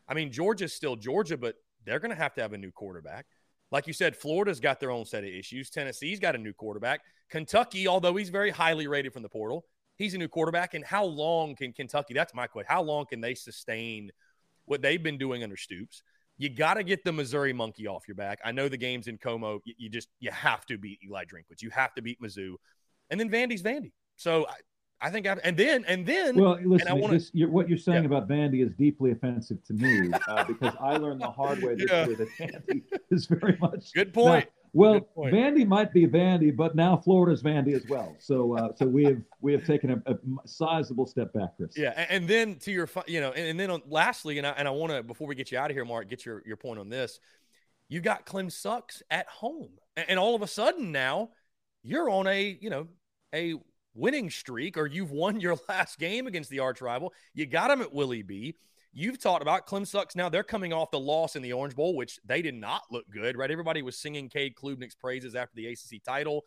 I 0.08 0.14
mean, 0.14 0.32
Georgia's 0.32 0.74
still 0.74 0.96
Georgia, 0.96 1.38
but 1.38 1.56
they're 1.86 2.00
going 2.00 2.12
to 2.12 2.18
have 2.18 2.34
to 2.36 2.42
have 2.42 2.54
a 2.54 2.58
new 2.58 2.72
quarterback. 2.72 3.26
Like 3.72 3.88
you 3.88 3.94
said, 3.94 4.16
Florida's 4.16 4.60
got 4.60 4.80
their 4.80 4.92
own 4.92 5.06
set 5.06 5.24
of 5.24 5.30
issues. 5.30 5.70
Tennessee's 5.70 6.20
got 6.20 6.36
a 6.36 6.38
new 6.38 6.54
quarterback. 6.54 7.02
Kentucky, 7.30 7.88
although 7.88 8.16
he's 8.16 8.30
very 8.30 8.50
highly 8.50 8.88
rated 8.88 9.12
from 9.14 9.24
the 9.24 9.30
portal, 9.30 9.66
he's 9.98 10.14
a 10.14 10.18
new 10.18 10.30
quarterback. 10.30 10.74
And 10.74 10.86
how 10.86 11.04
long 11.04 11.56
can 11.56 11.74
Kentucky? 11.74 12.14
That's 12.14 12.34
my 12.34 12.48
question. 12.48 12.68
How 12.70 12.82
long 12.82 13.06
can 13.06 13.20
they 13.20 13.36
sustain 13.36 14.12
what 14.68 14.82
they've 14.82 15.02
been 15.02 15.18
doing 15.18 15.44
under 15.44 15.58
Stoops? 15.58 16.04
You 16.38 16.50
got 16.50 16.76
to 16.76 16.84
get 16.84 17.04
the 17.04 17.12
Missouri 17.12 17.52
monkey 17.52 17.88
off 17.88 18.08
your 18.08 18.14
back. 18.14 18.40
I 18.46 18.52
know 18.52 18.70
the 18.70 18.78
games 18.78 19.08
in 19.08 19.18
Como. 19.18 19.60
You, 19.66 19.74
you 19.78 19.90
just 19.90 20.08
you 20.20 20.30
have 20.30 20.66
to 20.68 20.78
beat 20.78 21.00
Eli 21.04 21.24
Drinkwitz. 21.26 21.62
You 21.64 21.72
have 21.72 21.96
to 21.96 22.02
beat 22.04 22.22
Mizzou, 22.22 22.54
and 23.10 23.20
then 23.20 23.30
Vandy's 23.32 23.64
Vandy. 23.64 23.92
So 24.18 24.46
I, 24.48 25.08
I 25.08 25.10
think, 25.10 25.26
I, 25.28 25.38
and 25.44 25.58
then 25.58 25.84
and 25.88 26.06
then 26.06 26.36
Well, 26.36 26.60
listen, 26.64 26.88
I 26.90 26.94
wanna- 26.94 27.14
this, 27.14 27.32
you're, 27.34 27.50
what 27.50 27.68
you're 27.70 27.78
saying 27.78 28.04
Yeah. 28.04 28.18
about 28.18 28.28
Vandy 28.28 28.64
is 28.66 28.72
deeply 28.74 29.12
offensive 29.12 29.64
to 29.66 29.74
me 29.74 30.12
uh, 30.28 30.44
because 30.44 30.74
I 30.80 30.98
learned 30.98 31.22
the 31.22 31.30
hard 31.32 31.62
way 31.64 31.74
this 31.76 31.90
Yeah. 31.90 32.06
year 32.08 32.16
that 32.16 32.30
Vandy 32.40 32.84
is 33.12 33.26
very 33.26 33.58
much. 33.60 33.94
good 33.94 34.14
point. 34.14 34.48
Well, 34.74 35.08
Vandy 35.18 35.66
might 35.66 35.94
be 35.94 36.06
Vandy, 36.06 36.56
but 36.56 36.76
now 36.76 36.98
Florida's 36.98 37.42
Vandy 37.42 37.74
as 37.74 37.86
well. 37.88 38.16
So, 38.20 38.58
uh, 38.58 38.70
so 38.76 38.86
we 38.86 39.06
have 39.06 39.22
we 39.42 39.52
have 39.54 39.66
taken 39.66 39.92
a, 39.92 40.12
a 40.12 40.18
sizable 40.46 41.06
step 41.06 41.34
back, 41.34 41.58
Chris. 41.58 41.74
Yeah, 41.76 42.06
and, 42.10 42.28
then 42.28 42.56
to 42.58 42.72
your, 42.72 42.90
you 43.08 43.22
know, 43.22 43.32
and, 43.32 43.48
and 43.48 43.60
then 43.60 43.70
on, 43.70 43.82
lastly, 43.88 44.38
and 44.38 44.46
I, 44.46 44.52
and 44.52 44.68
I 44.68 44.72
want 44.72 44.92
to 44.94 45.04
before 45.04 45.28
we 45.28 45.36
get 45.36 45.52
you 45.52 45.58
out 45.58 45.72
of 45.72 45.76
here, 45.76 45.86
Mark, 45.86 46.10
get 46.10 46.26
your 46.26 46.44
your 46.46 46.58
point 46.58 46.80
on 46.80 46.90
this. 46.90 47.20
You 47.90 48.02
got 48.02 48.26
Clem 48.26 48.50
Sucks 48.50 49.02
at 49.10 49.28
home, 49.28 49.72
and, 49.96 50.10
and 50.10 50.20
all 50.20 50.36
of 50.36 50.42
a 50.42 50.48
sudden 50.48 50.92
now 50.92 51.30
you're 51.84 52.10
on 52.10 52.28
a 52.28 52.58
you 52.62 52.70
know 52.70 52.88
a 53.34 53.56
winning 53.96 54.30
streak, 54.30 54.78
or 54.78 54.86
you've 54.86 55.12
won 55.12 55.40
your 55.40 55.58
last 55.70 55.98
game 55.98 56.28
against 56.28 56.50
the 56.50 56.60
arch 56.60 56.82
rival. 56.82 57.14
You 57.34 57.46
got 57.46 57.70
them 57.70 57.82
at 57.82 57.94
Willie 57.94 58.24
B. 58.24 58.56
You've 58.94 59.20
talked 59.20 59.42
about 59.42 59.68
Clem 59.68 59.86
Sucks 59.86 60.16
now. 60.16 60.28
They're 60.30 60.44
coming 60.44 60.74
off 60.74 60.92
the 60.92 61.00
loss 61.00 61.36
in 61.36 61.42
the 61.44 61.54
Orange 61.54 61.76
Bowl, 61.76 61.96
which 61.96 62.20
they 62.26 62.42
did 62.42 62.56
not 62.56 62.82
look 62.90 63.06
good, 63.10 63.38
right? 63.38 63.52
Everybody 63.52 63.82
was 63.82 63.98
singing 63.98 64.30
Cade 64.30 64.56
Klubnik's 64.56 64.96
praises 64.96 65.36
after 65.36 65.56
the 65.56 65.68
ACC 65.68 66.04
title. 66.04 66.46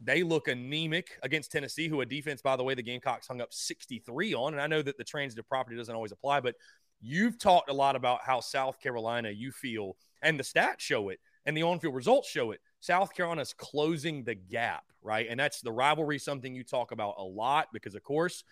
They 0.00 0.22
look 0.22 0.48
anemic 0.48 1.18
against 1.22 1.52
Tennessee, 1.52 1.88
who 1.88 2.00
a 2.00 2.06
defense, 2.06 2.42
by 2.42 2.56
the 2.56 2.64
way, 2.64 2.74
the 2.74 2.82
Gamecocks 2.82 3.28
hung 3.28 3.40
up 3.40 3.52
63 3.52 4.34
on. 4.34 4.54
And 4.54 4.60
I 4.60 4.66
know 4.66 4.82
that 4.82 4.98
the 4.98 5.04
transitive 5.04 5.48
property 5.48 5.76
doesn't 5.76 5.94
always 5.94 6.12
apply, 6.12 6.40
but 6.40 6.56
you've 7.00 7.38
talked 7.38 7.70
a 7.70 7.74
lot 7.74 7.96
about 7.96 8.22
how 8.22 8.40
South 8.40 8.80
Carolina 8.80 9.30
you 9.30 9.52
feel, 9.52 9.96
and 10.22 10.38
the 10.38 10.44
stats 10.44 10.80
show 10.80 11.10
it, 11.10 11.20
and 11.46 11.56
the 11.56 11.62
on 11.62 11.78
field 11.78 11.94
results 11.94 12.28
show 12.28 12.50
it. 12.50 12.60
South 12.80 13.14
Carolina's 13.14 13.54
closing 13.54 14.24
the 14.24 14.34
gap, 14.34 14.84
right? 15.00 15.26
And 15.30 15.38
that's 15.38 15.60
the 15.60 15.72
rivalry, 15.72 16.18
something 16.18 16.54
you 16.54 16.64
talk 16.64 16.90
about 16.90 17.14
a 17.18 17.22
lot 17.22 17.68
because, 17.72 17.94
of 17.94 18.02
course, 18.02 18.42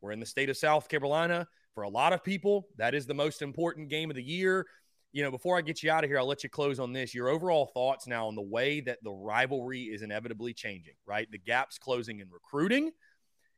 we're 0.00 0.12
in 0.12 0.20
the 0.20 0.26
state 0.26 0.50
of 0.50 0.56
South 0.56 0.88
Carolina. 0.88 1.48
For 1.74 1.82
a 1.82 1.88
lot 1.88 2.12
of 2.12 2.22
people, 2.22 2.68
that 2.76 2.94
is 2.94 3.06
the 3.06 3.14
most 3.14 3.42
important 3.42 3.88
game 3.88 4.10
of 4.10 4.16
the 4.16 4.22
year. 4.22 4.66
You 5.12 5.22
know, 5.22 5.30
before 5.30 5.58
I 5.58 5.60
get 5.60 5.82
you 5.82 5.90
out 5.90 6.04
of 6.04 6.10
here, 6.10 6.18
I'll 6.18 6.26
let 6.26 6.42
you 6.42 6.48
close 6.48 6.78
on 6.78 6.92
this. 6.92 7.14
Your 7.14 7.28
overall 7.28 7.66
thoughts 7.66 8.06
now 8.06 8.28
on 8.28 8.34
the 8.34 8.42
way 8.42 8.80
that 8.80 9.02
the 9.02 9.10
rivalry 9.10 9.82
is 9.82 10.02
inevitably 10.02 10.54
changing, 10.54 10.94
right? 11.06 11.30
The 11.30 11.38
gap's 11.38 11.78
closing 11.78 12.20
in 12.20 12.28
recruiting. 12.30 12.92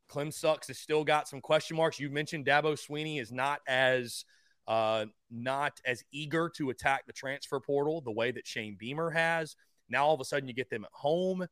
Clem 0.08 0.30
Sucks 0.30 0.68
has 0.68 0.78
still 0.78 1.04
got 1.04 1.28
some 1.28 1.40
question 1.40 1.76
marks. 1.76 1.98
You 1.98 2.10
mentioned 2.10 2.46
Dabo 2.46 2.74
Swinney 2.74 3.20
is 3.20 3.32
not 3.32 3.60
as 3.66 4.24
uh, 4.66 5.06
not 5.30 5.80
as 5.84 6.02
eager 6.12 6.48
to 6.56 6.70
attack 6.70 7.06
the 7.06 7.12
transfer 7.12 7.60
portal 7.60 8.00
the 8.00 8.10
way 8.10 8.30
that 8.30 8.46
Shane 8.46 8.76
Beamer 8.78 9.10
has. 9.10 9.56
Now 9.88 10.06
all 10.06 10.14
of 10.14 10.20
a 10.20 10.24
sudden 10.24 10.48
you 10.48 10.54
get 10.54 10.70
them 10.70 10.84
at 10.84 10.90
home. 10.92 11.46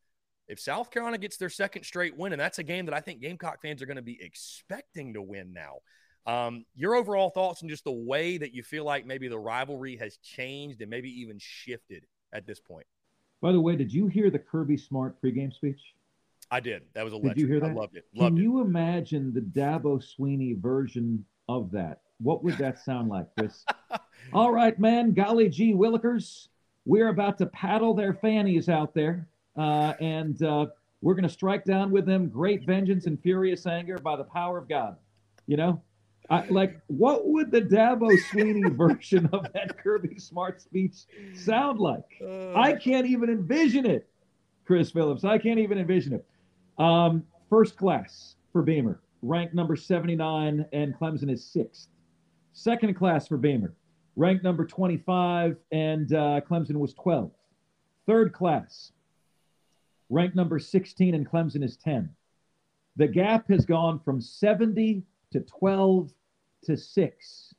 If 0.48 0.58
South 0.58 0.90
Carolina 0.90 1.18
gets 1.18 1.36
their 1.36 1.48
second 1.48 1.84
straight 1.84 2.16
win, 2.16 2.32
and 2.32 2.40
that's 2.40 2.58
a 2.58 2.62
game 2.62 2.86
that 2.86 2.94
I 2.94 3.00
think 3.00 3.20
Gamecock 3.20 3.62
fans 3.62 3.80
are 3.82 3.86
going 3.86 3.96
to 3.96 4.02
be 4.02 4.18
expecting 4.20 5.14
to 5.14 5.22
win 5.22 5.52
now. 5.52 5.76
Um, 6.26 6.64
your 6.76 6.94
overall 6.94 7.30
thoughts 7.30 7.62
on 7.62 7.68
just 7.68 7.84
the 7.84 7.92
way 7.92 8.38
that 8.38 8.54
you 8.54 8.62
feel 8.62 8.84
like 8.84 9.06
maybe 9.06 9.28
the 9.28 9.38
rivalry 9.38 9.96
has 9.96 10.18
changed 10.18 10.80
and 10.80 10.88
maybe 10.88 11.10
even 11.20 11.38
shifted 11.38 12.06
at 12.32 12.46
this 12.46 12.60
point. 12.60 12.86
By 13.40 13.52
the 13.52 13.60
way, 13.60 13.74
did 13.74 13.92
you 13.92 14.06
hear 14.06 14.30
the 14.30 14.38
Kirby 14.38 14.76
Smart 14.76 15.20
pregame 15.20 15.52
speech? 15.52 15.80
I 16.50 16.60
did. 16.60 16.82
That 16.94 17.02
was 17.02 17.12
electric. 17.12 17.36
Did 17.36 17.40
you 17.40 17.48
hear 17.48 17.64
I 17.64 17.68
that? 17.68 17.76
loved 17.76 17.96
it. 17.96 18.04
Can 18.16 18.36
it. 18.36 18.42
you 18.42 18.60
imagine 18.60 19.32
the 19.32 19.40
Dabo 19.40 20.02
Swinney 20.02 20.60
version 20.60 21.24
of 21.48 21.70
that? 21.72 22.02
What 22.20 22.44
would 22.44 22.56
that 22.58 22.78
sound 22.78 23.08
like, 23.08 23.26
Chris? 23.36 23.64
All 24.32 24.52
right, 24.52 24.78
man. 24.78 25.12
Golly 25.12 25.48
gee, 25.48 25.74
Willikers, 25.74 26.48
we're 26.84 27.08
about 27.08 27.38
to 27.38 27.46
paddle 27.46 27.94
their 27.94 28.14
fannies 28.14 28.68
out 28.68 28.94
there, 28.94 29.26
uh, 29.56 29.94
and 30.00 30.40
uh, 30.42 30.66
we're 31.00 31.14
going 31.14 31.24
to 31.24 31.28
strike 31.28 31.64
down 31.64 31.90
with 31.90 32.06
them 32.06 32.28
great 32.28 32.64
vengeance 32.64 33.06
and 33.06 33.20
furious 33.20 33.66
anger 33.66 33.98
by 33.98 34.14
the 34.14 34.24
power 34.24 34.58
of 34.58 34.68
God. 34.68 34.96
You 35.46 35.56
know, 35.56 35.82
I, 36.32 36.46
like 36.48 36.80
what 36.86 37.28
would 37.28 37.50
the 37.50 37.60
Dabo 37.60 38.10
Swinney 38.30 38.74
version 38.76 39.28
of 39.34 39.52
that 39.52 39.76
Kirby 39.76 40.18
Smart 40.18 40.62
speech 40.62 41.04
sound 41.34 41.78
like? 41.78 42.06
Uh, 42.22 42.54
I 42.54 42.72
can't 42.72 43.06
even 43.06 43.28
envision 43.28 43.84
it, 43.84 44.08
Chris 44.64 44.90
Phillips. 44.90 45.24
I 45.24 45.36
can't 45.36 45.58
even 45.58 45.76
envision 45.76 46.14
it. 46.14 46.26
Um, 46.82 47.24
first 47.50 47.76
class 47.76 48.36
for 48.50 48.62
Beamer, 48.62 49.02
ranked 49.20 49.52
number 49.52 49.76
79, 49.76 50.64
and 50.72 50.98
Clemson 50.98 51.30
is 51.30 51.44
sixth. 51.44 51.88
Second 52.54 52.94
class 52.94 53.28
for 53.28 53.36
Beamer, 53.36 53.74
ranked 54.16 54.42
number 54.42 54.64
25, 54.64 55.58
and 55.70 56.14
uh, 56.14 56.40
Clemson 56.48 56.76
was 56.76 56.94
12. 56.94 57.30
Third 58.06 58.32
class, 58.32 58.92
ranked 60.08 60.34
number 60.34 60.58
16, 60.58 61.14
and 61.14 61.30
Clemson 61.30 61.62
is 61.62 61.76
10. 61.76 62.08
The 62.96 63.08
gap 63.08 63.50
has 63.50 63.66
gone 63.66 64.00
from 64.00 64.22
70 64.22 65.02
to 65.32 65.40
12 65.40 66.10
to 66.64 66.76
6. 66.76 67.54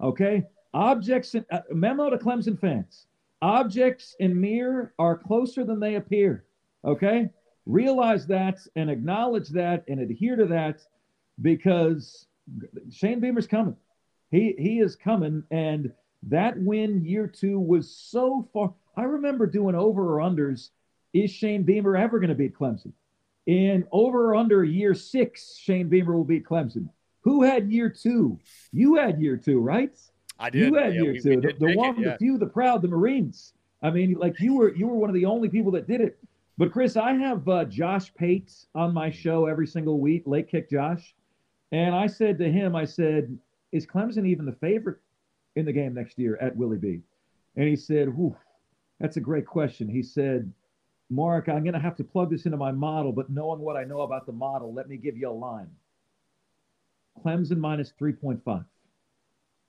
Okay? 0.00 0.44
Objects, 0.72 1.34
in, 1.34 1.44
uh, 1.50 1.60
memo 1.70 2.10
to 2.10 2.18
Clemson 2.18 2.58
fans. 2.58 3.06
Objects 3.42 4.16
in 4.20 4.40
mirror 4.40 4.94
are 4.98 5.16
closer 5.16 5.64
than 5.64 5.80
they 5.80 5.96
appear. 5.96 6.44
Okay? 6.84 7.28
Realize 7.66 8.26
that 8.26 8.58
and 8.76 8.90
acknowledge 8.90 9.48
that 9.50 9.84
and 9.88 10.00
adhere 10.00 10.36
to 10.36 10.46
that 10.46 10.80
because 11.40 12.26
Shane 12.90 13.20
Beamer's 13.20 13.46
coming. 13.46 13.76
He 14.30 14.54
he 14.58 14.80
is 14.80 14.96
coming, 14.96 15.44
and 15.50 15.92
that 16.24 16.58
win 16.58 17.04
year 17.04 17.26
two 17.26 17.58
was 17.58 17.94
so 17.94 18.48
far. 18.52 18.74
I 18.96 19.04
remember 19.04 19.46
doing 19.46 19.74
over 19.74 20.14
or 20.14 20.28
unders. 20.28 20.70
Is 21.12 21.30
Shane 21.30 21.62
Beamer 21.62 21.96
ever 21.96 22.18
going 22.18 22.30
to 22.30 22.34
beat 22.34 22.56
Clemson? 22.56 22.92
In 23.46 23.86
over 23.92 24.30
or 24.30 24.34
under 24.34 24.64
year 24.64 24.94
six, 24.94 25.56
Shane 25.56 25.88
Beamer 25.88 26.16
will 26.16 26.24
beat 26.24 26.44
Clemson. 26.44 26.88
Who 27.24 27.42
had 27.42 27.70
year 27.72 27.88
two? 27.88 28.38
You 28.72 28.96
had 28.96 29.20
year 29.20 29.36
two, 29.36 29.58
right? 29.60 29.98
I 30.38 30.50
did. 30.50 30.68
You 30.68 30.74
had 30.74 30.94
Yeah, 30.94 31.02
year 31.02 31.12
we- 31.12 31.20
two. 31.20 31.30
we 31.30 31.36
the 31.36 31.52
the 31.58 31.76
one, 31.76 31.96
it, 31.98 32.00
yeah. 32.04 32.12
the 32.12 32.18
few, 32.18 32.38
the 32.38 32.46
proud, 32.46 32.82
the 32.82 32.88
Marines. 32.88 33.54
I 33.82 33.90
mean, 33.90 34.14
like 34.14 34.38
you 34.40 34.54
were 34.56 34.74
you 34.74 34.86
were 34.86 34.94
one 34.96 35.10
of 35.10 35.14
the 35.14 35.24
only 35.24 35.48
people 35.48 35.72
that 35.72 35.86
did 35.86 36.00
it. 36.00 36.18
But 36.56 36.70
Chris, 36.70 36.96
I 36.96 37.12
have 37.14 37.48
uh, 37.48 37.64
Josh 37.64 38.14
Pate 38.14 38.52
on 38.74 38.94
my 38.94 39.10
show 39.10 39.46
every 39.46 39.66
single 39.66 39.98
week, 39.98 40.22
Late 40.26 40.48
Kick 40.48 40.70
Josh, 40.70 41.14
and 41.72 41.94
I 41.94 42.06
said 42.06 42.38
to 42.38 42.50
him, 42.50 42.76
I 42.76 42.84
said, 42.84 43.36
"Is 43.72 43.86
Clemson 43.86 44.26
even 44.26 44.44
the 44.46 44.52
favorite 44.52 44.98
in 45.56 45.64
the 45.64 45.72
game 45.72 45.94
next 45.94 46.18
year 46.18 46.36
at 46.40 46.54
Willie 46.56 46.78
B?" 46.78 47.00
And 47.56 47.66
he 47.68 47.74
said, 47.76 48.08
Whew, 48.14 48.36
"That's 49.00 49.16
a 49.16 49.20
great 49.20 49.46
question." 49.46 49.88
He 49.88 50.02
said, 50.02 50.52
"Mark, 51.10 51.48
I'm 51.48 51.62
going 51.64 51.74
to 51.74 51.80
have 51.80 51.96
to 51.96 52.04
plug 52.04 52.30
this 52.30 52.44
into 52.44 52.56
my 52.58 52.70
model, 52.72 53.12
but 53.12 53.30
knowing 53.30 53.60
what 53.60 53.76
I 53.76 53.84
know 53.84 54.02
about 54.02 54.26
the 54.26 54.32
model, 54.32 54.72
let 54.74 54.88
me 54.88 54.96
give 54.96 55.16
you 55.16 55.28
a 55.28 55.32
line. 55.32 55.70
Clemson 57.22 57.58
minus 57.58 57.92
3.5. 58.00 58.64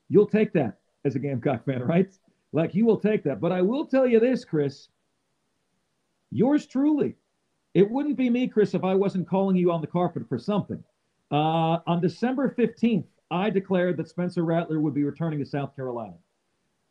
You'll 0.10 0.28
take 0.28 0.54
that 0.54 0.80
as 1.04 1.16
a 1.16 1.20
Gamecock 1.20 1.66
fan, 1.66 1.84
right? 1.84 2.10
Like 2.52 2.74
you 2.74 2.86
will 2.86 3.00
take 3.00 3.24
that. 3.24 3.42
But 3.42 3.52
I 3.52 3.62
will 3.62 3.86
tell 3.86 4.08
you 4.08 4.20
this, 4.20 4.46
Chris. 4.46 4.90
Yours 6.32 6.66
truly. 6.66 7.16
It 7.74 7.90
wouldn't 7.90 8.18
be 8.18 8.30
me, 8.30 8.48
Chris, 8.48 8.74
if 8.74 8.84
I 8.84 8.96
wasn't 8.96 9.28
calling 9.28 9.56
you 9.56 9.72
on 9.72 9.82
the 9.82 9.88
carpet 9.88 10.28
for 10.30 10.40
something. 10.40 10.82
Uh, 11.32 11.80
on 11.88 12.00
December 12.02 12.56
15th, 12.58 13.06
I 13.32 13.50
declared 13.50 13.98
that 13.98 14.08
Spencer 14.08 14.44
Rattler 14.44 14.80
would 14.80 14.94
be 14.94 15.04
returning 15.04 15.40
to 15.40 15.46
South 15.46 15.76
Carolina. 15.76 16.14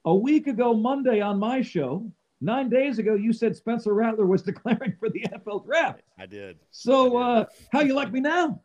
A 0.04 0.14
week 0.14 0.46
ago, 0.46 0.74
Monday, 0.74 1.20
on 1.20 1.38
my 1.38 1.62
show, 1.62 2.10
nine 2.40 2.68
days 2.68 2.98
ago, 2.98 3.14
you 3.14 3.32
said 3.32 3.56
Spencer 3.56 3.94
Rattler 3.94 4.26
was 4.26 4.42
declaring 4.50 4.94
for 4.98 5.08
the 5.08 5.20
NFL 5.20 5.64
draft. 5.64 6.02
I 6.18 6.26
did. 6.26 6.58
So, 6.70 7.16
I 7.16 7.38
did. 7.38 7.42
Uh, 7.42 7.46
how 7.72 7.80
you 7.80 7.94
like 7.94 8.12
me 8.12 8.20
now? 8.20 8.60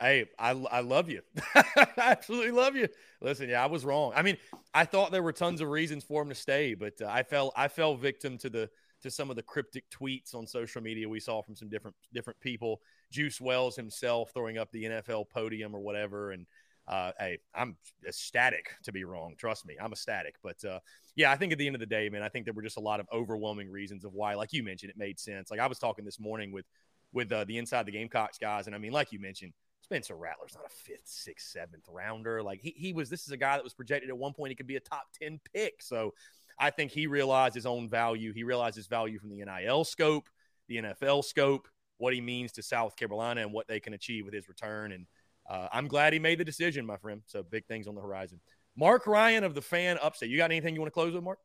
Hey, 0.00 0.26
I, 0.38 0.50
I 0.50 0.80
love 0.80 1.08
you. 1.08 1.22
I 1.54 1.86
absolutely 1.98 2.52
love 2.52 2.76
you. 2.76 2.88
Listen, 3.20 3.48
yeah, 3.48 3.62
I 3.62 3.66
was 3.66 3.84
wrong. 3.84 4.12
I 4.14 4.22
mean, 4.22 4.36
I 4.72 4.84
thought 4.84 5.10
there 5.10 5.24
were 5.24 5.32
tons 5.32 5.60
of 5.60 5.68
reasons 5.68 6.04
for 6.04 6.22
him 6.22 6.28
to 6.28 6.36
stay, 6.36 6.74
but 6.74 6.94
uh, 7.02 7.08
I 7.10 7.24
fell 7.24 7.52
I 7.56 7.66
fell 7.68 7.96
victim 7.96 8.38
to 8.38 8.50
the 8.50 8.70
to 9.02 9.10
some 9.10 9.30
of 9.30 9.36
the 9.36 9.42
cryptic 9.42 9.84
tweets 9.90 10.34
on 10.34 10.46
social 10.46 10.82
media 10.82 11.08
we 11.08 11.20
saw 11.20 11.42
from 11.42 11.56
some 11.56 11.68
different 11.68 11.96
different 12.12 12.38
people. 12.38 12.80
Juice 13.10 13.40
Wells 13.40 13.74
himself 13.74 14.30
throwing 14.32 14.56
up 14.56 14.70
the 14.70 14.84
NFL 14.84 15.30
podium 15.30 15.74
or 15.74 15.80
whatever, 15.80 16.30
and 16.30 16.46
uh, 16.86 17.10
hey, 17.18 17.38
I'm 17.52 17.76
ecstatic 18.06 18.70
to 18.84 18.92
be 18.92 19.02
wrong. 19.02 19.34
Trust 19.36 19.66
me, 19.66 19.74
I'm 19.82 19.92
ecstatic. 19.92 20.36
But 20.44 20.64
uh, 20.64 20.78
yeah, 21.16 21.32
I 21.32 21.36
think 21.36 21.52
at 21.52 21.58
the 21.58 21.66
end 21.66 21.74
of 21.74 21.80
the 21.80 21.86
day, 21.86 22.08
man, 22.08 22.22
I 22.22 22.28
think 22.28 22.44
there 22.44 22.54
were 22.54 22.62
just 22.62 22.76
a 22.76 22.80
lot 22.80 23.00
of 23.00 23.06
overwhelming 23.12 23.68
reasons 23.68 24.04
of 24.04 24.14
why, 24.14 24.34
like 24.34 24.52
you 24.52 24.62
mentioned, 24.62 24.90
it 24.90 24.96
made 24.96 25.18
sense. 25.18 25.50
Like 25.50 25.60
I 25.60 25.66
was 25.66 25.80
talking 25.80 26.04
this 26.04 26.20
morning 26.20 26.52
with 26.52 26.66
with 27.12 27.32
uh, 27.32 27.44
the 27.44 27.58
inside 27.58 27.86
the 27.86 27.92
Gamecocks 27.92 28.38
guys, 28.38 28.66
and 28.66 28.76
I 28.76 28.78
mean, 28.78 28.92
like 28.92 29.12
you 29.12 29.18
mentioned, 29.18 29.52
Spencer 29.88 30.16
Rattler's 30.16 30.54
not 30.54 30.66
a 30.66 30.68
fifth, 30.68 31.06
sixth, 31.06 31.48
seventh 31.48 31.84
rounder. 31.88 32.42
Like 32.42 32.60
he, 32.60 32.74
he 32.76 32.92
was, 32.92 33.08
this 33.08 33.24
is 33.24 33.30
a 33.30 33.38
guy 33.38 33.56
that 33.56 33.64
was 33.64 33.72
projected 33.72 34.10
at 34.10 34.18
one 34.18 34.34
point 34.34 34.50
he 34.50 34.54
could 34.54 34.66
be 34.66 34.76
a 34.76 34.80
top 34.80 35.06
10 35.18 35.40
pick. 35.54 35.80
So 35.80 36.12
I 36.58 36.68
think 36.68 36.90
he 36.90 37.06
realized 37.06 37.54
his 37.54 37.64
own 37.64 37.88
value. 37.88 38.34
He 38.34 38.42
realized 38.42 38.76
his 38.76 38.86
value 38.86 39.18
from 39.18 39.30
the 39.30 39.42
NIL 39.42 39.84
scope, 39.84 40.28
the 40.68 40.76
NFL 40.76 41.24
scope, 41.24 41.68
what 41.96 42.12
he 42.12 42.20
means 42.20 42.52
to 42.52 42.62
South 42.62 42.96
Carolina 42.96 43.40
and 43.40 43.50
what 43.50 43.66
they 43.66 43.80
can 43.80 43.94
achieve 43.94 44.26
with 44.26 44.34
his 44.34 44.46
return. 44.46 44.92
And 44.92 45.06
uh, 45.48 45.68
I'm 45.72 45.88
glad 45.88 46.12
he 46.12 46.18
made 46.18 46.38
the 46.38 46.44
decision, 46.44 46.84
my 46.84 46.98
friend. 46.98 47.22
So 47.24 47.42
big 47.42 47.64
things 47.64 47.86
on 47.86 47.94
the 47.94 48.02
horizon. 48.02 48.40
Mark 48.76 49.06
Ryan 49.06 49.42
of 49.42 49.54
the 49.54 49.62
fan 49.62 49.98
upstate. 50.02 50.28
You 50.28 50.36
got 50.36 50.50
anything 50.50 50.74
you 50.74 50.82
want 50.82 50.88
to 50.88 50.94
close 50.94 51.14
with, 51.14 51.24
Mark? 51.24 51.38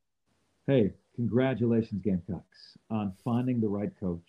Hey, 0.68 0.92
congratulations, 1.16 2.02
Gamecocks, 2.04 2.78
on 2.90 3.14
finding 3.24 3.62
the 3.62 3.70
right 3.70 3.92
coach, 4.02 4.20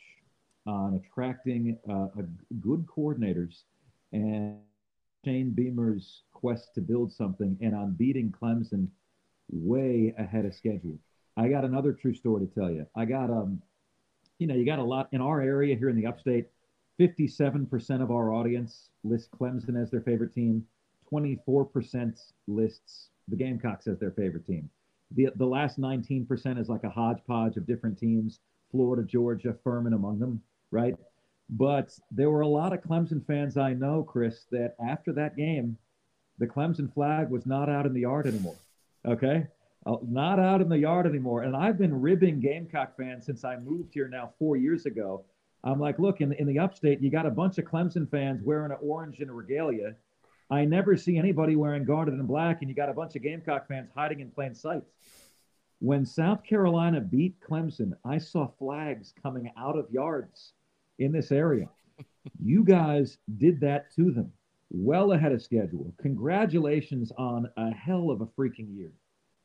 on 0.68 1.02
attracting 1.04 1.76
uh, 1.90 2.06
good 2.60 2.86
coordinators 2.86 3.62
and 4.14 4.58
Shane 5.24 5.50
Beamer's 5.50 6.22
quest 6.32 6.74
to 6.74 6.80
build 6.80 7.12
something 7.12 7.58
and 7.60 7.74
on 7.74 7.94
beating 7.94 8.32
Clemson 8.32 8.88
way 9.50 10.14
ahead 10.16 10.46
of 10.46 10.54
schedule. 10.54 10.98
I 11.36 11.48
got 11.48 11.64
another 11.64 11.92
true 11.92 12.14
story 12.14 12.46
to 12.46 12.54
tell 12.54 12.70
you. 12.70 12.86
I 12.96 13.04
got 13.04 13.30
um, 13.30 13.60
you 14.38 14.46
know, 14.46 14.54
you 14.54 14.64
got 14.64 14.78
a 14.78 14.84
lot 14.84 15.08
in 15.12 15.20
our 15.20 15.40
area 15.40 15.76
here 15.76 15.88
in 15.88 15.96
the 15.96 16.06
upstate. 16.06 16.46
57% 17.00 18.02
of 18.02 18.10
our 18.10 18.32
audience 18.32 18.90
lists 19.02 19.28
Clemson 19.38 19.80
as 19.80 19.90
their 19.90 20.00
favorite 20.00 20.32
team. 20.32 20.64
24% 21.12 22.20
lists 22.46 23.08
the 23.28 23.36
Gamecocks 23.36 23.86
as 23.86 23.98
their 23.98 24.12
favorite 24.12 24.46
team. 24.46 24.70
The, 25.12 25.28
the 25.36 25.46
last 25.46 25.80
19% 25.80 26.58
is 26.58 26.68
like 26.68 26.84
a 26.84 26.90
hodgepodge 26.90 27.56
of 27.56 27.66
different 27.66 27.98
teams, 27.98 28.40
Florida, 28.70 29.06
Georgia, 29.06 29.56
Furman 29.62 29.92
among 29.92 30.18
them, 30.18 30.40
right? 30.70 30.94
But 31.50 31.98
there 32.10 32.30
were 32.30 32.40
a 32.40 32.48
lot 32.48 32.72
of 32.72 32.80
Clemson 32.80 33.24
fans 33.26 33.56
I 33.56 33.74
know, 33.74 34.02
Chris, 34.02 34.46
that 34.50 34.74
after 34.84 35.12
that 35.12 35.36
game, 35.36 35.76
the 36.38 36.46
Clemson 36.46 36.92
flag 36.92 37.30
was 37.30 37.46
not 37.46 37.68
out 37.68 37.86
in 37.86 37.92
the 37.92 38.00
yard 38.00 38.26
anymore. 38.26 38.56
Okay? 39.06 39.46
Uh, 39.86 39.96
not 40.02 40.40
out 40.40 40.62
in 40.62 40.68
the 40.68 40.78
yard 40.78 41.06
anymore. 41.06 41.42
And 41.42 41.54
I've 41.54 41.78
been 41.78 42.00
ribbing 42.00 42.40
Gamecock 42.40 42.96
fans 42.96 43.26
since 43.26 43.44
I 43.44 43.56
moved 43.56 43.92
here 43.92 44.08
now 44.08 44.32
four 44.38 44.56
years 44.56 44.86
ago. 44.86 45.24
I'm 45.62 45.78
like, 45.78 45.98
look, 45.98 46.20
in, 46.20 46.32
in 46.32 46.46
the 46.46 46.58
upstate, 46.58 47.00
you 47.00 47.10
got 47.10 47.26
a 47.26 47.30
bunch 47.30 47.58
of 47.58 47.64
Clemson 47.64 48.10
fans 48.10 48.42
wearing 48.42 48.72
an 48.72 48.78
orange 48.80 49.20
and 49.20 49.30
a 49.30 49.32
regalia. 49.32 49.94
I 50.50 50.64
never 50.64 50.96
see 50.96 51.16
anybody 51.16 51.56
wearing 51.56 51.84
garnet 51.84 52.14
and 52.14 52.28
black, 52.28 52.60
and 52.60 52.68
you 52.68 52.76
got 52.76 52.90
a 52.90 52.94
bunch 52.94 53.16
of 53.16 53.22
Gamecock 53.22 53.68
fans 53.68 53.90
hiding 53.94 54.20
in 54.20 54.30
plain 54.30 54.54
sight. 54.54 54.82
When 55.80 56.04
South 56.04 56.44
Carolina 56.44 57.00
beat 57.00 57.40
Clemson, 57.40 57.92
I 58.04 58.18
saw 58.18 58.48
flags 58.58 59.12
coming 59.22 59.50
out 59.56 59.78
of 59.78 59.90
yards 59.90 60.52
in 60.98 61.12
this 61.12 61.32
area. 61.32 61.68
you 62.42 62.64
guys 62.64 63.18
did 63.38 63.60
that 63.60 63.94
to 63.94 64.10
them 64.10 64.32
well 64.74 65.12
ahead 65.12 65.32
of 65.32 65.42
schedule. 65.42 65.92
Congratulations 66.00 67.12
on 67.16 67.48
a 67.56 67.70
hell 67.70 68.10
of 68.10 68.20
a 68.20 68.26
freaking 68.26 68.74
year, 68.76 68.92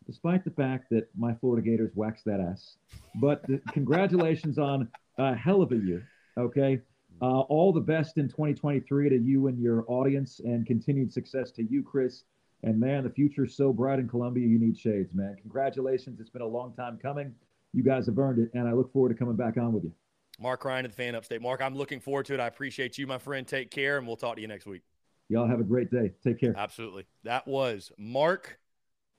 despite 0.07 0.43
the 0.43 0.51
fact 0.51 0.89
that 0.89 1.07
my 1.17 1.33
Florida 1.35 1.67
Gators 1.67 1.91
waxed 1.95 2.25
that 2.25 2.39
ass. 2.39 2.77
But 3.15 3.45
congratulations 3.71 4.57
on 4.57 4.89
a 5.17 5.35
hell 5.35 5.61
of 5.61 5.71
a 5.71 5.77
year. 5.77 6.07
Okay. 6.37 6.79
Uh, 7.21 7.41
all 7.41 7.73
the 7.73 7.81
best 7.81 8.17
in 8.17 8.29
2023 8.29 9.09
to 9.09 9.17
you 9.17 9.47
and 9.47 9.59
your 9.59 9.83
audience, 9.87 10.39
and 10.39 10.65
continued 10.65 11.11
success 11.11 11.51
to 11.51 11.63
you, 11.63 11.83
Chris. 11.83 12.23
And 12.63 12.79
man, 12.79 13.03
the 13.03 13.09
future's 13.09 13.55
so 13.55 13.73
bright 13.73 13.99
in 13.99 14.07
Columbia, 14.07 14.47
you 14.47 14.57
need 14.57 14.77
shades, 14.77 15.13
man. 15.13 15.35
Congratulations. 15.41 16.19
It's 16.19 16.29
been 16.29 16.41
a 16.41 16.47
long 16.47 16.73
time 16.73 16.97
coming. 17.01 17.35
You 17.73 17.83
guys 17.83 18.05
have 18.05 18.17
earned 18.17 18.39
it, 18.39 18.51
and 18.53 18.67
I 18.67 18.73
look 18.73 18.91
forward 18.93 19.09
to 19.09 19.15
coming 19.15 19.35
back 19.35 19.57
on 19.57 19.73
with 19.73 19.83
you. 19.83 19.93
Mark 20.39 20.63
Ryan 20.65 20.85
of 20.85 20.91
the 20.91 20.95
Fan 20.95 21.15
Upstate. 21.15 21.41
Mark, 21.41 21.61
I'm 21.61 21.75
looking 21.75 21.99
forward 21.99 22.25
to 22.27 22.33
it. 22.33 22.39
I 22.39 22.47
appreciate 22.47 22.97
you, 22.97 23.05
my 23.07 23.17
friend. 23.17 23.45
Take 23.45 23.71
care, 23.71 23.97
and 23.97 24.07
we'll 24.07 24.15
talk 24.15 24.35
to 24.35 24.41
you 24.41 24.47
next 24.47 24.65
week. 24.65 24.81
Y'all 25.27 25.47
have 25.47 25.59
a 25.59 25.63
great 25.63 25.91
day. 25.91 26.11
Take 26.23 26.39
care. 26.39 26.53
Absolutely. 26.57 27.05
That 27.23 27.47
was 27.47 27.91
Mark 27.97 28.59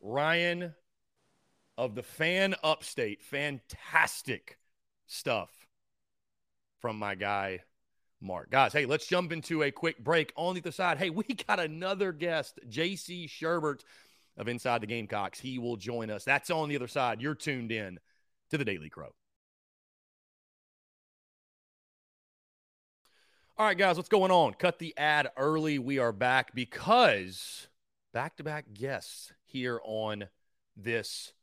Ryan 0.01 0.75
of 1.79 1.95
the 1.95 2.03
Fan 2.03 2.55
Upstate. 2.65 3.23
Fantastic 3.23 4.59
stuff 5.07 5.51
from 6.81 6.99
my 6.99 7.15
guy, 7.15 7.61
Mark. 8.21 8.51
Guys, 8.51 8.73
hey, 8.73 8.87
let's 8.87 9.07
jump 9.07 9.31
into 9.31 9.63
a 9.63 9.71
quick 9.71 10.03
break 10.03 10.33
on 10.37 10.55
the 10.55 10.61
other 10.61 10.73
side. 10.73 10.99
Hey, 10.99 11.11
we 11.11 11.25
got 11.25 11.61
another 11.61 12.13
guest, 12.13 12.59
JC 12.69 13.29
Shurburtt 13.29 13.83
of 14.37 14.49
Inside 14.49 14.81
the 14.81 14.87
Gamecocks. 14.87 15.39
He 15.39 15.59
will 15.59 15.77
join 15.77 16.11
us. 16.11 16.25
That's 16.25 16.51
on 16.51 16.69
the 16.69 16.77
other 16.77 16.89
side. 16.89 17.21
You're 17.21 17.35
tuned 17.35 17.71
in 17.71 17.99
to 18.51 18.59
the 18.59 18.65
Daily 18.65 18.89
Crow. 18.89 19.11
All 23.61 23.67
right, 23.67 23.77
guys, 23.77 23.99
what's 23.99 24.09
going 24.09 24.31
on? 24.31 24.55
Cut 24.55 24.79
the 24.79 24.97
ad 24.97 25.29
early. 25.37 25.79
We 25.79 25.99
are 25.99 26.13
back 26.13 26.55
because 26.55 27.69
back 28.11 28.39
to 28.39 28.43
back 28.43 28.65
guests 28.73 29.35
here 29.45 29.83
on 29.85 30.29
this 30.79 31.35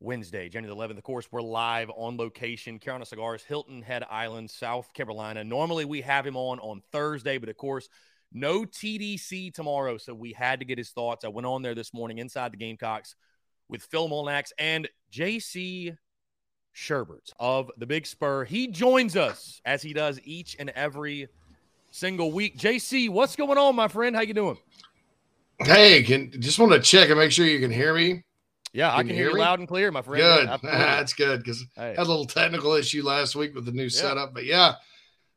Wednesday, 0.00 0.48
January 0.48 0.74
the 0.74 0.82
11th. 0.88 0.96
Of 0.96 1.04
course, 1.04 1.28
we're 1.30 1.42
live 1.42 1.90
on 1.94 2.16
location, 2.16 2.78
Carolina 2.78 3.04
Cigars, 3.04 3.44
Hilton 3.44 3.82
Head 3.82 4.04
Island, 4.10 4.50
South 4.50 4.90
Carolina. 4.94 5.44
Normally 5.44 5.84
we 5.84 6.00
have 6.00 6.26
him 6.26 6.34
on 6.34 6.60
on 6.60 6.80
Thursday, 6.92 7.36
but 7.36 7.50
of 7.50 7.58
course, 7.58 7.90
no 8.32 8.64
TDC 8.64 9.52
tomorrow. 9.52 9.98
So 9.98 10.14
we 10.14 10.32
had 10.32 10.60
to 10.60 10.64
get 10.64 10.78
his 10.78 10.92
thoughts. 10.92 11.26
I 11.26 11.28
went 11.28 11.46
on 11.46 11.60
there 11.60 11.74
this 11.74 11.92
morning 11.92 12.16
inside 12.16 12.54
the 12.54 12.56
Gamecocks 12.56 13.14
with 13.68 13.82
Phil 13.82 14.08
Molnax 14.08 14.52
and 14.58 14.88
JC 15.12 15.94
Shurburtt 16.78 17.32
of 17.40 17.70
the 17.76 17.86
Big 17.86 18.06
Spur. 18.06 18.44
He 18.44 18.68
joins 18.68 19.16
us 19.16 19.60
as 19.64 19.82
he 19.82 19.92
does 19.92 20.20
each 20.22 20.56
and 20.58 20.70
every 20.70 21.28
single 21.90 22.30
week. 22.30 22.56
JC, 22.56 23.10
what's 23.10 23.34
going 23.34 23.58
on, 23.58 23.74
my 23.74 23.88
friend? 23.88 24.14
How 24.14 24.22
you 24.22 24.32
doing? 24.32 24.56
Hey, 25.58 26.04
can 26.04 26.30
just 26.40 26.58
want 26.60 26.72
to 26.72 26.78
check 26.78 27.10
and 27.10 27.18
make 27.18 27.32
sure 27.32 27.46
you 27.46 27.58
can 27.58 27.72
hear 27.72 27.92
me. 27.92 28.22
Yeah, 28.72 28.90
can 28.90 29.00
I 29.00 29.02
can 29.02 29.08
hear, 29.08 29.16
hear 29.16 29.30
you 29.30 29.38
loud 29.38 29.58
and 29.58 29.66
clear, 29.66 29.90
my 29.90 30.02
friend. 30.02 30.22
Good, 30.22 30.46
yeah, 30.46 30.58
that's 30.62 31.14
good 31.14 31.40
because 31.40 31.64
hey. 31.74 31.90
had 31.90 31.98
a 31.98 32.04
little 32.04 32.26
technical 32.26 32.74
issue 32.74 33.02
last 33.02 33.34
week 33.34 33.56
with 33.56 33.64
the 33.64 33.72
new 33.72 33.84
yeah. 33.84 33.88
setup, 33.88 34.32
but 34.32 34.44
yeah, 34.44 34.74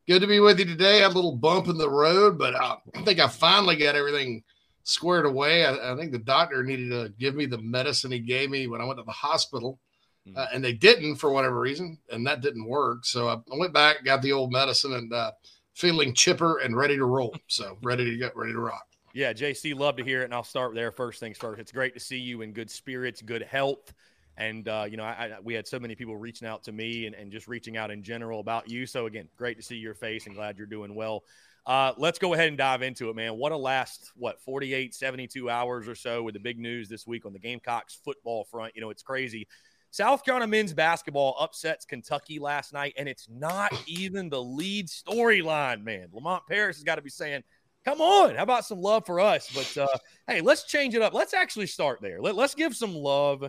good 0.07 0.19
to 0.19 0.27
be 0.27 0.39
with 0.39 0.59
you 0.59 0.65
today. 0.65 0.99
Had 0.99 1.11
a 1.11 1.15
little 1.15 1.35
bump 1.35 1.67
in 1.67 1.77
the 1.77 1.89
road, 1.89 2.37
but 2.37 2.53
uh, 2.53 2.75
I 2.93 3.01
think 3.01 3.19
I 3.19 3.27
finally 3.27 3.77
got 3.77 3.95
everything 3.95 4.43
squared 4.83 5.25
away. 5.25 5.65
I, 5.65 5.93
I 5.93 5.95
think 5.95 6.11
the 6.11 6.19
doctor 6.19 6.63
needed 6.63 6.91
to 6.91 7.13
give 7.17 7.33
me 7.33 7.47
the 7.47 7.57
medicine 7.57 8.11
he 8.11 8.19
gave 8.19 8.51
me 8.51 8.67
when 8.67 8.79
I 8.79 8.85
went 8.85 8.99
to 8.99 9.05
the 9.05 9.11
hospital 9.11 9.79
Hmm. 10.25 10.33
uh, 10.37 10.47
and 10.53 10.63
they 10.63 10.73
didn't 10.73 11.15
for 11.17 11.31
whatever 11.31 11.59
reason, 11.59 11.97
and 12.09 12.25
that 12.27 12.41
didn't 12.41 12.65
work. 12.67 13.05
So 13.05 13.27
I 13.29 13.37
went 13.57 13.73
back, 13.73 14.03
got 14.05 14.21
the 14.21 14.31
old 14.33 14.51
medicine, 14.51 14.93
and 14.93 15.11
uh, 15.13 15.31
feeling 15.73 16.13
chipper 16.13 16.59
and 16.59 16.75
ready 16.75 16.97
to 16.97 17.05
roll. 17.05 17.35
So 17.47 17.77
ready 17.81 18.05
to 18.05 18.17
get 18.17 18.35
ready 18.35 18.53
to 18.53 18.59
rock. 18.59 18.85
Yeah, 19.13 19.33
JC, 19.33 19.75
love 19.75 19.97
to 19.97 20.03
hear 20.03 20.21
it, 20.21 20.25
and 20.25 20.33
I'll 20.33 20.43
start 20.43 20.73
there. 20.73 20.91
First 20.91 21.19
things 21.19 21.37
first, 21.37 21.59
it's 21.59 21.71
great 21.71 21.93
to 21.95 21.99
see 21.99 22.17
you 22.17 22.41
in 22.41 22.53
good 22.53 22.69
spirits, 22.71 23.21
good 23.21 23.41
health, 23.43 23.93
And, 24.37 24.67
uh, 24.67 24.85
you 24.89 24.95
know, 24.97 25.03
I, 25.03 25.35
I, 25.37 25.39
we 25.43 25.53
had 25.53 25.67
so 25.67 25.79
many 25.79 25.95
people 25.95 26.15
reaching 26.15 26.47
out 26.47 26.63
to 26.63 26.71
me 26.71 27.05
and, 27.07 27.15
and 27.15 27.31
just 27.31 27.47
reaching 27.47 27.75
out 27.77 27.91
in 27.91 28.03
general 28.03 28.39
about 28.39 28.69
you. 28.69 28.85
So, 28.87 29.05
again, 29.07 29.27
great 29.37 29.57
to 29.57 29.63
see 29.63 29.75
your 29.75 29.93
face 29.95 30.27
and 30.27 30.35
glad 30.35 30.57
you're 30.57 30.67
doing 30.67 30.95
well. 30.95 31.23
Uh, 31.65 31.93
let's 31.97 32.19
go 32.19 32.33
ahead 32.33 32.47
and 32.47 32.57
dive 32.57 32.81
into 32.81 33.09
it, 33.09 33.15
man. 33.15 33.35
What 33.37 33.51
a 33.51 33.57
last, 33.57 34.11
what, 34.15 34.41
48, 34.41 34.95
72 34.95 35.49
hours 35.49 35.87
or 35.87 35.95
so 35.95 36.23
with 36.23 36.33
the 36.33 36.39
big 36.39 36.57
news 36.57 36.89
this 36.89 37.05
week 37.05 37.25
on 37.25 37.33
the 37.33 37.39
Gamecocks 37.39 37.99
football 38.03 38.45
front. 38.45 38.75
You 38.75 38.81
know, 38.81 38.89
it's 38.89 39.03
crazy. 39.03 39.47
South 39.91 40.23
Carolina 40.23 40.47
men's 40.47 40.73
basketball 40.73 41.35
upsets 41.37 41.85
Kentucky 41.85 42.39
last 42.39 42.71
night, 42.71 42.93
and 42.97 43.07
it's 43.09 43.27
not 43.29 43.71
even 43.87 44.29
the 44.29 44.41
lead 44.41 44.87
storyline, 44.87 45.83
man. 45.83 46.07
Lamont 46.13 46.43
Paris 46.47 46.77
has 46.77 46.83
got 46.83 46.95
to 46.95 47.01
be 47.01 47.09
saying, 47.09 47.43
Come 47.83 47.99
on, 47.99 48.35
how 48.35 48.43
about 48.43 48.65
some 48.65 48.79
love 48.79 49.07
for 49.07 49.19
us? 49.19 49.49
But 49.53 49.81
uh, 49.81 49.97
hey, 50.27 50.41
let's 50.41 50.65
change 50.65 50.93
it 50.93 51.01
up. 51.01 51.13
Let's 51.15 51.33
actually 51.33 51.65
start 51.65 51.99
there. 51.99 52.21
Let, 52.21 52.37
us 52.37 52.53
give 52.53 52.75
some 52.75 52.93
love 52.93 53.43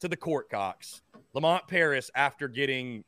to 0.00 0.08
the 0.08 0.16
court 0.16 0.50
cocks. 0.50 1.02
Lamont 1.34 1.68
Paris, 1.68 2.10
after 2.16 2.48
getting 2.48 3.04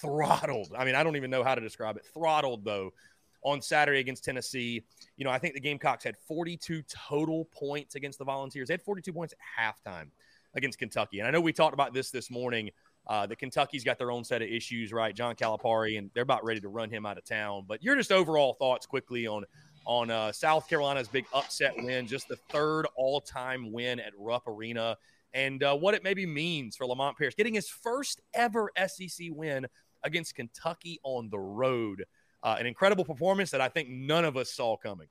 throttled, 0.00 0.72
I 0.76 0.86
mean, 0.86 0.94
I 0.94 1.04
don't 1.04 1.16
even 1.16 1.30
know 1.30 1.44
how 1.44 1.54
to 1.54 1.60
describe 1.60 1.98
it. 1.98 2.06
Throttled, 2.14 2.64
though, 2.64 2.94
on 3.42 3.60
Saturday 3.60 4.00
against 4.00 4.24
Tennessee. 4.24 4.82
You 5.18 5.26
know, 5.26 5.30
I 5.30 5.38
think 5.38 5.52
the 5.52 5.60
Gamecocks 5.60 6.02
had 6.02 6.16
42 6.26 6.82
total 6.88 7.44
points 7.52 7.94
against 7.94 8.18
the 8.18 8.24
Volunteers. 8.24 8.68
They 8.68 8.74
had 8.74 8.82
42 8.82 9.12
points 9.12 9.34
at 9.34 9.74
halftime 9.84 10.06
against 10.54 10.78
Kentucky. 10.78 11.18
And 11.18 11.28
I 11.28 11.30
know 11.30 11.40
we 11.40 11.52
talked 11.52 11.74
about 11.74 11.92
this 11.92 12.10
this 12.10 12.30
morning. 12.30 12.70
Uh, 13.04 13.26
that 13.26 13.36
Kentucky's 13.36 13.82
got 13.82 13.98
their 13.98 14.12
own 14.12 14.22
set 14.22 14.42
of 14.42 14.48
issues, 14.48 14.92
right? 14.92 15.12
John 15.12 15.34
Calipari, 15.34 15.98
and 15.98 16.08
they're 16.14 16.22
about 16.22 16.44
ready 16.44 16.60
to 16.60 16.68
run 16.68 16.88
him 16.88 17.04
out 17.04 17.18
of 17.18 17.24
town. 17.24 17.64
But 17.66 17.82
your 17.82 17.96
just 17.96 18.12
overall 18.12 18.54
thoughts 18.54 18.86
quickly 18.86 19.26
on 19.26 19.44
on 19.84 20.10
uh, 20.10 20.30
South 20.30 20.68
Carolina's 20.68 21.08
big 21.08 21.26
upset 21.34 21.74
win, 21.76 22.06
just 22.06 22.28
the 22.28 22.36
third 22.36 22.86
all 22.94 23.20
time 23.20 23.72
win 23.72 23.98
at 23.98 24.12
Rupp 24.16 24.46
Arena, 24.46 24.96
and 25.34 25.62
uh, 25.62 25.76
what 25.76 25.94
it 25.94 26.04
maybe 26.04 26.26
means 26.26 26.76
for 26.76 26.86
Lamont 26.86 27.18
Paris 27.18 27.34
getting 27.34 27.54
his 27.54 27.68
first 27.68 28.20
ever 28.34 28.70
SEC 28.86 29.28
win 29.30 29.66
against 30.04 30.34
Kentucky 30.34 31.00
on 31.02 31.28
the 31.30 31.38
road. 31.38 32.04
Uh, 32.42 32.56
an 32.58 32.66
incredible 32.66 33.04
performance 33.04 33.50
that 33.52 33.60
I 33.60 33.68
think 33.68 33.88
none 33.88 34.24
of 34.24 34.36
us 34.36 34.52
saw 34.52 34.76
coming. 34.76 35.08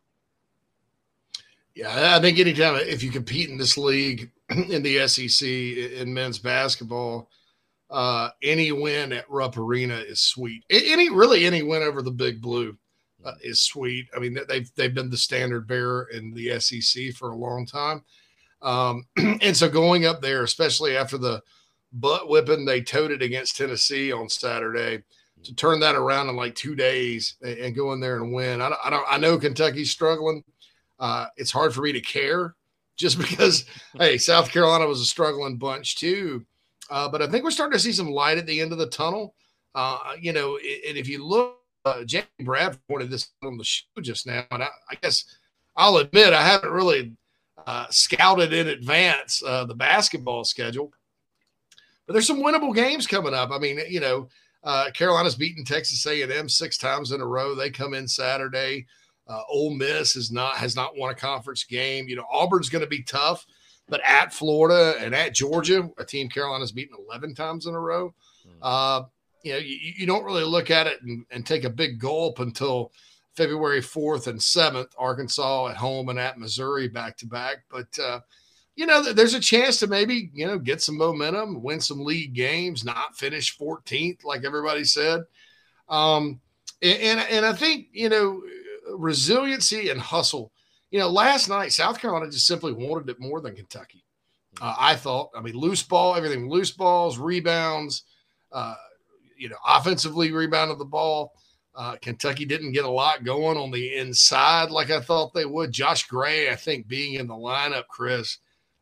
Yeah, 1.76 2.18
I 2.18 2.20
think 2.20 2.38
anytime 2.38 2.76
if 2.76 3.02
you 3.02 3.10
compete 3.12 3.50
in 3.50 3.58
this 3.58 3.78
league 3.78 4.30
in 4.70 4.84
the 4.84 5.08
SEC 5.08 5.48
in 5.48 6.14
men's 6.14 6.40
basketball, 6.40 7.30
uh, 7.90 8.30
any 8.44 8.72
win 8.72 9.14
at 9.14 9.30
Rupp 9.30 9.58
Arena 9.58 9.96
is 9.96 10.22
sweet. 10.22 10.64
Any 10.70 11.10
really 11.10 11.46
any 11.46 11.64
win 11.64 11.84
over 11.84 12.02
the 12.02 12.12
Big 12.12 12.42
Blue 12.42 12.78
uh, 13.24 13.34
is 13.42 13.62
sweet. 13.62 14.08
I 14.16 14.20
mean, 14.20 14.38
they've 14.48 14.70
they've 14.76 14.94
been 14.94 15.10
the 15.10 15.18
standard 15.18 15.68
bearer 15.68 16.10
in 16.12 16.34
the 16.34 16.60
SEC 16.60 17.14
for 17.14 17.32
a 17.32 17.38
long 17.38 17.66
time, 17.66 18.04
um, 18.62 19.06
and 19.42 19.56
so 19.56 19.70
going 19.70 20.06
up 20.06 20.22
there, 20.22 20.44
especially 20.44 20.98
after 20.98 21.18
the 21.18 21.42
butt 21.94 22.30
whipping 22.30 22.66
they 22.66 22.82
toted 22.82 23.22
against 23.22 23.58
Tennessee 23.58 24.12
on 24.12 24.28
Saturday, 24.28 25.04
to 25.44 25.56
turn 25.56 25.80
that 25.80 25.96
around 25.96 26.30
in 26.30 26.36
like 26.36 26.56
two 26.56 26.76
days 26.76 27.36
and, 27.42 27.58
and 27.58 27.76
go 27.76 27.94
in 27.94 28.00
there 28.00 28.18
and 28.18 28.34
win. 28.34 28.62
I 28.62 28.70
don't, 28.70 28.80
I 28.84 28.90
don't. 28.90 29.06
I 29.10 29.18
know 29.18 29.38
Kentucky's 29.38 29.92
struggling. 29.92 30.44
Uh, 31.00 31.28
it's 31.38 31.52
hard 31.52 31.74
for 31.74 31.82
me 31.82 31.94
to 31.94 32.02
care 32.02 32.56
just 33.02 33.18
because 33.30 33.66
hey, 33.98 34.18
South 34.18 34.50
Carolina 34.52 34.88
was 34.88 35.02
a 35.02 35.06
struggling 35.06 35.58
bunch 35.58 35.98
too. 35.98 36.46
Uh, 36.90 37.08
but 37.08 37.22
I 37.22 37.28
think 37.28 37.44
we're 37.44 37.52
starting 37.52 37.78
to 37.78 37.84
see 37.84 37.94
some 37.94 38.10
light 38.10 38.38
at 38.38 38.46
the 38.46 38.60
end 38.60 38.72
of 38.72 38.78
the 38.78 38.88
tunnel. 38.88 39.34
Uh, 39.74 39.98
you 40.20 40.34
know, 40.34 40.58
and 40.58 40.98
if 40.98 41.08
you 41.08 41.26
look 41.26 41.58
uh, 41.86 42.04
Jamie 42.04 42.26
Bradford 42.42 42.82
pointed 42.88 43.10
this 43.10 43.30
on 43.44 43.58
the 43.58 43.64
show 43.64 43.86
just 44.02 44.28
now, 44.28 44.44
and 44.52 44.64
I, 44.64 44.68
I 44.90 44.96
guess 45.02 45.26
I'll 45.76 45.98
admit 45.98 46.34
I 46.34 46.44
haven't 46.44 46.72
really 46.72 47.14
uh, 47.66 47.88
scouted 47.90 48.54
in 48.54 48.68
advance 48.68 49.42
uh, 49.46 49.66
the 49.66 49.76
basketball 49.76 50.44
schedule, 50.44 50.92
but 52.06 52.14
there's 52.14 52.28
some 52.28 52.42
winnable 52.42 52.76
games 52.76 53.08
coming 53.08 53.34
up. 53.34 53.52
I 53.52 53.58
mean, 53.58 53.80
you 53.90 54.00
know, 54.00 54.28
uh, 54.64 54.92
Carolina's 54.94 55.36
beaten 55.36 55.64
Texas 55.64 56.06
A&M 56.06 56.48
six 56.48 56.78
times 56.78 57.12
in 57.12 57.22
a 57.22 57.26
row. 57.26 57.56
They 57.56 57.70
come 57.70 57.94
in 57.94 58.08
Saturday. 58.08 58.86
Uh, 59.32 59.44
Ole 59.50 59.74
Miss 59.76 60.16
is 60.16 60.32
not 60.32 60.56
has 60.56 60.76
not 60.76 60.98
won 60.98 61.12
a 61.12 61.16
conference 61.16 61.64
game. 61.64 62.10
You 62.10 62.18
know, 62.18 62.26
Auburn's 62.30 62.70
going 62.70 62.84
to 62.84 62.90
be 62.90 63.04
tough, 63.04 63.46
but 63.88 64.02
at 64.06 64.34
Florida 64.34 64.96
and 65.00 65.16
at 65.16 65.34
Georgia, 65.34 65.90
a 65.98 66.04
team 66.04 66.28
Carolina's 66.28 66.74
beaten 66.74 66.98
11 67.08 67.36
times 67.36 67.66
in 67.66 67.74
a 67.74 67.80
row. 67.80 68.14
Hmm. 68.44 68.64
Uh, 68.64 69.02
you 69.44 69.54
know, 69.54 69.60
you, 69.60 69.78
you 69.98 70.06
don't 70.06 70.26
really 70.26 70.44
look 70.44 70.70
at 70.70 70.88
it 70.88 71.02
and, 71.02 71.26
and 71.32 71.46
take 71.46 71.64
a 71.64 71.70
big 71.70 72.00
gulp 72.00 72.40
until 72.40 72.92
February 73.36 73.82
4th 73.82 74.28
and 74.28 74.40
7th, 74.40 74.90
Arkansas 74.98 75.70
at 75.70 75.78
home 75.78 76.10
and 76.10 76.20
at 76.20 76.38
Missouri 76.38 76.88
back 76.88 77.18
to 77.18 77.26
back. 77.26 77.64
But, 77.72 77.88
uh, 77.98 78.20
you 78.76 78.86
know, 78.86 79.02
there's 79.02 79.34
a 79.34 79.40
chance 79.40 79.78
to 79.78 79.88
maybe, 79.88 80.30
you 80.34 80.46
know, 80.46 80.60
get 80.60 80.82
some 80.82 80.98
momentum, 80.98 81.64
win 81.64 81.80
some 81.80 82.04
league 82.04 82.34
games, 82.34 82.84
not 82.84 83.16
finish 83.16 83.58
14th, 83.58 84.24
like 84.24 84.44
everybody 84.44 84.84
said. 84.84 85.22
Um, 85.90 86.40
and, 86.82 87.20
and 87.20 87.46
I 87.46 87.54
think, 87.54 87.88
you 87.94 88.10
know, 88.10 88.42
resiliency 88.98 89.90
and 89.90 90.00
hustle. 90.00 90.52
You 90.90 91.00
know, 91.00 91.10
last 91.10 91.50
night, 91.50 91.72
South 91.72 92.00
Carolina 92.00 92.32
just 92.32 92.48
simply 92.48 92.74
wanted 92.74 93.10
it 93.10 93.20
more 93.20 93.42
than 93.42 93.56
Kentucky. 93.56 94.04
Uh, 94.62 94.76
I 94.78 94.96
thought, 94.96 95.30
I 95.36 95.42
mean, 95.42 95.56
loose 95.56 95.84
ball, 95.84 96.16
everything 96.16 96.50
loose 96.50 96.72
balls, 96.72 97.18
rebounds, 97.18 98.04
uh, 98.52 98.76
you 99.38 99.50
know, 99.50 99.58
offensively 99.66 100.32
rebounded 100.32 100.78
the 100.78 100.86
ball. 100.86 101.34
Uh, 101.74 101.96
Kentucky 102.02 102.44
didn't 102.44 102.74
get 102.74 102.84
a 102.84 102.90
lot 102.90 103.24
going 103.24 103.58
on 103.58 103.72
the 103.72 103.96
inside 103.96 104.72
like 104.72 104.92
I 104.92 105.00
thought 105.00 105.34
they 105.34 105.46
would. 105.46 105.72
Josh 105.72 106.06
Gray, 106.08 106.50
I 106.52 106.56
think, 106.56 106.88
being 106.88 107.14
in 107.14 107.28
the 107.28 107.34
lineup, 107.34 107.88
Chris, 107.88 108.40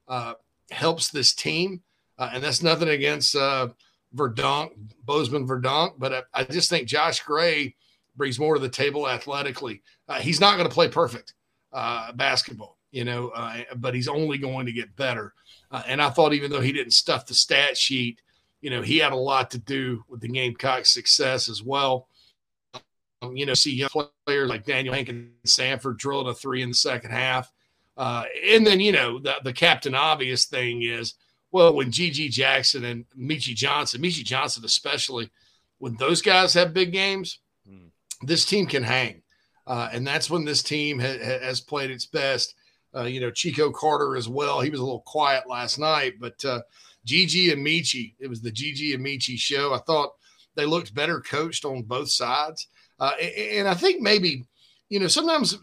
uh, 0.07 0.33
helps 0.71 1.09
this 1.09 1.33
team. 1.33 1.83
Uh, 2.17 2.31
and 2.33 2.43
that's 2.43 2.63
nothing 2.63 2.89
against 2.89 3.35
uh, 3.35 3.69
Verdonk, 4.15 4.71
Bosmans-Verdonk, 5.05 5.93
but 5.97 6.13
I, 6.13 6.23
I, 6.33 6.43
just 6.43 6.69
think 6.69 6.87
Josh 6.87 7.21
Gray 7.21 7.75
brings 8.15 8.39
more 8.39 8.55
to 8.55 8.59
the 8.59 8.67
table 8.67 9.07
athletically. 9.07 9.81
Uh, 10.09 10.19
he's 10.19 10.41
not 10.41 10.57
going 10.57 10.67
to 10.67 10.73
play 10.73 10.89
perfect 10.89 11.35
uh, 11.71 12.11
basketball, 12.13 12.77
you 12.91 13.05
know, 13.05 13.29
uh, 13.29 13.59
but 13.77 13.93
he's 13.93 14.07
only 14.07 14.37
going 14.37 14.65
to 14.65 14.71
get 14.71 14.95
better. 14.95 15.33
and 15.87 16.01
I 16.01 16.09
thought 16.09 16.33
even 16.33 16.51
though 16.51 16.61
he 16.61 16.73
didn't 16.73 16.93
stuff 16.93 17.27
the 17.27 17.35
stat 17.35 17.77
sheet, 17.77 18.19
you 18.59 18.69
know, 18.69 18.81
he 18.81 18.97
had 18.97 19.13
a 19.13 19.17
lot 19.17 19.51
to 19.51 19.59
do 19.59 20.03
with 20.09 20.19
the 20.19 20.27
Gamecocks' 20.27 20.93
success 20.93 21.47
as 21.47 21.63
well. 21.63 22.07
Um, 23.21 23.35
you 23.35 23.45
know, 23.45 23.53
see 23.53 23.75
young 23.75 24.09
players 24.25 24.49
like 24.49 24.65
Daniel 24.65 24.93
Hankins 24.93 25.29
Sanford 25.45 25.97
drilling 25.97 26.27
a 26.27 26.33
three 26.33 26.61
in 26.61 26.69
the 26.69 26.75
second 26.75 27.11
half. 27.11 27.51
Uh, 27.95 28.23
and 28.45 28.65
then, 28.65 28.79
you 28.79 28.91
know, 28.91 29.19
the, 29.19 29.35
the 29.43 29.53
captain 29.53 29.93
obvious 29.93 30.45
thing 30.45 30.83
is, 30.83 31.15
well, 31.51 31.73
when 31.73 31.91
GG 31.91 32.31
Jackson 32.31 32.85
and 32.85 33.05
Meechie 33.17 33.55
Johnson, 33.55 34.01
Meechie 34.01 34.23
Johnson 34.23 34.63
especially, 34.65 35.29
when 35.79 35.95
those 35.95 36.21
guys 36.21 36.53
have 36.53 36.73
big 36.73 36.91
games, 36.91 37.39
mm. 37.69 37.89
this 38.21 38.45
team 38.45 38.67
can 38.67 38.83
hang. 38.83 39.21
Uh, 39.69 39.87
and 39.93 40.05
that's 40.05 40.31
when 40.31 40.43
this 40.43 40.63
team 40.63 40.99
ha- 40.99 41.19
has 41.19 41.61
played 41.61 41.91
its 41.91 42.07
best. 42.07 42.55
Uh, 42.93 43.03
you 43.03 43.21
know, 43.21 43.29
Chico 43.29 43.71
Carter 43.71 44.17
as 44.17 44.27
well. 44.27 44.59
He 44.59 44.71
was 44.71 44.79
a 44.79 44.83
little 44.83 45.01
quiet 45.01 45.47
last 45.47 45.77
night, 45.77 46.15
but 46.19 46.43
uh, 46.43 46.61
GG 47.05 47.53
and 47.53 47.63
Meechie. 47.65 48.15
It 48.19 48.27
was 48.27 48.41
the 48.41 48.51
GG 48.51 48.95
and 48.95 49.05
Meechie 49.05 49.37
show. 49.37 49.73
I 49.75 49.77
thought 49.77 50.15
they 50.55 50.65
looked 50.65 50.95
better 50.95 51.21
coached 51.21 51.65
on 51.65 51.83
both 51.83 52.09
sides. 52.09 52.67
Uh, 52.99 53.11
and 53.11 53.67
I 53.67 53.75
think 53.75 54.01
maybe, 54.01 54.43
you 54.89 54.99
know, 54.99 55.07
sometimes, 55.07 55.57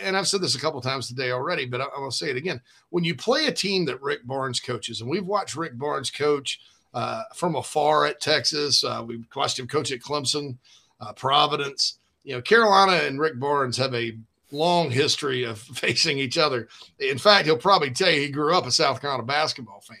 and 0.00 0.16
I've 0.16 0.26
said 0.26 0.40
this 0.40 0.54
a 0.54 0.60
couple 0.60 0.80
times 0.80 1.06
today 1.06 1.30
already, 1.30 1.66
but 1.66 1.82
I'm 1.82 1.90
going 1.94 2.10
to 2.10 2.16
say 2.16 2.30
it 2.30 2.36
again. 2.36 2.62
When 2.88 3.04
you 3.04 3.14
play 3.14 3.46
a 3.46 3.52
team 3.52 3.84
that 3.84 4.00
Rick 4.00 4.26
Barnes 4.26 4.58
coaches, 4.58 5.02
and 5.02 5.10
we've 5.10 5.26
watched 5.26 5.54
Rick 5.54 5.78
Barnes 5.78 6.10
coach 6.10 6.60
uh, 6.94 7.24
from 7.34 7.56
afar 7.56 8.06
at 8.06 8.20
Texas, 8.20 8.82
uh, 8.82 9.04
we've 9.06 9.26
watched 9.36 9.58
him 9.58 9.68
coach 9.68 9.92
at 9.92 10.00
Clemson, 10.00 10.56
uh, 11.00 11.12
Providence. 11.12 11.99
You 12.24 12.34
know, 12.34 12.42
Carolina 12.42 13.04
and 13.04 13.20
Rick 13.20 13.38
Barnes 13.38 13.76
have 13.76 13.94
a 13.94 14.16
long 14.50 14.90
history 14.90 15.44
of 15.44 15.58
facing 15.74 16.18
each 16.18 16.38
other. 16.38 16.68
In 16.98 17.18
fact, 17.18 17.46
he'll 17.46 17.56
probably 17.56 17.90
tell 17.90 18.10
you 18.10 18.20
he 18.20 18.30
grew 18.30 18.54
up 18.54 18.66
a 18.66 18.70
South 18.70 19.00
Carolina 19.00 19.24
basketball 19.24 19.80
fan. 19.80 19.98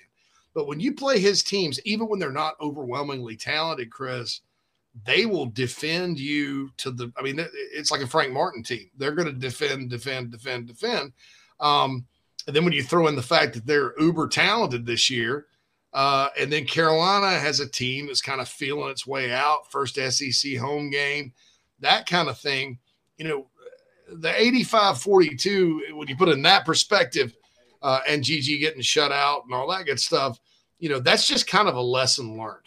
But 0.54 0.66
when 0.66 0.80
you 0.80 0.92
play 0.94 1.20
his 1.20 1.42
teams, 1.42 1.80
even 1.84 2.08
when 2.08 2.18
they're 2.18 2.32
not 2.32 2.56
overwhelmingly 2.60 3.36
talented, 3.36 3.90
Chris, 3.90 4.40
they 5.04 5.24
will 5.24 5.46
defend 5.46 6.18
you 6.18 6.70
to 6.78 6.90
the. 6.90 7.12
I 7.16 7.22
mean, 7.22 7.38
it's 7.72 7.92
like 7.92 8.00
a 8.00 8.06
Frank 8.06 8.32
Martin 8.32 8.62
team. 8.62 8.90
They're 8.96 9.14
going 9.14 9.28
to 9.28 9.32
defend, 9.32 9.90
defend, 9.90 10.32
defend, 10.32 10.66
defend. 10.66 11.12
Um, 11.60 12.06
and 12.46 12.56
then 12.56 12.64
when 12.64 12.72
you 12.72 12.82
throw 12.82 13.06
in 13.06 13.14
the 13.14 13.22
fact 13.22 13.54
that 13.54 13.66
they're 13.66 13.98
uber 14.00 14.26
talented 14.26 14.86
this 14.86 15.08
year, 15.08 15.46
uh, 15.92 16.28
and 16.38 16.52
then 16.52 16.64
Carolina 16.64 17.38
has 17.38 17.60
a 17.60 17.68
team 17.68 18.06
that's 18.06 18.22
kind 18.22 18.40
of 18.40 18.48
feeling 18.48 18.90
its 18.90 19.06
way 19.06 19.32
out, 19.32 19.70
first 19.70 19.96
SEC 19.96 20.56
home 20.56 20.90
game, 20.90 21.32
that 21.80 22.06
kind 22.06 22.28
of 22.28 22.38
thing. 22.38 22.78
You 23.16 23.28
know, 23.28 23.46
the 24.12 24.38
85 24.38 25.00
42, 25.00 25.82
when 25.94 26.08
you 26.08 26.16
put 26.16 26.28
in 26.28 26.42
that 26.42 26.64
perspective, 26.64 27.34
uh, 27.82 28.00
and 28.06 28.22
GG 28.22 28.60
getting 28.60 28.82
shut 28.82 29.12
out 29.12 29.44
and 29.44 29.54
all 29.54 29.70
that 29.70 29.86
good 29.86 30.00
stuff, 30.00 30.38
you 30.78 30.88
know, 30.88 30.98
that's 30.98 31.26
just 31.26 31.46
kind 31.46 31.68
of 31.68 31.76
a 31.76 31.80
lesson 31.80 32.36
learned. 32.36 32.66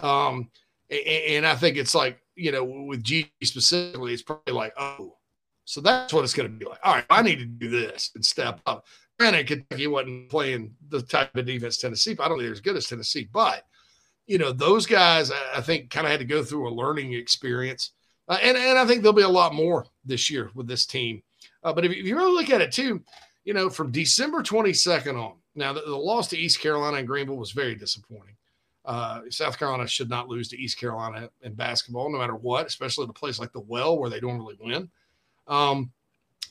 Um, 0.00 0.50
and, 0.90 1.00
and 1.06 1.46
I 1.46 1.54
think 1.54 1.76
it's 1.76 1.94
like, 1.94 2.20
you 2.36 2.52
know, 2.52 2.64
with 2.64 3.02
GG 3.02 3.30
specifically, 3.42 4.12
it's 4.12 4.22
probably 4.22 4.54
like, 4.54 4.74
oh, 4.78 5.16
so 5.64 5.80
that's 5.80 6.12
what 6.12 6.24
it's 6.24 6.34
going 6.34 6.50
to 6.50 6.54
be 6.54 6.66
like. 6.66 6.80
All 6.84 6.94
right, 6.94 7.06
I 7.08 7.22
need 7.22 7.38
to 7.38 7.46
do 7.46 7.70
this 7.70 8.10
and 8.14 8.24
step 8.24 8.60
up. 8.66 8.86
granted, 9.18 9.46
Kentucky 9.46 9.86
wasn't 9.86 10.28
playing 10.28 10.74
the 10.88 11.00
type 11.00 11.34
of 11.36 11.46
defense 11.46 11.78
Tennessee, 11.78 12.14
but 12.14 12.24
I 12.24 12.28
don't 12.28 12.38
think 12.38 12.46
they're 12.46 12.52
as 12.52 12.60
good 12.60 12.76
as 12.76 12.86
Tennessee. 12.86 13.28
But 13.32 13.64
you 14.26 14.38
know, 14.38 14.52
those 14.52 14.86
guys, 14.86 15.30
I 15.54 15.60
think, 15.60 15.90
kind 15.90 16.06
of 16.06 16.10
had 16.10 16.20
to 16.20 16.26
go 16.26 16.42
through 16.42 16.68
a 16.68 16.74
learning 16.74 17.12
experience, 17.12 17.90
uh, 18.28 18.38
and 18.42 18.56
and 18.56 18.78
I 18.78 18.86
think 18.86 19.02
there'll 19.02 19.12
be 19.12 19.22
a 19.22 19.28
lot 19.28 19.54
more 19.54 19.86
this 20.04 20.30
year 20.30 20.50
with 20.54 20.66
this 20.66 20.86
team. 20.86 21.22
Uh, 21.62 21.72
but 21.72 21.84
if 21.84 21.92
you 21.92 22.16
really 22.16 22.32
look 22.32 22.50
at 22.50 22.60
it 22.60 22.72
too, 22.72 23.02
you 23.44 23.54
know, 23.54 23.70
from 23.70 23.90
December 23.90 24.42
22nd 24.42 25.22
on, 25.22 25.34
now 25.54 25.72
the, 25.72 25.80
the 25.82 25.96
loss 25.96 26.28
to 26.28 26.38
East 26.38 26.60
Carolina 26.60 26.98
and 26.98 27.06
Greenville 27.06 27.36
was 27.36 27.52
very 27.52 27.74
disappointing. 27.74 28.36
Uh, 28.84 29.22
South 29.30 29.58
Carolina 29.58 29.86
should 29.88 30.10
not 30.10 30.28
lose 30.28 30.48
to 30.48 30.58
East 30.58 30.78
Carolina 30.78 31.30
in 31.42 31.54
basketball, 31.54 32.10
no 32.10 32.18
matter 32.18 32.34
what, 32.34 32.66
especially 32.66 33.04
at 33.04 33.10
a 33.10 33.14
place 33.14 33.38
like 33.38 33.52
the 33.52 33.60
Well 33.60 33.98
where 33.98 34.10
they 34.10 34.20
don't 34.20 34.38
really 34.38 34.58
win. 34.60 34.90
Um, 35.46 35.90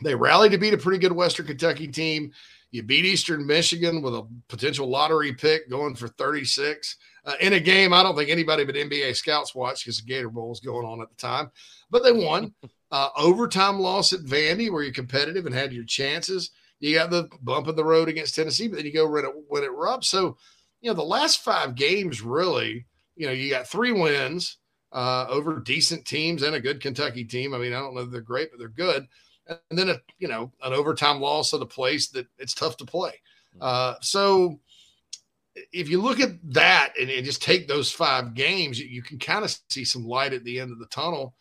they 0.01 0.15
rallied 0.15 0.51
to 0.51 0.57
beat 0.57 0.73
a 0.73 0.77
pretty 0.77 0.97
good 0.97 1.11
Western 1.11 1.45
Kentucky 1.45 1.87
team. 1.87 2.31
You 2.71 2.81
beat 2.81 3.05
Eastern 3.05 3.45
Michigan 3.45 4.01
with 4.01 4.15
a 4.15 4.25
potential 4.47 4.87
lottery 4.87 5.31
pick 5.33 5.69
going 5.69 5.95
for 5.95 6.07
36 6.07 6.97
uh, 7.25 7.33
in 7.39 7.53
a 7.53 7.59
game. 7.59 7.93
I 7.93 8.03
don't 8.03 8.15
think 8.15 8.29
anybody 8.29 8.65
but 8.65 8.75
NBA 8.75 9.15
scouts 9.15 9.55
watched 9.55 9.85
because 9.85 10.01
the 10.01 10.07
Gator 10.07 10.29
Bowl 10.29 10.49
was 10.49 10.59
going 10.59 10.85
on 10.85 11.01
at 11.01 11.09
the 11.09 11.15
time, 11.15 11.51
but 11.89 12.03
they 12.03 12.11
won. 12.11 12.53
Uh, 12.93 13.09
overtime 13.17 13.79
loss 13.79 14.13
at 14.13 14.19
Vandy 14.19 14.71
where 14.71 14.83
you're 14.83 14.93
competitive 14.93 15.47
and 15.47 15.55
had 15.55 15.73
your 15.73 15.83
chances. 15.83 16.51
You 16.79 16.93
got 16.93 17.09
the 17.09 17.27
bump 17.41 17.67
in 17.67 17.75
the 17.75 17.83
road 17.83 18.07
against 18.07 18.35
Tennessee, 18.35 18.67
but 18.67 18.75
then 18.75 18.85
you 18.85 18.93
go 18.93 19.09
win 19.09 19.25
it, 19.25 19.31
win 19.49 19.63
it 19.63 19.71
Rupp. 19.71 20.03
So, 20.03 20.37
you 20.79 20.91
know, 20.91 20.93
the 20.93 21.01
last 21.01 21.43
five 21.43 21.73
games 21.73 22.21
really, 22.21 22.85
you 23.15 23.25
know, 23.25 23.31
you 23.31 23.49
got 23.49 23.67
three 23.67 23.91
wins 23.91 24.57
uh, 24.91 25.25
over 25.27 25.59
decent 25.59 26.05
teams 26.05 26.43
and 26.43 26.53
a 26.53 26.59
good 26.59 26.81
Kentucky 26.81 27.23
team. 27.23 27.55
I 27.55 27.57
mean, 27.57 27.73
I 27.73 27.79
don't 27.79 27.95
know 27.95 28.01
if 28.01 28.11
they're 28.11 28.21
great, 28.21 28.51
but 28.51 28.59
they're 28.59 28.67
good. 28.67 29.07
And 29.47 29.79
then, 29.79 29.89
a, 29.89 29.99
you 30.19 30.27
know, 30.27 30.51
an 30.61 30.73
overtime 30.73 31.19
loss 31.19 31.51
at 31.55 31.61
a 31.61 31.65
place 31.65 32.09
that 32.09 32.27
it's 32.37 32.53
tough 32.53 32.77
to 32.77 32.85
play. 32.85 33.19
Mm-hmm. 33.55 33.59
Uh, 33.61 33.95
so, 34.01 34.59
if 35.71 35.89
you 35.89 36.01
look 36.01 36.19
at 36.19 36.31
that 36.53 36.93
and, 36.99 37.09
and, 37.09 37.25
just 37.25 37.41
take 37.41 37.67
those 37.67 37.91
five 37.91 38.33
games, 38.33 38.79
you, 38.79 38.87
you 38.87 39.01
can 39.03 39.19
kind 39.19 39.45
of 39.45 39.55
see 39.69 39.85
some 39.85 40.05
light 40.05 40.33
at 40.33 40.43
the 40.43 40.59
end 40.59 40.71
of 40.71 40.79
the 40.79 40.87
tunnel. 40.87 41.35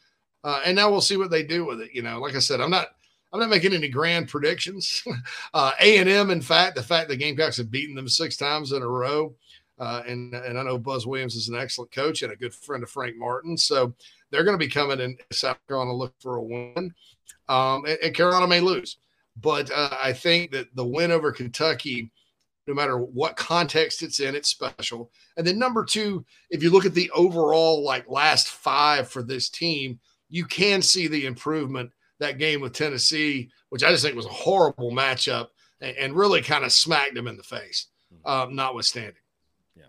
Uh, 0.45 0.61
and 0.67 0.77
now 0.77 0.91
we'll 0.91 1.01
see 1.01 1.17
what 1.17 1.31
they 1.31 1.43
do 1.43 1.65
with 1.65 1.81
it. 1.81 1.91
You 1.93 2.03
know, 2.03 2.21
like 2.21 2.35
I 2.35 2.41
said, 2.41 2.61
I'm 2.61 2.71
not 2.71 2.89
I'm 3.33 3.41
not 3.41 3.49
making 3.49 3.73
any 3.73 3.89
grand 3.89 4.29
predictions. 4.29 5.03
Uh, 5.55 5.73
a 5.81 5.99
and 5.99 6.09
M, 6.09 6.31
in 6.31 6.41
fact, 6.41 6.77
the 6.77 6.83
fact 6.83 7.11
the 7.11 7.17
Gamecocks 7.17 7.59
have 7.59 7.71
beaten 7.71 7.95
them 7.95 8.09
six 8.09 8.39
times 8.39 8.73
in 8.73 8.81
a 8.81 8.89
row, 8.89 9.35
uh, 9.79 10.03
and 10.07 10.35
and 10.35 10.59
I 10.59 10.63
know 10.63 10.79
Buzz 10.79 11.07
Williams 11.07 11.35
is 11.35 11.49
an 11.49 11.57
excellent 11.57 11.93
coach 11.93 12.23
and 12.23 12.33
a 12.33 12.37
good 12.37 12.55
friend 12.55 12.83
of 12.83 12.89
Frank 12.89 13.17
Martin, 13.19 13.57
so 13.59 13.93
they're 14.31 14.45
going 14.45 14.59
to 14.59 14.65
be 14.65 14.71
coming 14.71 14.99
in 15.01 15.19
South 15.31 15.59
Carolina 15.69 15.93
look 15.93 16.15
for 16.21 16.37
a 16.37 16.43
win. 16.43 16.95
Um, 17.51 17.85
and, 17.85 17.99
and, 18.03 18.15
Carolina 18.15 18.47
may 18.47 18.61
lose, 18.61 18.97
but 19.43 19.71
uh, 19.71 19.91
I 20.03 20.15
think 20.15 20.53
that 20.53 20.75
the 20.75 20.87
win 20.87 21.11
over 21.11 21.33
Kentucky, 21.33 22.11
no 22.73 22.81
matter 22.81 22.99
what 22.99 23.37
context 23.37 24.03
it's 24.03 24.21
in, 24.21 24.35
it's 24.35 24.49
special. 24.49 25.11
And 25.37 25.47
then 25.47 25.59
number 25.59 25.85
two, 25.85 26.25
if 26.51 26.63
you 26.63 26.71
look 26.71 26.87
at 26.87 26.95
the 26.95 27.11
overall 27.11 27.85
like 27.85 28.09
last 28.09 28.49
five 28.49 29.09
for 29.09 29.23
this 29.23 29.49
team 29.49 30.01
you 30.33 30.47
can 30.47 30.81
see 30.81 31.07
the 31.07 31.27
improvement 31.27 31.93
that 32.19 32.39
game 32.39 32.63
with 32.63 32.73
Tennessee, 32.73 33.51
which 33.69 33.85
I 33.85 33.91
just 33.91 34.03
think 34.03 34.17
was 34.17 34.27
a 34.27 34.31
horrible 34.31 34.91
matchup 34.91 35.49
and, 35.83 35.95
and 35.99 36.17
really 36.17 36.41
kind 36.41 36.65
of 36.65 36.73
smacked 36.73 37.15
them 37.15 37.29
in 37.29 37.37
the 37.37 37.43
face, 37.43 37.89
hmm. 38.11 38.27
um, 38.29 38.57
notwithstanding. 38.57 39.13
Yeah. 39.77 39.85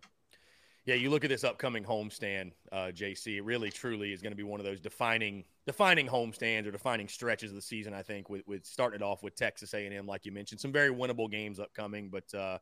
Yeah, 0.85 0.95
you 0.95 1.09
look 1.09 1.23
at 1.23 1.29
this 1.29 1.45
upcoming 1.45 1.85
homestand, 1.85 2.51
uh, 2.73 2.91
JC. 2.93 3.37
It 3.37 3.45
really, 3.45 3.71
truly 3.71 4.11
is 4.11 4.21
going 4.21 4.33
to 4.33 4.37
be 4.37 4.43
one 4.43 4.59
of 4.59 4.65
those 4.65 4.81
defining, 4.81 5.45
defining 5.65 6.07
homestands 6.07 6.67
or 6.67 6.71
defining 6.71 7.07
stretches 7.07 7.51
of 7.51 7.55
the 7.55 7.61
season. 7.61 7.93
I 7.93 8.03
think 8.03 8.29
with, 8.29 8.43
with 8.47 8.65
starting 8.65 9.01
it 9.01 9.03
off 9.03 9.23
with 9.23 9.35
Texas 9.35 9.73
A&M, 9.73 10.05
like 10.05 10.25
you 10.25 10.31
mentioned, 10.31 10.59
some 10.59 10.71
very 10.71 10.89
winnable 10.89 11.31
games 11.31 11.59
upcoming. 11.59 12.09
But 12.09 12.33
uh, 12.37 12.57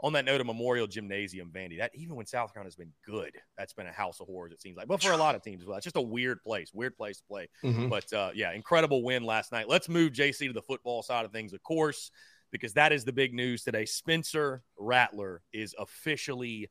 on 0.00 0.12
that 0.14 0.24
note 0.24 0.40
of 0.40 0.46
Memorial 0.46 0.86
Gymnasium, 0.86 1.50
Vandy, 1.54 1.78
that 1.78 1.90
even 1.94 2.16
when 2.16 2.26
South 2.26 2.52
Carolina's 2.52 2.76
been 2.76 2.92
good, 3.04 3.32
that's 3.56 3.72
been 3.72 3.86
a 3.86 3.92
house 3.92 4.20
of 4.20 4.28
horrors, 4.28 4.52
it 4.52 4.62
seems 4.62 4.76
like. 4.76 4.88
But 4.88 5.02
for 5.02 5.12
a 5.12 5.16
lot 5.16 5.34
of 5.34 5.42
teams 5.42 5.64
well, 5.64 5.76
it's 5.76 5.84
just 5.84 5.96
a 5.96 6.00
weird 6.00 6.42
place, 6.42 6.72
weird 6.72 6.96
place 6.96 7.18
to 7.18 7.24
play. 7.24 7.48
Mm-hmm. 7.64 7.88
But 7.88 8.12
uh, 8.12 8.30
yeah, 8.34 8.52
incredible 8.52 9.02
win 9.02 9.24
last 9.24 9.52
night. 9.52 9.68
Let's 9.68 9.88
move 9.88 10.12
JC 10.12 10.46
to 10.46 10.52
the 10.52 10.62
football 10.62 11.02
side 11.02 11.24
of 11.24 11.32
things, 11.32 11.52
of 11.52 11.62
course, 11.62 12.10
because 12.52 12.74
that 12.74 12.92
is 12.92 13.04
the 13.04 13.12
big 13.12 13.34
news 13.34 13.62
today. 13.62 13.84
Spencer 13.84 14.62
Rattler 14.78 15.42
is 15.52 15.74
officially 15.78 16.70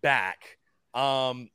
back. 0.00 0.58
Um, 0.94 1.50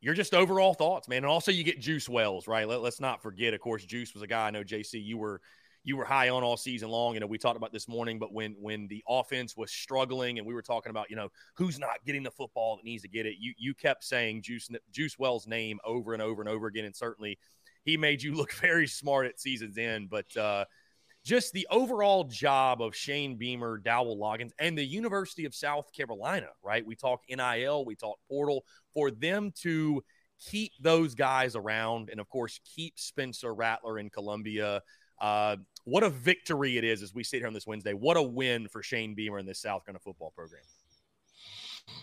you're 0.00 0.14
just 0.14 0.34
overall 0.34 0.74
thoughts, 0.74 1.08
man. 1.08 1.18
And 1.18 1.26
also, 1.26 1.50
you 1.50 1.64
get 1.64 1.80
Juice 1.80 2.08
Wells, 2.08 2.46
right? 2.46 2.68
Let, 2.68 2.80
us 2.80 3.00
not 3.00 3.22
forget, 3.22 3.54
of 3.54 3.60
course, 3.60 3.84
Juice 3.84 4.14
was 4.14 4.22
a 4.22 4.26
guy 4.26 4.46
I 4.46 4.50
know, 4.50 4.62
JC, 4.62 5.04
you 5.04 5.18
were 5.18 5.40
you 5.84 5.96
were 5.96 6.04
high 6.04 6.28
on 6.28 6.42
all 6.42 6.56
season 6.56 6.90
long. 6.90 7.14
You 7.14 7.20
know, 7.20 7.26
we 7.26 7.38
talked 7.38 7.56
about 7.56 7.72
this 7.72 7.88
morning, 7.88 8.18
but 8.18 8.32
when 8.32 8.54
when 8.60 8.88
the 8.88 9.02
offense 9.08 9.56
was 9.56 9.70
struggling 9.70 10.38
and 10.38 10.46
we 10.46 10.54
were 10.54 10.62
talking 10.62 10.90
about, 10.90 11.08
you 11.08 11.16
know, 11.16 11.30
who's 11.54 11.78
not 11.78 12.04
getting 12.04 12.22
the 12.22 12.30
football 12.30 12.76
that 12.76 12.84
needs 12.84 13.02
to 13.02 13.08
get 13.08 13.26
it, 13.26 13.36
you 13.38 13.54
you 13.56 13.74
kept 13.74 14.04
saying 14.04 14.42
Juice 14.42 14.68
Juice 14.92 15.18
Wells' 15.18 15.46
name 15.46 15.78
over 15.84 16.12
and 16.12 16.22
over 16.22 16.42
and 16.42 16.48
over 16.48 16.66
again, 16.66 16.84
and 16.84 16.94
certainly 16.94 17.38
he 17.84 17.96
made 17.96 18.22
you 18.22 18.34
look 18.36 18.52
very 18.52 18.86
smart 18.86 19.26
at 19.26 19.40
season's 19.40 19.78
end. 19.78 20.10
But 20.10 20.36
uh, 20.36 20.64
just 21.24 21.52
the 21.52 21.66
overall 21.70 22.24
job 22.24 22.80
of 22.80 22.94
Shane 22.94 23.36
Beamer, 23.36 23.78
Dowell 23.78 24.16
Loggains, 24.16 24.52
and 24.58 24.76
the 24.76 24.84
University 24.84 25.44
of 25.44 25.54
South 25.54 25.92
Carolina, 25.92 26.48
right? 26.62 26.84
We 26.86 26.96
talk 26.96 27.20
NIL, 27.28 27.84
we 27.84 27.96
talk 27.96 28.18
portal 28.28 28.64
for 28.94 29.10
them 29.10 29.52
to 29.62 30.02
keep 30.38 30.72
those 30.80 31.14
guys 31.14 31.56
around, 31.56 32.10
and 32.10 32.20
of 32.20 32.28
course 32.28 32.60
keep 32.74 32.98
Spencer 32.98 33.54
Rattler 33.54 33.98
in 33.98 34.10
Columbia. 34.10 34.82
Uh, 35.20 35.56
what 35.84 36.02
a 36.02 36.10
victory 36.10 36.78
it 36.78 36.84
is 36.84 37.02
as 37.02 37.12
we 37.12 37.24
sit 37.24 37.38
here 37.38 37.46
on 37.46 37.54
this 37.54 37.66
Wednesday. 37.66 37.92
What 37.92 38.16
a 38.16 38.22
win 38.22 38.68
for 38.68 38.82
Shane 38.82 39.14
Beamer 39.14 39.38
and 39.38 39.48
this 39.48 39.60
South 39.60 39.84
Carolina 39.84 40.00
football 40.00 40.32
program. 40.34 40.62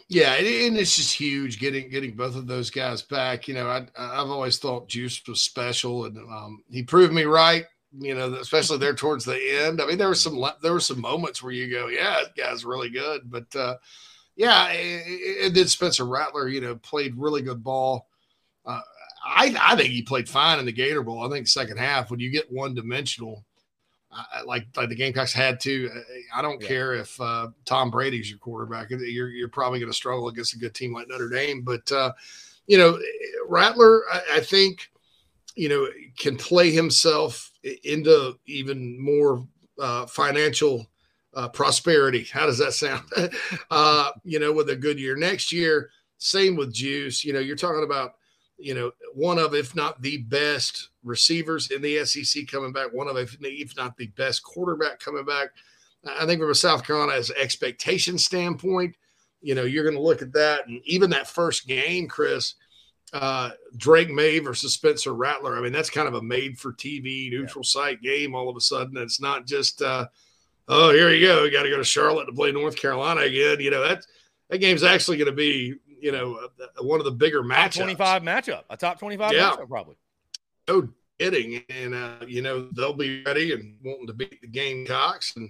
Yeah, 0.07 0.33
and 0.33 0.77
it's 0.77 0.95
just 0.95 1.13
huge 1.13 1.59
getting 1.59 1.89
getting 1.89 2.15
both 2.15 2.35
of 2.35 2.47
those 2.47 2.69
guys 2.69 3.01
back. 3.01 3.47
You 3.47 3.53
know, 3.53 3.67
I, 3.67 3.87
I've 3.97 4.29
always 4.29 4.57
thought 4.57 4.87
Juice 4.87 5.21
was 5.27 5.41
special, 5.41 6.05
and 6.05 6.17
um, 6.17 6.63
he 6.69 6.83
proved 6.83 7.13
me 7.13 7.23
right. 7.23 7.65
You 7.97 8.15
know, 8.15 8.33
especially 8.35 8.77
there 8.77 8.93
towards 8.93 9.25
the 9.25 9.39
end. 9.63 9.81
I 9.81 9.85
mean, 9.85 9.97
there 9.97 10.07
were 10.07 10.15
some 10.15 10.43
there 10.61 10.73
were 10.73 10.79
some 10.79 10.99
moments 10.99 11.41
where 11.41 11.53
you 11.53 11.69
go, 11.69 11.87
"Yeah, 11.87 12.21
that 12.23 12.35
guy's 12.35 12.65
really 12.65 12.89
good," 12.89 13.21
but 13.31 13.55
uh, 13.55 13.75
yeah, 14.35 14.67
and 14.67 15.55
then 15.55 15.67
Spencer 15.67 16.05
Rattler, 16.05 16.49
you 16.49 16.61
know, 16.61 16.75
played 16.75 17.15
really 17.15 17.41
good 17.41 17.63
ball. 17.63 18.09
Uh, 18.65 18.81
I, 19.25 19.55
I 19.59 19.75
think 19.75 19.89
he 19.89 20.01
played 20.01 20.29
fine 20.29 20.59
in 20.59 20.65
the 20.65 20.71
Gator 20.71 21.03
Bowl. 21.03 21.25
I 21.25 21.29
think 21.29 21.47
second 21.47 21.77
half 21.77 22.11
when 22.11 22.19
you 22.19 22.29
get 22.29 22.51
one 22.51 22.75
dimensional, 22.75 23.45
uh, 24.11 24.23
like 24.45 24.67
like 24.75 24.89
the 24.89 24.95
Gamecocks 24.95 25.33
had 25.33 25.59
to. 25.61 25.89
I 26.33 26.41
don't 26.41 26.61
yeah. 26.61 26.67
care 26.67 26.93
if 26.93 27.19
uh, 27.19 27.47
Tom 27.65 27.89
Brady's 27.91 28.29
your 28.29 28.39
quarterback. 28.39 28.89
You're 28.89 29.29
you're 29.29 29.49
probably 29.49 29.79
going 29.79 29.91
to 29.91 29.95
struggle 29.97 30.27
against 30.27 30.53
a 30.53 30.59
good 30.59 30.75
team 30.75 30.93
like 30.93 31.07
Notre 31.07 31.29
Dame. 31.29 31.61
But 31.61 31.89
uh, 31.91 32.11
you 32.67 32.77
know, 32.77 32.99
Rattler, 33.47 34.03
I, 34.11 34.21
I, 34.33 34.39
think 34.41 34.89
you 35.55 35.69
know 35.69 35.87
can 36.17 36.37
play 36.37 36.71
himself 36.71 37.51
into 37.83 38.37
even 38.45 39.01
more 39.01 39.45
uh, 39.79 40.05
financial 40.05 40.85
uh, 41.33 41.49
prosperity. 41.49 42.23
How 42.31 42.45
does 42.45 42.57
that 42.59 42.73
sound? 42.73 43.03
Uh, 43.71 44.11
you 44.23 44.39
know, 44.39 44.53
with 44.53 44.69
a 44.69 44.75
good 44.75 44.99
year 44.99 45.15
next 45.15 45.51
year. 45.51 45.89
Same 46.17 46.55
with 46.55 46.73
Juice. 46.73 47.25
You 47.25 47.33
know, 47.33 47.39
you're 47.39 47.55
talking 47.55 47.83
about 47.83 48.13
you 48.57 48.73
know, 48.73 48.91
one 49.13 49.37
of, 49.37 49.53
if 49.53 49.75
not 49.75 50.01
the 50.01 50.17
best 50.17 50.89
receivers 51.03 51.71
in 51.71 51.81
the 51.81 52.05
SEC 52.05 52.47
coming 52.47 52.71
back, 52.71 52.93
one 52.93 53.07
of, 53.07 53.17
if, 53.17 53.75
not 53.75 53.97
the 53.97 54.07
best 54.07 54.43
quarterback 54.43 54.99
coming 54.99 55.25
back. 55.25 55.49
I 56.07 56.25
think 56.25 56.39
from 56.39 56.51
a 56.51 56.55
South 56.55 56.85
Carolina's 56.85 57.31
expectation 57.31 58.17
standpoint, 58.17 58.95
you 59.41 59.55
know, 59.55 59.63
you're 59.63 59.83
going 59.83 59.95
to 59.95 60.01
look 60.01 60.21
at 60.21 60.33
that. 60.33 60.67
And 60.67 60.81
even 60.85 61.09
that 61.09 61.27
first 61.27 61.67
game, 61.67 62.07
Chris, 62.07 62.55
uh, 63.13 63.51
Drake 63.77 64.09
Maye 64.09 64.39
versus 64.39 64.73
Spencer 64.73 65.13
Rattler. 65.13 65.57
I 65.57 65.61
mean, 65.61 65.71
that's 65.71 65.89
kind 65.89 66.07
of 66.07 66.15
a 66.15 66.21
made 66.21 66.57
for 66.57 66.73
TV 66.73 67.29
neutral 67.29 67.63
yeah. 67.63 67.81
site 67.81 68.01
game 68.01 68.35
all 68.35 68.49
of 68.49 68.57
a 68.57 68.61
sudden. 68.61 68.97
It's 68.97 69.21
not 69.21 69.45
just, 69.45 69.81
uh, 69.81 70.07
oh, 70.67 70.91
here 70.91 71.11
you 71.11 71.25
go. 71.25 71.43
You 71.43 71.51
got 71.51 71.63
to 71.63 71.69
go 71.69 71.77
to 71.77 71.83
Charlotte 71.83 72.25
to 72.25 72.33
play 72.33 72.51
North 72.51 72.75
Carolina 72.75 73.21
again. 73.21 73.59
You 73.59 73.71
know, 73.71 73.87
that, 73.87 74.05
that 74.49 74.57
game's 74.57 74.83
actually 74.83 75.17
going 75.17 75.29
to 75.29 75.35
be 75.35 75.75
you 76.05 76.11
know, 76.11 76.37
uh, 76.61 76.83
one 76.83 76.99
of 76.99 77.05
the 77.05 77.11
bigger 77.11 77.41
matchups. 77.41 77.77
25 77.77 78.21
matchup, 78.21 78.63
a 78.69 78.77
top 78.77 78.99
25 78.99 79.33
yeah. 79.33 79.51
matchup, 79.51 79.67
probably. 79.67 79.95
No 80.67 80.87
kidding. 81.19 81.63
And, 81.69 81.95
uh, 81.95 82.25
you 82.27 82.43
know, 82.43 82.69
they'll 82.75 82.93
be 82.93 83.23
ready 83.23 83.53
and 83.53 83.77
wanting 83.83 84.05
to 84.07 84.13
beat 84.13 84.39
the 84.39 84.47
Gamecocks, 84.47 85.35
and 85.35 85.49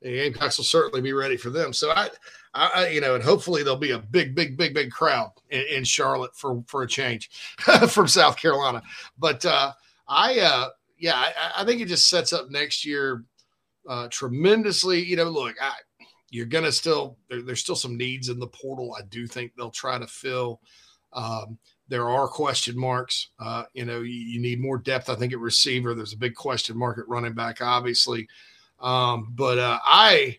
the 0.00 0.12
Gamecocks 0.12 0.58
will 0.58 0.64
certainly 0.64 1.00
be 1.00 1.12
ready 1.12 1.36
for 1.36 1.50
them. 1.50 1.72
So 1.72 1.90
I, 1.90 2.10
I, 2.54 2.88
you 2.88 3.00
know, 3.00 3.14
and 3.14 3.22
hopefully 3.22 3.62
there'll 3.62 3.78
be 3.78 3.92
a 3.92 3.98
big, 3.98 4.34
big, 4.34 4.56
big, 4.56 4.74
big 4.74 4.90
crowd 4.90 5.32
in, 5.50 5.62
in 5.70 5.84
Charlotte 5.84 6.34
for, 6.36 6.62
for 6.66 6.82
a 6.82 6.88
change 6.88 7.30
from 7.88 8.08
South 8.08 8.36
Carolina. 8.36 8.82
But 9.18 9.44
uh, 9.44 9.72
I, 10.08 10.40
uh, 10.40 10.68
yeah, 10.98 11.14
I, 11.14 11.62
I 11.62 11.64
think 11.64 11.80
it 11.80 11.88
just 11.88 12.08
sets 12.08 12.32
up 12.32 12.50
next 12.50 12.84
year 12.84 13.24
uh, 13.88 14.08
tremendously. 14.10 15.04
You 15.04 15.16
know, 15.16 15.24
look, 15.24 15.56
I, 15.60 15.72
you're 16.30 16.46
to 16.46 16.72
still 16.72 17.16
there, 17.28 17.42
there's 17.42 17.60
still 17.60 17.76
some 17.76 17.96
needs 17.96 18.28
in 18.28 18.38
the 18.38 18.46
portal. 18.46 18.94
I 18.98 19.02
do 19.02 19.26
think 19.26 19.52
they'll 19.56 19.70
try 19.70 19.98
to 19.98 20.06
fill. 20.06 20.60
Um, 21.12 21.58
there 21.88 22.08
are 22.08 22.28
question 22.28 22.78
marks. 22.78 23.30
Uh, 23.38 23.64
you 23.72 23.84
know, 23.84 24.00
you, 24.00 24.12
you, 24.12 24.40
need 24.40 24.60
more 24.60 24.76
depth. 24.76 25.08
I 25.08 25.14
think 25.14 25.32
at 25.32 25.38
receiver, 25.38 25.94
there's 25.94 26.12
a 26.12 26.18
big 26.18 26.34
question 26.34 26.76
mark 26.76 26.98
at 26.98 27.08
running 27.08 27.32
back, 27.32 27.62
obviously. 27.62 28.28
Um, 28.78 29.32
but 29.34 29.58
uh, 29.58 29.78
I, 29.82 30.38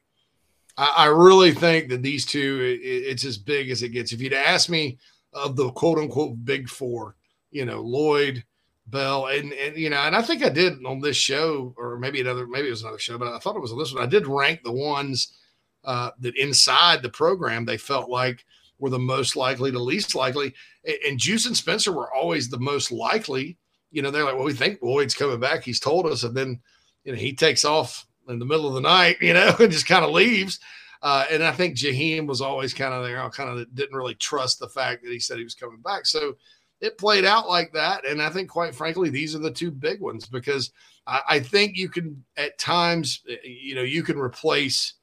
I 0.80 1.06
really 1.08 1.52
think 1.52 1.90
that 1.90 2.02
these 2.02 2.26
two, 2.26 2.62
it, 2.62 2.86
it's 2.86 3.26
as 3.26 3.38
big 3.38 3.70
as 3.70 3.84
it 3.84 3.90
gets. 3.90 4.14
If 4.14 4.22
you'd 4.22 4.34
asked 4.34 4.70
me 4.70 4.98
of 5.34 5.56
the 5.56 5.70
quote 5.72 5.98
unquote 5.98 6.44
big 6.46 6.70
four, 6.70 7.16
you 7.52 7.66
know, 7.66 7.82
Lloyd, 7.82 8.44
Bell, 8.88 9.28
and, 9.28 9.52
and 9.54 9.76
you 9.76 9.90
know, 9.90 9.98
and 9.98 10.16
I 10.16 10.22
think 10.22 10.44
I 10.44 10.50
did 10.50 10.84
on 10.86 11.00
this 11.00 11.18
show, 11.18 11.74
or 11.78 11.98
maybe 12.00 12.22
another, 12.22 12.48
maybe 12.48 12.68
it 12.68 12.72
was 12.72 12.84
another 12.84 12.98
show, 12.98 13.18
but 13.18 13.28
I 13.28 13.40
thought 13.40 13.56
it 13.56 13.62
was 13.62 13.72
on 13.72 13.78
this 13.78 13.94
one. 13.94 14.02
I 14.04 14.08
did 14.08 14.26
rank 14.26 14.62
the 14.64 14.72
ones 14.72 15.38
uh, 15.84 16.12
that 16.20 16.38
inside 16.38 17.02
the 17.02 17.10
program 17.10 17.66
they 17.66 17.78
felt 17.78 18.10
like 18.10 18.46
were 18.80 18.90
the 18.90 19.00
most 19.00 19.36
likely 19.36 19.72
to 19.72 19.80
least 19.80 20.16
likely, 20.16 20.54
and, 20.86 20.98
and 21.08 21.20
Juice 21.20 21.46
and 21.46 21.58
Spencer 21.58 21.92
were 21.92 22.14
always 22.14 22.50
the 22.50 22.60
most 22.60 22.92
likely. 22.92 23.58
You 23.92 24.02
know, 24.02 24.12
they're 24.12 24.24
like, 24.24 24.36
well, 24.36 24.46
we 24.46 24.54
think 24.54 24.82
Lloyd's 24.82 25.16
coming 25.16 25.40
back. 25.40 25.64
He's 25.64 25.80
told 25.80 26.06
us, 26.06 26.24
and 26.24 26.36
then 26.36 26.62
you 27.04 27.12
know 27.12 27.18
he 27.18 27.34
takes 27.34 27.66
off 27.66 28.06
in 28.30 28.40
the 28.40 28.46
middle 28.46 28.68
of 28.68 28.74
the 28.74 28.82
night, 28.82 29.18
you 29.22 29.34
know, 29.34 29.54
and 29.60 29.72
just 29.72 29.88
kind 29.88 30.06
of 30.06 30.12
leaves. 30.12 30.60
Uh, 31.02 31.26
and 31.32 31.44
I 31.44 31.52
think 31.52 31.76
Jaheim 31.76 32.28
was 32.28 32.42
always 32.42 32.74
kind 32.74 32.94
of 32.94 33.04
there, 33.04 33.24
I 33.24 33.30
kind 33.30 33.50
of 33.50 33.74
didn't 33.74 33.96
really 33.96 34.16
trust 34.16 34.60
the 34.60 34.68
fact 34.68 35.04
that 35.04 35.12
he 35.12 35.20
said 35.20 35.38
he 35.38 35.44
was 35.44 35.56
coming 35.56 35.82
back. 35.82 36.06
So 36.06 36.36
it 36.82 36.98
played 36.98 37.26
out 37.26 37.48
like 37.48 37.72
that. 37.74 38.06
And 38.06 38.22
I 38.22 38.30
think, 38.30 38.50
quite 38.50 38.76
frankly, 38.76 39.10
these 39.10 39.36
are 39.36 39.40
the 39.40 39.52
two 39.52 39.72
big 39.72 40.02
ones 40.02 40.28
because 40.28 40.72
I, 41.08 41.22
I 41.30 41.40
think 41.40 41.78
you 41.78 41.90
can, 41.90 42.24
at 42.38 42.58
times, 42.58 43.22
eh, 43.30 43.36
you 43.44 43.76
know, 43.76 43.82
you 43.82 44.04
can 44.04 44.18
replace 44.18 44.96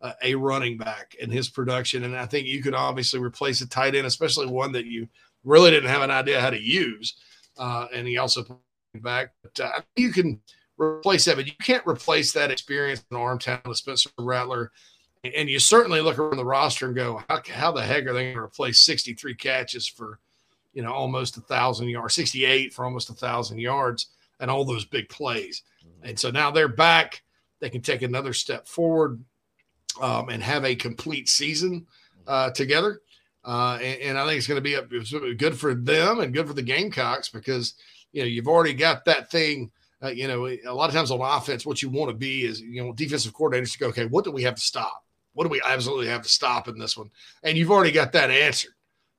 uh, 0.00 0.12
a 0.22 0.34
running 0.34 0.76
back 0.76 1.14
in 1.20 1.30
his 1.30 1.48
production. 1.48 2.04
And 2.04 2.16
I 2.16 2.26
think 2.26 2.46
you 2.46 2.62
can 2.62 2.74
obviously 2.74 3.20
replace 3.20 3.60
a 3.60 3.68
tight 3.68 3.94
end, 3.94 4.06
especially 4.06 4.46
one 4.46 4.72
that 4.72 4.86
you 4.86 5.08
really 5.44 5.70
didn't 5.70 5.90
have 5.90 6.02
an 6.02 6.10
idea 6.10 6.40
how 6.40 6.50
to 6.50 6.60
use. 6.60 7.14
Uh, 7.56 7.86
and 7.92 8.06
he 8.08 8.18
also 8.18 8.44
back, 9.00 9.32
but 9.42 9.58
uh, 9.60 9.80
you 9.96 10.12
can 10.12 10.40
replace 10.78 11.24
that, 11.24 11.36
but 11.36 11.46
you 11.46 11.52
can't 11.62 11.86
replace 11.86 12.32
that 12.32 12.50
experience 12.50 13.04
in 13.10 13.16
arm 13.16 13.38
talent 13.38 13.66
with 13.66 13.78
Spencer 13.78 14.10
Rattler. 14.18 14.72
And 15.22 15.48
you 15.48 15.58
certainly 15.58 16.00
look 16.00 16.18
around 16.18 16.36
the 16.36 16.44
roster 16.44 16.86
and 16.86 16.94
go, 16.94 17.22
how, 17.28 17.40
how 17.48 17.72
the 17.72 17.82
heck 17.82 18.04
are 18.06 18.12
they 18.12 18.24
going 18.24 18.34
to 18.34 18.42
replace 18.42 18.82
63 18.82 19.34
catches 19.34 19.86
for– 19.86 20.18
you 20.74 20.82
know, 20.82 20.92
almost 20.92 21.36
a 21.36 21.40
thousand 21.40 21.88
yards, 21.88 22.14
68 22.14 22.74
for 22.74 22.84
almost 22.84 23.08
a 23.08 23.14
thousand 23.14 23.58
yards, 23.58 24.08
and 24.40 24.50
all 24.50 24.64
those 24.64 24.84
big 24.84 25.08
plays. 25.08 25.62
Mm-hmm. 25.80 26.08
And 26.08 26.18
so 26.18 26.30
now 26.30 26.50
they're 26.50 26.68
back. 26.68 27.22
They 27.60 27.70
can 27.70 27.80
take 27.80 28.02
another 28.02 28.32
step 28.32 28.66
forward 28.66 29.24
um, 30.02 30.28
and 30.28 30.42
have 30.42 30.64
a 30.64 30.74
complete 30.74 31.28
season 31.28 31.86
uh, 32.26 32.50
together. 32.50 33.00
Uh, 33.44 33.78
and, 33.80 34.00
and, 34.00 34.18
I 34.18 34.26
think 34.26 34.38
it's 34.38 34.46
going 34.46 34.62
to 34.62 34.62
be 34.62 34.74
a, 34.74 35.34
good 35.34 35.56
for 35.56 35.74
them 35.74 36.20
and 36.20 36.32
good 36.32 36.48
for 36.48 36.54
the 36.54 36.62
Gamecocks 36.62 37.28
because 37.28 37.74
you 38.10 38.22
know 38.22 38.26
you've 38.26 38.48
already 38.48 38.72
got 38.72 39.04
that 39.04 39.30
thing. 39.30 39.70
Uh, 40.04 40.08
you 40.08 40.28
know, 40.28 40.46
a 40.46 40.74
lot 40.74 40.90
of 40.90 40.94
times 40.94 41.10
on 41.10 41.20
offense, 41.20 41.64
what 41.64 41.80
you 41.80 41.88
want 41.88 42.10
to 42.10 42.16
be 42.16 42.44
is 42.44 42.60
you 42.60 42.84
know 42.84 42.92
defensive 42.92 43.32
coordinators 43.32 43.72
to 43.72 43.78
go, 43.78 43.86
okay, 43.88 44.06
what 44.06 44.24
do 44.24 44.30
we 44.30 44.42
have 44.42 44.56
to 44.56 44.60
stop? 44.60 45.04
What 45.32 45.44
do 45.44 45.50
we 45.50 45.62
absolutely 45.64 46.08
have 46.08 46.22
to 46.22 46.28
stop 46.28 46.68
in 46.68 46.78
this 46.78 46.96
one? 46.96 47.10
And 47.42 47.56
you've 47.56 47.70
already 47.70 47.92
got 47.92 48.12
that 48.12 48.30
answered 48.30 48.74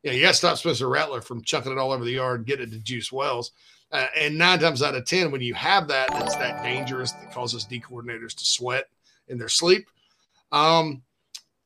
you, 0.05 0.11
know, 0.11 0.17
you 0.17 0.21
got 0.21 0.31
to 0.31 0.37
stop 0.37 0.57
Spencer 0.57 0.87
Rattler 0.87 1.19
from 1.19 1.41
chucking 1.41 1.71
it 1.71 1.79
all 1.79 1.91
over 1.91 2.05
the 2.05 2.11
yard 2.11 2.41
and 2.41 2.45
getting 2.45 2.67
it 2.67 2.71
to 2.73 2.79
Juice 2.79 3.11
Wells. 3.11 3.51
Uh, 3.91 4.05
and 4.15 4.37
nine 4.37 4.59
times 4.59 4.83
out 4.83 4.93
of 4.93 5.03
10, 5.03 5.31
when 5.31 5.41
you 5.41 5.55
have 5.55 5.87
that, 5.87 6.09
it's 6.13 6.35
that 6.35 6.61
dangerous 6.61 7.11
that 7.13 7.33
causes 7.33 7.65
D 7.65 7.81
coordinators 7.81 8.35
to 8.35 8.45
sweat 8.45 8.85
in 9.29 9.39
their 9.39 9.49
sleep. 9.49 9.87
Um, 10.51 11.01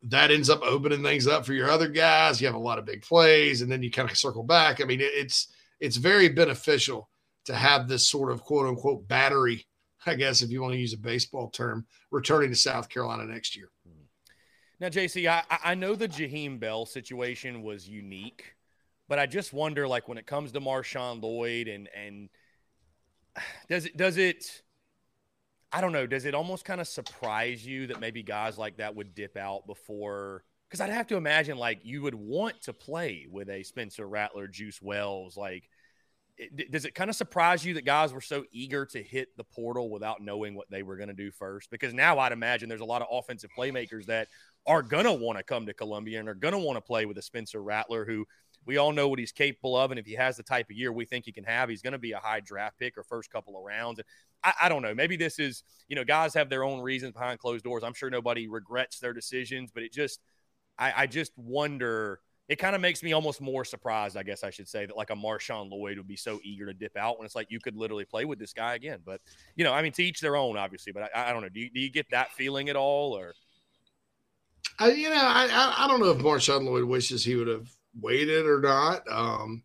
that 0.04 0.32
ends 0.32 0.50
up 0.50 0.62
opening 0.64 1.04
things 1.04 1.28
up 1.28 1.46
for 1.46 1.52
your 1.52 1.70
other 1.70 1.90
guys. 1.90 2.40
You 2.40 2.48
have 2.48 2.56
a 2.56 2.60
lot 2.60 2.80
of 2.80 2.86
big 2.86 3.02
plays, 3.02 3.62
and 3.62 3.70
then 3.70 3.84
you 3.84 3.92
kind 3.92 4.10
of 4.10 4.18
circle 4.18 4.44
back. 4.44 4.80
I 4.80 4.86
mean, 4.86 5.00
it's 5.02 5.50
it's 5.82 5.98
very 5.98 6.30
beneficial 6.30 7.10
to 7.46 7.56
have 7.56 7.88
this 7.88 8.08
sort 8.08 8.32
of 8.32 8.42
quote 8.42 8.68
unquote 8.68 9.08
battery, 9.08 9.66
I 10.06 10.16
guess, 10.16 10.42
if 10.42 10.50
you 10.50 10.62
want 10.62 10.74
to 10.74 10.80
use 10.80 10.94
a 10.94 10.98
baseball 10.98 11.50
term, 11.50 11.86
returning 12.12 12.50
to 12.50 12.56
South 12.56 12.90
Carolina 12.90 13.26
next 13.26 13.56
year. 13.56 13.70
Now, 14.80 14.88
JC, 14.88 15.28
I, 15.28 15.44
I 15.50 15.76
know 15.76 15.94
the 15.96 16.08
Jaheim 16.08 16.60
Bell 16.60 16.86
situation 16.86 17.64
was 17.64 17.88
unique, 17.88 18.56
but 19.10 19.20
I 19.20 19.26
just 19.26 19.52
wonder, 19.52 19.88
like, 19.88 20.08
when 20.08 20.18
it 20.18 20.26
comes 20.26 20.54
to 20.54 20.62
Marshawn 20.62 21.22
Lloyd 21.22 21.68
and 21.68 21.90
and 21.96 22.30
does 23.68 23.86
it 23.86 23.98
does 23.98 24.18
it 24.18 24.62
I 25.72 25.82
don't 25.82 25.92
know, 25.92 26.08
does 26.08 26.26
it 26.26 26.34
almost 26.34 26.66
kind 26.66 26.82
of 26.82 26.88
surprise 26.88 27.66
you 27.66 27.88
that 27.88 28.00
maybe 28.00 28.24
guys 28.24 28.58
like 28.58 28.78
that 28.78 28.96
would 28.96 29.14
dip 29.14 29.38
out 29.38 29.68
before 29.68 30.44
because 30.68 30.82
I'd 30.82 30.92
have 30.92 31.08
to 31.08 31.18
imagine 31.18 31.58
like 31.58 31.80
you 31.84 32.02
would 32.04 32.16
want 32.16 32.62
to 32.64 32.74
play 32.74 33.28
with 33.30 33.50
a 33.50 33.64
Spencer 33.64 34.08
Rattler, 34.08 34.48
Juice 34.48 34.82
Wells, 34.82 35.36
like 35.36 35.70
does 36.72 36.86
it 36.86 36.96
kind 36.96 37.10
of 37.10 37.16
surprise 37.16 37.66
you 37.66 37.74
that 37.74 37.86
guys 37.86 38.14
were 38.14 38.22
so 38.22 38.46
eager 38.52 38.86
to 38.86 39.04
hit 39.04 39.36
the 39.36 39.44
portal 39.44 39.90
without 39.90 40.22
knowing 40.22 40.56
what 40.56 40.70
they 40.70 40.84
were 40.84 40.96
going 40.96 41.10
to 41.10 41.14
do 41.14 41.32
first? 41.32 41.70
Because 41.70 41.94
now 41.94 42.20
I'd 42.20 42.32
imagine 42.32 42.70
there's 42.70 42.82
a 42.82 42.86
lot 42.86 43.02
of 43.02 43.08
offensive 43.12 43.50
playmakers 43.58 44.06
that 44.06 44.28
are 44.66 44.82
going 44.82 45.06
to 45.06 45.14
want 45.14 45.38
to 45.38 45.44
come 45.44 45.66
to 45.66 45.74
Columbia 45.74 46.20
and 46.20 46.30
are 46.30 46.36
going 46.36 46.54
to 46.54 46.60
want 46.60 46.78
to 46.78 46.82
play 46.82 47.06
with 47.06 47.18
a 47.18 47.22
Spencer 47.22 47.62
Rattler 47.62 48.06
who 48.06 48.26
we 48.66 48.78
all 48.78 48.92
know 48.92 49.08
what 49.08 49.20
he's 49.20 49.32
capable 49.32 49.76
of. 49.76 49.92
And 49.92 50.00
if 50.00 50.06
he 50.06 50.14
has 50.14 50.38
the 50.38 50.44
type 50.44 50.70
of 50.70 50.78
year 50.78 50.94
we 50.94 51.06
think 51.06 51.26
he 51.26 51.32
can 51.32 51.44
have, 51.44 51.70
he's 51.70 51.82
going 51.82 51.94
to 51.94 52.00
be 52.00 52.12
a 52.14 52.20
high 52.20 52.40
draft 52.40 52.80
pick 52.80 52.98
or 52.98 53.04
first 53.04 53.32
couple 53.32 53.58
of 53.58 53.64
rounds. 53.64 54.00
And 54.00 54.06
I, 54.44 54.54
I, 54.64 54.70
don't 54.70 54.82
know. 54.82 54.94
Maybe 54.94 55.18
this 55.18 55.40
is, 55.40 55.64
you 55.88 55.96
know, 55.96 56.04
guys 56.04 56.34
have 56.36 56.50
their 56.50 56.64
own 56.64 56.80
reasons 56.80 57.14
behind 57.14 57.40
closed 57.40 57.64
doors. 57.64 57.84
I'm 57.84 57.94
sure 57.94 58.10
nobody 58.10 58.48
regrets 58.48 59.00
their 59.00 59.14
decisions, 59.14 59.72
but 59.74 59.84
it 59.84 59.92
just, 59.92 60.20
I, 60.78 60.94
I 60.96 61.08
just 61.08 61.32
wonder. 61.38 62.22
It 62.50 62.58
kind 62.58 62.76
of 62.76 62.82
makes 62.82 63.04
me 63.04 63.14
almost 63.14 63.42
more 63.42 63.64
surprised, 63.64 64.18
I 64.18 64.24
guess 64.24 64.44
I 64.44 64.50
should 64.50 64.68
say, 64.68 64.88
that 64.88 64.98
like 64.98 65.12
a 65.12 65.16
Marshawn 65.16 65.70
Lloyd 65.70 65.98
would 65.98 66.08
be 66.08 66.16
so 66.16 66.40
eager 66.44 66.66
to 66.66 66.74
dip 66.74 66.98
out 66.98 67.20
when 67.20 67.26
it's 67.26 67.36
like 67.36 67.52
you 67.52 67.60
could 67.60 67.78
literally 67.78 68.06
play 68.06 68.26
with 68.26 68.40
this 68.40 68.54
guy 68.54 68.74
again. 68.74 69.00
But, 69.06 69.22
you 69.56 69.64
know, 69.64 69.72
I 69.72 69.84
mean, 69.84 69.92
to 69.94 70.04
each 70.04 70.20
their 70.20 70.36
own, 70.36 70.58
obviously. 70.58 70.92
But 70.92 71.12
I, 71.16 71.30
I 71.30 71.32
don't 71.32 71.44
know. 71.44 71.50
Do 71.50 71.60
you, 71.60 71.70
do 71.70 71.80
you 71.80 71.92
get 71.92 72.08
that 72.10 72.32
feeling 72.32 72.68
at 72.70 72.76
all 72.76 73.16
or? 73.16 73.34
I, 74.80 74.92
you 74.92 75.10
know, 75.10 75.16
I, 75.16 75.76
I 75.78 75.88
don't 75.88 76.00
know 76.00 76.10
if 76.10 76.18
Marshawn 76.18 76.66
Lloyd 76.66 76.86
wishes 76.86 77.24
he 77.24 77.36
would 77.36 77.48
have 77.48 77.70
waited 78.02 78.48
or 78.48 78.60
not. 78.60 79.04
Um, 79.12 79.62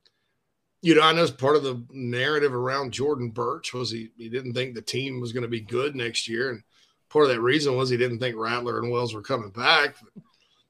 you 0.83 0.95
know, 0.95 1.01
I 1.01 1.13
know 1.13 1.27
part 1.29 1.57
of 1.57 1.63
the 1.63 1.83
narrative 1.91 2.53
around 2.53 2.93
Jordan 2.93 3.31
Burch 3.31 3.73
was 3.73 3.91
he, 3.91 4.11
he 4.19 4.29
didn't 4.29 4.53
think 4.53 4.75
the 4.75 4.83
team 4.83 5.21
was 5.21 5.33
going 5.33 5.45
to 5.45 5.49
be 5.49 5.61
good 5.61 5.97
next 5.97 6.29
year. 6.29 6.51
And 6.51 6.63
part 7.09 7.25
of 7.25 7.31
that 7.31 7.41
reason 7.41 7.77
was 7.77 7.89
he 7.89 7.97
didn't 7.97 8.19
think 8.19 8.37
Rattler 8.37 8.79
and 8.79 8.91
Wells 8.91 9.15
were 9.15 9.23
coming 9.23 9.51
back, 9.51 9.97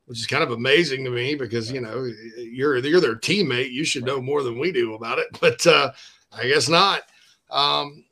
which 0.06 0.18
is 0.18 0.26
kind 0.26 0.42
of 0.42 0.50
amazing 0.50 1.04
to 1.04 1.10
me 1.10 1.34
because, 1.34 1.70
you 1.72 1.80
know, 1.80 2.08
you're, 2.36 2.76
you're 2.78 3.00
their 3.00 3.16
teammate. 3.16 3.72
You 3.72 3.84
should 3.84 4.04
know 4.04 4.20
more 4.20 4.42
than 4.42 4.58
we 4.58 4.72
do 4.72 4.94
about 4.94 5.18
it, 5.18 5.28
but 5.40 5.66
uh, 5.66 5.92
I 6.32 6.46
guess 6.46 6.68
not. 6.68 7.02
Um, 7.50 8.04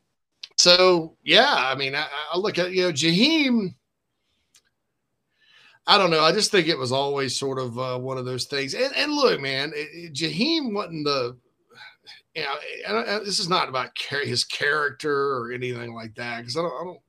so, 0.58 1.16
yeah, 1.24 1.54
I 1.54 1.74
mean, 1.74 1.94
I, 1.94 2.06
I 2.32 2.38
look 2.38 2.58
at, 2.58 2.72
you 2.72 2.82
know, 2.82 2.92
Jaheim– 2.92 3.74
I 5.86 5.98
don't 5.98 6.10
know. 6.10 6.22
I 6.22 6.32
just 6.32 6.50
think 6.50 6.68
it 6.68 6.78
was 6.78 6.92
always 6.92 7.36
sort 7.36 7.58
of 7.58 7.78
uh, 7.78 7.98
one 7.98 8.16
of 8.16 8.24
those 8.24 8.44
things. 8.44 8.74
And, 8.74 8.94
and 8.96 9.12
look, 9.12 9.40
man, 9.40 9.72
it, 9.74 9.88
it, 9.92 10.14
Jaheim 10.14 10.72
wasn't 10.72 11.04
the, 11.04 11.36
you 12.34 12.42
know, 12.42 13.24
this 13.24 13.40
is 13.40 13.48
not 13.48 13.68
about 13.68 13.90
his 13.98 14.44
character 14.44 15.36
or 15.36 15.52
anything 15.52 15.92
like 15.92 16.14
that 16.14 16.38
because 16.38 16.56
I 16.56 16.62
don't, 16.62 16.72
I 16.72 16.84
don't, 16.84 17.00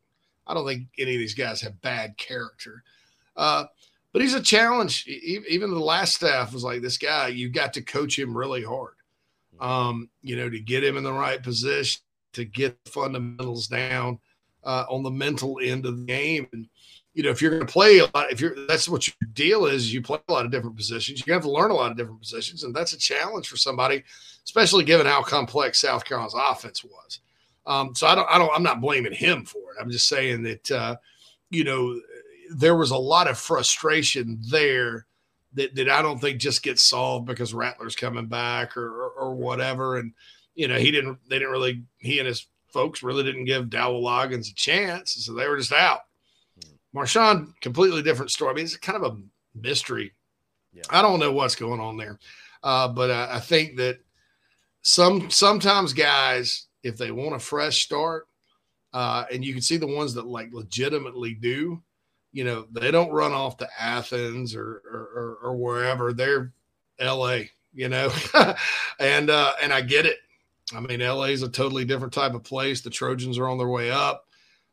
I 0.47 0.53
don't 0.53 0.67
think 0.67 0.87
any 0.97 1.13
of 1.13 1.19
these 1.19 1.35
guys 1.35 1.61
have 1.61 1.81
bad 1.81 2.17
character. 2.17 2.83
Uh, 3.35 3.65
but 4.13 4.21
he's 4.21 4.35
a 4.35 4.41
challenge. 4.41 5.05
Even 5.07 5.71
the 5.71 5.79
last 5.79 6.15
staff 6.15 6.53
was 6.53 6.63
like, 6.63 6.81
this 6.81 6.97
guy, 6.97 7.27
you've 7.27 7.51
got 7.51 7.73
to 7.73 7.81
coach 7.81 8.17
him 8.17 8.37
really 8.37 8.63
hard, 8.63 8.93
um, 9.59 10.09
you 10.21 10.35
know, 10.35 10.49
to 10.49 10.59
get 10.59 10.83
him 10.83 10.95
in 10.95 11.03
the 11.03 11.11
right 11.11 11.41
position, 11.41 12.01
to 12.33 12.45
get 12.45 12.77
fundamentals 12.85 13.67
down 13.67 14.19
uh, 14.63 14.85
on 14.89 15.03
the 15.03 15.11
mental 15.11 15.59
end 15.61 15.85
of 15.85 15.97
the 15.97 16.05
game. 16.05 16.47
And, 16.53 16.69
you 17.15 17.23
know, 17.23 17.29
if 17.31 17.41
you're 17.41 17.51
going 17.51 17.65
to 17.65 17.71
play 17.71 17.99
a 17.99 18.05
lot, 18.13 18.31
if 18.31 18.39
you're 18.39 18.55
that's 18.67 18.87
what 18.87 19.07
your 19.07 19.15
deal 19.33 19.65
is, 19.65 19.93
you 19.93 20.01
play 20.01 20.19
a 20.27 20.31
lot 20.31 20.45
of 20.45 20.51
different 20.51 20.77
positions. 20.77 21.25
You 21.25 21.33
have 21.33 21.43
to 21.43 21.51
learn 21.51 21.71
a 21.71 21.75
lot 21.75 21.91
of 21.91 21.97
different 21.97 22.21
positions, 22.21 22.63
and 22.63 22.73
that's 22.73 22.93
a 22.93 22.97
challenge 22.97 23.47
for 23.47 23.57
somebody, 23.57 24.03
especially 24.45 24.83
given 24.83 25.05
how 25.05 25.21
complex 25.21 25.81
South 25.81 26.05
Carolina's 26.05 26.35
offense 26.35 26.83
was. 26.83 27.19
Um, 27.65 27.95
so 27.95 28.07
I 28.07 28.15
don't, 28.15 28.29
I 28.29 28.37
don't, 28.37 28.51
I'm 28.53 28.63
not 28.63 28.81
blaming 28.81 29.13
him 29.13 29.45
for 29.45 29.59
it. 29.59 29.81
I'm 29.81 29.89
just 29.89 30.07
saying 30.07 30.43
that, 30.43 30.71
uh, 30.71 30.95
you 31.49 31.63
know, 31.63 31.99
there 32.55 32.75
was 32.75 32.91
a 32.91 32.97
lot 32.97 33.27
of 33.27 33.37
frustration 33.37 34.39
there 34.49 35.05
that, 35.53 35.75
that 35.75 35.89
I 35.89 36.01
don't 36.01 36.19
think 36.19 36.39
just 36.39 36.63
gets 36.63 36.81
solved 36.83 37.25
because 37.25 37.53
Rattler's 37.53 37.95
coming 37.95 38.27
back 38.27 38.75
or, 38.75 38.87
or, 38.87 39.09
or 39.11 39.35
whatever. 39.35 39.97
And 39.97 40.13
you 40.55 40.67
know, 40.67 40.77
he 40.77 40.91
didn't, 40.91 41.17
they 41.29 41.39
didn't 41.39 41.51
really, 41.51 41.83
he 41.99 42.19
and 42.19 42.27
his 42.27 42.47
folks 42.73 43.03
really 43.03 43.23
didn't 43.23 43.45
give 43.45 43.69
Dowell 43.69 44.03
Loggains 44.03 44.51
a 44.51 44.55
chance, 44.55 45.13
so 45.13 45.33
they 45.33 45.47
were 45.47 45.57
just 45.57 45.71
out. 45.71 46.01
Marshawn, 46.95 47.53
completely 47.61 48.03
different 48.03 48.31
story. 48.31 48.51
I 48.51 48.53
mean, 48.55 48.65
it's 48.65 48.77
kind 48.77 49.03
of 49.03 49.13
a 49.13 49.17
mystery. 49.59 50.13
Yeah. 50.73 50.83
I 50.89 51.01
don't 51.01 51.19
know 51.19 51.31
what's 51.31 51.55
going 51.55 51.79
on 51.79 51.97
there, 51.97 52.19
uh, 52.61 52.87
but 52.87 53.09
I, 53.09 53.35
I, 53.35 53.39
think 53.39 53.77
that 53.77 53.99
some 54.81 55.29
sometimes 55.29 55.93
guys, 55.93 56.67
if 56.83 56.97
they 56.97 57.11
want 57.11 57.35
a 57.35 57.39
fresh 57.39 57.83
start, 57.83 58.27
uh, 58.91 59.25
and 59.31 59.43
you 59.43 59.53
can 59.53 59.61
see 59.61 59.77
the 59.77 59.87
ones 59.87 60.13
that 60.15 60.25
like 60.25 60.49
legitimately 60.51 61.35
do, 61.35 61.81
you 62.33 62.43
know, 62.43 62.65
they 62.71 62.91
don't 62.91 63.11
run 63.11 63.31
off 63.31 63.57
to 63.57 63.69
Athens 63.79 64.55
or 64.55 64.81
or, 64.91 65.37
or, 65.41 65.55
wherever. 65.55 66.11
They're 66.11 66.51
L.A. 66.99 67.51
You 67.73 67.89
know, 67.89 68.11
and 68.99 69.29
uh, 69.29 69.53
and 69.61 69.71
I 69.71 69.81
get 69.81 70.05
it. 70.05 70.17
I 70.75 70.79
mean, 70.79 71.01
LA 71.01 71.25
is 71.25 71.43
a 71.43 71.49
totally 71.49 71.85
different 71.85 72.13
type 72.13 72.33
of 72.33 72.43
place. 72.43 72.81
The 72.81 72.89
Trojans 72.89 73.37
are 73.37 73.47
on 73.47 73.57
their 73.57 73.69
way 73.69 73.91
up. 73.91 74.27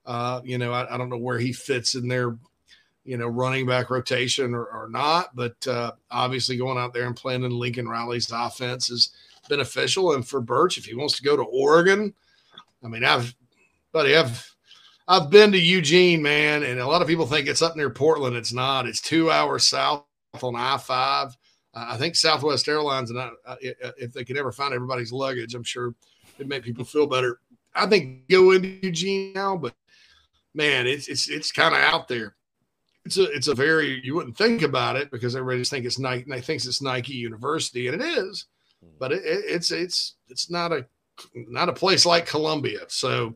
Uh, 0.07 0.41
you 0.45 0.59
know, 0.59 0.73
I, 0.73 0.95
I, 0.95 0.97
don't 0.97 1.11
know 1.11 1.19
where 1.19 1.39
he 1.39 1.53
fits 1.53 1.95
in 1.95 2.09
their, 2.09 2.39
you 3.05 3.19
know, 3.19 3.27
running 3.27 3.67
back 3.67 3.91
rotation 3.91 4.55
or, 4.55 4.65
or 4.65 4.89
not, 4.89 5.37
but 5.37 5.67
uh, 5.67 5.93
obviously 6.11 6.57
going 6.57 6.79
out 6.79 6.95
there 6.95 7.07
and 7.07 7.15
playing 7.15 7.45
in 7.45 7.51
Lincoln 7.51 7.87
Riley's 7.87 8.31
offense 8.31 8.89
is 8.89 9.11
beneficial. 9.49 10.15
And 10.15 10.27
for 10.27 10.41
Burch 10.41 10.79
if 10.79 10.87
he 10.87 10.95
wants 10.95 11.17
to 11.19 11.23
go 11.23 11.37
to 11.37 11.43
Oregon, 11.43 12.15
I 12.83 12.89
mean, 12.89 13.05
I've, 13.05 13.35
buddy, 13.93 14.17
I've, 14.17 14.55
I've 15.11 15.29
been 15.29 15.51
to 15.51 15.59
Eugene, 15.59 16.23
man, 16.23 16.63
and 16.63 16.79
a 16.79 16.87
lot 16.87 17.03
of 17.03 17.09
people 17.09 17.27
think 17.27 17.49
it's 17.49 17.63
up 17.63 17.75
near 17.75 17.91
Portland. 17.91 18.37
It's 18.37 18.53
not. 18.53 18.87
It's 18.87 19.01
two 19.01 19.29
hours 19.29 19.67
south 19.67 20.05
on 20.41 20.55
I 20.55 20.77
five. 20.77 21.37
Uh, 21.75 21.87
I 21.89 21.97
think 21.97 22.15
Southwest 22.15 22.69
Airlines, 22.69 23.11
and 23.11 23.19
I, 23.19 23.31
uh, 23.45 23.57
if 23.61 24.13
they 24.13 24.25
could 24.25 24.37
ever 24.37 24.53
find 24.53 24.73
everybody's 24.73 25.11
luggage, 25.11 25.57
I'm 25.57 25.65
sure 25.65 25.97
it'd 26.37 26.49
make 26.49 26.63
people 26.63 26.85
feel 26.85 27.09
better. 27.09 27.41
I 27.75 27.87
think 27.87 28.29
go 28.29 28.53
into 28.53 28.69
Eugene 28.69 29.33
now, 29.33 29.57
but 29.57 29.75
man, 30.55 30.87
it's 30.87 31.09
it's 31.09 31.29
it's 31.29 31.51
kind 31.51 31.75
of 31.75 31.81
out 31.81 32.07
there. 32.07 32.37
It's 33.05 33.19
a 33.19 33.25
it's 33.33 33.49
a 33.49 33.55
very 33.55 34.01
you 34.05 34.15
wouldn't 34.15 34.39
think 34.39 34.63
about 34.63 34.95
it 34.95 35.11
because 35.11 35.35
everybody 35.35 35.59
just 35.59 35.73
think 35.73 35.87
it's 35.87 35.99
Nike 35.99 36.31
and 36.31 36.45
thinks 36.45 36.67
it's 36.67 36.83
Nike 36.83 37.15
University, 37.15 37.89
and 37.89 38.01
it 38.01 38.05
is, 38.05 38.47
but 39.01 39.11
it, 39.11 39.25
it, 39.25 39.45
it's 39.45 39.73
it's 39.73 40.15
it's 40.29 40.53
not 40.53 40.71
a 40.71 40.87
not 41.35 41.69
a 41.69 41.73
place 41.73 42.07
like 42.07 42.27
Columbia. 42.27 42.83
So, 42.87 43.35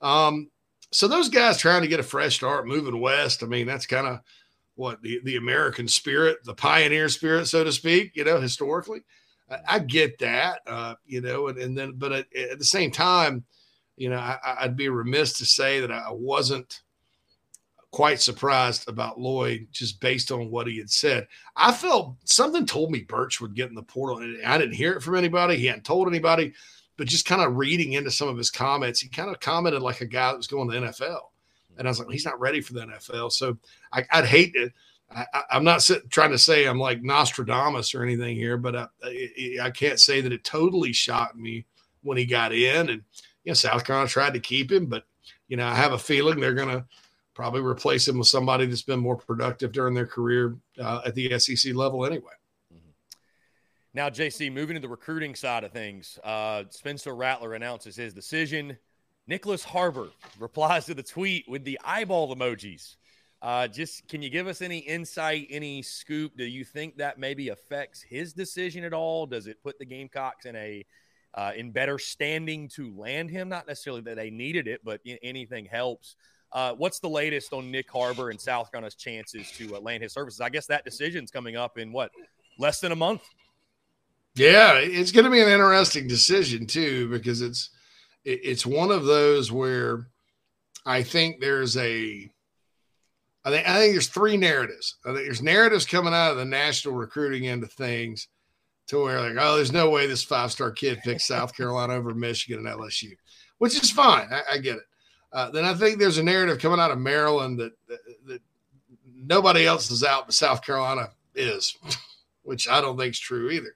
um, 0.00 0.50
so 0.92 1.08
those 1.08 1.28
guys 1.28 1.58
trying 1.58 1.82
to 1.82 1.88
get 1.88 2.00
a 2.00 2.04
fresh 2.04 2.36
start, 2.36 2.66
moving 2.66 3.00
west. 3.00 3.42
I 3.42 3.46
mean, 3.46 3.66
that's 3.66 3.86
kind 3.86 4.06
of 4.06 4.20
what 4.74 5.02
the 5.02 5.20
the 5.24 5.36
American 5.36 5.88
spirit, 5.88 6.38
the 6.44 6.54
pioneer 6.54 7.08
spirit, 7.08 7.46
so 7.46 7.64
to 7.64 7.72
speak. 7.72 8.12
You 8.14 8.24
know, 8.24 8.40
historically, 8.40 9.00
I, 9.50 9.58
I 9.68 9.78
get 9.80 10.18
that. 10.18 10.60
Uh, 10.66 10.94
you 11.04 11.20
know, 11.20 11.48
and, 11.48 11.58
and 11.58 11.76
then, 11.76 11.94
but 11.96 12.12
at, 12.12 12.36
at 12.36 12.58
the 12.58 12.64
same 12.64 12.90
time, 12.90 13.44
you 13.96 14.10
know, 14.10 14.18
I, 14.18 14.58
would 14.62 14.76
be 14.76 14.88
remiss 14.88 15.34
to 15.34 15.46
say 15.46 15.80
that 15.80 15.90
I 15.90 16.10
wasn't 16.10 16.82
quite 17.90 18.20
surprised 18.20 18.88
about 18.88 19.18
Lloyd 19.18 19.68
just 19.72 20.00
based 20.00 20.30
on 20.30 20.50
what 20.50 20.66
he 20.66 20.76
had 20.76 20.90
said. 20.90 21.26
I 21.56 21.72
felt 21.72 22.16
something 22.24 22.66
told 22.66 22.90
me 22.90 23.00
Burch 23.00 23.40
would 23.40 23.54
get 23.54 23.70
in 23.70 23.74
the 23.74 23.82
portal, 23.82 24.18
and 24.18 24.44
I 24.44 24.58
didn't 24.58 24.74
hear 24.74 24.92
it 24.92 25.02
from 25.02 25.16
anybody. 25.16 25.56
He 25.56 25.66
hadn't 25.66 25.84
told 25.84 26.06
anybody, 26.06 26.52
but 26.96 27.06
just 27.06 27.26
kind 27.26 27.42
of 27.42 27.56
reading 27.56 27.92
into 27.92 28.10
some 28.10 28.28
of 28.28 28.36
his 28.36 28.50
comments, 28.50 29.00
he 29.00 29.08
kind 29.08 29.30
of 29.30 29.40
commented 29.40 29.82
like 29.82 30.00
a 30.00 30.06
guy 30.06 30.30
that 30.30 30.36
was 30.36 30.46
going 30.46 30.70
to 30.70 30.76
NFL. 30.76 31.20
And 31.78 31.86
I 31.86 31.90
was 31.90 31.98
like, 31.98 32.10
he's 32.10 32.24
not 32.24 32.40
ready 32.40 32.60
for 32.60 32.72
the 32.72 32.86
NFL. 32.86 33.32
So 33.32 33.58
I, 33.92 34.04
would 34.14 34.24
hate 34.24 34.54
it. 34.54 34.72
I, 35.14 35.26
am 35.50 35.64
not 35.64 35.82
sit, 35.82 36.10
trying 36.10 36.30
to 36.30 36.38
say 36.38 36.66
I'm 36.66 36.78
like 36.78 37.02
Nostradamus 37.02 37.94
or 37.94 38.02
anything 38.02 38.36
here, 38.36 38.56
but 38.56 38.76
I, 38.76 38.86
I, 39.62 39.70
can't 39.70 40.00
say 40.00 40.20
that 40.20 40.32
it 40.32 40.42
totally 40.42 40.92
shocked 40.92 41.36
me 41.36 41.66
when 42.02 42.16
he 42.16 42.24
got 42.24 42.52
in. 42.52 42.88
And, 42.88 43.02
you 43.44 43.50
know, 43.50 43.54
South 43.54 43.84
Carolina 43.84 44.08
tried 44.08 44.34
to 44.34 44.40
keep 44.40 44.72
him, 44.72 44.86
but, 44.86 45.04
you 45.48 45.56
know, 45.56 45.66
I 45.66 45.74
have 45.74 45.92
a 45.92 45.98
feeling 45.98 46.40
they're 46.40 46.54
going 46.54 46.74
to 46.74 46.84
probably 47.34 47.60
replace 47.60 48.08
him 48.08 48.18
with 48.18 48.26
somebody 48.26 48.66
that's 48.66 48.82
been 48.82 48.98
more 48.98 49.16
productive 49.16 49.70
during 49.70 49.94
their 49.94 50.06
career 50.06 50.56
uh, 50.80 51.02
at 51.04 51.14
the 51.14 51.38
SEC 51.38 51.74
level 51.74 52.06
anyway. 52.06 52.32
Now, 53.96 54.10
JC, 54.10 54.52
moving 54.52 54.74
to 54.74 54.80
the 54.80 54.90
recruiting 54.90 55.34
side 55.34 55.64
of 55.64 55.72
things, 55.72 56.18
uh, 56.22 56.64
Spencer 56.68 57.14
Rattler 57.14 57.54
announces 57.54 57.96
his 57.96 58.12
decision. 58.12 58.76
Nyckoles 59.26 59.64
Harbor 59.64 60.10
replies 60.38 60.84
to 60.84 60.92
the 60.92 61.02
tweet 61.02 61.46
with 61.48 61.64
the 61.64 61.80
eyeball 61.82 62.36
emojis. 62.36 62.96
Uh, 63.40 63.66
just 63.66 64.06
can 64.06 64.20
you 64.20 64.28
give 64.28 64.48
us 64.48 64.60
any 64.60 64.80
insight, 64.80 65.46
any 65.48 65.80
scoop? 65.80 66.36
Do 66.36 66.44
you 66.44 66.62
think 66.62 66.98
that 66.98 67.18
maybe 67.18 67.48
affects 67.48 68.02
his 68.02 68.34
decision 68.34 68.84
at 68.84 68.92
all? 68.92 69.24
Does 69.24 69.46
it 69.46 69.62
put 69.62 69.78
the 69.78 69.86
Gamecocks 69.86 70.44
in 70.44 70.56
a 70.56 70.84
uh, 71.32 71.52
in 71.56 71.70
better 71.70 71.98
standing 71.98 72.68
to 72.74 72.94
land 72.94 73.30
him? 73.30 73.48
Not 73.48 73.66
necessarily 73.66 74.02
that 74.02 74.16
they 74.16 74.28
needed 74.28 74.68
it, 74.68 74.82
but 74.84 75.00
anything 75.22 75.64
helps. 75.64 76.16
Uh, 76.52 76.74
what's 76.74 76.98
the 76.98 77.08
latest 77.08 77.54
on 77.54 77.70
Nick 77.70 77.90
Harbor 77.90 78.28
and 78.28 78.38
South 78.38 78.70
Carolina's 78.70 78.94
chances 78.94 79.50
to 79.52 79.74
uh, 79.74 79.80
land 79.80 80.02
his 80.02 80.12
services? 80.12 80.42
I 80.42 80.50
guess 80.50 80.66
that 80.66 80.84
decision's 80.84 81.30
coming 81.30 81.56
up 81.56 81.78
in 81.78 81.92
what 81.92 82.10
less 82.58 82.80
than 82.80 82.92
a 82.92 82.96
month. 82.96 83.22
Yeah, 84.36 84.74
it's 84.74 85.12
going 85.12 85.24
to 85.24 85.30
be 85.30 85.40
an 85.40 85.48
interesting 85.48 86.06
decision 86.06 86.66
too 86.66 87.08
because 87.08 87.40
it's 87.40 87.70
it's 88.24 88.66
one 88.66 88.90
of 88.90 89.04
those 89.04 89.50
where 89.50 90.08
I 90.84 91.02
think 91.02 91.40
there's 91.40 91.76
a 91.78 92.30
I 93.44 93.50
think 93.50 93.68
I 93.68 93.78
think 93.78 93.94
there's 93.94 94.08
three 94.08 94.36
narratives. 94.36 94.96
I 95.06 95.14
think 95.14 95.24
there's 95.24 95.40
narratives 95.40 95.86
coming 95.86 96.12
out 96.12 96.32
of 96.32 96.36
the 96.36 96.44
national 96.44 96.94
recruiting 96.94 97.46
end 97.46 97.62
of 97.62 97.72
things 97.72 98.28
to 98.88 99.02
where 99.02 99.20
like, 99.20 99.36
oh, 99.42 99.56
there's 99.56 99.72
no 99.72 99.88
way 99.88 100.06
this 100.06 100.22
five 100.22 100.52
star 100.52 100.70
kid 100.70 100.98
picks 101.02 101.26
South 101.26 101.56
Carolina 101.56 101.94
over 101.94 102.12
Michigan 102.12 102.66
and 102.66 102.78
LSU, 102.78 103.12
which 103.56 103.80
is 103.82 103.90
fine. 103.90 104.28
I, 104.30 104.42
I 104.52 104.58
get 104.58 104.76
it. 104.76 104.84
Uh, 105.32 105.50
then 105.50 105.64
I 105.64 105.72
think 105.74 105.98
there's 105.98 106.18
a 106.18 106.22
narrative 106.22 106.58
coming 106.58 106.80
out 106.80 106.90
of 106.90 106.98
Maryland 106.98 107.58
that, 107.58 107.72
that, 107.88 108.00
that 108.26 108.42
nobody 109.14 109.66
else 109.66 109.90
is 109.90 110.04
out, 110.04 110.26
but 110.26 110.34
South 110.34 110.62
Carolina 110.62 111.08
is, 111.34 111.76
which 112.42 112.68
I 112.68 112.80
don't 112.80 112.98
think 112.98 113.14
is 113.14 113.20
true 113.20 113.50
either. 113.50 113.74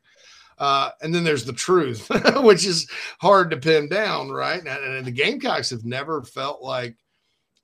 Uh, 0.61 0.91
and 1.01 1.15
then 1.15 1.25
there's 1.25 1.47
the 1.47 1.55
truth, 1.55 2.07
which 2.37 2.67
is 2.67 2.87
hard 3.19 3.51
to 3.51 3.57
pin 3.57 3.89
down, 3.89 4.31
right? 4.31 4.61
And, 4.61 4.69
and 4.69 5.07
the 5.07 5.11
Gamecocks 5.11 5.71
have 5.71 5.87
never 5.87 6.23
felt 6.23 6.61
like 6.63 6.97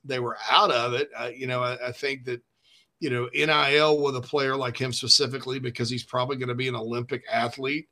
they 0.02 0.18
were 0.18 0.38
out 0.50 0.70
of 0.70 0.94
it. 0.94 1.10
Uh, 1.14 1.30
you 1.34 1.46
know, 1.46 1.62
I, 1.62 1.88
I, 1.88 1.92
think 1.92 2.24
that 2.24 2.40
you 3.00 3.10
know 3.10 3.28
NIL 3.34 4.00
with 4.00 4.16
a 4.16 4.20
player 4.20 4.56
like 4.56 4.80
him 4.80 4.94
specifically 4.94 5.58
because 5.58 5.90
he's 5.90 6.04
probably 6.04 6.36
going 6.36 6.48
to 6.48 6.54
be 6.54 6.68
an 6.68 6.74
Olympic 6.74 7.22
athlete 7.30 7.86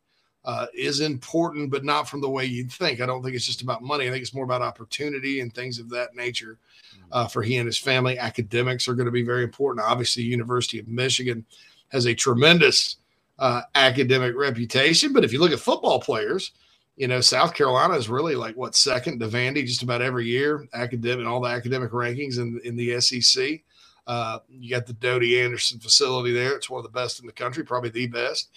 uh, 0.46 0.66
is 0.74 1.00
important, 1.00 1.70
but 1.70 1.84
not 1.84 2.08
from 2.08 2.22
the 2.22 2.30
way 2.30 2.46
you'd 2.46 2.72
think. 2.72 3.00
I 3.00 3.06
don't 3.06 3.22
think 3.22 3.34
it's 3.34 3.46
just 3.46 3.62
about 3.62 3.82
money. 3.82 4.06
I 4.06 4.10
think 4.10 4.22
it's 4.22 4.34
more 4.34 4.44
about 4.44 4.62
opportunity 4.62 5.40
and 5.40 5.52
things 5.52 5.78
of 5.78 5.90
that 5.90 6.14
nature 6.14 6.58
mm-hmm. 6.94 7.08
uh, 7.12 7.26
for 7.26 7.42
he 7.42 7.56
and 7.56 7.66
his 7.66 7.78
family. 7.78 8.18
Academics 8.18 8.88
are 8.88 8.94
going 8.94 9.06
to 9.06 9.12
be 9.12 9.22
very 9.22 9.44
important. 9.44 9.86
Obviously, 9.86 10.22
University 10.22 10.78
of 10.78 10.88
Michigan 10.88 11.44
has 11.88 12.06
a 12.06 12.14
tremendous 12.14 12.96
uh, 13.38 13.62
academic 13.74 14.36
reputation, 14.36 15.12
but 15.12 15.24
if 15.24 15.32
you 15.32 15.40
look 15.40 15.52
at 15.52 15.60
football 15.60 16.00
players 16.00 16.52
you 16.96 17.08
know, 17.08 17.20
South 17.20 17.54
Carolina 17.54 17.94
is 17.94 18.08
really 18.08 18.36
like 18.36 18.56
what 18.56 18.76
second 18.76 19.18
to 19.18 19.28
Vandy 19.28 19.66
just 19.66 19.82
about 19.82 20.02
every 20.02 20.26
year, 20.26 20.66
academic 20.74 21.26
all 21.26 21.40
the 21.40 21.48
academic 21.48 21.90
rankings 21.90 22.38
in 22.38 22.60
in 22.64 22.76
the 22.76 23.00
SEC. 23.00 23.62
Uh, 24.06 24.38
you 24.48 24.70
got 24.70 24.86
the 24.86 24.92
Dodie 24.92 25.40
Anderson 25.40 25.80
facility 25.80 26.32
there; 26.32 26.54
it's 26.54 26.70
one 26.70 26.78
of 26.78 26.84
the 26.84 26.98
best 26.98 27.20
in 27.20 27.26
the 27.26 27.32
country, 27.32 27.64
probably 27.64 27.90
the 27.90 28.06
best. 28.06 28.50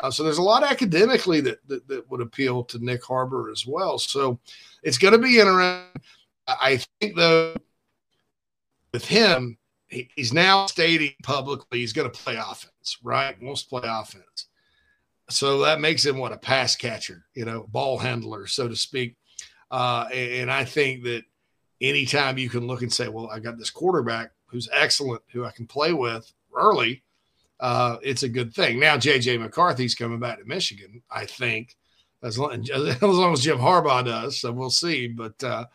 Uh, 0.00 0.10
so 0.10 0.22
there's 0.22 0.38
a 0.38 0.42
lot 0.42 0.64
academically 0.64 1.40
that, 1.42 1.58
that, 1.68 1.86
that 1.86 2.10
would 2.10 2.22
appeal 2.22 2.64
to 2.64 2.82
Nick 2.82 3.04
Harbor 3.04 3.50
as 3.50 3.66
well. 3.66 3.98
So 3.98 4.38
it's 4.82 4.98
going 4.98 5.12
to 5.12 5.18
be 5.18 5.38
interesting. 5.38 6.02
I 6.48 6.80
think 6.98 7.14
though, 7.14 7.54
with 8.92 9.04
him, 9.04 9.58
he's 9.92 10.32
now 10.32 10.66
stating 10.66 11.12
publicly 11.22 11.80
he's 11.80 11.92
going 11.92 12.10
to 12.10 12.18
play 12.18 12.36
offense. 12.36 12.98
Right, 13.02 13.40
wants 13.42 13.62
to 13.62 13.68
play 13.68 13.82
offense. 13.84 14.46
So 15.30 15.60
that 15.60 15.80
makes 15.80 16.04
him 16.04 16.18
what 16.18 16.32
a 16.32 16.36
pass 16.36 16.76
catcher, 16.76 17.24
you 17.34 17.44
know, 17.44 17.66
ball 17.68 17.98
handler, 17.98 18.46
so 18.46 18.68
to 18.68 18.76
speak. 18.76 19.16
Uh, 19.70 20.08
and 20.12 20.50
I 20.50 20.64
think 20.64 21.04
that 21.04 21.22
anytime 21.80 22.38
you 22.38 22.50
can 22.50 22.66
look 22.66 22.82
and 22.82 22.92
say, 22.92 23.08
well, 23.08 23.30
I 23.30 23.38
got 23.38 23.58
this 23.58 23.70
quarterback 23.70 24.32
who's 24.46 24.68
excellent, 24.72 25.22
who 25.32 25.44
I 25.44 25.50
can 25.50 25.66
play 25.66 25.92
with 25.92 26.30
early, 26.54 27.02
uh, 27.60 27.96
it's 28.02 28.24
a 28.24 28.28
good 28.28 28.52
thing. 28.52 28.78
Now, 28.78 28.96
JJ 28.96 29.40
McCarthy's 29.40 29.94
coming 29.94 30.18
back 30.18 30.38
to 30.38 30.44
Michigan, 30.44 31.02
I 31.10 31.24
think, 31.24 31.76
as 32.22 32.38
long 32.38 32.52
as, 32.74 33.02
long 33.02 33.32
as 33.32 33.40
Jim 33.40 33.58
Harbaugh 33.58 34.04
does. 34.04 34.40
So 34.40 34.52
we'll 34.52 34.70
see. 34.70 35.08
But, 35.08 35.42
uh, 35.42 35.66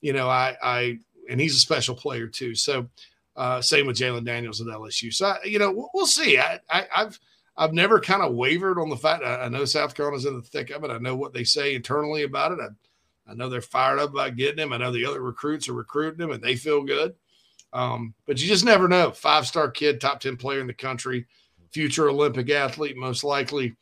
you 0.00 0.12
know, 0.12 0.28
I, 0.28 0.56
I, 0.62 0.98
and 1.28 1.40
he's 1.40 1.56
a 1.56 1.60
special 1.60 1.94
player 1.94 2.28
too. 2.28 2.54
So, 2.54 2.88
uh, 3.36 3.60
same 3.60 3.86
with 3.86 3.96
Jayden 3.96 4.24
Daniels 4.24 4.60
at 4.60 4.66
LSU. 4.66 5.12
So, 5.12 5.34
you 5.44 5.58
know, 5.58 5.90
we'll, 5.94 6.06
see. 6.06 6.38
I, 6.38 6.60
I, 6.68 6.86
I've, 6.94 7.18
I've 7.56 7.72
never 7.72 8.00
kind 8.00 8.22
of 8.22 8.34
wavered 8.34 8.78
on 8.78 8.90
the 8.90 8.96
fact. 8.96 9.24
I, 9.24 9.42
I, 9.42 9.48
know 9.48 9.64
South 9.64 9.94
Carolina's 9.94 10.26
in 10.26 10.36
the 10.36 10.42
thick 10.42 10.70
of 10.70 10.84
it. 10.84 10.90
I 10.90 10.98
know 10.98 11.16
what 11.16 11.32
they 11.32 11.44
say 11.44 11.74
internally 11.74 12.24
about 12.24 12.52
it. 12.52 12.58
I, 12.60 13.30
I 13.30 13.34
know 13.34 13.48
they're 13.48 13.60
fired 13.60 13.98
up 13.98 14.10
about 14.10 14.36
getting 14.36 14.58
him. 14.58 14.72
I 14.72 14.78
know 14.78 14.92
the 14.92 15.06
other 15.06 15.22
recruits 15.22 15.68
are 15.68 15.74
recruiting 15.74 16.20
him 16.20 16.32
and 16.32 16.42
they 16.42 16.56
feel 16.56 16.82
good. 16.82 17.14
Um, 17.72 18.14
but 18.26 18.40
you 18.40 18.48
just 18.48 18.64
never 18.64 18.88
know. 18.88 19.12
Five 19.12 19.46
star 19.46 19.70
kid, 19.70 20.00
top 20.00 20.20
10 20.20 20.36
player 20.36 20.60
in 20.60 20.66
the 20.66 20.74
country, 20.74 21.26
future 21.70 22.10
Olympic 22.10 22.50
athlete, 22.50 22.96
most 22.96 23.24
likely. 23.24 23.74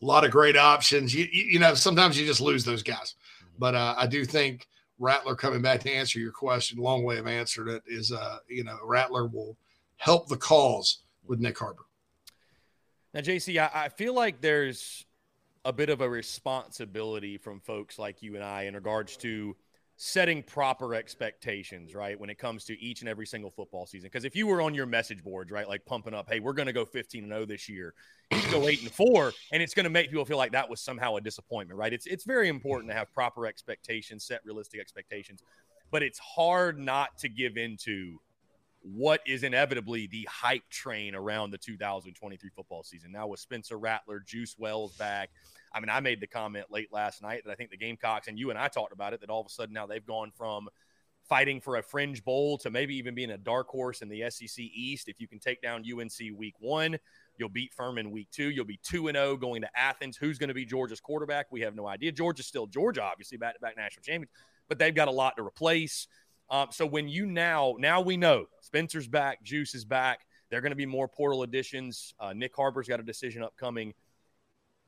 A 0.00 0.04
lot 0.04 0.24
of 0.24 0.30
great 0.30 0.56
options. 0.56 1.14
You, 1.14 1.26
you, 1.32 1.44
you 1.44 1.58
know, 1.58 1.74
sometimes 1.74 2.18
you 2.18 2.26
just 2.26 2.40
lose 2.40 2.64
those 2.64 2.82
guys. 2.82 3.14
But 3.58 3.74
uh, 3.74 3.94
I 3.96 4.06
do 4.06 4.24
think 4.24 4.68
Rattler 4.98 5.34
coming 5.34 5.62
back 5.62 5.80
to 5.80 5.92
answer 5.92 6.18
your 6.18 6.32
question, 6.32 6.78
long 6.78 7.04
way 7.04 7.18
of 7.18 7.26
answering 7.26 7.74
it 7.74 7.82
is, 7.86 8.12
uh, 8.12 8.38
you 8.48 8.64
know, 8.64 8.78
Rattler 8.82 9.26
will 9.26 9.56
help 9.96 10.28
the 10.28 10.36
cause 10.36 11.02
with 11.26 11.40
Nick 11.40 11.58
Harbor. 11.58 11.84
Now, 13.14 13.20
JC, 13.20 13.60
I, 13.60 13.84
I 13.84 13.88
feel 13.88 14.14
like 14.14 14.40
there's 14.40 15.04
a 15.64 15.72
bit 15.72 15.90
of 15.90 16.00
a 16.00 16.08
responsibility 16.08 17.36
from 17.36 17.60
folks 17.60 17.98
like 17.98 18.22
you 18.22 18.34
and 18.34 18.44
I 18.44 18.62
in 18.62 18.74
regards 18.74 19.16
to 19.18 19.56
setting 20.00 20.44
proper 20.44 20.94
expectations, 20.94 21.92
right, 21.92 22.18
when 22.18 22.30
it 22.30 22.38
comes 22.38 22.64
to 22.64 22.80
each 22.80 23.00
and 23.00 23.08
every 23.08 23.26
single 23.26 23.50
football 23.50 23.84
season. 23.84 24.06
Because 24.06 24.24
if 24.24 24.36
you 24.36 24.46
were 24.46 24.62
on 24.62 24.72
your 24.72 24.86
message 24.86 25.24
boards, 25.24 25.50
right, 25.50 25.68
like 25.68 25.84
pumping 25.84 26.14
up, 26.14 26.30
hey, 26.30 26.38
we're 26.38 26.52
going 26.52 26.66
to 26.68 26.72
go 26.72 26.84
15 26.84 27.24
and 27.24 27.32
0 27.32 27.46
this 27.46 27.68
year, 27.68 27.94
you 28.30 28.40
go 28.52 28.68
8 28.68 28.80
and 28.82 28.92
4, 28.92 29.32
and 29.52 29.60
it's 29.60 29.74
going 29.74 29.84
to 29.84 29.90
make 29.90 30.08
people 30.08 30.24
feel 30.24 30.36
like 30.36 30.52
that 30.52 30.70
was 30.70 30.80
somehow 30.80 31.16
a 31.16 31.20
disappointment, 31.20 31.76
right? 31.76 31.92
It's 31.92 32.06
it's 32.06 32.22
very 32.22 32.48
important 32.48 32.90
to 32.92 32.96
have 32.96 33.12
proper 33.12 33.44
expectations, 33.44 34.24
set 34.24 34.40
realistic 34.44 34.80
expectations. 34.80 35.42
but 35.90 36.04
it's 36.04 36.18
hard 36.20 36.78
not 36.78 37.18
to 37.18 37.28
give 37.28 37.56
into 37.56 38.20
what 38.82 39.20
is 39.26 39.42
inevitably 39.42 40.06
the 40.06 40.28
hype 40.30 40.68
train 40.70 41.14
around 41.16 41.50
the 41.50 41.58
2023 41.58 42.50
football 42.54 42.84
season. 42.84 43.10
Now 43.10 43.26
with 43.26 43.40
Spencer 43.40 43.78
Rattler, 43.78 44.20
Juice 44.20 44.54
Wells 44.58 44.96
back. 44.96 45.30
I 45.72 45.80
mean, 45.80 45.90
I 45.90 46.00
made 46.00 46.20
the 46.20 46.26
comment 46.26 46.66
late 46.70 46.92
last 46.92 47.22
night 47.22 47.42
that 47.44 47.50
I 47.50 47.54
think 47.54 47.70
the 47.70 47.76
Gamecocks 47.76 48.28
and 48.28 48.38
you 48.38 48.50
and 48.50 48.58
I 48.58 48.68
talked 48.68 48.92
about 48.92 49.12
it 49.12 49.20
that 49.20 49.30
all 49.30 49.40
of 49.40 49.46
a 49.46 49.50
sudden 49.50 49.74
now 49.74 49.86
they've 49.86 50.04
gone 50.04 50.32
from 50.36 50.68
fighting 51.28 51.60
for 51.60 51.76
a 51.76 51.82
fringe 51.82 52.24
bowl 52.24 52.56
to 52.58 52.70
maybe 52.70 52.96
even 52.96 53.14
being 53.14 53.30
a 53.30 53.38
dark 53.38 53.68
horse 53.68 54.00
in 54.00 54.08
the 54.08 54.24
SEC 54.30 54.58
East. 54.58 55.08
If 55.08 55.20
you 55.20 55.28
can 55.28 55.38
take 55.38 55.60
down 55.60 55.84
UNC 55.84 56.36
week 56.36 56.54
one, 56.58 56.98
you'll 57.36 57.50
beat 57.50 57.74
Furman 57.74 58.10
week 58.10 58.28
two. 58.30 58.50
You'll 58.50 58.64
be 58.64 58.80
2 58.82 59.08
and 59.08 59.16
0 59.16 59.36
going 59.36 59.60
to 59.60 59.68
Athens. 59.76 60.16
Who's 60.16 60.38
going 60.38 60.48
to 60.48 60.54
be 60.54 60.64
Georgia's 60.64 61.00
quarterback? 61.00 61.46
We 61.50 61.60
have 61.60 61.74
no 61.74 61.86
idea. 61.86 62.12
Georgia's 62.12 62.46
still 62.46 62.66
Georgia, 62.66 63.02
obviously, 63.02 63.36
back 63.36 63.54
to 63.54 63.60
back 63.60 63.76
national 63.76 64.02
champions, 64.02 64.32
but 64.68 64.78
they've 64.78 64.94
got 64.94 65.08
a 65.08 65.12
lot 65.12 65.36
to 65.36 65.46
replace. 65.46 66.08
Um, 66.50 66.68
so 66.70 66.86
when 66.86 67.08
you 67.08 67.26
now, 67.26 67.74
now 67.78 68.00
we 68.00 68.16
know 68.16 68.46
Spencer's 68.60 69.06
back, 69.06 69.42
Juice 69.42 69.74
is 69.74 69.84
back. 69.84 70.20
They're 70.50 70.62
going 70.62 70.72
to 70.72 70.76
be 70.76 70.86
more 70.86 71.06
portal 71.06 71.42
additions. 71.42 72.14
Uh, 72.18 72.32
Nick 72.32 72.56
Harbor's 72.56 72.88
got 72.88 73.00
a 73.00 73.02
decision 73.02 73.42
upcoming 73.42 73.92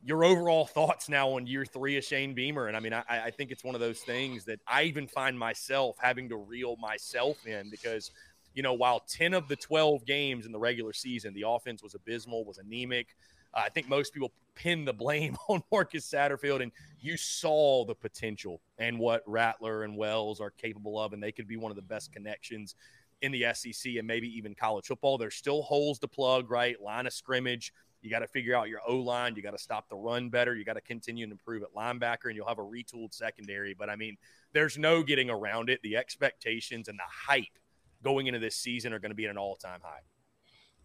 your 0.02 0.24
overall 0.24 0.66
thoughts 0.66 1.08
now 1.08 1.30
on 1.30 1.46
year 1.46 1.64
three 1.64 1.96
of 1.96 2.04
Shane 2.04 2.34
Beamer. 2.34 2.68
And 2.68 2.76
I 2.76 2.80
mean, 2.80 2.92
I, 2.92 3.04
I, 3.08 3.30
think 3.30 3.50
it's 3.50 3.62
one 3.62 3.74
of 3.74 3.80
those 3.80 4.00
things 4.00 4.44
that 4.46 4.60
I 4.66 4.84
even 4.84 5.06
find 5.06 5.38
myself 5.38 5.96
having 6.00 6.28
to 6.30 6.36
reel 6.36 6.76
myself 6.76 7.46
in 7.46 7.70
because, 7.70 8.10
you 8.54 8.62
know, 8.62 8.72
while 8.72 9.00
10 9.00 9.34
of 9.34 9.46
the 9.48 9.56
12 9.56 10.06
games 10.06 10.46
in 10.46 10.52
the 10.52 10.58
regular 10.58 10.92
season, 10.92 11.34
the 11.34 11.44
offense 11.46 11.82
was 11.82 11.94
abysmal, 11.94 12.44
was 12.44 12.58
anemic. 12.58 13.14
Uh, 13.52 13.62
I 13.66 13.68
think 13.68 13.88
most 13.88 14.14
people 14.14 14.32
pin 14.54 14.84
the 14.84 14.92
blame 14.92 15.36
on 15.48 15.62
Marcus 15.70 16.10
Satterfield, 16.10 16.62
and 16.62 16.72
you 17.00 17.16
saw 17.16 17.84
the 17.84 17.94
potential 17.94 18.60
and 18.78 18.98
what 18.98 19.22
Rattler 19.26 19.84
and 19.84 19.96
Wells 19.96 20.40
are 20.40 20.50
capable 20.50 20.98
of, 20.98 21.12
and 21.12 21.22
they 21.22 21.32
could 21.32 21.48
be 21.48 21.56
one 21.56 21.70
of 21.70 21.76
the 21.76 21.82
best 21.82 22.12
connections 22.12 22.74
in 23.22 23.32
the 23.32 23.44
SEC 23.52 23.96
and 23.96 24.06
maybe 24.06 24.28
even 24.34 24.54
college 24.54 24.86
football. 24.86 25.18
There's 25.18 25.34
still 25.34 25.60
holes 25.60 25.98
to 25.98 26.08
plug, 26.08 26.50
right? 26.50 26.80
Line 26.80 27.06
of 27.06 27.12
scrimmage 27.12 27.72
you 28.02 28.10
got 28.10 28.20
to 28.20 28.26
figure 28.26 28.54
out 28.54 28.68
your 28.68 28.80
O 28.86 28.96
line. 28.96 29.36
You 29.36 29.42
got 29.42 29.50
to 29.52 29.58
stop 29.58 29.88
the 29.88 29.96
run 29.96 30.30
better. 30.30 30.54
You 30.54 30.64
got 30.64 30.74
to 30.74 30.80
continue 30.80 31.24
and 31.24 31.32
improve 31.32 31.62
at 31.62 31.74
linebacker, 31.74 32.26
and 32.26 32.36
you'll 32.36 32.48
have 32.48 32.58
a 32.58 32.62
retooled 32.62 33.12
secondary. 33.12 33.74
But 33.74 33.90
I 33.90 33.96
mean, 33.96 34.16
there's 34.52 34.78
no 34.78 35.02
getting 35.02 35.30
around 35.30 35.70
it. 35.70 35.80
The 35.82 35.96
expectations 35.96 36.88
and 36.88 36.98
the 36.98 37.04
hype 37.06 37.58
going 38.02 38.26
into 38.26 38.38
this 38.38 38.56
season 38.56 38.92
are 38.92 38.98
going 38.98 39.10
to 39.10 39.16
be 39.16 39.26
at 39.26 39.30
an 39.30 39.38
all 39.38 39.56
time 39.56 39.80
high. 39.82 40.00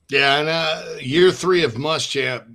Yeah, 0.10 0.40
and 0.40 0.50
uh, 0.50 0.98
year 1.00 1.32
three 1.32 1.64
of 1.64 1.76
Muschamp 1.76 2.54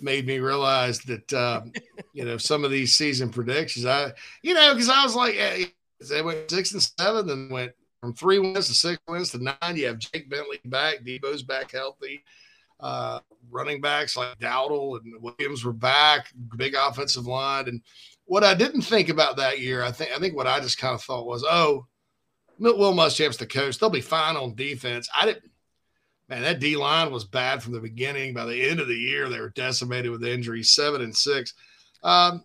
made 0.00 0.26
me 0.26 0.38
realize 0.40 1.00
that 1.00 1.32
uh, 1.32 1.62
you 2.12 2.24
know 2.24 2.36
some 2.36 2.64
of 2.64 2.70
these 2.70 2.96
season 2.96 3.30
predictions. 3.30 3.86
I 3.86 4.12
you 4.42 4.54
know 4.54 4.72
because 4.74 4.88
I 4.88 5.02
was 5.04 5.14
like, 5.14 5.34
hey, 5.34 5.66
they 6.08 6.22
went 6.22 6.50
six 6.50 6.72
and 6.72 6.82
seven, 6.82 7.30
and 7.30 7.50
went 7.50 7.72
from 8.00 8.14
three 8.14 8.38
wins 8.38 8.66
to 8.66 8.74
six 8.74 9.00
wins 9.08 9.30
to 9.30 9.42
nine. 9.42 9.76
You 9.76 9.86
have 9.86 9.98
Jake 9.98 10.28
Bentley 10.28 10.60
back, 10.64 11.04
Deebo's 11.04 11.42
back 11.42 11.70
healthy. 11.70 12.24
Uh, 12.78 13.20
running 13.50 13.80
backs 13.80 14.16
like 14.16 14.38
Dowdle 14.38 15.00
and 15.00 15.14
Williams 15.22 15.64
were 15.64 15.72
back, 15.72 16.30
big 16.56 16.74
offensive 16.74 17.26
line. 17.26 17.68
And 17.68 17.80
what 18.24 18.44
I 18.44 18.54
didn't 18.54 18.82
think 18.82 19.08
about 19.08 19.36
that 19.36 19.60
year, 19.60 19.82
I 19.82 19.90
think 19.90 20.10
I 20.14 20.18
think 20.18 20.36
what 20.36 20.46
I 20.46 20.60
just 20.60 20.78
kind 20.78 20.94
of 20.94 21.02
thought 21.02 21.26
was, 21.26 21.44
oh, 21.48 21.86
Will 22.58 22.94
Muschamp's 22.94 23.36
the 23.36 23.46
coach. 23.46 23.78
They'll 23.78 23.90
be 23.90 24.00
fine 24.00 24.36
on 24.36 24.54
defense. 24.54 25.08
I 25.14 25.26
didn't 25.26 25.50
man, 26.28 26.42
that 26.42 26.60
D 26.60 26.76
line 26.76 27.12
was 27.12 27.24
bad 27.24 27.62
from 27.62 27.72
the 27.72 27.80
beginning. 27.80 28.34
By 28.34 28.46
the 28.46 28.68
end 28.68 28.80
of 28.80 28.88
the 28.88 28.94
year, 28.94 29.28
they 29.28 29.40
were 29.40 29.50
decimated 29.50 30.10
with 30.10 30.24
injuries, 30.24 30.72
seven 30.72 31.02
and 31.02 31.16
six. 31.16 31.54
Um, 32.02 32.44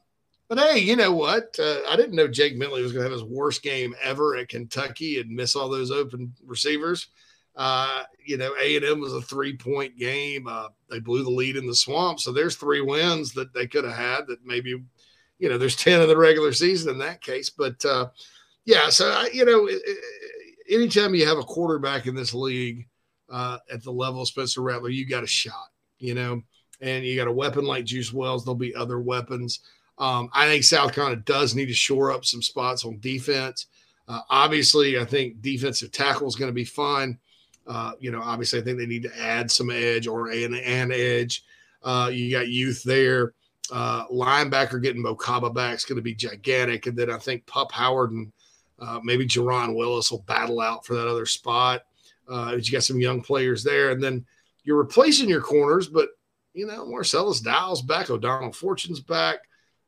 but 0.49 0.59
hey, 0.59 0.79
you 0.79 0.95
know 0.95 1.13
what? 1.13 1.55
Uh, 1.57 1.79
I 1.87 1.95
didn't 1.95 2.15
know 2.15 2.27
Jake 2.27 2.59
Bentley 2.59 2.81
was 2.81 2.91
going 2.91 3.05
to 3.05 3.09
have 3.09 3.19
his 3.19 3.29
worst 3.29 3.63
game 3.63 3.95
ever 4.03 4.35
at 4.35 4.49
Kentucky 4.49 5.19
and 5.19 5.29
miss 5.29 5.55
all 5.55 5.69
those 5.69 5.91
open 5.91 6.33
receivers. 6.45 7.07
Uh, 7.55 8.03
you 8.25 8.37
know, 8.37 8.53
A 8.61 8.75
and 8.77 8.85
M 8.85 8.99
was 8.99 9.13
a 9.13 9.21
three 9.21 9.55
point 9.55 9.97
game. 9.97 10.47
Uh, 10.47 10.69
they 10.89 10.99
blew 10.99 11.23
the 11.23 11.29
lead 11.29 11.57
in 11.57 11.67
the 11.67 11.75
swamp, 11.75 12.19
so 12.19 12.31
there's 12.31 12.55
three 12.55 12.81
wins 12.81 13.33
that 13.33 13.53
they 13.53 13.67
could 13.67 13.83
have 13.83 13.93
had. 13.93 14.27
That 14.27 14.45
maybe, 14.45 14.81
you 15.39 15.49
know, 15.49 15.57
there's 15.57 15.75
ten 15.75 16.01
in 16.01 16.07
the 16.07 16.17
regular 16.17 16.53
season 16.53 16.91
in 16.91 16.99
that 16.99 17.21
case. 17.21 17.49
But 17.49 17.83
uh, 17.83 18.07
yeah, 18.65 18.89
so 18.89 19.25
you 19.33 19.45
know, 19.45 19.69
anytime 20.69 21.13
you 21.13 21.25
have 21.25 21.37
a 21.37 21.43
quarterback 21.43 22.07
in 22.07 22.15
this 22.15 22.33
league 22.33 22.87
uh, 23.29 23.57
at 23.71 23.83
the 23.83 23.91
level 23.91 24.21
of 24.21 24.27
Spencer 24.27 24.61
Rattler, 24.61 24.89
you 24.89 25.05
got 25.05 25.23
a 25.23 25.27
shot. 25.27 25.69
You 25.99 26.15
know, 26.15 26.41
and 26.79 27.05
you 27.05 27.15
got 27.15 27.27
a 27.27 27.33
weapon 27.33 27.65
like 27.65 27.85
Juice 27.85 28.13
Wells. 28.13 28.43
There'll 28.43 28.55
be 28.55 28.73
other 28.73 28.99
weapons. 28.99 29.59
Um, 29.97 30.29
I 30.33 30.47
think 30.47 30.63
South 30.63 30.93
Carolina 30.93 31.21
does 31.25 31.53
need 31.53 31.67
to 31.67 31.73
shore 31.73 32.11
up 32.11 32.25
some 32.25 32.41
spots 32.41 32.85
on 32.85 32.99
defense. 32.99 33.67
Uh, 34.07 34.21
obviously, 34.29 34.97
I 34.97 35.05
think 35.05 35.41
defensive 35.41 35.91
tackle 35.91 36.27
is 36.27 36.35
going 36.35 36.49
to 36.49 36.53
be 36.53 36.65
fine. 36.65 37.19
Uh, 37.71 37.93
you 38.01 38.11
know, 38.11 38.21
obviously, 38.21 38.59
I 38.59 38.63
think 38.63 38.77
they 38.77 38.85
need 38.85 39.03
to 39.03 39.17
add 39.17 39.49
some 39.49 39.69
edge 39.69 40.05
or 40.05 40.29
an, 40.29 40.53
an 40.53 40.91
edge. 40.91 41.45
Uh, 41.81 42.09
you 42.11 42.29
got 42.29 42.49
youth 42.49 42.83
there. 42.83 43.33
Uh, 43.71 44.05
linebacker 44.07 44.81
getting 44.81 45.01
Mo 45.01 45.15
Kaba 45.15 45.49
back 45.49 45.75
is 45.77 45.85
going 45.85 45.95
to 45.95 46.01
be 46.01 46.13
gigantic. 46.13 46.87
And 46.87 46.97
then 46.97 47.09
I 47.09 47.17
think 47.17 47.45
Pup 47.45 47.71
Howard 47.71 48.11
and 48.11 48.29
uh, 48.77 48.99
maybe 49.01 49.25
Jerron 49.25 49.73
Willis 49.73 50.11
will 50.11 50.23
battle 50.23 50.59
out 50.59 50.85
for 50.85 50.95
that 50.95 51.07
other 51.07 51.25
spot. 51.25 51.83
Uh, 52.27 52.57
you 52.59 52.73
got 52.73 52.83
some 52.83 52.99
young 52.99 53.21
players 53.21 53.63
there. 53.63 53.91
And 53.91 54.03
then 54.03 54.25
you're 54.65 54.77
replacing 54.77 55.29
your 55.29 55.41
corners, 55.41 55.87
but, 55.87 56.09
you 56.53 56.67
know, 56.67 56.85
Marcellas 56.85 57.41
Dial's 57.41 57.81
back. 57.81 58.09
O'Donnell 58.09 58.51
Fortune's 58.51 58.99
back. 58.99 59.39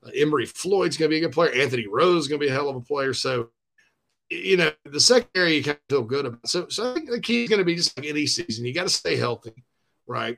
Uh, 0.05 0.10
Emory 0.15 0.45
Floyd's 0.45 0.95
going 0.95 1.11
to 1.11 1.15
be 1.15 1.18
a 1.18 1.27
good 1.27 1.34
player. 1.34 1.51
Anthony 1.51 1.88
Rose 1.88 2.23
is 2.23 2.27
going 2.30 2.39
to 2.39 2.45
be 2.45 2.49
a 2.49 2.55
hell 2.55 2.69
of 2.69 2.77
a 2.77 2.81
player. 2.81 3.14
So, 3.14 3.49
you 4.34 4.57
know, 4.57 4.72
the 4.85 4.99
secondary 4.99 5.55
you 5.55 5.64
kind 5.64 5.77
of 5.77 5.89
feel 5.89 6.03
good 6.03 6.26
about. 6.26 6.47
So, 6.47 6.68
so 6.69 6.91
I 6.91 6.93
think 6.93 7.10
the 7.10 7.19
key 7.19 7.43
is 7.43 7.49
going 7.49 7.60
to 7.60 7.65
be 7.65 7.76
just 7.76 7.97
like 7.97 8.07
any 8.07 8.26
season, 8.26 8.65
you 8.65 8.73
got 8.73 8.84
to 8.84 8.89
stay 8.89 9.15
healthy, 9.15 9.64
right? 10.07 10.38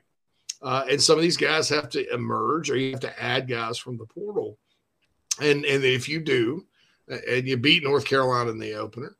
Uh, 0.62 0.84
and 0.90 1.02
some 1.02 1.16
of 1.16 1.22
these 1.22 1.36
guys 1.36 1.68
have 1.68 1.88
to 1.90 2.12
emerge, 2.12 2.70
or 2.70 2.76
you 2.76 2.92
have 2.92 3.00
to 3.00 3.22
add 3.22 3.48
guys 3.48 3.78
from 3.78 3.98
the 3.98 4.06
portal. 4.06 4.58
And 5.40 5.64
and 5.64 5.84
if 5.84 6.08
you 6.08 6.20
do, 6.20 6.64
and 7.08 7.46
you 7.46 7.56
beat 7.56 7.84
North 7.84 8.06
Carolina 8.06 8.50
in 8.50 8.58
the 8.58 8.74
opener, 8.74 9.16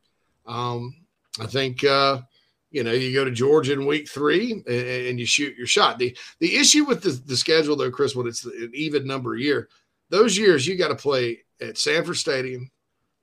um, 0.47 0.94
I 1.39 1.47
think 1.47 1.85
uh, 1.85 2.23
you 2.70 2.85
know 2.85 2.93
you 2.93 3.12
go 3.12 3.24
to 3.24 3.31
Georgia 3.31 3.74
in 3.74 3.86
week 3.86 4.09
three 4.09 4.53
and, 4.53 4.66
and 4.66 5.20
you 5.20 5.27
shoot 5.27 5.57
your 5.57 5.66
shot. 5.66 5.98
The 5.98 6.16
the 6.40 6.57
issue 6.57 6.85
with 6.85 7.03
the, 7.03 7.11
the 7.11 7.36
schedule 7.36 7.77
though, 7.77 7.90
Chris, 7.90 8.16
when 8.16 8.27
it's 8.27 8.44
an 8.44 8.70
even 8.73 9.07
number 9.07 9.36
year, 9.36 9.69
those 10.09 10.39
years 10.39 10.66
you 10.66 10.77
got 10.77 10.89
to 10.89 10.94
play 10.94 11.40
at 11.61 11.77
Sanford 11.77 12.16
Stadium, 12.16 12.70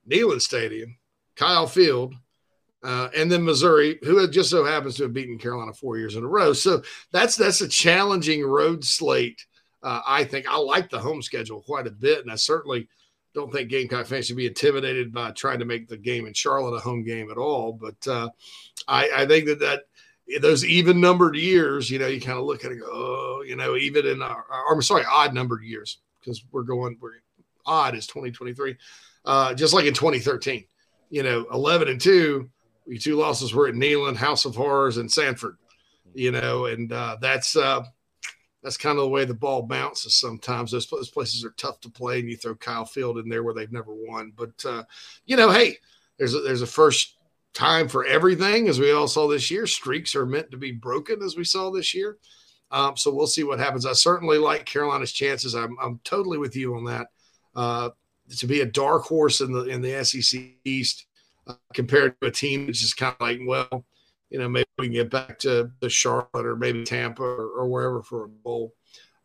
Neyland 0.08 0.42
Stadium, 0.42 0.98
Kyle 1.36 1.68
Field, 1.68 2.16
uh, 2.84 3.10
and 3.16 3.32
then 3.32 3.46
Missouri, 3.46 3.98
who 4.04 4.28
just 4.30 4.50
so 4.50 4.66
happens 4.66 4.96
to 4.96 5.04
have 5.04 5.14
beaten 5.14 5.38
Carolina 5.38 5.74
four 5.74 5.98
years 5.98 6.16
in 6.16 6.24
a 6.24 6.28
row. 6.28 6.54
So 6.54 6.82
that's 7.12 7.36
that's 7.36 7.62
a 7.62 7.68
challenging 7.68 8.46
road 8.46 8.84
slate. 8.84 9.46
Uh, 9.82 10.02
I 10.06 10.24
think 10.24 10.48
I 10.48 10.58
like 10.58 10.90
the 10.90 11.00
home 11.00 11.22
schedule 11.22 11.62
quite 11.62 11.88
a 11.88 11.92
bit, 11.92 12.20
and 12.20 12.32
I 12.32 12.36
certainly 12.36 12.88
don't 13.34 13.52
think 13.52 13.70
Gamecock 13.70 14.06
fans 14.06 14.28
should 14.28 14.38
be 14.38 14.48
intimidated 14.48 15.14
by 15.14 15.32
trying 15.32 15.60
to 15.60 15.66
make 15.66 15.88
the 15.88 15.98
game 15.98 16.28
in 16.28 16.34
Charlotte 16.34 16.76
a 16.76 16.80
home 16.80 17.04
game 17.04 17.32
at 17.32 17.38
all. 17.38 17.74
But 17.74 18.08
uh, 18.08 18.30
I, 18.88 19.10
I, 19.16 19.26
think 19.26 19.48
that 19.48 19.60
that 19.60 19.84
those 20.42 20.64
even 20.64 21.02
numbered 21.02 21.36
years, 21.36 21.90
you 21.90 22.00
know, 22.00 22.08
you 22.08 22.22
kind 22.22 22.38
of 22.38 22.46
look 22.46 22.64
at 22.64 22.72
it, 22.72 22.80
go, 22.80 22.86
oh, 22.86 23.44
you 23.46 23.56
know, 23.56 23.76
even 23.76 24.06
in 24.06 24.22
our, 24.22 24.46
I'm 24.70 24.82
sorry, 24.82 25.04
odd 25.10 25.34
numbered 25.34 25.64
years 25.64 26.00
because 26.20 26.44
we're 26.52 26.64
going, 26.64 26.98
we're 27.02 27.12
odd 27.66 27.96
is 27.96 28.08
2023, 28.08 28.76
uh, 29.26 29.54
just 29.54 29.74
like 29.74 29.86
in 29.86 29.94
2013 29.94 30.66
you 31.14 31.22
know, 31.22 31.45
11 31.53 31.90
and 31.90 32.02
two, 32.02 32.49
your 32.88 32.98
two 32.98 33.15
losses 33.15 33.53
were 33.53 33.68
at 33.68 33.76
Neyland, 33.76 34.15
House 34.15 34.45
of 34.45 34.56
Horrors, 34.56 34.98
and 34.98 35.11
Sanford, 35.11 35.57
you 36.15 36.31
know, 36.31 36.65
and 36.65 36.91
uh, 36.91 37.18
that's, 37.22 37.56
uh, 37.56 37.84
that's 38.64 38.77
kind 38.77 38.98
of 38.98 39.03
the 39.03 39.10
way 39.10 39.23
the 39.23 39.35
ball 39.35 39.61
bounces 39.61 40.15
sometimes. 40.15 40.72
Those, 40.72 40.88
those, 40.88 41.11
places 41.11 41.45
are 41.45 41.53
tough 41.56 41.80
to 41.81 41.91
play, 41.91 42.19
and 42.19 42.27
you 42.27 42.35
throw 42.35 42.56
Kyle 42.56 42.85
Field 42.85 43.19
in 43.19 43.30
there 43.30 43.44
where 43.44 43.53
they've 43.53 43.72
never 43.72 43.94
won. 43.94 44.34
But 44.35 44.65
uh, 44.65 44.85
you 45.27 45.38
know, 45.38 45.52
hey, 45.52 45.77
there's 46.18 46.34
a, 46.34 46.40
there's 46.40 46.64
a 46.64 46.68
first 46.68 47.15
time 47.53 47.88
for 47.88 48.06
everything, 48.06 48.68
as 48.68 48.80
we 48.80 48.91
all 48.91 49.07
saw 49.07 49.27
this 49.27 49.52
year. 49.52 49.68
Streaks 49.68 50.15
are 50.15 50.26
meant 50.26 50.49
to 50.49 50.57
be 50.57 50.72
broken, 50.72 51.22
as 51.22 51.38
we 51.38 51.44
saw 51.44 51.69
this 51.69 51.94
year. 51.94 52.18
Um, 52.72 52.98
so 52.98 53.14
we'll 53.14 53.27
see 53.27 53.44
what 53.44 53.60
happens. 53.60 53.85
I 53.85 53.94
certainly 53.94 54.40
like 54.40 54.65
Carolina's 54.65 55.11
chances. 55.11 55.53
I'm, 55.53 55.77
I'm 55.80 55.99
totally 56.03 56.40
with 56.40 56.56
you 56.56 56.76
on 56.76 56.85
that. 56.85 57.07
Uh, 57.56 57.90
to 58.30 58.48
be 58.48 58.62
a 58.62 58.66
dark 58.66 59.04
horse 59.04 59.41
in 59.41 59.52
the 59.52 59.66
in 59.66 59.82
the 59.82 60.04
SEC 60.04 60.41
East 60.64 61.06
uh, 61.48 61.56
compared 61.74 62.20
to 62.22 62.28
a 62.28 62.32
team 62.32 62.66
that's 62.66 62.80
just 62.80 62.98
kind 62.98 63.16
of 63.20 63.22
like, 63.22 63.40
well, 63.45 63.86
you 64.30 64.40
know, 64.40 64.50
maybe 64.50 64.68
we 64.78 64.88
can 64.88 64.94
get 64.94 65.12
back 65.12 65.40
to 65.40 65.72
the 65.80 65.90
Charlotte 65.90 66.45
or 66.45 66.56
maybe 66.56 66.84
Tampa 66.84 67.24
or, 67.24 67.50
or 67.50 67.68
wherever 67.68 68.02
for 68.02 68.26
a 68.26 68.28
bowl. 68.28 68.74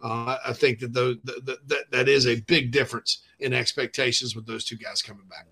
Uh, 0.02 0.36
I 0.46 0.52
think 0.52 0.78
that 0.80 0.92
those 0.92 1.16
that, 1.24 1.58
that 1.66 1.90
that 1.90 2.08
is 2.08 2.26
a 2.26 2.40
big 2.42 2.70
difference 2.70 3.22
in 3.40 3.52
expectations 3.52 4.36
with 4.36 4.46
those 4.46 4.64
two 4.64 4.76
guys 4.76 5.02
coming 5.02 5.26
back. 5.28 5.46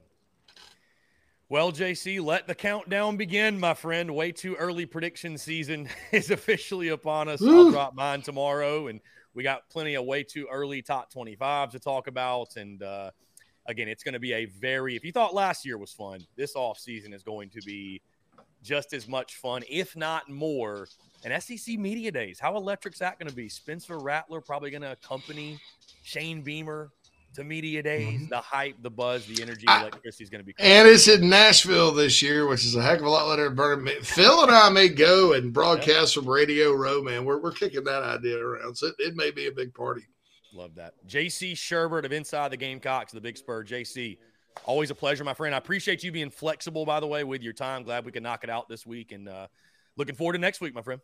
Well, 1.49 1.71
JC, 1.71 2.21
let 2.21 2.49
the 2.49 2.57
countdown 2.57 3.17
begin, 3.17 3.61
my 3.61 3.75
friend. 3.75 4.13
Way 4.15 4.33
too 4.33 4.57
early 4.57 4.85
prediction 4.85 5.39
season 5.39 5.89
is 6.13 6.31
officially 6.33 6.89
upon 6.89 7.29
us. 7.29 7.41
I'll 7.41 7.71
drop 7.71 7.95
mine 7.95 8.23
tomorrow, 8.23 8.89
and 8.89 9.01
we 9.33 9.45
got 9.45 9.69
plenty 9.71 9.95
of 9.95 10.05
way 10.05 10.25
too 10.25 10.49
early 10.51 10.83
top 10.83 11.13
25 11.13 11.73
to 11.73 11.79
talk 11.79 12.09
about. 12.09 12.57
And 12.57 12.83
uh, 12.83 13.13
again, 13.69 13.89
it's 13.89 14.03
going 14.03 14.15
to 14.15 14.21
be 14.21 14.33
a 14.33 14.47
very, 14.47 14.97
if 14.97 15.05
you 15.05 15.13
thought 15.13 15.35
last 15.35 15.65
year 15.65 15.79
was 15.79 15.93
fun, 15.93 16.21
this 16.37 16.55
offseason 16.55 17.15
is 17.15 17.23
going 17.23 17.51
to 17.51 17.61
be 17.63 18.01
just 18.63 18.93
as 18.93 19.07
much 19.09 19.37
fun, 19.37 19.63
if 19.69 19.97
not 19.97 20.29
more. 20.29 20.89
And 21.25 21.43
SEC 21.43 21.79
Media 21.79 22.11
Days, 22.11 22.39
how 22.39 22.57
electric's 22.57 22.99
that 22.99 23.19
going 23.19 23.29
to 23.29 23.35
be? 23.35 23.49
Spencer 23.49 23.99
Rattler 23.99 24.41
probably 24.41 24.71
going 24.71 24.83
to 24.83 24.93
accompany 24.93 25.59
Shane 26.03 26.43
Beamer 26.43 26.91
to 27.37 27.45
media 27.45 27.83
days. 27.83 28.21
Mm-hmm. 28.21 28.29
The 28.29 28.39
hype, 28.39 28.83
the 28.83 28.91
buzz, 28.91 29.27
the 29.27 29.43
energy, 29.43 29.67
electricity 29.69 30.25
is 30.25 30.31
going 30.31 30.41
to 30.41 30.45
be. 30.45 30.53
Crazy. 30.55 30.71
And 30.71 30.89
it's 30.89 31.07
in 31.07 31.29
Nashville 31.29 31.93
this 31.93 32.21
year, 32.23 32.47
which 32.47 32.65
is 32.65 32.75
a 32.75 32.83
heck 32.83 32.99
of 32.99 33.07
a 33.07 33.11
lot 33.11 33.29
later 33.29 33.45
than 33.45 33.55
Birmingham. 33.55 34.03
Phil 34.03 34.43
and 34.43 34.51
I 34.51 34.69
may 34.71 34.89
go 34.89 35.35
and 35.35 35.53
broadcast 35.53 36.15
from 36.15 36.29
Radio 36.29 36.73
Row, 36.73 37.03
man. 37.03 37.25
We're, 37.25 37.39
we're 37.39 37.53
kicking 37.53 37.85
that 37.85 38.03
idea 38.03 38.39
around. 38.39 38.77
So 38.77 38.89
it, 38.89 38.95
it 38.99 39.17
may 39.17 39.31
be 39.31 39.47
a 39.47 39.53
big 39.53 39.75
party. 39.75 40.07
Love 40.57 40.77
that. 40.77 40.95
JC 41.07 41.53
Shurburtt 41.53 42.07
of 42.07 42.13
Inside 42.13 42.51
the 42.51 42.57
Gamecocks, 42.57 43.13
the 43.13 43.21
Big 43.21 43.37
Spur. 43.37 43.63
JC, 43.63 44.17
always 44.65 44.91
a 44.91 44.95
pleasure, 44.95 45.23
my 45.23 45.35
friend. 45.35 45.55
I 45.55 45.59
appreciate 45.59 46.03
you 46.03 46.11
being 46.11 46.31
flexible, 46.31 46.87
by 46.87 46.99
the 46.99 47.07
way, 47.07 47.25
with 47.25 47.43
your 47.43 47.53
time. 47.53 47.83
Glad 47.83 48.07
we 48.07 48.13
could 48.13 48.23
knock 48.23 48.43
it 48.43 48.49
out 48.49 48.67
this 48.67 48.87
week 48.87 49.13
and 49.13 49.29
uh, 49.29 49.49
looking 49.97 50.15
forward 50.15 50.33
to 50.33 50.39
next 50.39 50.63
week, 50.63 50.75
my 50.75 50.81
friend. 50.81 51.01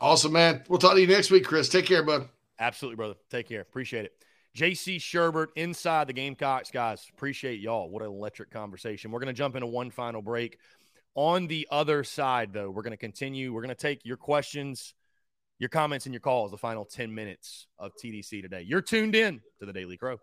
Awesome, 0.00 0.32
man. 0.32 0.64
We'll 0.68 0.80
talk 0.80 0.94
to 0.94 1.00
you 1.00 1.06
next 1.06 1.30
week, 1.30 1.44
Chris. 1.44 1.68
Take 1.68 1.86
care, 1.86 2.02
bud. 2.02 2.28
Absolutely, 2.58 2.96
brother. 2.96 3.14
Take 3.30 3.48
care. 3.48 3.60
Appreciate 3.60 4.06
it. 4.06 4.12
JC 4.56 4.96
Shurburtt 4.96 5.48
inside 5.54 6.08
the 6.08 6.12
Gamecocks, 6.12 6.70
guys. 6.72 7.06
Appreciate 7.12 7.60
y'all. 7.60 7.88
What 7.88 8.02
an 8.02 8.08
electric 8.08 8.50
conversation. 8.50 9.12
We're 9.12 9.20
going 9.20 9.28
to 9.28 9.38
jump 9.38 9.54
into 9.54 9.66
one 9.66 9.90
final 9.90 10.22
break. 10.22 10.58
On 11.14 11.46
the 11.46 11.68
other 11.70 12.02
side, 12.02 12.52
though, 12.52 12.70
we're 12.70 12.82
going 12.82 12.92
to 12.92 12.96
continue. 12.96 13.52
We're 13.52 13.62
going 13.62 13.68
to 13.68 13.74
take 13.76 14.04
your 14.04 14.16
questions 14.16 14.94
your 15.58 15.68
comments 15.68 16.06
and 16.06 16.12
your 16.12 16.20
calls 16.20 16.50
the 16.50 16.58
final 16.58 16.84
10 16.84 17.14
minutes 17.14 17.66
of 17.78 17.92
TDC 18.02 18.42
today. 18.42 18.62
You're 18.62 18.82
tuned 18.82 19.14
in 19.14 19.40
to 19.60 19.66
the 19.66 19.72
Daily 19.72 19.96
Crow. 19.96 20.18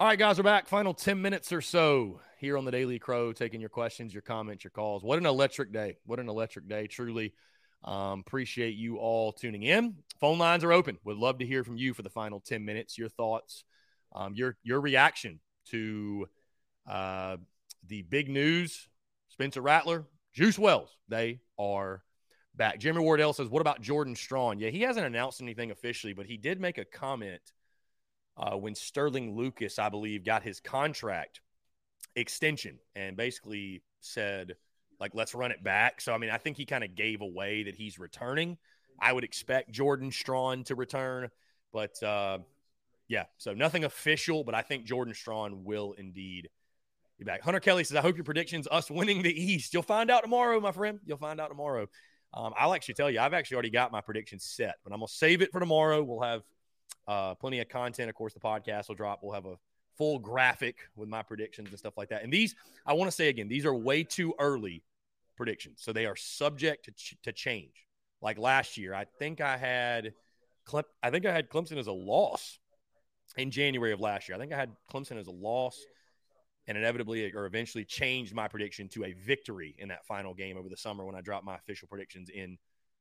All 0.00 0.06
right, 0.06 0.18
guys, 0.18 0.38
we're 0.38 0.44
back. 0.44 0.66
Final 0.66 0.94
10 0.94 1.20
minutes 1.20 1.52
or 1.52 1.60
so 1.60 2.22
here 2.38 2.56
on 2.56 2.64
the 2.64 2.70
Daily 2.70 2.98
Crow, 2.98 3.34
taking 3.34 3.60
your 3.60 3.68
questions, 3.68 4.14
your 4.14 4.22
comments, 4.22 4.64
your 4.64 4.70
calls. 4.70 5.04
What 5.04 5.18
an 5.18 5.26
electric 5.26 5.74
day. 5.74 5.98
What 6.06 6.18
an 6.18 6.30
electric 6.30 6.66
day, 6.70 6.86
truly. 6.86 7.34
Um, 7.84 8.24
appreciate 8.26 8.76
you 8.76 8.96
all 8.96 9.30
tuning 9.30 9.62
in. 9.62 9.96
Phone 10.18 10.38
lines 10.38 10.64
are 10.64 10.72
open. 10.72 10.96
Would 11.04 11.18
love 11.18 11.40
to 11.40 11.46
hear 11.46 11.64
from 11.64 11.76
you 11.76 11.92
for 11.92 12.00
the 12.00 12.08
final 12.08 12.40
10 12.40 12.64
minutes, 12.64 12.96
your 12.96 13.10
thoughts, 13.10 13.64
um, 14.14 14.32
your, 14.34 14.56
your 14.62 14.80
reaction 14.80 15.38
to 15.66 16.26
uh, 16.88 17.36
the 17.86 18.00
big 18.00 18.30
news 18.30 18.88
Spencer 19.28 19.60
Rattler, 19.60 20.06
Juice 20.32 20.58
Wells. 20.58 20.96
They 21.10 21.40
are 21.58 22.02
back. 22.56 22.78
Jeremy 22.78 23.02
Wardell 23.02 23.34
says, 23.34 23.50
What 23.50 23.60
about 23.60 23.82
Jordan 23.82 24.16
Strachan? 24.16 24.60
Yeah, 24.60 24.70
he 24.70 24.80
hasn't 24.80 25.04
announced 25.04 25.42
anything 25.42 25.70
officially, 25.70 26.14
but 26.14 26.24
he 26.24 26.38
did 26.38 26.58
make 26.58 26.78
a 26.78 26.86
comment 26.86 27.52
uh, 28.40 28.56
when 28.56 28.74
Sterling 28.74 29.36
Lucas, 29.36 29.78
I 29.78 29.90
believe, 29.90 30.24
got 30.24 30.42
his 30.42 30.60
contract 30.60 31.40
extension 32.16 32.78
and 32.96 33.16
basically 33.16 33.82
said, 34.00 34.54
like, 34.98 35.14
let's 35.14 35.34
run 35.34 35.50
it 35.50 35.62
back. 35.62 36.00
So, 36.00 36.14
I 36.14 36.18
mean, 36.18 36.30
I 36.30 36.38
think 36.38 36.56
he 36.56 36.64
kind 36.64 36.82
of 36.82 36.94
gave 36.94 37.20
away 37.20 37.64
that 37.64 37.74
he's 37.74 37.98
returning. 37.98 38.56
I 38.98 39.12
would 39.12 39.24
expect 39.24 39.70
Jordan 39.70 40.10
Strachan 40.10 40.64
to 40.64 40.74
return, 40.74 41.28
but 41.72 42.02
uh, 42.02 42.38
yeah, 43.08 43.24
so 43.38 43.52
nothing 43.52 43.84
official, 43.84 44.44
but 44.44 44.54
I 44.54 44.62
think 44.62 44.84
Jordan 44.84 45.14
Strachan 45.14 45.64
will 45.64 45.94
indeed 45.98 46.48
be 47.18 47.24
back. 47.24 47.42
Hunter 47.42 47.60
Kelly 47.60 47.84
says, 47.84 47.96
I 47.96 48.02
hope 48.02 48.16
your 48.16 48.24
predictions, 48.24 48.68
us 48.70 48.90
winning 48.90 49.22
the 49.22 49.32
East. 49.32 49.74
You'll 49.74 49.82
find 49.82 50.10
out 50.10 50.22
tomorrow, 50.22 50.60
my 50.60 50.72
friend. 50.72 50.98
You'll 51.04 51.18
find 51.18 51.40
out 51.40 51.48
tomorrow. 51.48 51.86
Um, 52.32 52.52
I'll 52.58 52.74
actually 52.74 52.94
tell 52.94 53.10
you, 53.10 53.20
I've 53.20 53.34
actually 53.34 53.56
already 53.56 53.70
got 53.70 53.90
my 53.92 54.00
predictions 54.00 54.44
set, 54.44 54.76
but 54.84 54.92
I'm 54.92 55.00
going 55.00 55.08
to 55.08 55.12
save 55.12 55.42
it 55.42 55.50
for 55.50 55.60
tomorrow. 55.60 56.02
We'll 56.02 56.22
have 56.22 56.42
uh, 57.10 57.34
plenty 57.34 57.58
of 57.58 57.68
content. 57.68 58.08
Of 58.08 58.14
course, 58.14 58.32
the 58.32 58.40
podcast 58.40 58.86
will 58.86 58.94
drop. 58.94 59.18
We'll 59.20 59.34
have 59.34 59.44
a 59.46 59.56
full 59.98 60.20
graphic 60.20 60.76
with 60.94 61.08
my 61.08 61.22
predictions 61.22 61.68
and 61.70 61.78
stuff 61.78 61.94
like 61.96 62.08
that. 62.10 62.22
And 62.22 62.32
these, 62.32 62.54
I 62.86 62.92
want 62.92 63.10
to 63.10 63.14
say 63.14 63.28
again, 63.28 63.48
these 63.48 63.66
are 63.66 63.74
way 63.74 64.04
too 64.04 64.32
early 64.38 64.84
predictions, 65.36 65.80
so 65.82 65.92
they 65.92 66.06
are 66.06 66.14
subject 66.14 66.84
to, 66.84 66.92
ch- 66.92 67.16
to 67.24 67.32
change. 67.32 67.86
Like 68.22 68.38
last 68.38 68.76
year, 68.76 68.94
I 68.94 69.06
think 69.18 69.40
I 69.40 69.56
had, 69.56 70.14
Cle- 70.64 70.84
I 71.02 71.10
think 71.10 71.26
I 71.26 71.32
had 71.32 71.50
Clemson 71.50 71.78
as 71.78 71.88
a 71.88 71.92
loss 71.92 72.60
in 73.36 73.50
January 73.50 73.92
of 73.92 73.98
last 73.98 74.28
year. 74.28 74.36
I 74.36 74.40
think 74.40 74.52
I 74.52 74.56
had 74.56 74.70
Clemson 74.92 75.18
as 75.18 75.26
a 75.26 75.32
loss, 75.32 75.84
and 76.68 76.78
inevitably 76.78 77.32
or 77.34 77.46
eventually 77.46 77.84
changed 77.84 78.34
my 78.34 78.46
prediction 78.46 78.88
to 78.90 79.04
a 79.04 79.14
victory 79.14 79.74
in 79.78 79.88
that 79.88 80.06
final 80.06 80.32
game 80.32 80.56
over 80.56 80.68
the 80.68 80.76
summer 80.76 81.04
when 81.04 81.16
I 81.16 81.22
dropped 81.22 81.44
my 81.44 81.56
official 81.56 81.88
predictions 81.88 82.28
in 82.28 82.56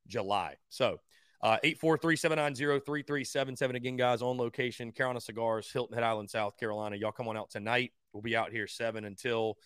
July. 0.07 0.55
So 0.69 0.97
uh, 1.41 1.57
843-790-3377. 1.63 3.75
Again, 3.75 3.95
guys, 3.95 4.21
on 4.21 4.37
location, 4.37 4.91
Carolina 4.91 5.21
Cigars, 5.21 5.71
Hilton 5.71 5.95
Head 5.95 6.03
Island, 6.03 6.29
South 6.29 6.57
Carolina. 6.57 6.95
Y'all 6.95 7.11
come 7.11 7.27
on 7.27 7.37
out 7.37 7.49
tonight. 7.49 7.91
We'll 8.13 8.21
be 8.21 8.35
out 8.35 8.51
here 8.51 8.67
7 8.67 9.05
until 9.05 9.57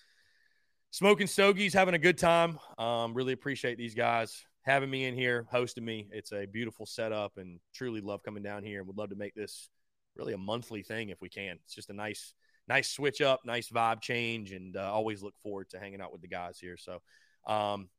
smoking 0.91 1.27
stogies, 1.27 1.73
having 1.73 1.95
a 1.95 1.99
good 1.99 2.17
time. 2.17 2.59
Um, 2.77 3.13
really 3.13 3.33
appreciate 3.33 3.77
these 3.77 3.95
guys 3.95 4.45
having 4.63 4.89
me 4.89 5.05
in 5.05 5.15
here, 5.15 5.45
hosting 5.51 5.83
me. 5.83 6.07
It's 6.11 6.31
a 6.31 6.45
beautiful 6.45 6.85
setup 6.85 7.37
and 7.37 7.59
truly 7.73 8.01
love 8.01 8.23
coming 8.23 8.43
down 8.43 8.63
here 8.63 8.79
and 8.79 8.87
would 8.87 8.97
love 8.97 9.09
to 9.09 9.15
make 9.15 9.35
this 9.35 9.69
really 10.15 10.33
a 10.33 10.37
monthly 10.37 10.83
thing 10.83 11.09
if 11.09 11.21
we 11.21 11.29
can. 11.29 11.57
It's 11.65 11.75
just 11.75 11.89
a 11.89 11.93
nice, 11.93 12.33
nice 12.67 12.89
switch 12.89 13.21
up, 13.21 13.41
nice 13.45 13.69
vibe 13.69 14.01
change, 14.01 14.51
and 14.51 14.77
uh, 14.77 14.91
always 14.91 15.21
look 15.21 15.35
forward 15.41 15.69
to 15.71 15.79
hanging 15.79 16.01
out 16.01 16.11
with 16.11 16.21
the 16.21 16.27
guys 16.27 16.59
here. 16.59 16.77
So, 16.77 17.01
um, 17.45 17.89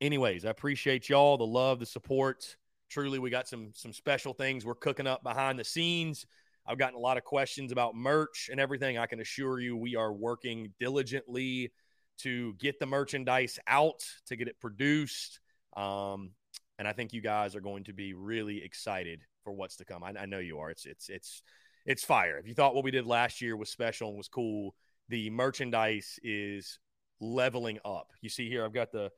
anyways, 0.00 0.44
I 0.44 0.50
appreciate 0.50 1.08
y'all, 1.08 1.38
the 1.38 1.46
love, 1.46 1.80
the 1.80 1.86
support 1.86 2.56
truly 2.90 3.18
we 3.18 3.30
got 3.30 3.48
some 3.48 3.70
some 3.74 3.92
special 3.92 4.34
things 4.34 4.64
we're 4.64 4.74
cooking 4.74 5.06
up 5.06 5.22
behind 5.22 5.58
the 5.58 5.64
scenes. 5.64 6.26
I've 6.66 6.78
gotten 6.78 6.96
a 6.96 7.00
lot 7.00 7.16
of 7.16 7.24
questions 7.24 7.72
about 7.72 7.94
merch 7.94 8.48
and 8.50 8.60
everything. 8.60 8.98
I 8.98 9.06
can 9.06 9.20
assure 9.20 9.60
you 9.60 9.76
we 9.76 9.96
are 9.96 10.12
working 10.12 10.72
diligently 10.78 11.72
to 12.18 12.54
get 12.58 12.78
the 12.78 12.86
merchandise 12.86 13.58
out 13.66 14.04
to 14.26 14.36
get 14.36 14.48
it 14.48 14.60
produced. 14.60 15.40
Um, 15.76 16.32
and 16.78 16.88
i 16.88 16.92
think 16.92 17.12
you 17.12 17.20
guys 17.20 17.54
are 17.54 17.60
going 17.60 17.84
to 17.84 17.92
be 17.92 18.14
really 18.14 18.64
excited 18.64 19.20
for 19.44 19.52
what's 19.52 19.76
to 19.76 19.84
come. 19.84 20.02
I, 20.02 20.12
I 20.18 20.26
know 20.26 20.38
you 20.38 20.58
are. 20.58 20.70
It's 20.70 20.84
it's 20.84 21.08
it's 21.08 21.42
it's 21.86 22.04
fire. 22.04 22.38
If 22.38 22.46
you 22.46 22.54
thought 22.54 22.74
what 22.74 22.84
we 22.84 22.90
did 22.90 23.06
last 23.06 23.40
year 23.40 23.56
was 23.56 23.70
special 23.70 24.08
and 24.08 24.18
was 24.18 24.28
cool 24.28 24.74
the 25.10 25.28
merchandise 25.28 26.18
is 26.22 26.78
leveling 27.20 27.78
up. 27.84 28.12
You 28.22 28.30
see 28.30 28.48
here 28.48 28.64
i've 28.64 28.72
got 28.72 28.92
the 28.92 29.10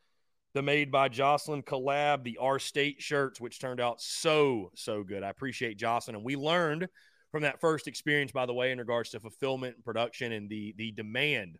the 0.55 0.63
Made 0.63 0.91
by 0.91 1.09
Jocelyn 1.09 1.63
collab, 1.63 2.25
the 2.25 2.39
R 2.41 2.59
State 2.59 3.01
shirts, 3.01 3.41
which 3.41 3.61
turned 3.61 3.81
out 3.81 4.01
so, 4.01 4.71
so 4.75 5.03
good. 5.03 5.23
I 5.23 5.31
appreciate 5.31 5.79
Jocelyn. 5.79 6.17
And 6.17 6.25
we 6.25 6.37
learned 6.37 6.89
from 7.31 7.43
that 7.43 7.61
first 7.61 7.89
experience, 7.89 8.33
by 8.33 8.47
the 8.47 8.53
way, 8.53 8.71
in 8.71 8.79
regards 8.79 9.11
to 9.11 9.21
fulfillment 9.21 9.77
and 9.77 9.85
production 9.85 10.33
and 10.33 10.51
the, 10.51 10.75
the 10.77 10.93
demand 10.93 11.59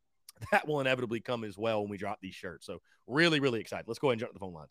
that 0.52 0.68
will 0.68 0.80
inevitably 0.80 1.20
come 1.20 1.42
as 1.42 1.58
well 1.58 1.82
when 1.82 1.90
we 1.90 1.98
drop 1.98 2.18
these 2.22 2.34
shirts. 2.34 2.66
So, 2.66 2.80
really, 3.06 3.40
really 3.40 3.60
excited. 3.60 3.86
Let's 3.88 3.98
go 3.98 4.08
ahead 4.08 4.14
and 4.14 4.20
jump 4.20 4.32
to 4.32 4.34
the 4.34 4.40
phone 4.40 4.54
lines. 4.54 4.70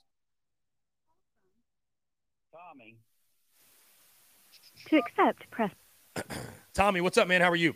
Tommy. 2.51 2.97
To 4.87 4.97
accept, 4.97 5.49
press. 5.51 5.71
Tommy, 6.73 7.01
what's 7.01 7.17
up, 7.17 7.27
man? 7.27 7.41
How 7.41 7.49
are 7.49 7.55
you? 7.55 7.73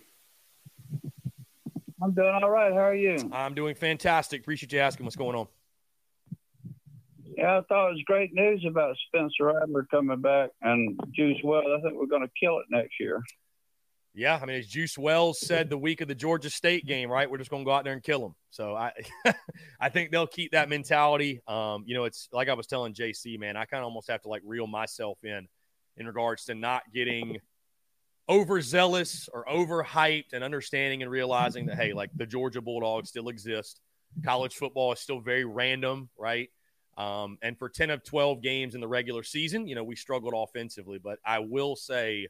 I'm 2.01 2.13
doing 2.13 2.39
all 2.41 2.49
right. 2.49 2.71
How 2.71 2.79
are 2.79 2.95
you? 2.95 3.29
I'm 3.31 3.53
doing 3.53 3.75
fantastic. 3.75 4.41
Appreciate 4.41 4.71
you 4.73 4.79
asking 4.79 5.05
what's 5.05 5.15
going 5.15 5.35
on. 5.35 5.47
Yeah, 7.37 7.59
I 7.59 7.61
thought 7.61 7.89
it 7.89 7.93
was 7.93 8.03
great 8.05 8.33
news 8.33 8.65
about 8.67 8.95
Spencer 9.07 9.45
Rattler 9.45 9.87
coming 9.89 10.21
back 10.21 10.49
and 10.61 10.99
Juice 11.13 11.37
Wells. 11.43 11.65
I 11.77 11.81
think 11.81 11.97
we're 11.97 12.07
going 12.07 12.23
to 12.23 12.31
kill 12.39 12.59
it 12.59 12.65
next 12.69 12.99
year. 12.99 13.21
Yeah, 14.13 14.37
I 14.41 14.45
mean, 14.45 14.57
as 14.57 14.67
Juice 14.67 14.97
Wells 14.97 15.39
said 15.39 15.69
the 15.69 15.77
week 15.77 16.01
of 16.01 16.09
the 16.09 16.15
Georgia 16.15 16.49
State 16.49 16.85
game, 16.85 17.09
right? 17.09 17.31
We're 17.31 17.37
just 17.37 17.49
going 17.49 17.63
to 17.63 17.65
go 17.65 17.71
out 17.71 17.85
there 17.85 17.93
and 17.93 18.03
kill 18.03 18.19
them. 18.19 18.35
So 18.49 18.75
I, 18.75 18.91
I 19.79 19.87
think 19.87 20.11
they'll 20.11 20.27
keep 20.27 20.51
that 20.51 20.67
mentality. 20.67 21.41
Um, 21.47 21.85
you 21.85 21.95
know, 21.95 22.03
it's 22.03 22.27
like 22.33 22.49
I 22.49 22.53
was 22.53 22.67
telling 22.67 22.93
JC, 22.93 23.39
man. 23.39 23.55
I 23.55 23.63
kind 23.63 23.79
of 23.79 23.85
almost 23.85 24.09
have 24.09 24.21
to 24.23 24.29
like 24.29 24.41
reel 24.43 24.67
myself 24.67 25.17
in, 25.23 25.47
in 25.95 26.07
regards 26.07 26.45
to 26.45 26.55
not 26.55 26.83
getting 26.93 27.37
overzealous 28.27 29.29
or 29.33 29.45
overhyped, 29.45 30.33
and 30.33 30.43
understanding 30.43 31.01
and 31.01 31.11
realizing 31.11 31.67
that 31.67 31.77
hey, 31.77 31.93
like 31.93 32.09
the 32.15 32.25
Georgia 32.25 32.61
Bulldogs 32.61 33.09
still 33.09 33.29
exist. 33.29 33.79
College 34.25 34.55
football 34.55 34.91
is 34.91 34.99
still 34.99 35.21
very 35.21 35.45
random, 35.45 36.09
right? 36.17 36.49
Um, 36.97 37.37
and 37.41 37.57
for 37.57 37.69
10 37.69 37.89
of 37.89 38.03
12 38.03 38.41
games 38.41 38.75
in 38.75 38.81
the 38.81 38.87
regular 38.87 39.23
season, 39.23 39.67
you 39.67 39.75
know, 39.75 39.83
we 39.83 39.95
struggled 39.95 40.33
offensively. 40.35 40.99
But 40.99 41.19
I 41.25 41.39
will 41.39 41.75
say, 41.75 42.27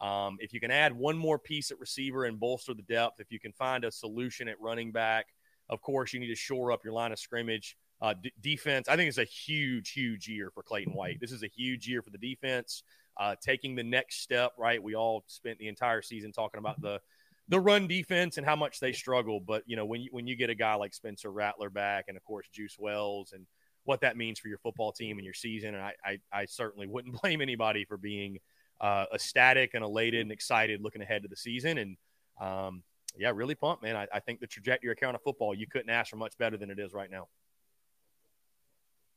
um, 0.00 0.36
if 0.40 0.52
you 0.52 0.60
can 0.60 0.70
add 0.70 0.94
one 0.94 1.16
more 1.16 1.38
piece 1.38 1.70
at 1.70 1.80
receiver 1.80 2.24
and 2.24 2.38
bolster 2.38 2.74
the 2.74 2.82
depth, 2.82 3.20
if 3.20 3.30
you 3.30 3.40
can 3.40 3.52
find 3.52 3.84
a 3.84 3.90
solution 3.90 4.48
at 4.48 4.60
running 4.60 4.92
back, 4.92 5.26
of 5.68 5.80
course, 5.80 6.12
you 6.12 6.20
need 6.20 6.28
to 6.28 6.34
shore 6.34 6.72
up 6.72 6.84
your 6.84 6.92
line 6.92 7.12
of 7.12 7.18
scrimmage. 7.18 7.76
Uh, 8.00 8.14
d- 8.20 8.32
defense, 8.40 8.88
I 8.88 8.96
think 8.96 9.08
it's 9.08 9.18
a 9.18 9.24
huge, 9.24 9.92
huge 9.92 10.28
year 10.28 10.50
for 10.52 10.62
Clayton 10.62 10.92
White. 10.92 11.20
This 11.20 11.32
is 11.32 11.44
a 11.44 11.48
huge 11.48 11.88
year 11.88 12.02
for 12.02 12.10
the 12.10 12.18
defense, 12.18 12.82
uh, 13.16 13.36
taking 13.40 13.76
the 13.76 13.84
next 13.84 14.22
step, 14.22 14.52
right? 14.58 14.82
We 14.82 14.96
all 14.96 15.22
spent 15.28 15.58
the 15.58 15.68
entire 15.68 16.02
season 16.02 16.32
talking 16.32 16.58
about 16.58 16.80
the 16.80 17.00
the 17.48 17.58
run 17.60 17.86
defense 17.86 18.38
and 18.38 18.46
how 18.46 18.56
much 18.56 18.78
they 18.80 18.92
struggle. 18.92 19.40
But, 19.40 19.64
you 19.66 19.76
know, 19.76 19.84
when 19.84 20.00
you, 20.00 20.08
when 20.12 20.26
you 20.26 20.36
get 20.36 20.48
a 20.48 20.54
guy 20.54 20.74
like 20.74 20.94
Spencer 20.94 21.30
Rattler 21.30 21.70
back 21.70 22.06
and, 22.08 22.16
of 22.16 22.24
course, 22.24 22.46
Juice 22.52 22.76
Wells 22.78 23.32
and– 23.32 23.46
what 23.84 24.00
that 24.02 24.16
means 24.16 24.38
for 24.38 24.48
your 24.48 24.58
football 24.58 24.92
team 24.92 25.18
and 25.18 25.24
your 25.24 25.34
season. 25.34 25.74
And 25.74 25.82
I, 25.82 25.92
I, 26.04 26.18
I 26.32 26.44
certainly 26.46 26.86
wouldn't 26.86 27.20
blame 27.22 27.40
anybody 27.40 27.84
for 27.84 27.96
being 27.96 28.38
uh, 28.80 29.06
ecstatic 29.14 29.74
and 29.74 29.84
elated 29.84 30.20
and 30.20 30.32
excited 30.32 30.80
looking 30.82 31.02
ahead 31.02 31.22
to 31.22 31.28
the 31.28 31.36
season. 31.36 31.78
And 31.78 31.96
um, 32.40 32.82
yeah, 33.16 33.32
really 33.34 33.54
pumped, 33.54 33.82
man. 33.82 33.96
I, 33.96 34.06
I 34.12 34.20
think 34.20 34.40
the 34.40 34.46
trajectory 34.46 34.90
of 34.90 34.96
Carolina 34.96 35.18
football, 35.24 35.54
you 35.54 35.66
couldn't 35.66 35.90
ask 35.90 36.10
for 36.10 36.16
much 36.16 36.36
better 36.38 36.56
than 36.56 36.70
it 36.70 36.78
is 36.78 36.92
right 36.92 37.10
now. 37.10 37.28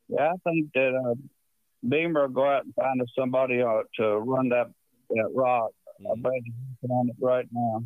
Yeah, 0.08 0.34
I 0.34 0.50
think 0.50 0.72
that 0.74 0.94
uh, 0.94 1.16
Beamer 1.88 2.28
will 2.28 2.34
go 2.34 2.46
out 2.46 2.66
and 2.66 2.76
find 2.76 3.02
us 3.02 3.08
somebody 3.18 3.62
uh, 3.62 3.82
to 3.98 4.18
run 4.18 4.50
that 4.50 4.68
that 5.12 5.30
rock. 5.34 5.72
Mm-hmm. 6.02 6.28
I 6.28 6.94
on 6.94 7.10
it 7.10 7.16
right 7.20 7.48
now. 7.52 7.84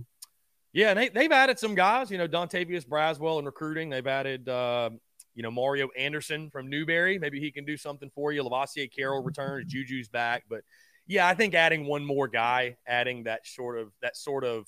Yeah, 0.74 0.90
and 0.90 1.00
they, 1.00 1.10
they've 1.10 1.32
added 1.32 1.60
some 1.60 1.76
guys. 1.76 2.12
You 2.12 2.18
know, 2.18 2.28
Dontavius 2.28 2.86
Braswell 2.86 3.40
in 3.40 3.46
recruiting. 3.46 3.90
They've 3.90 4.06
added 4.06 4.50
uh, 4.50 4.92
you 5.40 5.44
know, 5.44 5.52
Mario 5.52 5.88
Anderson 5.98 6.50
from 6.50 6.70
Newberry. 6.70 7.18
Maybe 7.18 7.40
he 7.40 7.50
can 7.50 7.64
do 7.64 7.78
something 7.78 8.10
for 8.14 8.34
you. 8.34 8.44
Lovasea 8.44 8.94
Carroll 8.94 9.24
returns, 9.24 9.72
Juju's 9.72 10.10
back. 10.10 10.44
But 10.50 10.64
yeah, 11.08 11.30
I 11.30 11.34
think 11.34 11.54
adding 11.56 11.86
one 11.86 12.04
more 12.04 12.28
guy, 12.28 12.76
adding 12.86 13.24
that 13.24 13.48
sort 13.48 13.80
of 13.80 13.94
that 14.02 14.18
sort 14.18 14.44
of 14.44 14.68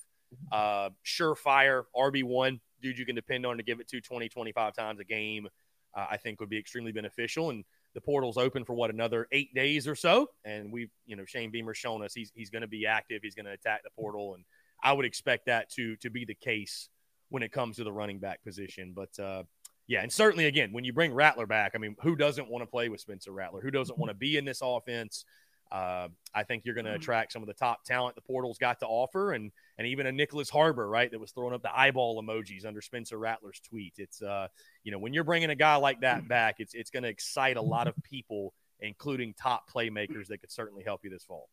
uh, 0.49 0.91
surefire 1.06 1.84
RB1 1.93 2.61
dude 2.81 2.98
you 2.98 3.06
can 3.06 3.15
depend 3.15 3.45
on 3.45 3.57
to 3.57 3.64
give 3.64 3.81
it 3.81 3.89
to 3.89 3.99
20, 3.99 4.30
25 4.30 4.73
times 4.73 5.02
a 5.02 5.03
game, 5.03 5.49
uh, 5.93 6.06
I 6.10 6.15
think 6.15 6.39
would 6.39 6.49
be 6.49 6.57
extremely 6.57 6.93
beneficial. 6.93 7.49
And 7.49 7.65
the 7.93 7.99
portal's 7.99 8.38
open 8.38 8.64
for 8.64 8.73
what 8.73 8.91
another 8.91 9.27
eight 9.34 9.53
days 9.53 9.89
or 9.89 9.95
so, 9.95 10.27
and 10.45 10.72
we've 10.72 10.89
you 11.06 11.18
know 11.18 11.26
Shane 11.26 11.52
Beamer's 11.52 11.80
shown 11.80 12.02
us 12.02 12.14
he's 12.14 12.31
he's 12.34 12.49
going 12.49 12.61
to 12.61 12.69
be 12.69 12.85
active. 12.85 13.19
He's 13.23 13.35
going 13.35 13.45
to 13.45 13.52
attack 13.52 13.84
the 13.84 13.89
portal, 13.89 14.35
and 14.35 14.45
I 14.81 14.93
would 14.93 15.03
expect 15.03 15.48
that 15.48 15.69
to 15.72 15.98
to 15.98 16.10
be 16.10 16.23
the 16.23 16.34
case 16.34 16.88
when 17.27 17.43
it 17.43 17.52
comes 17.52 17.76
to 17.76 17.84
the 17.84 17.91
running 17.91 18.19
back 18.19 18.41
position. 18.45 18.93
But 18.95 19.19
uh, 19.22 19.43
yeah, 19.92 20.02
and 20.02 20.12
certainly 20.12 20.46
again, 20.46 20.72
when 20.72 20.84
you 20.84 20.94
bring 20.94 21.14
Rattler 21.14 21.46
back, 21.46 21.74
I 21.76 21.78
mean, 21.78 21.96
who 22.02 22.16
doesn't 22.16 22.50
want 22.50 22.62
to 22.64 22.66
play 22.66 22.90
with 22.90 23.02
Spencer 23.02 23.32
Rattler? 23.32 23.62
Who 23.62 23.72
doesn't 23.72 23.98
want 23.98 24.10
to 24.10 24.16
be 24.16 24.38
in 24.38 24.46
this 24.46 24.62
offense? 24.64 25.26
uh, 25.72 26.10
I 26.34 26.44
think 26.44 26.66
you're 26.66 26.76
going 26.76 26.86
to 26.86 26.94
attract 26.94 27.32
some 27.32 27.42
of 27.42 27.48
the 27.48 27.54
top 27.54 27.86
talent 27.86 28.16
the 28.16 28.22
portal's 28.22 28.58
got 28.58 28.80
to 28.82 28.86
offer, 28.86 29.32
and 29.32 29.52
and 29.78 29.88
even 29.88 30.06
a 30.06 30.12
Nyckoles 30.12 30.50
Harbor, 30.50 30.88
right, 30.88 31.10
that 31.10 31.20
was 31.20 31.32
throwing 31.32 31.54
up 31.54 31.62
the 31.62 31.78
eyeball 31.78 32.22
emojis 32.22 32.66
under 32.66 32.82
Spencer 32.82 33.18
Rattler's 33.18 33.62
tweet. 33.62 33.94
It's 33.98 34.22
uh, 34.22 34.48
you 34.84 34.92
know, 34.92 35.00
when 35.00 35.14
you're 35.14 35.24
bringing 35.24 35.50
a 35.50 35.56
guy 35.56 35.76
like 35.76 36.02
that 36.02 36.28
back, 36.28 36.56
it's 36.60 36.74
it's 36.74 36.90
going 36.90 37.04
to 37.04 37.10
excite 37.10 37.56
a 37.56 37.62
lot 37.62 37.88
of 37.88 37.96
people, 38.04 38.54
including 38.82 39.34
top 39.34 39.72
playmakers 39.72 40.28
that 40.28 40.42
could 40.42 40.52
certainly 40.52 40.84
help 40.84 41.06
you 41.06 41.10
this 41.10 41.24
fall. 41.24 41.48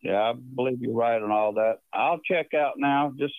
Yeah, 0.00 0.20
I 0.20 0.32
believe 0.32 0.80
you're 0.80 0.94
right 0.94 1.20
on 1.20 1.32
all 1.32 1.54
that. 1.54 1.78
I'll 1.92 2.20
check 2.20 2.54
out 2.54 2.74
now. 2.76 3.12
Just 3.18 3.34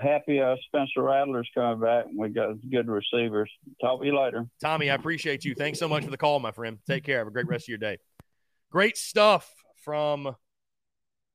happy 0.00 0.40
uh, 0.40 0.56
Spencer 0.66 1.02
Rattler's 1.02 1.48
coming 1.54 1.80
back. 1.80 2.06
and 2.06 2.18
We 2.18 2.28
got 2.28 2.56
good 2.70 2.88
receivers. 2.88 3.50
Talk 3.80 4.00
to 4.00 4.06
you 4.06 4.18
later. 4.18 4.46
Tommy, 4.60 4.90
I 4.90 4.94
appreciate 4.94 5.44
you. 5.44 5.54
Thanks 5.54 5.78
so 5.78 5.88
much 5.88 6.04
for 6.04 6.10
the 6.10 6.16
call, 6.16 6.40
my 6.40 6.52
friend. 6.52 6.78
Take 6.86 7.04
care. 7.04 7.18
Have 7.18 7.26
a 7.26 7.30
great 7.30 7.46
rest 7.46 7.64
of 7.64 7.68
your 7.68 7.78
day. 7.78 7.98
Great 8.70 8.96
stuff 8.96 9.50
from 9.76 10.34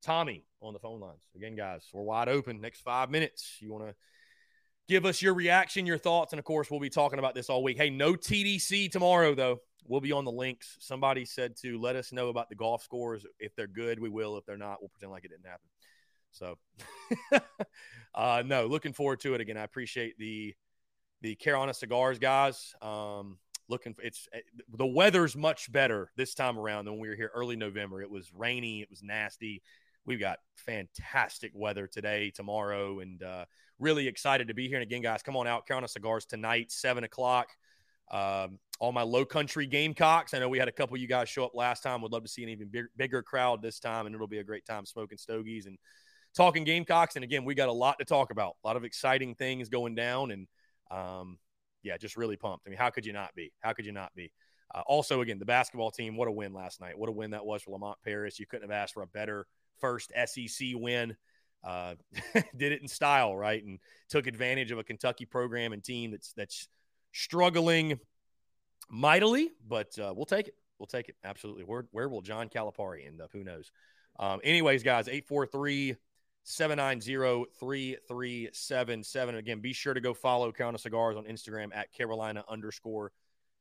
Tommy 0.04 0.46
on 0.62 0.74
the 0.74 0.80
phone 0.80 1.00
lines. 1.00 1.22
Again, 1.36 1.56
guys, 1.56 1.84
we're 1.94 2.04
wide 2.04 2.30
open. 2.30 2.62
Next 2.62 2.82
five 2.82 3.10
minutes. 3.10 3.58
You 3.60 3.72
want 3.72 3.88
to 3.88 3.96
give 4.88 5.06
us 5.06 5.22
your 5.22 5.34
reaction, 5.34 5.86
your 5.86 5.98
thoughts, 5.98 6.34
and 6.34 6.40
of 6.40 6.46
course, 6.46 6.70
we'll 6.70 6.80
be 6.80 6.90
talking 6.90 7.20
about 7.20 7.36
this 7.36 7.50
all 7.50 7.64
week. 7.64 7.78
Hey, 7.78 7.90
no 7.90 8.14
TDC 8.14 8.92
tomorrow, 8.92 9.34
though. 9.36 9.60
We'll 9.86 10.02
be 10.02 10.12
on 10.14 10.24
the 10.24 10.32
links. 10.32 10.78
Somebody 10.80 11.26
said 11.26 11.58
to 11.58 11.80
let 11.80 11.96
us 11.96 12.14
know 12.14 12.30
about 12.30 12.50
the 12.50 12.56
golf 12.56 12.84
scores. 12.84 13.26
If 13.40 13.56
they're 13.56 13.68
good, 13.68 14.00
we 14.00 14.10
will. 14.10 14.38
If 14.38 14.46
they're 14.46 14.58
not, 14.58 14.78
we'll 14.82 14.90
pretend 14.90 15.12
like 15.12 15.26
it 15.26 15.32
didn't 15.32 15.46
happen. 15.46 15.68
So, 16.34 16.58
uh, 18.16 18.44
no, 18.46 18.66
looking 18.68 18.94
forward 18.94 19.20
to 19.22 19.34
it 19.36 19.42
again. 19.42 19.58
I 19.58 19.64
appreciate 19.64 20.18
the 20.18 20.54
the 21.22 21.36
Carolina 21.36 21.74
Cigars 21.74 22.20
guys. 22.20 22.76
Um, 22.82 23.38
looking 23.70 23.96
it's 24.04 24.28
eh, 24.34 24.40
the 24.76 24.86
weather's 24.86 25.36
much 25.36 25.72
better 25.72 26.12
this 26.18 26.34
time 26.34 26.60
around 26.60 26.86
than 26.86 26.96
when 26.96 27.02
we 27.02 27.10
were 27.10 27.16
here 27.16 27.32
early 27.34 27.56
November. 27.56 28.02
It 28.02 28.12
was 28.12 28.32
rainy, 28.34 28.82
it 28.82 28.90
was 28.90 29.04
nasty. 29.04 29.62
We've 30.06 30.20
got 30.20 30.40
fantastic 30.56 31.54
weather 31.56 31.88
today, 31.88 32.30
tomorrow, 32.30 33.00
and 33.00 33.24
uh, 33.24 33.46
really 33.80 34.08
excited 34.10 34.50
to 34.50 34.54
be 34.54 34.68
here. 34.68 34.78
And 34.78 34.84
again, 34.84 35.02
guys, 35.02 35.24
come 35.24 35.38
on 35.38 35.48
out, 35.48 35.66
Carolina 35.66 35.88
Cigars 35.88 36.26
tonight, 36.26 36.72
seven 36.72 37.06
o'clock. 37.06 37.48
Um, 38.12 38.60
all 38.80 38.92
my 38.92 39.04
low 39.04 39.24
country 39.24 39.66
Gamecocks. 39.66 40.34
I 40.34 40.40
know 40.40 40.50
we 40.50 40.60
had 40.60 40.68
a 40.68 40.74
couple 40.74 40.96
of 40.96 41.02
you 41.02 41.08
guys 41.08 41.30
show 41.30 41.46
up 41.46 41.56
last 41.56 41.84
time. 41.84 42.02
Would 42.02 42.12
love 42.12 42.24
to 42.24 42.30
see 42.30 42.44
an 42.44 42.50
even 42.50 42.68
big, 42.68 42.86
bigger 42.98 43.24
crowd 43.24 43.62
this 43.62 43.80
time, 43.80 44.06
and 44.06 44.14
it'll 44.14 44.28
be 44.28 44.40
a 44.40 44.44
great 44.44 44.66
time 44.66 44.86
smoking 44.86 45.18
stogies 45.18 45.68
and 45.68 45.78
talking 46.36 46.64
Gamecocks. 46.64 47.16
And 47.16 47.24
again, 47.24 47.46
we 47.46 47.56
got 47.56 47.70
a 47.70 47.74
lot 47.74 48.00
to 48.00 48.06
talk 48.06 48.32
about, 48.32 48.56
a 48.64 48.68
lot 48.68 48.78
of 48.78 48.84
exciting 48.84 49.36
things 49.36 49.70
going 49.70 49.96
down, 49.96 50.32
and 50.32 50.48
um, 50.92 51.38
yeah, 51.84 51.98
just 51.98 52.18
really 52.18 52.38
pumped. 52.38 52.66
I 52.68 52.70
mean, 52.70 52.80
how 52.80 52.90
could 52.90 53.06
you 53.06 53.14
not 53.14 53.34
be? 53.36 53.52
How 53.60 53.74
could 53.74 53.86
you 53.86 53.92
not 53.92 54.14
be? 54.16 54.32
Uh, 54.74 54.82
also, 54.88 55.22
again, 55.22 55.40
the 55.40 55.46
basketball 55.46 55.92
team, 55.92 56.16
what 56.16 56.28
a 56.28 56.32
win 56.32 56.54
last 56.54 56.82
night. 56.82 56.98
What 56.98 57.10
a 57.10 57.12
win 57.12 57.32
that 57.32 57.46
was 57.46 57.62
for 57.62 57.72
Lamont 57.72 57.98
Paris. 58.04 58.40
You 58.40 58.48
couldn't 58.48 58.70
have 58.70 58.76
asked 58.76 58.94
for 58.94 59.04
a 59.04 59.08
better 59.08 59.46
first 59.80 60.12
SEC 60.26 60.70
win. 60.74 61.16
Uh, 61.64 61.96
did 62.58 62.72
it 62.72 62.82
in 62.82 62.88
style, 62.88 63.36
right? 63.36 63.64
And 63.64 63.80
took 64.10 64.28
advantage 64.28 64.72
of 64.72 64.80
a 64.80 64.84
Kentucky 64.84 65.26
program 65.26 65.74
and 65.74 65.84
team 65.84 66.12
that's 66.12 66.34
that's 66.34 66.68
struggling 67.12 68.00
mightily, 68.90 69.52
but 69.68 69.98
uh, 70.00 70.14
we'll 70.16 70.26
take 70.26 70.48
it. 70.48 70.56
We'll 70.80 70.88
take 70.88 71.08
it. 71.08 71.16
Absolutely. 71.24 71.64
Where, 71.64 71.86
where 71.92 72.10
will 72.10 72.22
John 72.22 72.50
Calipari 72.50 73.08
end 73.08 73.22
up? 73.22 73.30
Who 73.32 73.44
knows? 73.44 73.72
Um, 74.20 74.42
anyways, 74.44 74.84
guys, 74.84 75.08
843 75.08 75.96
790 76.44 77.46
3377. 77.58 79.36
Again, 79.36 79.60
be 79.60 79.74
sure 79.74 79.94
to 79.94 80.02
go 80.02 80.14
follow 80.14 80.52
Carolina 80.52 80.78
Cigars 80.78 81.16
on 81.16 81.24
Instagram 81.26 81.70
at 81.74 81.94
Carolina 81.94 82.44
underscore 82.50 83.12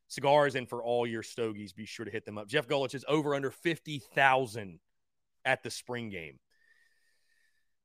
cigars. 0.08 0.56
And 0.56 0.68
for 0.68 0.82
all 0.82 1.06
your 1.06 1.22
stogies, 1.22 1.72
be 1.72 1.86
sure 1.86 2.04
to 2.04 2.10
hit 2.10 2.26
them 2.26 2.38
up. 2.38 2.48
Jeff 2.48 2.66
Gullich 2.66 2.94
is 2.94 3.04
over 3.08 3.34
under 3.34 3.50
50,000 3.50 4.80
at 5.44 5.62
the 5.62 5.70
spring 5.70 6.10
game. 6.10 6.38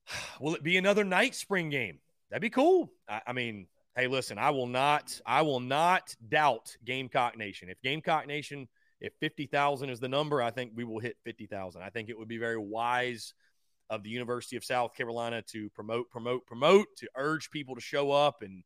Will 0.39 0.55
it 0.55 0.63
be 0.63 0.77
another 0.77 1.03
night 1.03 1.35
spring 1.35 1.69
game? 1.69 1.99
That'd 2.29 2.41
be 2.41 2.49
cool. 2.49 2.91
I, 3.07 3.21
I 3.27 3.33
mean, 3.33 3.67
hey, 3.95 4.07
listen, 4.07 4.37
I 4.37 4.49
will 4.49 4.67
not, 4.67 5.21
I 5.25 5.43
will 5.43 5.59
not 5.59 6.15
doubt 6.27 6.75
Gamecock 6.83 7.37
Nation. 7.37 7.69
If 7.69 7.81
Gamecock 7.81 8.27
Nation, 8.27 8.67
if 8.99 9.13
50,000 9.19 9.89
is 9.89 9.99
the 9.99 10.09
number, 10.09 10.41
I 10.41 10.49
think 10.49 10.71
we 10.75 10.83
will 10.83 10.99
hit 10.99 11.17
50,000. 11.23 11.83
I 11.83 11.89
think 11.89 12.09
it 12.09 12.17
would 12.17 12.27
be 12.27 12.39
very 12.39 12.57
wise– 12.57 13.35
of 13.89 14.03
the 14.03 14.09
University 14.09 14.57
of 14.57 14.65
South 14.65 14.93
Carolina 14.93 15.41
to 15.51 15.69
promote, 15.69 16.09
promote, 16.09 16.45
promote, 16.45 16.87
to 16.97 17.07
urge 17.15 17.49
people 17.49 17.75
to 17.75 17.81
show 17.81 18.11
up. 18.11 18.41
And 18.41 18.63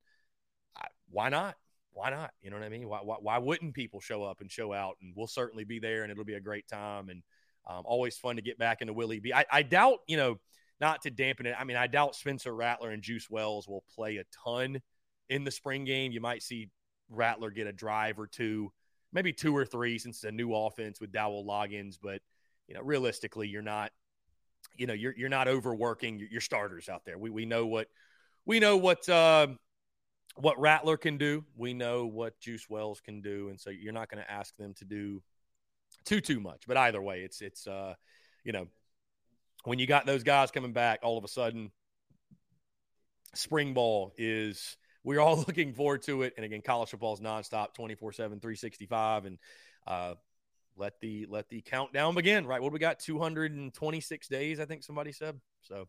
I, 0.75 0.87
why 1.09 1.29
not? 1.29 1.55
Why 1.93 2.09
not? 2.09 2.31
You 2.41 2.49
know 2.49 2.57
what 2.57 2.65
I 2.65 2.69
mean? 2.69 2.87
Why, 2.87 2.99
why, 3.03 3.17
why, 3.19 3.37
wouldn't 3.37 3.73
people 3.73 3.99
show 3.99 4.23
up 4.23 4.41
and 4.41 4.51
show 4.51 4.73
out? 4.73 4.95
And 5.01 5.13
we'll 5.15 5.27
certainly 5.27 5.63
be 5.63 5.79
there 5.79 6.03
and 6.03 6.11
it'll 6.11 6.23
be 6.23 6.35
a 6.35 6.39
great 6.39 6.67
time. 6.67 7.09
And 7.09 7.21
um, 7.67 7.83
always 7.85 8.17
fun 8.17 8.37
to 8.37 8.41
get 8.41 8.57
back 8.57 8.81
into 8.81 8.93
Willie 8.93 9.19
B. 9.19 9.33
I, 9.33 9.45
I 9.51 9.61
doubt, 9.61 9.99
you 10.07 10.17
know, 10.17 10.39
not 10.79 11.03
to 11.03 11.11
dampen 11.11 11.45
it. 11.45 11.55
I 11.57 11.63
mean, 11.63 11.77
I 11.77 11.87
doubt 11.87 12.15
Spencer 12.15 12.55
Rattler 12.55 12.89
and 12.89 13.03
Juice 13.03 13.29
Wells 13.29 13.67
will 13.67 13.83
play 13.93 14.17
a 14.17 14.23
ton 14.43 14.81
in 15.29 15.43
the 15.43 15.51
spring 15.51 15.85
game. 15.85 16.11
You 16.11 16.21
might 16.21 16.41
see 16.41 16.69
Rattler 17.09 17.51
get 17.51 17.67
a 17.67 17.73
drive 17.73 18.17
or 18.17 18.25
two, 18.25 18.71
maybe 19.13 19.31
two 19.31 19.55
or 19.55 19.65
three 19.65 19.99
since 19.99 20.17
it's 20.17 20.23
a 20.23 20.31
new 20.31 20.55
offense 20.55 20.99
with 20.99 21.11
Dowell 21.11 21.45
Loggains. 21.45 21.97
But, 22.01 22.21
you 22.67 22.73
know, 22.73 22.81
realistically, 22.81 23.47
you're 23.47 23.61
not 23.61 23.91
you 24.75 24.87
know 24.87 24.93
you're 24.93 25.13
you're 25.15 25.29
not 25.29 25.47
overworking 25.47 26.27
your 26.31 26.41
starters 26.41 26.89
out 26.89 27.05
there. 27.05 27.17
We 27.17 27.29
we 27.29 27.45
know 27.45 27.65
what 27.65 27.87
we 28.45 28.59
know 28.59 28.77
what 28.77 29.07
uh, 29.07 29.47
what 30.35 30.59
Rattler 30.59 30.97
can 30.97 31.17
do. 31.17 31.43
We 31.55 31.73
know 31.73 32.05
what 32.05 32.39
Juice 32.39 32.69
Wells 32.69 33.01
can 33.01 33.21
do, 33.21 33.49
and 33.49 33.59
so 33.59 33.69
you're 33.69 33.93
not 33.93 34.09
going 34.09 34.23
to 34.23 34.31
ask 34.31 34.55
them 34.57 34.73
to 34.75 34.85
do 34.85 35.21
too 36.05 36.21
too 36.21 36.39
much. 36.39 36.63
But 36.67 36.77
either 36.77 37.01
way, 37.01 37.21
it's 37.21 37.41
it's 37.41 37.67
uh, 37.67 37.95
you 38.43 38.51
know 38.51 38.67
when 39.63 39.79
you 39.79 39.87
got 39.87 40.05
those 40.05 40.23
guys 40.23 40.51
coming 40.51 40.73
back, 40.73 40.99
all 41.03 41.17
of 41.17 41.23
a 41.23 41.27
sudden, 41.27 41.71
spring 43.35 43.73
ball 43.73 44.13
is 44.17 44.77
we're 45.03 45.19
all 45.19 45.37
looking 45.47 45.73
forward 45.73 46.01
to 46.03 46.23
it. 46.23 46.33
And 46.37 46.45
again, 46.45 46.61
college 46.61 46.89
football 46.89 47.13
is 47.13 47.19
nonstop, 47.19 47.73
24 47.73 48.13
7, 48.13 48.39
365. 48.39 49.25
And 49.25 49.37
uh, 49.87 50.15
let 50.77 50.99
the 50.99 51.25
let 51.29 51.49
the 51.49 51.61
countdown 51.61 52.15
begin. 52.15 52.45
Right, 52.45 52.61
what 52.61 52.71
we 52.71 52.79
got? 52.79 52.99
Two 52.99 53.19
hundred 53.19 53.53
and 53.53 53.73
twenty 53.73 54.01
six 54.01 54.27
days, 54.27 54.59
I 54.59 54.65
think 54.65 54.83
somebody 54.83 55.11
said. 55.11 55.39
So, 55.61 55.87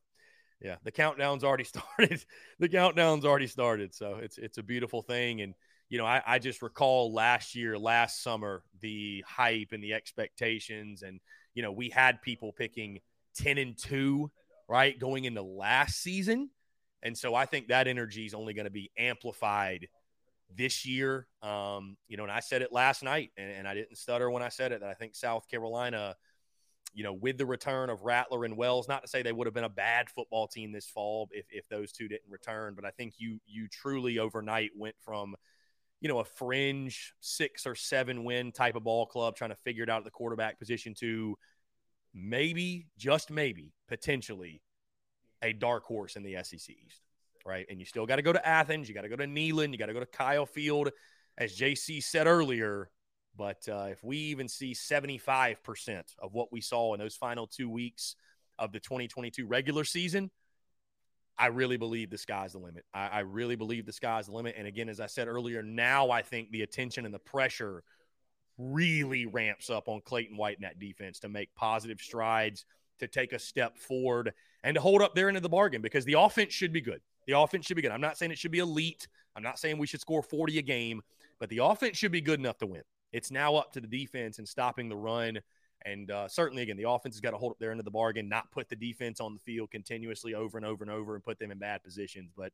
yeah, 0.61 0.77
the 0.85 0.93
countdown's 0.93 1.45
already 1.45 1.65
started. 1.99 2.25
the 2.59 2.69
countdown's 2.69 3.25
already 3.25 3.47
started. 3.47 3.95
So 3.95 4.17
it's 4.17 4.39
it's 4.39 4.59
a 4.59 4.63
beautiful 4.63 5.03
thing. 5.03 5.41
And 5.41 5.55
you 5.89 5.99
know, 5.99 6.07
I, 6.07 6.23
I 6.27 6.39
just 6.39 6.63
recall 6.63 7.13
last 7.13 7.55
year, 7.55 7.79
last 7.79 8.23
summer, 8.23 8.63
the 8.81 9.23
hype 9.27 9.73
and 9.73 9.83
the 9.83 9.95
expectations, 9.95 11.03
and 11.03 11.21
you 11.55 11.63
know, 11.63 11.73
we 11.73 11.91
had 11.91 12.23
people 12.23 12.53
picking 12.53 13.01
ten 13.35 13.59
and 13.59 13.77
two, 13.77 14.31
right, 14.69 14.99
going 14.99 15.25
into 15.25 15.43
last 15.43 16.01
season. 16.01 16.51
And 17.03 17.19
so 17.19 17.35
I 17.35 17.47
think 17.47 17.69
that 17.69 17.89
energy 17.89 18.27
is 18.27 18.35
only 18.35 18.55
going 18.55 18.67
to 18.67 18.71
be 18.71 18.91
amplified 18.97 19.89
this 20.57 20.87
year. 20.87 21.27
Um, 21.43 21.97
you 22.09 22.17
know, 22.17 22.25
and 22.25 22.33
I 22.33 22.41
said 22.41 22.63
it 22.63 22.73
last 22.73 23.03
night, 23.03 23.31
and, 23.37 23.51
and, 23.51 23.69
I 23.69 23.75
didn't 23.75 23.97
stutter 23.97 24.31
when 24.31 24.43
I 24.43 24.49
said 24.49 24.73
it 24.73 24.81
that 24.81 24.89
I 24.89 24.95
think 24.95 25.15
South 25.15 25.49
Carolina, 25.49 26.17
you 26.95 27.05
know, 27.05 27.13
with 27.13 27.39
the 27.39 27.47
return 27.47 27.91
of 27.91 28.03
Rattler 28.03 28.45
and 28.45 28.57
Wells, 28.57 28.89
not 28.89 29.03
to 29.03 29.09
say 29.09 29.23
they 29.23 29.33
would 29.33 29.47
have 29.47 29.55
been 29.55 29.65
a 29.65 29.69
bad 29.69 30.11
football 30.11 30.47
team 30.47 30.73
this 30.73 30.87
fall 30.87 31.29
if, 31.33 31.47
if 31.51 31.69
those 31.69 31.93
two 31.93 32.09
didn't 32.09 32.31
return, 32.31 32.75
but 32.75 32.85
I 32.85 32.91
think 32.91 33.15
you 33.19 33.39
you 33.47 33.69
truly 33.69 34.19
overnight 34.19 34.71
went 34.77 34.97
from, 35.01 35.35
you 36.01 36.09
know, 36.09 36.21
a 36.21 36.25
fringe 36.25 37.15
six 37.21 37.67
or 37.67 37.75
seven 37.75 38.25
win 38.25 38.53
type 38.53 38.77
of 38.77 38.85
ball 38.85 39.07
club 39.07 39.37
trying 39.37 39.51
to 39.51 39.57
figure 39.57 39.85
it 39.85 39.91
out 39.91 39.99
at 39.99 40.05
the 40.05 40.11
quarterback 40.11 40.59
position 40.59 40.95
to 41.01 41.37
maybe, 42.15 42.87
just 42.99 43.31
maybe, 43.31 43.73
potentially 43.89 44.63
a 45.43 45.53
dark 45.53 45.85
horse 45.85 46.15
in 46.15 46.23
the 46.23 46.37
SEC 46.43 46.71
East 46.71 47.01
right? 47.45 47.67
And 47.69 47.79
you 47.79 47.87
still 47.87 48.07
got 48.07 48.17
to 48.17 48.23
go 48.23 48.33
to 48.33 48.47
Athens, 48.47 48.89
you 48.89 48.95
got 48.95 49.03
to 49.03 49.09
go 49.09 49.17
to 49.17 49.27
Neyland, 49.27 49.73
you 49.73 49.79
got 49.79 49.87
to 49.87 49.95
go 49.95 50.01
to 50.01 50.07
Kyle 50.07 50.47
Field, 50.47 50.91
as 51.39 51.57
JC 51.57 52.03
said 52.03 52.27
earlier. 52.27 52.91
But 53.37 53.67
uh, 53.69 53.87
if 53.91 54.05
we 54.05 54.17
even 54.17 54.49
see 54.49 54.75
75% 54.75 56.03
of 56.19 56.35
what 56.35 56.53
we 56.53 56.61
saw 56.61 56.93
in 56.95 57.01
those 57.01 57.17
final 57.17 57.47
two 57.47 57.71
weeks 57.71 58.17
of 58.59 58.73
the 58.73 58.81
2022 58.81 59.47
regular 59.47 59.85
season, 59.85 60.31
I 61.39 61.47
really 61.47 61.79
believe 61.79 62.11
the 62.11 62.19
sky's 62.19 62.53
the 62.53 62.59
limit. 62.59 62.85
I, 62.93 63.07
I 63.09 63.19
really 63.21 63.57
believe 63.57 63.87
the 63.87 63.93
sky's 63.93 64.27
the 64.27 64.33
limit. 64.33 64.55
And 64.59 64.67
again, 64.67 64.89
as 64.89 65.01
I 65.01 65.07
said 65.07 65.29
earlier, 65.29 65.63
now 65.63 66.11
I 66.11 66.23
think 66.23 66.51
the 66.51 66.63
attention 66.63 67.07
and 67.07 67.15
the 67.15 67.19
pressure 67.19 67.83
really 68.59 69.27
ramps 69.27 69.71
up 69.71 69.89
on 69.89 70.03
Clayton 70.05 70.37
White 70.37 70.57
in 70.57 70.63
that 70.63 70.79
defense 70.79 71.21
to 71.21 71.29
make 71.29 71.55
positive 71.55 72.01
strides, 72.01 72.67
to 73.01 73.09
take 73.09 73.33
a 73.33 73.39
step 73.39 73.79
forward, 73.79 74.35
and 74.63 74.75
to 74.75 74.81
hold 74.81 75.01
up 75.03 75.15
there 75.15 75.29
into 75.29 75.41
the 75.41 75.49
bargain 75.49 75.81
because 75.81 76.05
the 76.05 76.15
offense 76.19 76.53
should 76.53 76.73
be 76.73 76.81
good. 76.81 77.01
The 77.27 77.39
offense 77.39 77.67
should 77.67 77.77
be 77.77 77.83
good. 77.83 77.93
I'm 77.93 78.01
not 78.01 78.19
saying 78.19 78.33
it 78.33 78.39
should 78.39 78.51
be 78.51 78.59
elite. 78.59 79.09
I'm 79.37 79.43
not 79.43 79.59
saying 79.59 79.79
we 79.79 79.87
should 79.87 80.01
score 80.01 80.23
40 80.23 80.59
a 80.59 80.63
game, 80.63 81.03
but 81.39 81.49
the 81.49 81.59
offense 81.59 81.97
should 81.97 82.13
be 82.13 82.21
good 82.21 82.39
enough 82.39 82.59
to 82.59 82.67
win. 82.67 82.83
It's 83.13 83.31
now 83.31 83.57
up 83.57 83.73
to 83.73 83.81
the 83.81 83.87
defense 83.87 84.39
and 84.39 84.49
stopping 84.49 84.89
the 84.89 84.97
run. 84.97 85.39
And 85.85 86.11
uh, 86.11 86.29
certainly, 86.29 86.63
again, 86.63 86.77
the 86.77 86.89
offense 86.89 87.15
has 87.15 87.21
got 87.21 87.33
to 87.33 87.37
hold 87.37 87.53
up 87.53 87.59
their 87.59 87.71
end 87.71 87.81
of 87.81 87.85
the 87.85 87.91
bargain, 87.91 88.29
not 88.29 88.51
put 88.53 88.69
the 88.69 88.77
defense 88.77 89.21
on 89.21 89.35
the 89.35 89.41
field 89.41 89.71
continuously 89.71 90.35
over 90.35 90.57
and 90.57 90.67
over 90.67 90.85
and 90.85 90.91
over 90.91 91.15
and 91.15 91.25
put 91.25 91.39
them 91.39 91.51
in 91.51 91.59
bad 91.59 91.83
positions. 91.83 92.31
But 92.37 92.53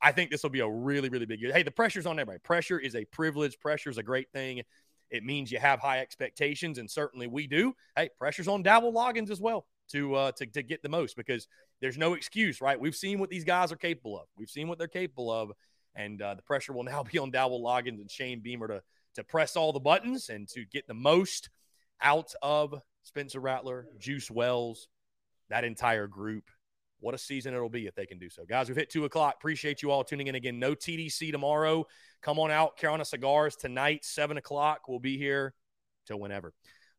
I 0.00 0.12
think 0.12 0.30
this 0.30 0.42
will 0.42 0.50
be 0.50 0.60
a 0.60 0.68
really, 0.68 1.08
really 1.08 1.26
big 1.26 1.40
year. 1.40 1.52
Hey, 1.52 1.62
the 1.62 1.70
pressure's 1.70 2.06
on 2.06 2.18
everybody. 2.18 2.38
Pressure 2.38 2.78
is 2.78 2.96
a 2.96 3.04
privilege. 3.06 3.58
Pressure 3.60 3.90
is 3.90 3.98
a 3.98 4.02
great 4.02 4.30
thing. 4.32 4.62
it 5.10 5.24
means 5.24 5.52
you 5.52 5.58
have 5.58 5.80
high 5.80 6.00
expectations, 6.00 6.78
and 6.78 6.90
certainly 6.90 7.26
we 7.26 7.46
do. 7.46 7.74
Hey, 7.96 8.08
pressure's 8.18 8.48
on 8.48 8.62
Dowell 8.62 8.92
Loggains 8.92 9.30
as 9.30 9.40
well 9.40 9.66
to 9.92 10.14
uh, 10.14 10.32
to 10.32 10.46
to 10.46 10.62
get 10.62 10.82
the 10.82 10.88
most 10.88 11.16
because 11.16 11.46
there's 11.80 11.98
no 11.98 12.14
excuse, 12.14 12.60
right? 12.60 12.78
We've 12.78 12.96
seen 12.96 13.18
what 13.18 13.30
these 13.30 13.44
guys 13.44 13.72
are 13.72 13.76
capable 13.76 14.18
of. 14.18 14.26
We've 14.36 14.50
seen 14.50 14.68
what 14.68 14.78
they're 14.78 14.88
capable 14.88 15.30
of, 15.30 15.52
and 15.94 16.20
uh, 16.20 16.34
the 16.34 16.42
pressure 16.42 16.72
will 16.72 16.84
now 16.84 17.02
be 17.02 17.18
on 17.18 17.30
Dowell 17.30 17.62
Loggains 17.62 18.00
and 18.00 18.10
Shane 18.10 18.40
Beamer 18.40 18.68
to 18.68 18.82
to 19.16 19.24
press 19.24 19.56
all 19.56 19.72
the 19.72 19.80
buttons 19.80 20.28
and 20.28 20.48
to 20.48 20.64
get 20.64 20.86
the 20.86 20.94
most 20.94 21.50
out 22.00 22.32
of 22.42 22.74
Spencer 23.02 23.40
Rattler, 23.40 23.86
Juice 23.98 24.30
Wells, 24.30 24.88
that 25.48 25.64
entire 25.64 26.06
group. 26.06 26.44
What 27.00 27.14
a 27.14 27.18
season 27.18 27.54
it'll 27.54 27.70
be 27.70 27.86
if 27.86 27.94
they 27.94 28.04
can 28.04 28.18
do 28.18 28.28
so. 28.28 28.44
Guys, 28.44 28.68
we've 28.68 28.76
hit 28.76 28.90
two 28.90 29.06
o'clock. 29.06 29.34
Appreciate 29.36 29.82
you 29.82 29.90
all 29.90 30.04
tuning 30.04 30.26
in 30.26 30.34
again. 30.34 30.58
No 30.58 30.74
TDC 30.74 31.32
tomorrow. 31.32 31.86
Come 32.20 32.38
on 32.38 32.50
out, 32.50 32.76
Carolina 32.76 33.06
Cigars 33.06 33.56
tonight, 33.56 34.04
seven 34.04 34.36
o'clock. 34.36 34.82
We'll 34.86 34.98
be 34.98 35.16
here 35.16 35.54
till 36.06 36.20
whenever. 36.20 36.52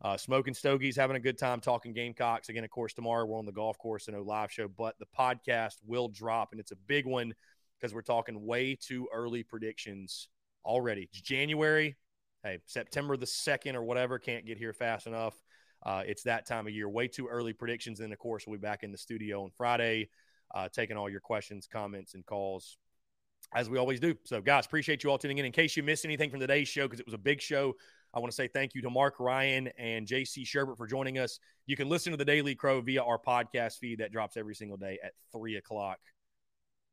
Uh, 0.03 0.17
smoking 0.17 0.53
stogies, 0.53 0.95
having 0.95 1.15
a 1.15 1.19
good 1.19 1.37
time 1.37 1.59
talking 1.59 1.93
Gamecocks. 1.93 2.49
Again, 2.49 2.63
of 2.63 2.71
course, 2.71 2.93
tomorrow 2.93 3.23
we're 3.23 3.37
on 3.37 3.45
the 3.45 3.51
golf 3.51 3.77
course 3.77 4.07
in 4.07 4.15
a 4.15 4.21
live 4.21 4.51
show, 4.51 4.67
but 4.67 4.95
the 4.97 5.05
podcast 5.17 5.75
will 5.85 6.07
drop, 6.07 6.49
and 6.51 6.59
it's 6.59 6.71
a 6.71 6.75
big 6.87 7.05
one 7.05 7.33
because 7.79 7.93
we're 7.93 8.01
talking 8.01 8.43
way 8.43 8.75
too 8.75 9.07
early 9.13 9.43
predictions 9.43 10.27
already. 10.65 11.03
It's 11.03 11.21
January. 11.21 11.97
Hey, 12.43 12.57
September 12.65 13.15
the 13.15 13.27
2nd 13.27 13.75
or 13.75 13.83
whatever 13.83 14.17
can't 14.17 14.45
get 14.45 14.57
here 14.57 14.73
fast 14.73 15.05
enough. 15.05 15.35
Uh, 15.83 16.01
it's 16.05 16.23
that 16.23 16.47
time 16.47 16.65
of 16.65 16.73
year. 16.73 16.89
Way 16.89 17.07
too 17.07 17.27
early 17.27 17.53
predictions. 17.53 17.99
And 17.99 18.11
of 18.11 18.17
course, 18.17 18.45
we'll 18.47 18.57
be 18.57 18.61
back 18.61 18.81
in 18.81 18.91
the 18.91 18.97
studio 18.97 19.43
on 19.43 19.51
Friday, 19.55 20.09
uh, 20.55 20.67
taking 20.69 20.97
all 20.97 21.09
your 21.09 21.19
questions, 21.19 21.67
comments, 21.71 22.15
and 22.15 22.25
calls 22.25 22.77
as 23.53 23.69
we 23.69 23.77
always 23.77 23.99
do. 23.99 24.15
So, 24.23 24.41
guys, 24.41 24.65
appreciate 24.65 25.03
you 25.03 25.11
all 25.11 25.17
tuning 25.17 25.37
in. 25.37 25.45
In 25.45 25.51
case 25.51 25.75
you 25.75 25.83
missed 25.83 26.05
anything 26.05 26.29
from 26.29 26.39
today's 26.39 26.67
show, 26.67 26.83
because 26.83 26.99
it 26.99 27.05
was 27.05 27.13
a 27.13 27.19
big 27.19 27.41
show, 27.41 27.75
I 28.13 28.19
want 28.19 28.31
to 28.31 28.35
say 28.35 28.47
thank 28.47 28.75
you 28.75 28.81
to 28.81 28.89
Marc 28.89 29.19
Ryan 29.19 29.69
and 29.77 30.05
JC 30.05 30.45
Shurburtt 30.45 30.77
for 30.77 30.87
joining 30.87 31.17
us. 31.17 31.39
You 31.65 31.75
can 31.75 31.87
listen 31.89 32.11
to 32.11 32.17
the 32.17 32.25
Daily 32.25 32.55
Crow 32.55 32.81
via 32.81 33.03
our 33.03 33.17
podcast 33.17 33.77
feed 33.77 33.99
that 33.99 34.11
drops 34.11 34.37
every 34.37 34.55
single 34.55 34.77
day 34.77 34.99
at 35.03 35.13
three 35.31 35.55
o'clock 35.55 35.99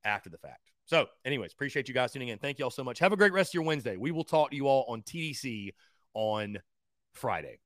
after 0.04 0.30
the 0.30 0.38
fact. 0.38 0.70
So, 0.86 1.06
anyways, 1.24 1.52
appreciate 1.52 1.88
you 1.88 1.94
guys 1.94 2.12
tuning 2.12 2.28
in. 2.28 2.38
Thank 2.38 2.58
you 2.58 2.64
all 2.64 2.70
so 2.70 2.84
much. 2.84 2.98
Have 3.00 3.12
a 3.12 3.16
great 3.16 3.32
rest 3.32 3.50
of 3.50 3.54
your 3.54 3.64
Wednesday. 3.64 3.96
We 3.96 4.10
will 4.10 4.24
talk 4.24 4.50
to 4.50 4.56
you 4.56 4.68
all 4.68 4.86
on 4.88 5.02
TDC 5.02 5.74
on 6.14 6.58
Friday. 7.12 7.58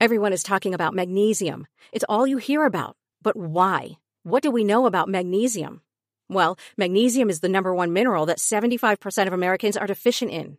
Everyone 0.00 0.32
is 0.32 0.42
talking 0.42 0.74
about 0.74 0.94
magnesium. 0.94 1.66
It's 1.92 2.04
all 2.08 2.26
you 2.26 2.36
hear 2.38 2.64
about. 2.66 2.96
But 3.22 3.36
why? 3.36 3.92
What 4.24 4.42
do 4.42 4.50
we 4.50 4.64
know 4.64 4.86
about 4.86 5.08
magnesium? 5.08 5.82
Well, 6.28 6.58
magnesium 6.76 7.30
is 7.30 7.40
the 7.40 7.48
number 7.48 7.74
one 7.74 7.92
mineral 7.92 8.26
that 8.26 8.38
75% 8.38 9.26
of 9.26 9.32
Americans 9.32 9.76
are 9.76 9.86
deficient 9.86 10.30
in. 10.30 10.58